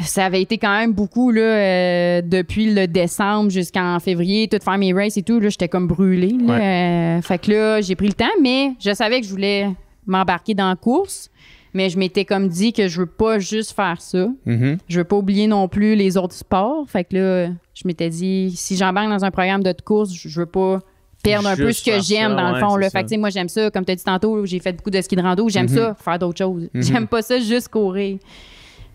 ça 0.03 0.25
avait 0.25 0.41
été 0.41 0.57
quand 0.57 0.75
même 0.75 0.91
beaucoup, 0.93 1.31
là, 1.31 1.41
euh, 1.41 2.21
depuis 2.23 2.73
le 2.73 2.87
décembre 2.87 3.49
jusqu'en 3.51 3.99
février, 3.99 4.47
tout 4.47 4.57
faire 4.63 4.77
mes 4.77 4.93
races 4.93 5.17
et 5.17 5.23
tout, 5.23 5.39
là, 5.39 5.49
j'étais 5.49 5.67
comme 5.67 5.87
brûlée, 5.87 6.35
là. 6.45 7.17
Euh, 7.17 7.21
fait 7.21 7.37
que 7.39 7.51
là, 7.51 7.81
j'ai 7.81 7.95
pris 7.95 8.07
le 8.07 8.13
temps, 8.13 8.25
mais 8.41 8.71
je 8.79 8.93
savais 8.93 9.21
que 9.21 9.27
je 9.27 9.31
voulais 9.31 9.69
m'embarquer 10.07 10.53
dans 10.55 10.69
la 10.69 10.75
course, 10.75 11.29
mais 11.73 11.89
je 11.89 11.97
m'étais 11.97 12.25
comme 12.25 12.47
dit 12.47 12.71
que 12.73 12.87
je 12.87 12.99
veux 13.01 13.05
pas 13.07 13.39
juste 13.39 13.73
faire 13.73 13.99
ça. 14.01 14.27
mhm. 14.45 14.77
Je 14.87 14.97
veux 14.99 15.03
pas 15.03 15.15
oublier 15.15 15.47
non 15.47 15.67
plus 15.67 15.95
les 15.95 16.17
autres 16.17 16.33
sports. 16.35 16.85
Fait 16.89 17.03
que 17.03 17.15
là, 17.15 17.47
je 17.73 17.81
m'étais 17.85 18.09
dit, 18.09 18.51
si 18.55 18.75
j'embarque 18.77 19.09
dans 19.09 19.25
un 19.25 19.31
programme 19.31 19.63
de 19.63 19.73
course, 19.83 20.11
je 20.13 20.39
veux 20.39 20.45
pas 20.45 20.79
perdre 21.23 21.47
un 21.47 21.55
peu 21.55 21.71
ce 21.71 21.81
que 21.83 22.01
j'aime 22.01 22.35
dans 22.35 22.51
le 22.51 22.59
fond. 22.59 22.75
Là. 22.75 22.89
Fait 22.89 23.03
que, 23.03 23.17
moi, 23.17 23.29
j'aime 23.29 23.47
ça. 23.49 23.71
Comme 23.71 23.85
tu 23.85 23.91
as 23.91 23.95
dit 23.95 24.03
tantôt, 24.03 24.45
j'ai 24.45 24.59
fait 24.59 24.73
beaucoup 24.73 24.89
de 24.89 25.01
ski 25.01 25.15
de 25.15 25.21
rando. 25.21 25.47
J'aime 25.49 25.67
Mhm. 25.69 25.75
ça, 25.75 25.93
faire 25.95 26.19
d'autres 26.19 26.37
choses. 26.37 26.69
Mhm. 26.73 26.81
J'aime 26.83 27.07
pas 27.07 27.21
ça 27.21 27.39
juste 27.39 27.69
courir. 27.69 28.17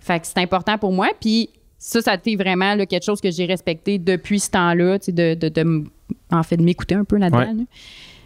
Fait 0.00 0.20
que 0.20 0.26
c'est 0.26 0.38
important 0.38 0.76
pour 0.78 0.92
moi. 0.92 1.08
Puis 1.20 1.48
ça, 1.78 2.00
ça 2.02 2.12
a 2.12 2.14
été 2.16 2.36
vraiment 2.36 2.74
là, 2.74 2.86
quelque 2.86 3.04
chose 3.04 3.20
que 3.20 3.30
j'ai 3.30 3.46
respecté 3.46 3.98
depuis 3.98 4.40
ce 4.40 4.50
temps-là, 4.50 4.98
tu 4.98 5.06
sais, 5.06 5.12
de, 5.12 5.34
de, 5.34 5.48
de 5.48 5.84
en 6.30 6.42
fait, 6.42 6.56
de 6.56 6.62
m'écouter 6.62 6.94
un 6.94 7.04
peu 7.04 7.16
là-dedans. 7.16 7.38
Ouais. 7.38 7.46
là. 7.46 7.62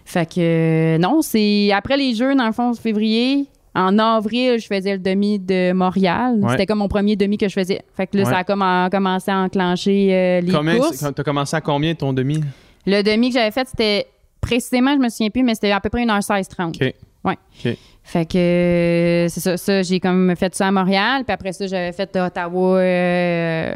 Fait 0.05 0.27
que 0.27 0.41
euh, 0.41 0.99
non, 0.99 1.23
c'est 1.23 1.71
après 1.73 1.97
les 1.97 2.15
Jeux, 2.15 2.35
dans 2.35 2.47
le 2.47 2.53
fond, 2.53 2.75
février. 2.75 3.47
En 3.75 3.99
avril, 3.99 4.59
je 4.61 4.67
faisais 4.67 4.93
le 4.93 4.99
demi 4.99 5.39
de 5.39 5.73
Montréal. 5.73 6.37
Ouais. 6.41 6.51
C'était 6.51 6.67
comme 6.67 6.79
mon 6.81 6.89
premier 6.89 7.17
demi 7.17 7.39
que 7.39 7.49
je 7.49 7.55
faisais. 7.55 7.81
Fait 7.97 8.07
que 8.07 8.17
là, 8.19 8.25
Ouais. 8.25 8.31
ça 8.31 8.39
a 8.39 8.45
comme 8.45 8.61
a 8.63 8.91
commencé 8.91 9.31
à 9.31 9.39
enclencher 9.39 10.09
euh, 10.15 10.41
les 10.43 10.53
Combien, 10.53 10.77
courses. 10.79 10.99
T'as 11.15 11.23
commencé 11.23 11.57
à 11.57 11.61
combien 11.63 11.95
ton 11.95 12.13
demi? 12.13 12.43
Le 12.87 13.03
demi 13.03 13.29
que 13.31 13.35
j'avais 13.39 13.51
fait, 13.51 13.67
c'était 13.69 14.07
précisément, 14.41 14.93
je 14.95 14.99
me 14.99 15.09
souviens 15.09 15.31
plus, 15.31 15.43
mais 15.43 15.55
c'était 15.55 15.71
à 15.71 15.81
peu 15.81 15.89
près 15.89 16.05
1h16-30. 16.05 16.77
OK. 16.77 16.95
Ouais. 17.25 17.75
Fait 18.05 18.27
que 18.27 18.37
euh, 18.37 19.29
c'est 19.29 19.41
ça, 19.41 19.57
ça 19.57 19.83
j'ai 19.83 20.01
comme 20.01 20.35
fait 20.37 20.53
ça 20.57 20.67
à 20.67 20.73
Montréal, 20.73 21.23
puis 21.25 21.33
après 21.33 21.53
ça, 21.53 21.67
j'avais 21.69 21.93
fait 21.93 22.15
Ottawa 22.17 22.79
euh, 22.79 23.73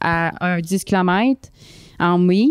à 0.00 0.32
un 0.54 0.60
10 0.60 0.84
km 0.84 1.40
en 1.98 2.16
mai. 2.18 2.46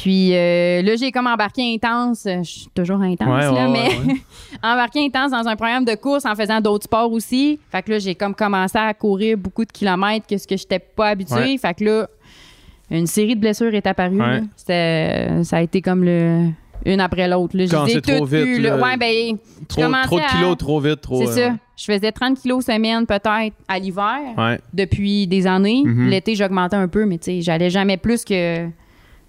Puis 0.00 0.30
euh, 0.32 0.80
là, 0.82 0.94
j'ai 0.96 1.10
comme 1.10 1.26
embarqué 1.26 1.74
intense. 1.74 2.22
Je 2.24 2.42
suis 2.42 2.68
toujours 2.72 3.00
intense, 3.00 3.28
Ouais, 3.28 3.40
là, 3.40 3.52
ouais, 3.52 3.68
mais 3.72 4.12
ouais, 4.12 4.20
embarqué 4.62 5.04
intense 5.04 5.32
dans 5.32 5.48
un 5.48 5.56
programme 5.56 5.84
de 5.84 5.94
course 5.96 6.24
en 6.24 6.36
faisant 6.36 6.60
d'autres 6.60 6.84
sports 6.84 7.10
aussi. 7.10 7.58
Fait 7.72 7.82
que 7.82 7.90
là, 7.92 7.98
j'ai 7.98 8.14
comme 8.14 8.34
commencé 8.34 8.78
à 8.78 8.94
courir 8.94 9.36
beaucoup 9.36 9.64
de 9.64 9.72
kilomètres 9.72 10.26
que 10.28 10.38
ce 10.38 10.46
que 10.46 10.56
j'étais 10.56 10.78
pas 10.78 11.08
habituée. 11.08 11.58
Fait 11.58 11.74
que 11.74 11.84
là, 11.84 12.08
une 12.90 13.08
série 13.08 13.34
de 13.34 13.40
blessures 13.40 13.74
est 13.74 13.86
apparue. 13.88 14.20
C'était- 14.56 15.42
ça 15.42 15.56
a 15.56 15.62
été 15.62 15.82
comme 15.82 16.04
le 16.04 16.46
une 16.86 17.00
après 17.00 17.26
l'autre. 17.26 17.56
là. 17.56 17.66
Je 17.66 17.70
Quand 17.72 17.86
c'est 17.88 18.00
trop 18.00 18.24
vite, 18.24 18.60
là. 18.62 18.76
là. 18.76 18.82
Ouais, 18.82 18.96
ben, 18.96 19.36
Trop, 19.66 19.82
de 19.82 20.22
à- 20.22 20.28
kilos, 20.30 20.56
trop 20.56 20.78
vite, 20.80 21.00
trop. 21.00 21.26
c'est 21.26 21.42
euh, 21.42 21.48
ça. 21.48 21.54
Je 21.76 21.84
faisais 21.84 22.12
30 22.12 22.38
kilos 22.40 22.64
semaine 22.64 23.04
peut-être 23.04 23.56
à 23.66 23.78
l'hiver 23.80 24.20
Ouais. 24.36 24.60
depuis 24.72 25.26
des 25.26 25.46
années. 25.48 25.82
Mhm. 25.84 26.08
L'été, 26.08 26.36
j'augmentais 26.36 26.76
un 26.76 26.86
peu, 26.86 27.04
mais 27.04 27.18
tu 27.18 27.24
sais, 27.24 27.40
j'allais 27.42 27.68
jamais 27.68 27.96
plus 27.96 28.24
que 28.24 28.68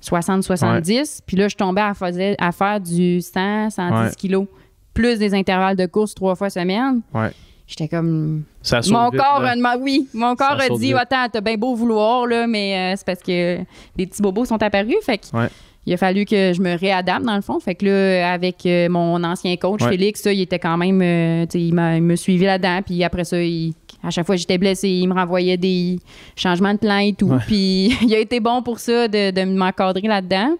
60-70. 0.01 1.19
Puis 1.25 1.37
là, 1.37 1.47
je 1.47 1.55
tombais 1.55 1.81
à, 1.81 1.93
faisais- 1.93 2.35
à 2.39 2.51
faire 2.51 2.79
du 2.79 3.21
100, 3.21 3.69
110 3.69 3.93
Ouais. 4.09 4.15
kilos, 4.17 4.45
plus 4.93 5.19
des 5.19 5.33
intervalles 5.33 5.75
de 5.77 5.85
course 5.85 6.13
trois 6.15 6.35
fois 6.35 6.49
semaine. 6.49 7.01
Ouais. 7.13 7.31
J'étais 7.67 7.87
comme. 7.87 8.43
Ça 8.63 8.79
Mon 8.89 9.09
vite, 9.09 9.19
corps, 9.19 9.43
a 9.45 9.55
demandé- 9.55 9.81
oui, 9.83 10.07
mon 10.13 10.35
corps 10.35 10.59
a 10.59 10.69
dit 10.69 10.87
vite. 10.87 10.95
Attends, 10.97 11.27
t'as 11.31 11.41
bien 11.41 11.55
beau 11.55 11.75
vouloir, 11.75 12.25
là, 12.25 12.47
mais 12.47 12.75
euh, 12.75 12.95
c'est 12.97 13.05
parce 13.05 13.21
que 13.21 13.59
les 13.95 14.07
petits 14.07 14.21
bobos 14.23 14.45
sont 14.45 14.61
apparus. 14.63 14.95
Fait 15.03 15.19
que 15.19 15.37
Ouais. 15.37 15.49
il 15.85 15.93
a 15.93 15.97
fallu 15.97 16.25
que 16.25 16.51
je 16.51 16.59
me 16.61 16.75
réadapte, 16.75 17.23
dans 17.23 17.35
le 17.35 17.41
fond. 17.43 17.59
Fait 17.59 17.75
que 17.75 17.85
là, 17.85 18.33
avec 18.33 18.65
euh, 18.65 18.89
mon 18.89 19.23
ancien 19.23 19.55
coach, 19.55 19.83
Ouais. 19.83 19.89
Félix, 19.89 20.21
ça, 20.21 20.33
il 20.33 20.41
était 20.41 20.57
quand 20.57 20.77
même. 20.77 20.99
euh, 21.03 21.45
il 21.53 21.73
m'a 21.75 21.97
il 21.97 22.01
me 22.03 22.15
suivi 22.15 22.45
là-dedans. 22.45 22.79
Puis 22.83 23.03
après 23.03 23.23
ça, 23.23 23.39
il- 23.39 23.73
à 24.03 24.09
chaque 24.11 24.25
fois 24.25 24.35
que 24.35 24.39
j'étais 24.39 24.57
blessée, 24.57 24.89
il 24.89 25.07
me 25.07 25.13
renvoyait 25.13 25.57
des 25.57 25.99
changements 26.35 26.73
de 26.73 26.79
plan 26.79 26.99
et 26.99 27.13
tout. 27.13 27.33
Puis 27.47 27.97
il 28.01 28.13
a 28.13 28.19
été 28.19 28.39
bon 28.39 28.61
pour 28.61 28.79
ça 28.79 29.07
de, 29.07 29.31
de 29.31 29.43
m'encadrer 29.43 30.07
là-dedans. 30.07 30.55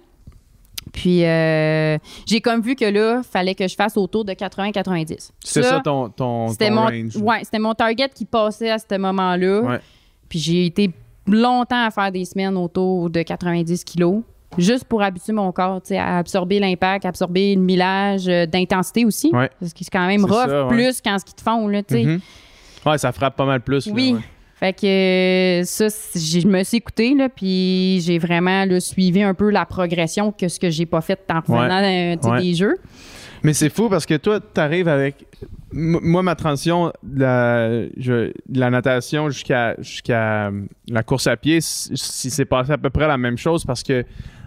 Puis 0.91 1.23
euh, 1.23 1.97
j'ai 2.25 2.41
comme 2.41 2.61
vu 2.61 2.75
que 2.75 2.85
là, 2.85 3.21
fallait 3.23 3.55
que 3.55 3.67
je 3.67 3.75
fasse 3.75 3.95
autour 3.97 4.25
de 4.25 4.33
80-90. 4.33 5.29
C'est 5.43 5.63
ça 5.63 5.81
ton, 5.83 6.09
ton, 6.09 6.47
C'était 6.49 6.71
mon, 6.71 6.85
range? 6.85 7.17
ouais, 7.17 7.39
c'était 7.43 7.59
mon 7.59 7.73
target 7.73 8.09
qui 8.13 8.25
passait 8.25 8.71
à 8.71 8.79
ce 8.79 8.97
moment-là. 8.97 9.61
Ouais. 9.61 9.79
Puis 10.27 10.39
j'ai 10.39 10.65
été 10.65 10.91
longtemps 11.27 11.85
à 11.85 11.91
faire 11.91 12.11
des 12.11 12.25
semaines 12.25 12.57
autour 12.57 13.09
de 13.09 13.21
90 13.21 13.83
kilos, 13.83 14.21
juste 14.57 14.85
pour 14.85 15.01
habituer 15.01 15.33
mon 15.33 15.51
corps 15.51 15.81
à 15.91 16.17
absorber 16.17 16.59
l'impact, 16.59 17.05
absorber 17.05 17.55
le 17.55 17.61
millage 17.61 18.27
euh, 18.27 18.45
d'intensité 18.45 19.05
aussi. 19.05 19.29
Ouais. 19.31 19.49
Parce 19.59 19.73
que 19.73 19.83
c'est 19.83 19.91
quand 19.91 20.07
même 20.07 20.25
rough, 20.25 20.49
ça, 20.49 20.65
plus 20.69 21.01
qu'en 21.01 21.19
ski 21.19 21.33
de 21.35 21.41
fond. 21.41 21.67
Là, 21.67 21.83
tu 21.83 21.95
sais. 21.95 22.19
Ouais, 22.85 22.97
ça 22.97 23.11
frappe 23.11 23.35
pas 23.35 23.45
mal 23.45 23.61
plus. 23.61 23.87
là, 23.87 23.93
Oui. 23.93 24.13
ouais. 24.15 24.21
Fait 24.59 24.73
que 24.73 25.61
euh, 25.61 25.63
ça, 25.63 25.87
je 26.15 26.45
me 26.45 26.63
suis 26.65 26.77
écoutée, 26.77 27.15
là, 27.15 27.29
puis 27.29 28.01
j'ai 28.01 28.19
vraiment 28.19 28.65
là, 28.65 28.79
suivi 28.81 29.23
un 29.23 29.33
peu 29.33 29.49
la 29.51 29.65
progression 29.65 30.33
que 30.33 30.49
ce 30.49 30.59
que 30.59 30.69
j'ai 30.69 30.85
pas 30.85 30.99
fait 30.99 31.19
en 31.29 31.39
revenant 31.39 31.81
euh, 31.81 32.15
tu 32.17 32.23
sais, 32.23 32.29
Ouais. 32.29 32.41
des 32.41 32.53
jeux. 32.55 32.77
Mais 33.41 33.53
c'est 33.53 33.69
fou 33.69 33.87
parce 33.87 34.05
que 34.05 34.15
toi, 34.15 34.41
t'arrives 34.41 34.89
avec. 34.89 35.25
M- 35.73 35.99
Moi, 36.01 36.23
ma 36.23 36.35
transition 36.35 36.91
de 37.03 37.21
la, 37.21 37.83
je- 37.95 38.33
de 38.49 38.59
la 38.59 38.69
natation 38.69 39.29
jusqu'à 39.29 39.75
jusqu'à 39.79 40.47
euh, 40.47 40.61
la 40.89 41.03
course 41.03 41.27
à 41.27 41.37
pied, 41.37 41.59
si 41.61 41.95
c'est 42.29 42.43
passé 42.43 42.71
à 42.73 42.77
peu 42.77 42.89
près 42.89 43.07
la 43.07 43.17
même 43.17 43.37
chose 43.37 43.63
parce 43.65 43.81
que 43.83 44.03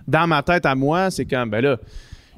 dans 0.07 0.27
ma 0.27 0.43
tête 0.43 0.67
à 0.67 0.75
moi, 0.75 1.11
c'est 1.11 1.25
comme, 1.25 1.49
ben 1.49 1.63
là, 1.63 1.79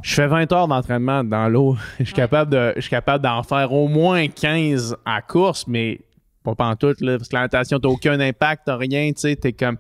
je 0.02 0.14
fais 0.14 0.26
20 0.26 0.52
heures 0.52 0.68
d'entraînement 0.68 1.24
dans 1.24 1.48
l'eau. 1.48 1.76
Je 1.98 2.04
suis 2.04 2.14
capable 2.14 2.50
de, 2.50 2.72
je 2.76 2.80
suis 2.82 2.90
capable 2.90 3.22
d'en 3.24 3.42
faire 3.42 3.72
au 3.72 3.88
moins 3.88 4.26
15 4.28 4.96
à 5.04 5.22
course, 5.22 5.66
mais 5.66 6.00
pas 6.42 6.54
pantoute, 6.54 7.00
là, 7.00 7.16
parce 7.16 7.28
que 7.28 7.34
la 7.36 7.42
natation, 7.42 7.78
t'as 7.80 7.88
aucun 7.88 8.18
impact, 8.20 8.62
t'as 8.66 8.76
rien, 8.76 9.10
tu 9.12 9.20
sais, 9.20 9.36
t'es 9.36 9.52
comme. 9.52 9.76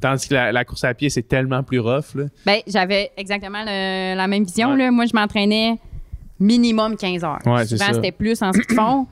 Tandis 0.00 0.28
que 0.28 0.34
la, 0.34 0.50
la 0.52 0.64
course 0.64 0.82
à 0.84 0.92
pied, 0.94 1.08
c'est 1.10 1.22
tellement 1.22 1.62
plus 1.62 1.78
rough, 1.78 2.14
là. 2.16 2.24
Ben, 2.44 2.58
j'avais 2.66 3.12
exactement 3.16 3.62
le- 3.64 4.16
la 4.16 4.26
même 4.26 4.42
vision. 4.44 4.72
Ouais. 4.72 4.76
Là. 4.78 4.90
Moi, 4.90 5.06
je 5.06 5.14
m'entraînais 5.14 5.78
minimum 6.40 6.96
15 6.96 7.22
heures. 7.24 7.38
Ouais, 7.46 7.64
c'est 7.64 7.76
Souvent, 7.76 7.86
ça. 7.86 7.92
c'était 7.94 8.12
plus 8.12 8.42
en 8.42 8.52
ski 8.52 8.66
de 8.68 8.74
fond. 8.74 9.06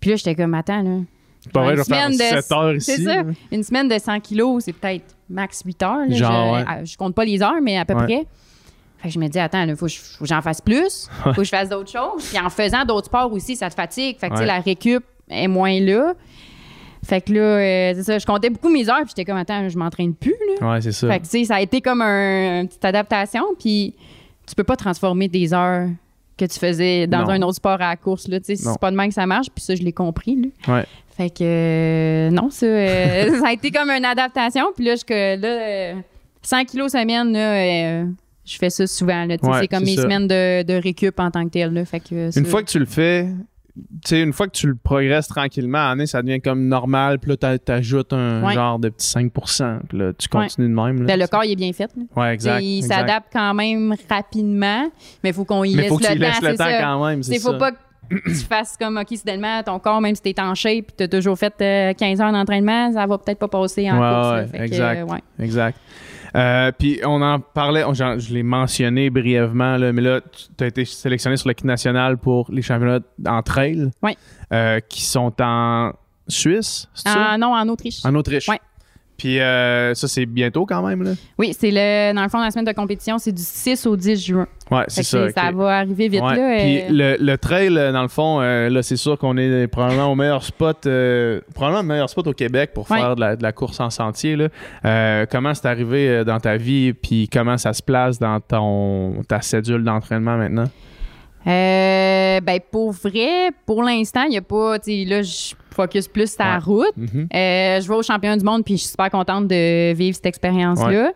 Puis 0.00 0.10
là, 0.10 0.16
j'étais 0.16 0.34
comme, 0.34 0.54
attends, 0.54 0.82
là. 0.82 0.98
C'est 1.40 1.52
pas 1.52 1.62
vrai, 1.62 1.74
Une 1.74 1.78
je 1.78 1.82
vais 1.88 1.94
faire 1.96 2.04
semaine 2.12 2.18
de- 2.18 2.42
7 2.42 2.52
heures 2.52 2.74
C'est 2.80 2.92
ici. 2.94 3.04
ça. 3.04 3.22
là. 3.22 3.22
Une 3.52 3.62
semaine 3.62 3.88
de 3.88 3.98
100 3.98 4.20
kilos, 4.20 4.64
c'est 4.64 4.72
peut-être 4.72 5.16
max 5.30 5.62
8 5.64 5.82
heures. 5.82 5.96
là. 6.08 6.14
Genre, 6.16 6.54
je, 6.56 6.60
ouais. 6.60 6.64
ah, 6.68 6.84
je 6.84 6.96
compte 6.96 7.14
pas 7.14 7.24
les 7.24 7.40
heures, 7.42 7.60
mais 7.62 7.78
à 7.78 7.84
peu 7.84 7.94
près. 7.94 8.26
Fait 9.02 9.08
que 9.08 9.14
je 9.14 9.18
me 9.18 9.26
dis, 9.28 9.38
attends, 9.38 9.62
il 9.66 9.74
faut, 9.76 9.86
que 9.86 9.92
je- 9.92 9.98
faut 10.00 10.24
que 10.24 10.28
j'en 10.28 10.40
fasse 10.42 10.60
plus. 10.60 11.08
faut 11.24 11.32
que 11.32 11.44
je 11.44 11.48
fasse 11.50 11.68
d'autres 11.68 11.90
choses. 11.90 12.24
Puis 12.28 12.38
en 12.38 12.48
faisant 12.48 12.84
d'autres 12.84 13.06
sports 13.06 13.32
aussi, 13.32 13.56
ça 13.56 13.68
te 13.68 13.74
fatigue. 13.74 14.16
Fait 14.18 14.30
que, 14.30 14.36
Ouais. 14.36 14.46
la 14.46 14.60
récup 14.60 15.02
est 15.28 15.48
moins 15.48 15.80
là. 15.80 16.14
Fait 17.04 17.20
que 17.20 17.32
là, 17.32 17.40
euh, 17.40 17.92
c'est 17.96 18.04
ça, 18.04 18.18
je 18.18 18.24
comptais 18.26 18.48
beaucoup 18.48 18.68
mes 18.68 18.88
heures. 18.88 18.98
Puis 19.00 19.08
j'étais 19.08 19.24
comme, 19.24 19.36
attends, 19.38 19.68
je 19.68 19.76
m'entraîne 19.76 20.14
plus, 20.14 20.36
là. 20.60 20.72
Ouais, 20.74 20.80
c'est 20.80 20.92
ça. 20.92 21.08
Fait 21.08 21.18
que, 21.18 21.24
tu 21.24 21.30
sais, 21.30 21.44
ça 21.46 21.56
a 21.56 21.60
été 21.60 21.80
comme 21.80 22.00
un, 22.00 22.60
une 22.60 22.68
petite 22.68 22.84
adaptation. 22.84 23.42
Puis, 23.58 23.94
tu 24.46 24.54
peux 24.54 24.62
pas 24.62 24.76
transformer 24.76 25.26
des 25.26 25.52
heures 25.52 25.88
que 26.38 26.44
tu 26.44 26.58
faisais 26.60 27.08
dans 27.08 27.22
Non. 27.24 27.30
un 27.30 27.42
autre 27.42 27.56
sport 27.56 27.72
à 27.72 27.90
la 27.90 27.96
course. 27.96 28.28
Là, 28.28 28.38
Tu 28.38 28.46
sais, 28.46 28.56
c'est 28.56 28.78
pas 28.78 28.90
de 28.92 28.96
même 28.96 29.08
que 29.08 29.14
ça 29.14 29.26
marche. 29.26 29.48
Puis 29.52 29.64
ça, 29.64 29.74
je 29.74 29.82
l'ai 29.82 29.92
compris. 29.92 30.36
Là. 30.66 30.74
Ouais. 30.76 30.86
Fait 31.16 31.28
que, 31.28 31.42
euh, 31.42 32.30
non, 32.30 32.50
ça, 32.50 32.66
euh, 32.66 33.38
ça 33.40 33.48
a 33.48 33.52
été 33.52 33.72
comme 33.72 33.90
une 33.90 34.04
adaptation. 34.04 34.66
Puis 34.76 34.84
là, 34.84 34.94
je, 34.94 35.04
que, 35.04 35.36
là 35.40 35.48
euh, 35.48 35.94
100 36.42 36.64
kilos 36.66 36.92
semaine, 36.92 37.32
là, 37.32 38.06
je 38.44 38.56
fais 38.58 38.70
ça 38.70 38.86
souvent. 38.86 39.24
Là, 39.24 39.36
Ouais, 39.42 39.58
c'est 39.60 39.68
comme 39.68 39.84
mes 39.84 39.96
ça. 39.96 40.02
semaines 40.02 40.26
de, 40.28 40.62
de 40.62 40.74
récup 40.74 41.18
en 41.20 41.30
tant 41.30 41.44
que 41.44 41.50
tel. 41.50 41.72
Là, 41.72 41.84
fait 41.84 42.00
que, 42.00 42.14
euh, 42.14 42.30
Une 42.36 42.46
fois 42.46 42.62
que 42.62 42.68
tu 42.70 42.78
le 42.78 42.86
fais, 42.86 43.28
une 44.10 44.32
fois 44.32 44.46
que 44.48 44.52
tu 44.52 44.66
le 44.66 44.74
progresses 44.74 45.28
tranquillement, 45.28 45.90
année, 45.90 46.06
ça 46.06 46.20
devient 46.22 46.40
comme 46.40 46.66
normal. 46.68 47.18
Puis 47.18 47.30
là, 47.30 47.36
t'a- 47.36 47.58
t'ajoutes 47.58 48.12
un 48.12 48.44
Ouais. 48.44 48.52
genre 48.54 48.78
de 48.78 48.88
petit 48.90 49.06
5% 49.08 49.78
Puis 49.88 49.98
là, 49.98 50.12
tu 50.12 50.28
continues 50.28 50.68
de 50.68 50.74
même. 50.74 51.00
là. 51.00 51.06
Ben, 51.06 51.20
le 51.20 51.26
corps, 51.26 51.44
il 51.44 51.52
est 51.52 51.56
bien 51.56 51.72
fait. 51.72 51.90
là. 52.16 52.32
Exact. 52.32 52.60
il 52.62 52.78
exact. 52.78 52.94
s'adapte 52.94 53.28
quand 53.32 53.54
même 53.54 53.94
rapidement, 54.10 54.90
mais 55.22 55.30
il 55.30 55.32
faut 55.34 55.44
qu'on 55.44 55.64
y 55.64 55.74
Mais 55.74 55.82
laisse 55.82 55.90
faut 55.90 55.98
que 55.98 56.02
le 56.04 56.08
tu 56.12 56.18
temps. 56.18 56.26
laisses 56.26 56.40
le 56.42 56.48
c'est 56.50 56.56
temps 56.56 56.64
ça. 56.64 56.80
quand 56.82 57.06
même. 57.06 57.18
Il 57.20 57.24
C'est 57.24 57.38
faut 57.38 57.52
ça. 57.52 57.58
pas 57.58 57.72
que 57.72 57.76
tu 58.26 58.34
fasses 58.48 58.76
comme, 58.78 58.98
OK, 58.98 59.16
soudainement, 59.16 59.62
ton 59.62 59.78
corps, 59.78 60.00
même 60.02 60.14
si 60.14 60.20
t'es 60.22 60.38
en 60.40 60.54
shape 60.54 60.72
et 60.90 60.94
t'as 60.96 61.08
toujours 61.08 61.38
fait 61.38 61.54
euh, 61.62 61.94
15 61.94 62.20
heures 62.20 62.32
d'entraînement, 62.32 62.92
ça 62.92 63.06
va 63.06 63.16
peut-être 63.16 63.38
pas 63.38 63.48
passer 63.48 63.90
en 63.90 63.94
Ouais, 63.94 64.00
course. 64.00 64.32
là. 64.32 64.46
Fait 64.48 64.58
que, 64.58 64.62
exact. 64.64 64.98
euh, 64.98 65.04
ouais. 65.06 65.20
Exact. 65.38 65.78
Euh, 66.34 66.72
puis 66.78 67.00
on 67.04 67.20
en 67.20 67.40
parlait, 67.40 67.84
on- 67.84 67.92
je 67.94 68.32
l'ai 68.32 68.42
mentionné 68.42 69.10
brièvement, 69.10 69.76
là, 69.76 69.92
mais 69.92 70.00
là, 70.02 70.20
tu 70.56 70.64
as 70.64 70.66
été 70.68 70.84
sélectionné 70.84 71.36
sur 71.36 71.48
l'équipe 71.48 71.66
nationale 71.66 72.16
pour 72.18 72.50
les 72.50 72.62
championnats 72.62 73.00
en 73.26 73.42
trail 73.42 73.90
Ouais. 74.02 74.16
euh, 74.52 74.80
qui 74.80 75.02
sont 75.04 75.32
en 75.40 75.92
Suisse, 76.28 76.88
c'est 76.94 77.08
ça? 77.08 77.26
Ah, 77.32 77.38
non, 77.38 77.54
en 77.54 77.68
Autriche. 77.68 78.04
En 78.04 78.14
Autriche. 78.14 78.48
Ouais. 78.48 78.60
Puis 79.18 79.38
euh, 79.40 79.94
ça, 79.94 80.08
c'est 80.08 80.26
bientôt 80.26 80.66
quand 80.66 80.82
même. 80.86 81.02
Là. 81.02 81.12
Oui, 81.38 81.54
c'est 81.56 81.70
le, 81.70 82.12
dans 82.14 82.22
le 82.22 82.28
fond, 82.28 82.40
la 82.40 82.50
semaine 82.50 82.64
de 82.64 82.72
compétition, 82.72 83.18
c'est 83.18 83.30
du 83.30 83.42
6 83.42 83.86
au 83.86 83.96
10 83.96 84.24
juin. 84.26 84.46
Ouais, 84.70 84.84
c'est 84.88 85.02
ça. 85.04 85.28
Ça 85.30 85.50
va 85.52 85.78
arriver 85.78 86.08
vite 86.08 86.22
Ouais. 86.22 86.36
là. 86.36 86.56
Puis 86.58 86.80
euh, 86.80 87.16
le, 87.18 87.24
le 87.24 87.38
trail, 87.38 87.76
euh, 87.76 87.92
dans 87.92 88.02
le 88.02 88.08
fond, 88.08 88.40
euh, 88.40 88.68
là, 88.68 88.82
c'est 88.82 88.96
sûr 88.96 89.16
qu'on 89.18 89.36
est 89.36 89.66
probablement 89.68 90.10
au 90.10 90.14
meilleur 90.16 90.42
spot, 90.42 90.88
probablement 91.54 91.82
le 91.82 91.88
meilleur 91.88 92.10
spot 92.10 92.26
au 92.26 92.32
Québec 92.32 92.70
pour 92.74 92.90
Ouais. 92.90 92.98
faire 92.98 93.14
de 93.14 93.20
la, 93.20 93.36
de 93.36 93.42
la 93.42 93.52
course 93.52 93.78
en 93.80 93.90
sentier. 93.90 94.36
Là. 94.36 95.26
Comment 95.26 95.54
c'est 95.54 95.66
arrivé 95.66 96.24
dans 96.24 96.40
ta 96.40 96.56
vie, 96.56 96.92
puis 96.92 97.28
comment 97.32 97.58
ça 97.58 97.72
se 97.72 97.82
place 97.82 98.18
dans 98.18 98.40
ton 98.40 99.22
ta 99.28 99.40
cédule 99.40 99.84
d'entraînement 99.84 100.36
maintenant? 100.36 100.64
Euh, 101.46 102.40
ben, 102.40 102.60
pour 102.70 102.92
vrai, 102.92 103.50
pour 103.66 103.82
l'instant, 103.82 104.22
il 104.24 104.30
n'y 104.30 104.36
a 104.38 104.42
pas. 104.42 104.78
tu 104.78 104.90
sais, 104.90 105.04
Là, 105.04 105.22
je 105.22 105.54
focus 105.74 106.06
plus 106.08 106.30
sur 106.32 106.44
la 106.44 106.56
Ouais. 106.58 106.62
route. 106.64 106.96
Mhm. 106.96 107.28
Euh, 107.34 107.80
je 107.80 107.88
vais 107.88 107.94
au 107.94 108.02
championnat 108.02 108.36
du 108.36 108.44
monde 108.44 108.62
puis 108.64 108.74
je 108.76 108.82
suis 108.82 108.90
super 108.90 109.10
contente 109.10 109.48
de 109.48 109.92
vivre 109.94 110.14
cette 110.14 110.26
expérience-là. 110.26 111.12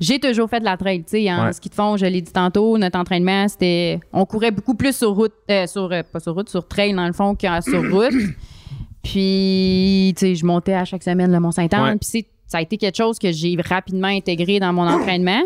J'ai 0.00 0.18
toujours 0.18 0.48
fait 0.50 0.58
de 0.60 0.64
la 0.64 0.76
trail, 0.76 1.04
tu 1.04 1.10
sais, 1.22 1.32
en 1.32 1.46
Ouais. 1.46 1.52
ski 1.52 1.68
de 1.68 1.74
fond, 1.74 1.96
je 1.96 2.06
l'ai 2.06 2.20
dit 2.20 2.32
tantôt, 2.32 2.76
notre 2.78 2.98
entraînement, 2.98 3.46
c'était 3.46 4.00
on 4.12 4.24
courait 4.26 4.50
beaucoup 4.50 4.74
plus 4.74 4.96
sur 4.96 5.10
route 5.14 5.32
euh, 5.50 5.66
sur 5.68 5.88
pas 6.12 6.18
sur 6.20 6.34
route, 6.34 6.48
sur 6.48 6.66
trail 6.66 6.94
dans 6.94 7.06
le 7.06 7.12
fond 7.12 7.34
que 7.36 7.46
sur 7.62 7.80
route. 7.92 8.12
Puis 9.02 10.14
tu 10.16 10.26
sais, 10.26 10.34
je 10.34 10.44
montais 10.46 10.74
à 10.74 10.84
chaque 10.84 11.02
semaine 11.02 11.30
le 11.30 11.38
Mont-Saint-Anne, 11.40 11.98
puis 11.98 12.24
ça 12.46 12.58
a 12.58 12.62
été 12.62 12.76
quelque 12.76 12.96
chose 12.96 13.18
que 13.18 13.30
j'ai 13.32 13.56
rapidement 13.68 14.08
intégré 14.08 14.58
dans 14.60 14.72
mon 14.72 14.86
entraînement. 14.88 15.42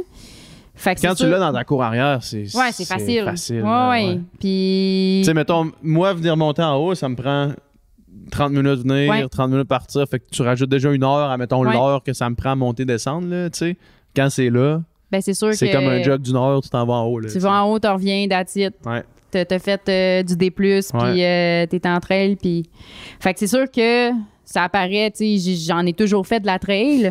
Fait 0.78 0.94
que 0.94 1.00
Quand 1.00 1.14
tu 1.14 1.28
l'as 1.28 1.38
dans 1.40 1.52
ta 1.52 1.64
cour 1.64 1.82
arrière, 1.82 2.22
c'est 2.22 2.44
Ouais, 2.56 2.70
c'est 2.72 2.84
facile. 2.84 3.24
facile, 3.24 3.56
Ouais, 3.56 3.62
là, 3.68 3.90
ouais. 3.90 4.06
ouais. 4.06 4.20
Puis 4.38 5.18
Tu 5.22 5.24
sais, 5.24 5.34
mettons, 5.34 5.70
moi, 5.82 6.14
venir 6.14 6.36
monter 6.36 6.62
en 6.62 6.76
haut, 6.76 6.94
ça 6.94 7.08
me 7.08 7.16
prend 7.16 7.50
30 8.30 8.52
minutes 8.52 8.80
venir, 8.86 9.10
Ouais. 9.10 9.28
30 9.28 9.50
minutes 9.50 9.68
partir. 9.68 10.06
Fait 10.08 10.20
que 10.20 10.24
tu 10.30 10.42
rajoutes 10.42 10.70
déjà 10.70 10.92
une 10.92 11.02
heure 11.02 11.30
à, 11.30 11.36
mettons, 11.36 11.62
l'heure 11.64 12.02
que 12.04 12.12
ça 12.12 12.30
me 12.30 12.34
prend 12.36 12.52
à 12.52 12.54
monter, 12.54 12.84
descendre, 12.84 13.28
là, 13.28 13.50
tu 13.50 13.58
sais. 13.58 13.76
Quand 14.14 14.30
c'est 14.30 14.50
là, 14.50 14.80
ben 15.10 15.20
c'est 15.20 15.34
sûr 15.34 15.52
c'est 15.54 15.70
comme 15.70 15.84
un 15.86 16.02
jog 16.02 16.20
d'une 16.22 16.36
heure, 16.36 16.60
tu 16.62 16.68
t'en 16.68 16.84
vas 16.86 16.94
en 16.94 17.04
haut, 17.06 17.18
là. 17.20 17.28
tu 17.30 17.38
vas 17.38 17.62
en 17.64 17.70
haut, 17.72 17.78
tu 17.78 17.88
reviens, 17.88 18.26
that's 18.28 18.54
it. 18.56 18.74
Ouais. 18.84 19.02
t'as 19.30 19.58
fait 19.58 19.80
euh, 19.88 20.22
du 20.22 20.36
D+, 20.36 20.50
puis 20.50 20.72
euh, 20.72 21.66
t'es 21.66 21.86
en 21.88 21.98
trail, 22.00 22.36
puis... 22.36 22.68
Fait 23.20 23.32
que 23.32 23.38
c'est 23.40 23.46
sûr 23.46 23.70
que 23.70 24.10
ça 24.44 24.64
apparaît, 24.64 25.10
tu 25.14 25.38
sais, 25.38 25.54
j'en 25.66 25.84
ai 25.86 25.92
toujours 25.92 26.26
fait 26.26 26.40
de 26.40 26.46
la 26.46 26.58
trail, 26.58 27.10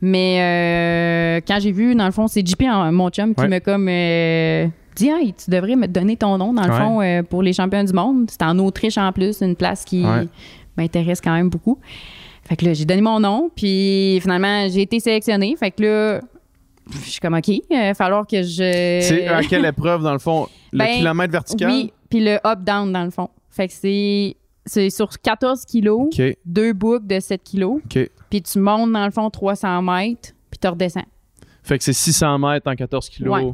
mais 0.00 0.38
euh, 0.40 1.40
quand 1.46 1.58
j'ai 1.60 1.72
vu, 1.72 1.94
dans 1.94 2.06
le 2.06 2.12
fond, 2.12 2.26
c'est 2.28 2.46
JP, 2.46 2.62
en- 2.64 2.92
mon 2.92 3.10
chum, 3.10 3.34
qui 3.34 3.40
Ouais. 3.42 3.48
m'a 3.48 3.60
comme 3.60 3.88
euh, 3.88 4.66
dit 4.96 5.08
«Hey, 5.08 5.32
tu 5.34 5.50
devrais 5.50 5.76
me 5.76 5.86
donner 5.86 6.16
ton 6.16 6.38
nom, 6.38 6.52
dans 6.52 6.64
le 6.64 6.70
Ouais. 6.72 6.76
fond, 6.78 7.00
euh, 7.02 7.22
pour 7.22 7.42
les 7.42 7.52
champions 7.52 7.84
du 7.84 7.92
monde.» 7.92 8.26
C'est 8.30 8.42
en 8.42 8.58
Autriche, 8.58 8.98
en 8.98 9.12
plus, 9.12 9.40
une 9.40 9.56
place 9.56 9.84
qui 9.84 10.04
Ouais. 10.04 10.26
m'intéresse 10.76 11.20
quand 11.20 11.32
même 11.34 11.48
beaucoup. 11.50 11.78
Fait 12.44 12.56
que 12.56 12.64
là, 12.64 12.72
j'ai 12.72 12.84
donné 12.84 13.02
mon 13.02 13.20
nom, 13.20 13.50
puis 13.54 14.18
finalement, 14.22 14.66
j'ai 14.68 14.82
été 14.82 15.00
sélectionnée. 15.00 15.54
Fait 15.58 15.70
que 15.70 15.82
là, 15.82 16.20
je 16.90 17.10
suis 17.10 17.20
comme, 17.20 17.34
OK, 17.34 17.48
il 17.48 17.62
va 17.70 17.92
falloir 17.94 18.26
que 18.26 18.42
je. 18.42 19.00
C'est 19.02 19.26
à 19.28 19.42
quelle 19.42 19.66
épreuve, 19.66 20.02
dans 20.02 20.12
le 20.14 20.18
fond? 20.18 20.46
Le 20.72 20.78
Ben, 20.78 20.96
kilomètre 20.96 21.32
vertical? 21.32 21.68
Oui, 21.70 21.92
puis 22.08 22.20
le 22.24 22.36
up-down, 22.46 22.90
dans 22.92 23.04
le 23.04 23.10
fond. 23.10 23.28
Fait 23.50 23.68
que 23.68 23.74
c'est, 23.74 24.36
c'est 24.68 24.90
sur 24.90 25.08
14 25.20 25.64
kilos, 25.64 26.08
OK, 26.12 26.22
deux 26.44 26.72
boucles 26.72 27.06
de 27.06 27.18
7 27.20 27.42
kilos, 27.42 27.80
OK. 27.84 28.10
puis 28.30 28.42
tu 28.42 28.58
montes, 28.58 28.92
dans 28.92 29.04
le 29.04 29.10
fond, 29.10 29.28
300 29.30 29.82
mètres, 29.82 30.30
puis 30.50 30.58
tu 30.60 30.68
redescends. 30.68 31.04
Fait 31.62 31.76
que 31.78 31.84
c'est 31.84 31.92
600 31.92 32.38
mètres 32.38 32.70
en 32.70 32.74
14 32.76 33.08
kilos. 33.08 33.34
Ouais. 33.34 33.52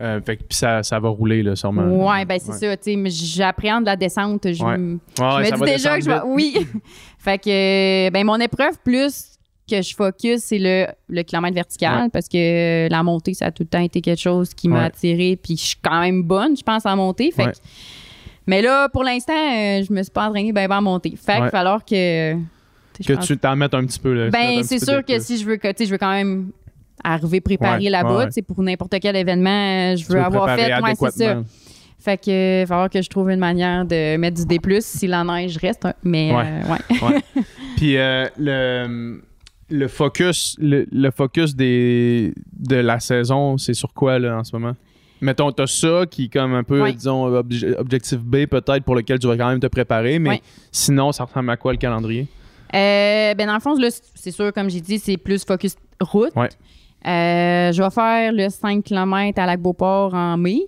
Euh, 0.00 0.20
fait 0.20 0.36
que 0.36 0.42
puis 0.42 0.56
ça, 0.58 0.82
ça 0.82 1.00
va 1.00 1.08
rouler, 1.08 1.42
là, 1.42 1.56
sûrement. 1.56 2.06
Ouais, 2.06 2.26
ben 2.26 2.38
c'est 2.38 2.52
ça, 2.52 2.76
tu 2.76 2.92
sais, 2.94 3.10
j'appréhende 3.10 3.86
la 3.86 3.96
descente. 3.96 4.52
Je, 4.52 4.62
Ouais. 4.62 4.74
m- 4.74 4.98
Ouais, 5.18 5.26
je 5.36 5.38
me 5.38 5.44
ça 5.44 5.54
dis 5.54 5.60
va 5.60 5.66
déjà 5.66 5.98
que 5.98 6.04
je 6.04 6.10
vais. 6.10 6.20
Oui. 6.26 6.54
fait 7.18 7.38
que, 7.38 8.10
ben, 8.10 8.24
mon 8.26 8.36
épreuve 8.38 8.78
plus 8.84 9.38
que 9.68 9.80
je 9.82 9.94
focus, 9.96 10.42
c'est 10.42 10.58
le, 10.58 10.86
le 11.08 11.22
kilomètre 11.22 11.54
vertical 11.54 12.02
Ouais. 12.04 12.08
parce 12.10 12.28
que 12.28 12.88
la 12.90 13.02
montée, 13.02 13.32
ça 13.34 13.46
a 13.46 13.50
tout 13.50 13.62
le 13.62 13.68
temps 13.68 13.80
été 13.80 14.00
quelque 14.02 14.20
chose 14.20 14.52
qui 14.54 14.68
m'a 14.68 14.80
Ouais. 14.80 14.84
attiré. 14.84 15.36
Puis 15.42 15.56
je 15.56 15.62
suis 15.64 15.76
quand 15.82 16.00
même 16.02 16.22
bonne, 16.22 16.56
je 16.56 16.62
pense, 16.62 16.84
à 16.86 16.94
monter. 16.94 17.30
Fait 17.32 17.46
Ouais. 17.46 17.52
que- 17.52 17.58
mais 18.46 18.62
là, 18.62 18.88
pour 18.88 19.02
l'instant, 19.04 19.32
euh, 19.32 19.82
je 19.86 19.92
me 19.92 20.02
suis 20.02 20.12
pas 20.12 20.28
entraînée 20.28 20.52
ben, 20.52 20.68
ben 20.68 20.76
à 20.76 20.80
monter. 20.80 21.10
Fait 21.10 21.32
qu'il 21.32 21.34
Ouais. 21.34 21.40
va 21.46 21.50
falloir 21.50 21.84
que. 21.84 22.34
Que 23.06 23.22
tu 23.24 23.36
t'en 23.36 23.56
mettes 23.56 23.74
un 23.74 23.84
petit 23.84 23.98
peu, 23.98 24.14
là. 24.14 24.30
tu 24.30 24.32
mettes 24.32 24.34
un 24.34 24.54
ben, 24.56 24.60
petit 24.62 24.68
c'est 24.68 24.78
peu 24.80 24.86
sûr 24.86 24.96
de 24.96 25.00
que 25.02 25.12
plus. 25.14 25.24
si 25.24 25.36
je 25.38 25.44
veux 25.44 25.56
que, 25.56 25.68
tu 25.68 25.74
sais, 25.78 25.84
je 25.86 25.90
veux 25.90 25.98
quand 25.98 26.12
même 26.12 26.50
arriver 27.04 27.40
préparé 27.42 27.84
Ouais, 27.84 27.90
là-bas, 27.90 28.24
ouais, 28.24 28.30
sais, 28.30 28.40
pour 28.42 28.62
n'importe 28.62 28.94
quel 29.00 29.14
événement, 29.16 29.50
euh, 29.92 29.96
je 29.96 30.04
Tu 30.06 30.12
veux 30.12 30.18
veux 30.18 30.24
avoir 30.24 30.46
préparer 30.46 30.72
fait. 30.72 30.82
Ouais, 30.82 30.94
c'est 30.94 31.10
ça. 31.10 31.24
adéquatement. 31.30 31.44
Fait 31.98 32.16
que 32.18 32.30
euh, 32.30 32.60
va 32.62 32.66
falloir 32.66 32.90
que 32.90 33.02
je 33.02 33.08
trouve 33.10 33.30
une 33.30 33.38
manière 33.40 33.84
de 33.84 34.16
mettre 34.16 34.36
du 34.36 34.46
D+, 34.46 34.58
si 34.80 35.06
la 35.06 35.24
neige 35.24 35.56
reste. 35.58 35.84
hein. 35.84 35.92
Mais 36.04 36.32
Ouais. 36.34 36.44
euh, 36.46 37.06
ouais. 37.08 37.22
Puis 37.76 37.96
euh, 37.98 38.26
le, 38.38 39.22
le 39.68 39.88
focus, 39.88 40.56
le, 40.58 40.86
le 40.90 41.10
focus 41.10 41.54
des, 41.54 42.32
de 42.58 42.76
la 42.76 42.98
saison, 43.00 43.58
c'est 43.58 43.74
sur 43.74 43.92
quoi, 43.92 44.18
là, 44.18 44.38
en 44.38 44.44
ce 44.44 44.56
moment? 44.56 44.74
Mettons, 45.20 45.50
t'as 45.52 45.66
ça 45.66 46.04
qui 46.10 46.24
est 46.24 46.32
comme 46.32 46.54
un 46.54 46.62
peu, 46.62 46.92
disons, 46.92 47.28
obje- 47.40 47.74
objectif 47.78 48.18
B 48.18 48.46
peut-être 48.46 48.84
pour 48.84 48.94
lequel 48.94 49.18
tu 49.18 49.26
vas 49.26 49.36
quand 49.36 49.48
même 49.48 49.60
te 49.60 49.66
préparer, 49.66 50.18
mais 50.18 50.42
sinon, 50.70 51.12
ça 51.12 51.24
ressemble 51.24 51.50
à 51.50 51.56
quoi 51.56 51.72
le 51.72 51.78
calendrier? 51.78 52.26
Euh, 52.74 53.34
ben 53.34 53.46
dans 53.46 53.54
le 53.54 53.60
fond, 53.60 53.74
c'est 54.14 54.30
sûr, 54.30 54.52
comme 54.52 54.68
j'ai 54.68 54.80
dit, 54.80 54.98
c'est 54.98 55.16
plus 55.16 55.44
focus 55.44 55.76
route. 56.00 56.34
Ouais. 56.36 56.48
Euh, 57.06 57.72
je 57.72 57.82
vais 57.82 57.90
faire 57.90 58.32
le 58.32 58.48
5 58.48 58.82
km 58.84 59.38
à 59.40 59.46
Lac-Beauport 59.46 60.12
en 60.14 60.36
mai 60.36 60.62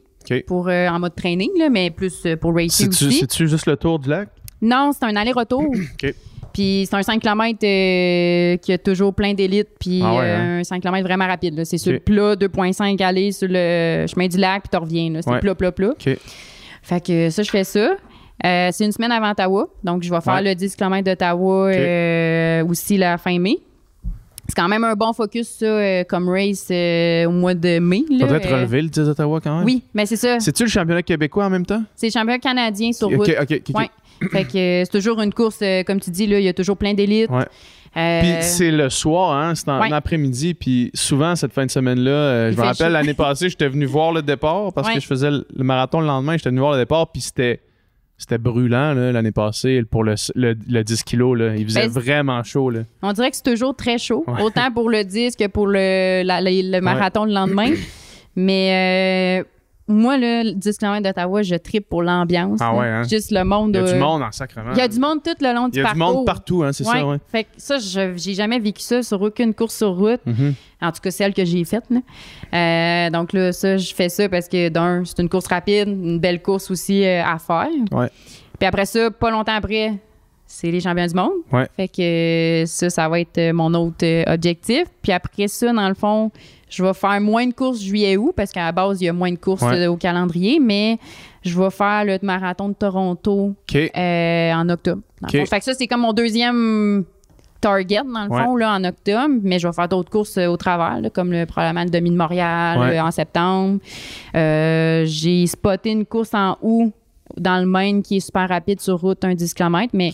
pour, 0.46 0.68
euh, 0.68 0.88
en 0.88 0.98
mode 1.00 1.14
training, 1.14 1.50
là, 1.58 1.68
mais 1.68 1.90
plus 1.90 2.24
euh, 2.26 2.36
pour 2.36 2.54
racer 2.54 2.70
C'est-tu 2.84 3.06
aussi. 3.06 3.18
c'est-tu 3.18 3.48
juste 3.48 3.66
le 3.66 3.76
tour 3.76 3.98
du 3.98 4.08
lac? 4.08 4.28
Non, 4.62 4.92
c'est 4.92 5.04
un 5.06 5.16
aller-retour. 5.16 5.64
OK. 6.02 6.14
Puis 6.58 6.88
c'est 6.90 6.96
un 6.96 7.02
5 7.04 7.20
km 7.22 7.56
qui 7.60 8.72
a 8.72 8.78
toujours 8.78 9.14
plein 9.14 9.32
d'élites, 9.32 9.68
puis 9.78 10.00
Ah 10.04 10.14
ouais, 10.16 10.24
euh, 10.24 10.36
hein? 10.36 10.58
un 10.58 10.64
5 10.64 10.82
km 10.82 11.04
vraiment 11.06 11.28
rapide. 11.28 11.62
C'est 11.64 11.78
sur 11.78 11.92
le 11.92 12.00
plat, 12.00 12.34
2,5 12.34 13.00
aller 13.00 13.30
sur 13.30 13.46
le 13.48 14.06
chemin 14.08 14.26
du 14.26 14.38
lac, 14.38 14.62
puis 14.64 14.70
tu 14.72 14.76
reviens. 14.76 15.20
C'est 15.22 15.30
Ouais. 15.30 15.38
plat, 15.38 15.54
plat, 15.54 15.70
plat. 15.70 15.90
OK. 15.90 16.18
Fait 16.82 17.04
que 17.06 17.30
ça, 17.30 17.44
je 17.44 17.50
fais 17.50 17.62
ça. 17.62 17.90
Euh, 18.44 18.68
c'est 18.72 18.84
une 18.84 18.90
semaine 18.90 19.12
avant 19.12 19.30
Ottawa. 19.30 19.68
Donc, 19.84 20.02
je 20.02 20.10
vais 20.12 20.20
faire 20.20 20.34
Ouais. 20.34 20.42
le 20.42 20.54
10 20.56 20.74
km 20.74 21.04
d'Ottawa 21.04 21.68
euh, 21.68 22.64
aussi 22.64 22.96
la 22.96 23.18
fin 23.18 23.38
mai. 23.38 23.58
C'est 24.48 24.54
quand 24.56 24.68
même 24.68 24.82
un 24.82 24.94
bon 24.94 25.12
focus, 25.12 25.48
ça, 25.60 25.66
euh, 25.66 26.02
comme 26.08 26.28
race 26.28 26.66
euh, 26.72 27.26
au 27.26 27.30
mois 27.30 27.54
de 27.54 27.78
mai. 27.78 28.02
là. 28.10 28.26
Faudrait 28.26 28.38
être 28.38 28.52
Euh, 28.52 28.56
relevé 28.56 28.82
le 28.82 28.88
10 28.88 29.04
d'Ottawa 29.06 29.40
quand 29.40 29.56
même? 29.58 29.64
Oui, 29.64 29.82
mais 29.94 30.06
c'est 30.06 30.16
ça. 30.16 30.40
C'est-tu 30.40 30.64
le 30.64 30.68
championnat 30.70 31.02
québécois 31.04 31.44
en 31.46 31.50
même 31.50 31.66
temps? 31.66 31.82
C'est 31.94 32.06
le 32.06 32.12
championnat 32.12 32.38
canadien 32.40 32.90
sur 32.92 33.08
route. 33.08 33.20
OK, 33.28 33.36
OK. 33.42 33.62
ok. 33.68 33.76
Ouais. 33.78 33.90
Fait 34.30 34.44
que 34.44 34.56
euh, 34.58 34.84
c'est 34.84 34.90
toujours 34.98 35.20
une 35.20 35.32
course, 35.32 35.58
euh, 35.62 35.82
comme 35.84 36.00
tu 36.00 36.10
dis, 36.10 36.26
là, 36.26 36.38
il 36.38 36.44
y 36.44 36.48
a 36.48 36.52
toujours 36.54 36.76
plein 36.76 36.94
d'élites. 36.94 37.30
Ouais. 37.30 37.46
Euh, 37.96 38.20
Puis 38.20 38.30
c'est 38.42 38.70
le 38.70 38.90
soir, 38.90 39.32
hein, 39.36 39.54
c'est 39.54 39.68
en 39.70 39.80
Ouais. 39.80 39.92
après-midi. 39.92 40.54
Puis 40.54 40.90
souvent, 40.94 41.34
cette 41.36 41.52
fin 41.52 41.64
de 41.64 41.70
semaine-là, 41.70 42.10
euh, 42.10 42.52
je 42.52 42.56
me 42.56 42.62
rappelle 42.62 42.92
l'année 42.92 43.14
passée, 43.14 43.48
j'étais 43.48 43.68
venu 43.68 43.86
voir 43.86 44.12
le 44.12 44.22
départ 44.22 44.72
parce 44.74 44.88
Ouais. 44.88 44.94
que 44.94 45.00
je 45.00 45.06
faisais 45.06 45.30
le 45.30 45.64
marathon 45.64 46.00
le 46.00 46.06
lendemain. 46.06 46.36
J'étais 46.36 46.50
venu 46.50 46.60
voir 46.60 46.72
le 46.72 46.78
départ, 46.78 47.10
puis 47.10 47.22
c'était. 47.22 47.60
C'était 48.20 48.36
brûlant 48.38 48.94
l'année 48.94 49.30
passée 49.30 49.84
pour 49.88 50.02
le, 50.02 50.16
le, 50.34 50.56
le 50.68 50.82
10 50.82 51.04
kilos. 51.04 51.38
Là. 51.38 51.54
Il 51.54 51.64
faisait 51.66 51.82
Ben, 51.82 51.88
vraiment 51.88 52.42
chaud. 52.42 52.68
Là. 52.68 52.80
On 53.00 53.12
dirait 53.12 53.30
que 53.30 53.36
c'est 53.36 53.48
toujours 53.48 53.76
très 53.76 53.96
chaud, 53.96 54.24
Ouais. 54.26 54.42
autant 54.42 54.72
pour 54.72 54.90
le 54.90 55.04
10 55.04 55.36
que 55.36 55.46
pour 55.46 55.68
le, 55.68 56.24
la- 56.24 56.40
le- 56.40 56.68
le 56.68 56.80
marathon 56.80 57.26
le 57.26 57.32
lendemain. 57.32 57.70
Mais 58.34 59.40
euh, 59.40 59.44
moi, 59.88 60.18
là, 60.18 60.44
le 60.44 60.52
10 60.52 60.78
km 60.78 61.02
d'Ottawa, 61.02 61.42
je 61.42 61.54
tripe 61.56 61.88
pour 61.88 62.02
l'ambiance. 62.02 62.58
Ah 62.62 62.74
ouais, 62.74 62.86
hein? 62.86 63.02
Juste 63.04 63.30
le 63.30 63.42
monde. 63.44 63.70
Il 63.74 63.76
y 63.76 63.78
a 63.78 63.82
euh, 63.88 63.92
du 63.94 63.98
monde 63.98 64.22
en 64.22 64.30
sacrement. 64.30 64.72
Il 64.72 64.78
y 64.78 64.80
a 64.82 64.88
du 64.88 64.98
monde 65.00 65.20
tout 65.24 65.30
le 65.40 65.54
long 65.54 65.68
Il 65.68 65.72
du 65.72 65.78
y 65.78 65.82
a 65.82 65.92
du 65.92 65.98
parcours. 65.98 66.16
monde 66.18 66.26
partout, 66.26 66.62
hein, 66.62 66.72
c'est 66.72 66.84
ça, 66.84 67.06
ouais. 67.06 67.16
Fait 67.28 67.44
que 67.44 67.48
ça, 67.56 67.78
je- 67.78 68.14
j'ai 68.16 68.34
jamais 68.34 68.58
vécu 68.58 68.82
ça 68.82 69.02
sur 69.02 69.20
aucune 69.22 69.54
course 69.54 69.76
sur 69.76 69.96
route. 69.96 70.20
Mhm. 70.26 70.54
En 70.80 70.92
tout 70.92 71.00
cas, 71.02 71.10
celle 71.10 71.34
que 71.34 71.44
j'ai 71.44 71.64
faite. 71.64 71.84
là. 71.90 71.98
Euh, 72.54 73.10
donc 73.10 73.32
là, 73.32 73.52
ça, 73.52 73.76
je 73.76 73.92
fais 73.94 74.08
ça 74.08 74.28
parce 74.28 74.48
que 74.48 74.68
d'un, 74.68 75.04
c'est 75.04 75.18
une 75.20 75.28
course 75.28 75.46
rapide, 75.48 75.88
une 75.88 76.18
belle 76.20 76.40
course 76.42 76.70
aussi 76.70 77.04
euh, 77.04 77.22
à 77.24 77.38
faire. 77.38 77.68
Ouais. 77.90 78.08
Puis 78.58 78.66
après 78.66 78.86
ça, 78.86 79.10
pas 79.10 79.30
longtemps 79.30 79.54
après, 79.54 79.94
c'est 80.50 80.70
les 80.70 80.80
champions 80.80 81.06
du 81.06 81.14
monde. 81.14 81.32
Ouais. 81.52 81.68
Fait 81.76 81.88
que 81.88 82.62
euh, 82.62 82.66
ça, 82.66 82.88
ça 82.88 83.06
va 83.08 83.20
être 83.20 83.36
euh, 83.36 83.52
mon 83.52 83.72
autre 83.74 83.96
euh, 84.04 84.24
objectif. 84.26 84.84
Puis 85.02 85.12
après 85.12 85.46
ça, 85.46 85.70
dans 85.74 85.88
le 85.88 85.94
fond, 85.94 86.30
je 86.70 86.82
vais 86.82 86.94
faire 86.94 87.20
moins 87.20 87.46
de 87.46 87.52
courses 87.52 87.80
juillet-août 87.82 88.32
parce 88.34 88.50
qu'à 88.50 88.64
la 88.64 88.72
base, 88.72 89.00
il 89.02 89.04
y 89.04 89.08
a 89.08 89.12
moins 89.12 89.30
de 89.30 89.36
courses 89.36 89.62
Ouais. 89.62 89.86
au 89.86 89.96
calendrier, 89.96 90.58
mais 90.58 90.98
je 91.44 91.58
vais 91.60 91.70
faire 91.70 92.04
le 92.06 92.18
marathon 92.22 92.70
de 92.70 92.74
Toronto 92.74 93.54
euh, 93.74 94.52
en 94.54 94.68
octobre. 94.70 95.02
dans 95.20 95.28
le 95.32 95.38
OK. 95.40 95.44
fond. 95.46 95.50
Fait 95.50 95.58
que 95.58 95.64
ça, 95.66 95.74
c'est 95.74 95.86
comme 95.86 96.00
mon 96.00 96.12
deuxième 96.14 97.04
target, 97.60 98.02
dans 98.04 98.24
le 98.24 98.30
Ouais. 98.30 98.44
fond, 98.44 98.56
là, 98.56 98.72
en 98.74 98.84
octobre. 98.84 99.34
Mais 99.42 99.58
je 99.58 99.66
vais 99.66 99.72
faire 99.74 99.88
d'autres 99.88 100.10
courses 100.10 100.38
au 100.38 100.56
travers, 100.56 101.00
là, 101.00 101.10
comme 101.10 101.32
le, 101.32 101.44
probablement 101.44 101.84
le 101.84 101.90
demi 101.90 102.10
de 102.10 102.16
Montréal 102.16 102.78
Ouais. 102.78 102.98
euh, 102.98 103.02
en 103.02 103.10
septembre. 103.10 103.80
Euh, 104.34 105.04
J'ai 105.06 105.46
spoté 105.46 105.90
une 105.90 106.06
course 106.06 106.34
en 106.34 106.56
août 106.62 106.92
dans 107.36 107.60
le 107.60 107.66
Maine 107.66 108.02
qui 108.02 108.16
est 108.16 108.20
super 108.20 108.48
rapide 108.48 108.80
sur 108.80 109.00
route, 109.00 109.24
un 109.24 109.34
10 109.34 109.54
km. 109.54 109.90
Mais 109.92 110.12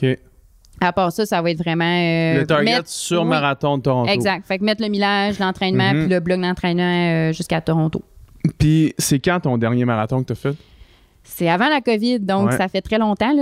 à 0.81 0.93
part 0.93 1.13
ça, 1.13 1.25
ça 1.25 1.41
va 1.41 1.51
être 1.51 1.59
vraiment... 1.59 1.85
euh, 1.85 2.41
le 2.41 2.47
target 2.47 2.65
mettre- 2.65 2.89
sur 2.89 3.23
oui, 3.23 3.29
marathon 3.29 3.79
de 3.79 3.83
Toronto. 3.83 4.11
Exact. 4.11 4.45
Fait 4.47 4.59
que 4.59 4.65
mettre 4.65 4.83
le 4.83 4.89
millage, 4.89 5.39
l'entraînement, 5.39 5.93
Mhm. 5.95 6.01
puis 6.01 6.09
le 6.15 6.21
bloc 6.21 6.41
d'entraînement 6.41 7.29
euh, 7.29 7.33
jusqu'à 7.33 7.61
Toronto. 7.61 8.03
Puis 8.59 8.93
c'est 8.99 9.21
quand 9.21 9.41
ton 9.41 9.57
dernier 9.57 9.85
marathon 9.85 10.21
que 10.23 10.27
tu 10.27 10.33
as 10.33 10.37
fait? 10.37 10.57
C'est 11.23 11.49
avant 11.49 11.69
la 11.71 11.81
COVID, 11.81 12.21
donc 12.21 12.51
Ouais. 12.51 12.57
ça 12.59 12.69
fait 12.69 12.83
très 12.83 12.99
longtemps. 12.99 13.33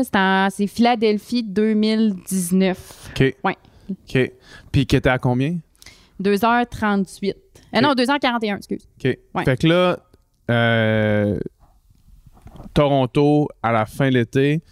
C'est 0.51 0.67
Philadelphie 0.69 1.43
2019. 1.43 3.11
OK. 3.11 3.35
Ouais. 3.45 3.57
OK. 3.91 4.33
Puis 4.71 4.87
qui 4.87 4.95
était 4.97 5.09
à 5.09 5.19
combien? 5.19 5.57
2h38. 6.23 7.31
Euh, 7.75 7.79
Ok. 7.79 7.83
non, 7.83 7.95
2h41, 7.95 8.57
excuse. 8.59 8.87
OK. 8.99 9.19
Ouais. 9.35 9.45
Fait 9.45 9.57
que 9.57 9.67
là, 9.67 9.99
euh, 10.51 11.39
Toronto, 12.75 13.49
à 13.63 13.73
la 13.73 13.87
fin 13.87 14.09
de 14.09 14.15
l'été, 14.15 14.63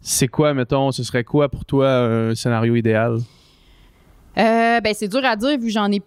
c'est 0.00 0.28
quoi, 0.28 0.54
mettons, 0.54 0.92
ce 0.92 1.02
serait 1.02 1.24
quoi 1.24 1.48
pour 1.48 1.64
toi 1.64 1.88
un 1.90 2.34
scénario 2.34 2.74
idéal? 2.76 3.18
Euh, 4.38 4.80
ben, 4.80 4.92
c'est 4.94 5.08
dur 5.08 5.24
à 5.24 5.34
dire 5.36 5.58
vu 5.58 5.66
que 5.66 5.72
j'en 5.72 5.90
ai. 5.90 6.02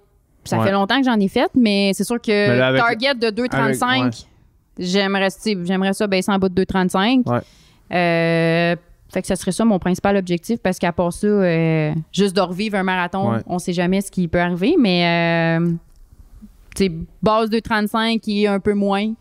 Ça 0.46 0.58
Ouais. 0.60 0.66
fait 0.66 0.72
longtemps 0.72 1.00
que 1.00 1.06
j'en 1.06 1.20
ai 1.20 1.28
fait, 1.28 1.50
mais 1.56 1.92
c'est 1.94 2.04
sûr 2.06 2.20
que 2.22 2.58
là, 2.58 2.74
target 2.78 3.14
de 3.16 3.30
2,35, 3.30 4.02
avec- 4.02 4.14
j'aimerais, 4.78 5.28
j'aimerais 5.66 5.94
ça 5.94 6.08
baisser 6.08 6.32
en 6.32 6.40
bas 6.40 6.48
de 6.50 6.54
2,35. 6.54 7.24
Ouais. 7.30 7.40
Euh, 7.92 8.76
fait 9.12 9.22
que 9.22 9.28
ça 9.28 9.36
serait 9.36 9.52
ça 9.52 9.66
mon 9.66 9.80
principal 9.80 10.16
objectif 10.16 10.60
parce 10.62 10.78
qu'à 10.80 10.92
part 10.94 11.12
ça, 11.12 11.28
euh, 11.28 11.92
juste 12.14 12.36
de 12.36 12.42
revivre 12.42 12.78
un 12.78 12.84
marathon, 12.84 13.42
on 13.48 13.60
sait 13.60 13.74
jamais 13.74 14.02
ce 14.02 14.12
qui 14.12 14.28
peut 14.28 14.40
arriver, 14.40 14.76
mais 14.80 15.58
sais, 16.76 16.92
base 17.22 17.50
2,35 17.50 18.20
qui 18.20 18.44
est 18.44 18.48
un 18.48 18.60
peu 18.60 18.74
moins. 18.74 19.12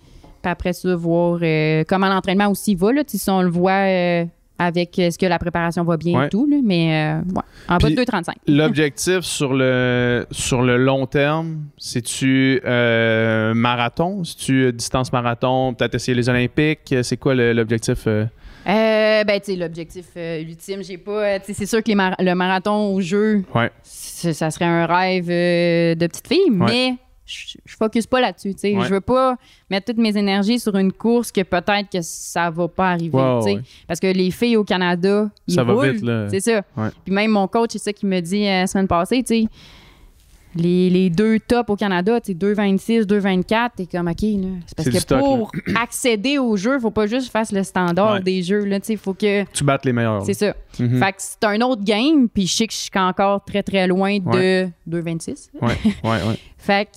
Après 0.50 0.72
ça, 0.72 0.94
voir 0.96 1.38
euh, 1.42 1.84
comment 1.88 2.08
l'entraînement 2.08 2.48
aussi 2.48 2.74
va, 2.74 2.92
là, 2.92 3.02
si 3.06 3.30
on 3.30 3.42
le 3.42 3.50
voit 3.50 3.72
euh, 3.86 4.24
avec 4.58 4.98
est-ce 4.98 5.18
que 5.18 5.26
la 5.26 5.38
préparation 5.38 5.84
va 5.84 5.96
bien 5.96 6.18
Ouais. 6.18 6.26
et 6.26 6.28
tout, 6.30 6.46
là, 6.50 6.56
mais 6.64 7.14
euh, 7.14 7.18
ouais, 7.32 7.42
en 7.68 7.76
bas 7.76 7.86
Puis- 7.86 7.94
de 7.94 8.02
2,35. 8.02 8.32
L'objectif 8.48 9.20
sur 9.20 9.54
le, 9.54 10.26
sur 10.32 10.62
le 10.62 10.76
long 10.76 11.06
terme, 11.06 11.58
c'est-tu 11.78 12.60
marathon? 13.54 14.24
C'est-tu 14.24 14.72
distance 14.72 15.12
marathon? 15.12 15.74
Peut-être 15.74 15.94
essayer 15.94 16.14
les 16.14 16.28
Olympiques? 16.28 16.94
C'est 17.02 17.16
quoi 17.16 17.34
l'objectif? 17.34 18.04
euh? 18.06 18.26
Ben, 18.66 19.40
tu 19.40 19.52
sais, 19.52 19.56
l'objectif 19.56 20.06
euh, 20.16 20.42
ultime, 20.42 20.82
j'ai 20.82 20.98
pas. 20.98 21.38
c'est 21.40 21.66
sûr 21.66 21.82
que 21.82 21.88
les 21.88 21.94
mar- 21.94 22.16
le 22.18 22.34
marathon 22.34 22.94
au 22.94 23.00
jeu, 23.00 23.42
Ouais. 23.54 23.70
ça 23.82 24.50
serait 24.50 24.64
un 24.66 24.86
rêve 24.86 25.28
euh, 25.30 25.94
de 25.94 26.06
petite 26.06 26.28
fille, 26.28 26.50
mais 26.50 26.94
je 27.28 27.58
je 27.64 27.76
focus 27.76 28.06
pas 28.06 28.20
là-dessus. 28.20 28.54
tu 28.54 28.60
sais. 28.60 28.76
Ouais. 28.76 28.84
Je 28.86 28.90
veux 28.94 29.00
pas 29.00 29.36
mettre 29.70 29.86
toutes 29.92 29.98
mes 30.02 30.16
énergies 30.16 30.58
sur 30.58 30.74
une 30.76 30.92
course 30.92 31.30
que 31.30 31.42
peut-être 31.42 31.90
que 31.92 31.98
ça 32.00 32.50
va 32.50 32.66
pas 32.68 32.90
arriver. 32.92 33.16
Ouais, 33.16 33.38
tu 33.40 33.44
sais. 33.44 33.56
ouais. 33.56 33.62
Parce 33.86 34.00
que 34.00 34.06
les 34.06 34.30
filles 34.30 34.56
au 34.56 34.64
Canada, 34.64 35.30
ils 35.46 35.54
Ça 35.54 35.62
va 35.64 35.90
vite, 35.90 36.02
là. 36.02 36.28
C'est 36.30 36.40
ça. 36.40 36.62
Ouais. 36.76 36.88
Puis 37.04 37.12
même 37.14 37.30
mon 37.30 37.46
coach, 37.46 37.70
c'est 37.72 37.78
ça 37.78 37.92
qu'il 37.92 38.08
me 38.08 38.20
dit 38.20 38.44
euh, 38.46 38.60
la 38.62 38.66
semaine 38.66 38.88
passée, 38.88 39.22
tu 39.22 39.42
sais. 39.42 39.48
Les, 40.56 40.88
les 40.88 41.10
deux 41.10 41.38
tops 41.38 41.68
au 41.68 41.76
Canada, 41.76 42.20
tu 42.22 42.32
sais, 42.32 42.38
2,26, 42.38 43.02
2,24, 43.02 43.70
t'es 43.76 43.86
comme, 43.86 44.08
OK, 44.08 44.22
là. 44.22 44.48
C'est 44.66 44.76
parce 44.76 44.88
que 44.88 44.98
stock, 44.98 45.18
pour 45.20 45.52
accéder 45.80 46.38
au 46.38 46.56
jeu, 46.56 46.78
faut 46.80 46.90
pas 46.90 47.06
juste 47.06 47.30
faire 47.30 47.44
le 47.52 47.62
standard 47.62 48.22
des 48.22 48.42
jeux, 48.42 48.64
là, 48.64 48.80
tu 48.80 48.86
sais, 48.86 48.96
faut 48.96 49.12
que... 49.12 49.44
Tu 49.52 49.62
battes 49.62 49.84
les 49.84 49.92
meilleurs. 49.92 50.22
C'est 50.24 50.32
ça. 50.34 50.54
Mhm. 50.80 50.98
Fait 50.98 51.12
que 51.12 51.18
c'est 51.18 51.44
un 51.44 51.60
autre 51.60 51.84
game, 51.84 52.28
puis 52.30 52.46
je 52.46 52.56
sais 52.56 52.66
que 52.66 52.72
je 52.72 52.78
suis 52.78 52.90
encore 52.96 53.44
très, 53.44 53.62
très 53.62 53.86
loin 53.86 54.18
de 54.18 54.26
Ouais. 54.26 54.72
2,26. 54.88 55.50
Ouais, 55.60 55.68
ouais, 56.02 56.10
ouais. 56.10 56.38
Fait 56.56 56.86
que 56.86 56.96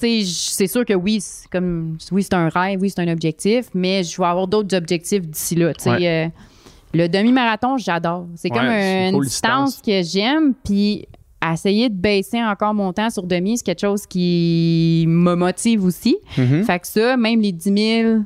c'est 0.00 0.66
sûr 0.66 0.84
que 0.84 0.94
oui, 0.94 1.20
c'est 1.20 1.48
comme 1.50 1.98
oui, 2.12 2.22
c'est 2.22 2.34
un 2.34 2.48
rêve, 2.48 2.80
oui, 2.80 2.90
c'est 2.90 3.00
un 3.00 3.12
objectif, 3.12 3.66
mais 3.74 4.02
je 4.02 4.20
vais 4.20 4.26
avoir 4.26 4.46
d'autres 4.46 4.76
objectifs 4.76 5.26
d'ici 5.26 5.54
là. 5.54 5.72
Ouais. 5.86 6.08
euh, 6.08 6.28
le 6.92 7.08
demi-marathon, 7.08 7.78
j'adore. 7.78 8.26
C'est 8.34 8.50
Ouais, 8.50 8.58
comme 8.58 8.66
une 8.66 9.20
distance 9.20 9.80
que 9.80 10.02
j'aime, 10.02 10.54
puis 10.64 11.06
essayer 11.52 11.88
de 11.88 11.94
baisser 11.94 12.42
encore 12.42 12.74
mon 12.74 12.92
temps 12.92 13.10
sur 13.10 13.22
demi, 13.22 13.58
c'est 13.58 13.64
quelque 13.64 13.80
chose 13.80 14.06
qui 14.06 15.04
me 15.08 15.34
motive 15.34 15.84
aussi. 15.84 16.18
Mhm. 16.36 16.64
Fait 16.64 16.78
que 16.80 16.86
ça, 16.86 17.16
même 17.16 17.40
les 17.40 17.52
10 17.52 18.02
000 18.02 18.18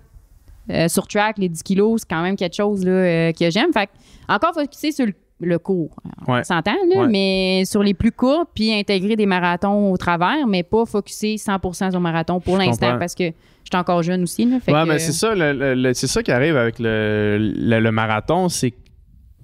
euh, 0.71 0.89
sur 0.89 1.07
track, 1.07 1.39
les 1.39 1.49
10 1.49 1.63
kilos, 1.63 2.01
c'est 2.01 2.09
quand 2.09 2.23
même 2.23 2.37
quelque 2.37 2.57
chose 2.57 2.85
là, 2.85 2.91
euh, 2.91 3.33
que 3.33 3.51
j'aime. 3.51 3.73
Fait 3.73 3.87
que 3.87 3.93
encore 4.29 4.55
focusser 4.55 4.93
sur 4.93 5.07
le, 5.07 5.13
le 5.45 5.59
court. 5.59 5.95
On 6.27 6.33
Ouais. 6.35 6.45
s'entend, 6.45 6.75
là, 6.95 7.03
Ouais. 7.03 7.09
mais 7.09 7.63
sur 7.67 7.83
les 7.83 7.95
plus 7.95 8.13
courts, 8.13 8.47
puis 8.55 8.73
intégrer 8.73 9.17
des 9.17 9.27
marathons 9.27 9.93
au 9.93 9.97
travers, 9.97 10.47
mais 10.47 10.63
pas 10.63 10.85
focusser 10.87 11.37
100% 11.37 11.91
sur 11.91 12.01
le 12.01 12.03
marathon 12.03 12.41
pour 12.41 12.57
l'instant 12.59 12.99
parce 12.99 13.15
que 13.15 13.25
je 13.25 13.71
suis 13.71 13.77
encore 13.81 14.03
jeune 14.03 14.23
aussi. 14.25 14.45
Là, 14.45 14.61
fait 14.61 14.73
ouais, 14.73 14.83
que- 14.85 14.89
mais 14.89 14.99
c'est 14.99 15.13
ça, 15.13 15.35
le- 15.35 15.93
c'est 15.95 16.07
ça 16.07 16.23
qui 16.23 16.33
arrive 16.33 16.57
avec 16.57 16.77
le, 16.79 17.91
marathon, 17.91 18.49
c'est 18.49 18.71
que 18.73 18.77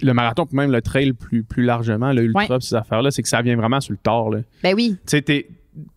le 0.02 0.14
marathon, 0.14 0.46
puis 0.46 0.56
même 0.56 0.72
le 0.72 0.80
trail 0.80 1.12
plus, 1.12 1.42
plus 1.42 1.62
largement, 1.62 2.12
le 2.12 2.22
ultra, 2.24 2.54
Ouais. 2.54 2.60
ces 2.60 2.74
affaires-là, 2.74 3.10
c'est 3.10 3.22
que 3.22 3.28
ça 3.28 3.42
vient 3.42 3.56
vraiment 3.56 3.80
sur 3.80 3.92
le 3.92 3.98
tard. 3.98 4.30
là. 4.30 4.38
Tu 4.38 4.44
Ben 4.62 4.74
oui, 4.74 4.96
sais, 5.06 5.20
t'es- 5.22 5.46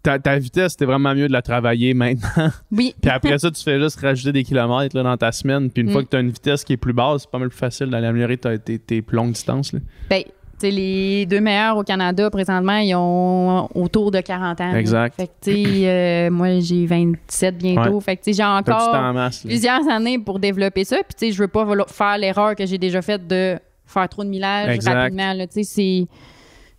ta, 0.04 0.20
ta 0.20 0.38
vitesse, 0.38 0.74
c'était 0.74 0.86
vraiment 0.86 1.14
mieux 1.16 1.28
de 1.28 1.34
la 1.34 1.42
travailler 1.42 1.94
maintenant. 1.94 2.50
oui. 2.72 2.94
puis 3.02 3.10
après 3.12 3.38
ça, 3.40 3.50
tu 3.52 3.62
fais 3.64 3.80
juste 3.80 4.00
rajouter 4.00 4.32
des 4.32 4.44
kilomètres 4.44 4.96
là, 4.96 5.04
dans 5.04 5.18
ta 5.18 5.32
semaine. 5.32 5.70
Puis 5.72 5.82
une 5.84 5.90
Mm. 5.90 5.92
fois 5.94 6.04
que 6.04 6.10
tu 6.10 6.16
as 6.18 6.20
une 6.20 6.30
vitesse 6.32 6.64
qui 6.64 6.74
est 6.74 6.78
plus 6.78 6.94
basse, 6.94 7.22
c'est 7.24 7.32
pas 7.32 7.40
mal 7.40 7.50
plus 7.50 7.58
facile 7.58 7.88
d'aller 7.88 8.08
améliorer 8.08 8.38
tes, 8.38 8.80
tes 8.80 9.02
plus 9.02 9.16
longues 9.16 9.32
distances. 9.34 9.74
là. 9.74 9.80
Ben, 10.10 10.22
tu 10.24 10.30
sais, 10.60 10.72
les 10.72 11.26
deux 11.26 11.42
meilleurs 11.42 11.76
au 11.78 11.84
Canada 11.84 12.30
présentement, 12.30 12.78
ils 12.78 12.94
ont 12.96 13.68
autour 13.76 14.12
de 14.12 14.22
40 14.22 14.62
ans. 14.62 14.76
Exact. 14.76 15.16
Fait 15.16 15.28
que, 15.28 15.32
tu 15.42 15.52
sais, 15.64 15.90
euh, 15.90 16.30
moi, 16.30 16.60
j'ai 16.60 16.86
27 16.86 17.58
bientôt. 17.58 18.00
Fait 18.00 18.16
que, 18.16 18.24
tu 18.24 18.32
sais, 18.32 18.38
j'ai 18.38 18.48
encore 18.48 19.14
masse. 19.14 19.44
plusieurs 19.44 19.88
années 19.90 20.20
pour 20.20 20.40
développer 20.40 20.86
ça. 20.86 20.98
Puis, 20.98 21.16
tu 21.18 21.26
sais, 21.28 21.32
je 21.32 21.40
veux 21.42 21.48
pas 21.48 21.66
faire 21.88 22.18
l'erreur 22.20 22.56
que 22.56 22.66
j'ai 22.68 22.78
déjà 22.78 23.02
faite 23.02 23.28
de 23.28 23.58
faire 23.88 24.08
trop 24.08 24.24
de 24.24 24.30
millage 24.30 24.70
Exact. 24.70 24.94
rapidement. 24.94 25.34
là. 25.34 25.48
Tu 25.48 25.64
sais, 25.64 25.64
c'est. 25.64 26.08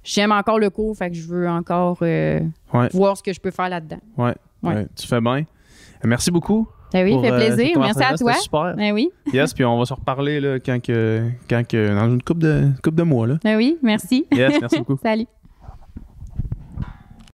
J'aime 0.04 0.32
encore 0.32 0.58
le 0.58 0.70
cours, 0.70 0.96
fait 0.96 1.10
que 1.10 1.16
je 1.16 1.26
veux 1.26 1.48
encore 1.48 1.98
euh, 2.02 2.40
Ouais. 2.72 2.88
voir 2.92 3.16
ce 3.16 3.22
que 3.22 3.32
je 3.32 3.40
peux 3.40 3.50
faire 3.50 3.68
là-dedans. 3.68 4.00
Ouais, 4.16 4.34
Ouais. 4.62 4.74
ouais, 4.74 4.86
tu 4.94 5.06
fais 5.06 5.20
bien. 5.20 5.44
Merci 6.04 6.30
beaucoup. 6.30 6.68
Ben 6.92 7.04
oui, 7.04 7.12
pour, 7.12 7.22
fait 7.22 7.32
euh, 7.32 7.36
plaisir. 7.38 7.78
Merci 7.80 8.02
à 8.04 8.16
toi. 8.16 8.34
Super. 8.34 8.74
Ben 8.76 8.92
oui, 8.92 9.10
Yes, 9.32 9.52
puis 9.52 9.64
on 9.64 9.76
va 9.78 9.84
se 9.84 9.94
reparler 9.94 10.38
là, 10.40 10.60
quand 10.60 10.80
que, 10.80 11.28
quand 11.50 11.66
que, 11.66 11.92
dans 11.92 12.06
une 12.06 12.22
coupe 12.22 12.38
de, 12.38 12.68
coupe 12.84 12.94
de 12.94 13.02
mois. 13.02 13.26
Là. 13.26 13.38
ben 13.42 13.56
oui, 13.56 13.78
merci. 13.82 14.26
Yes, 14.30 14.60
merci 14.60 14.78
beaucoup. 14.78 14.98
Salut. 15.02 15.26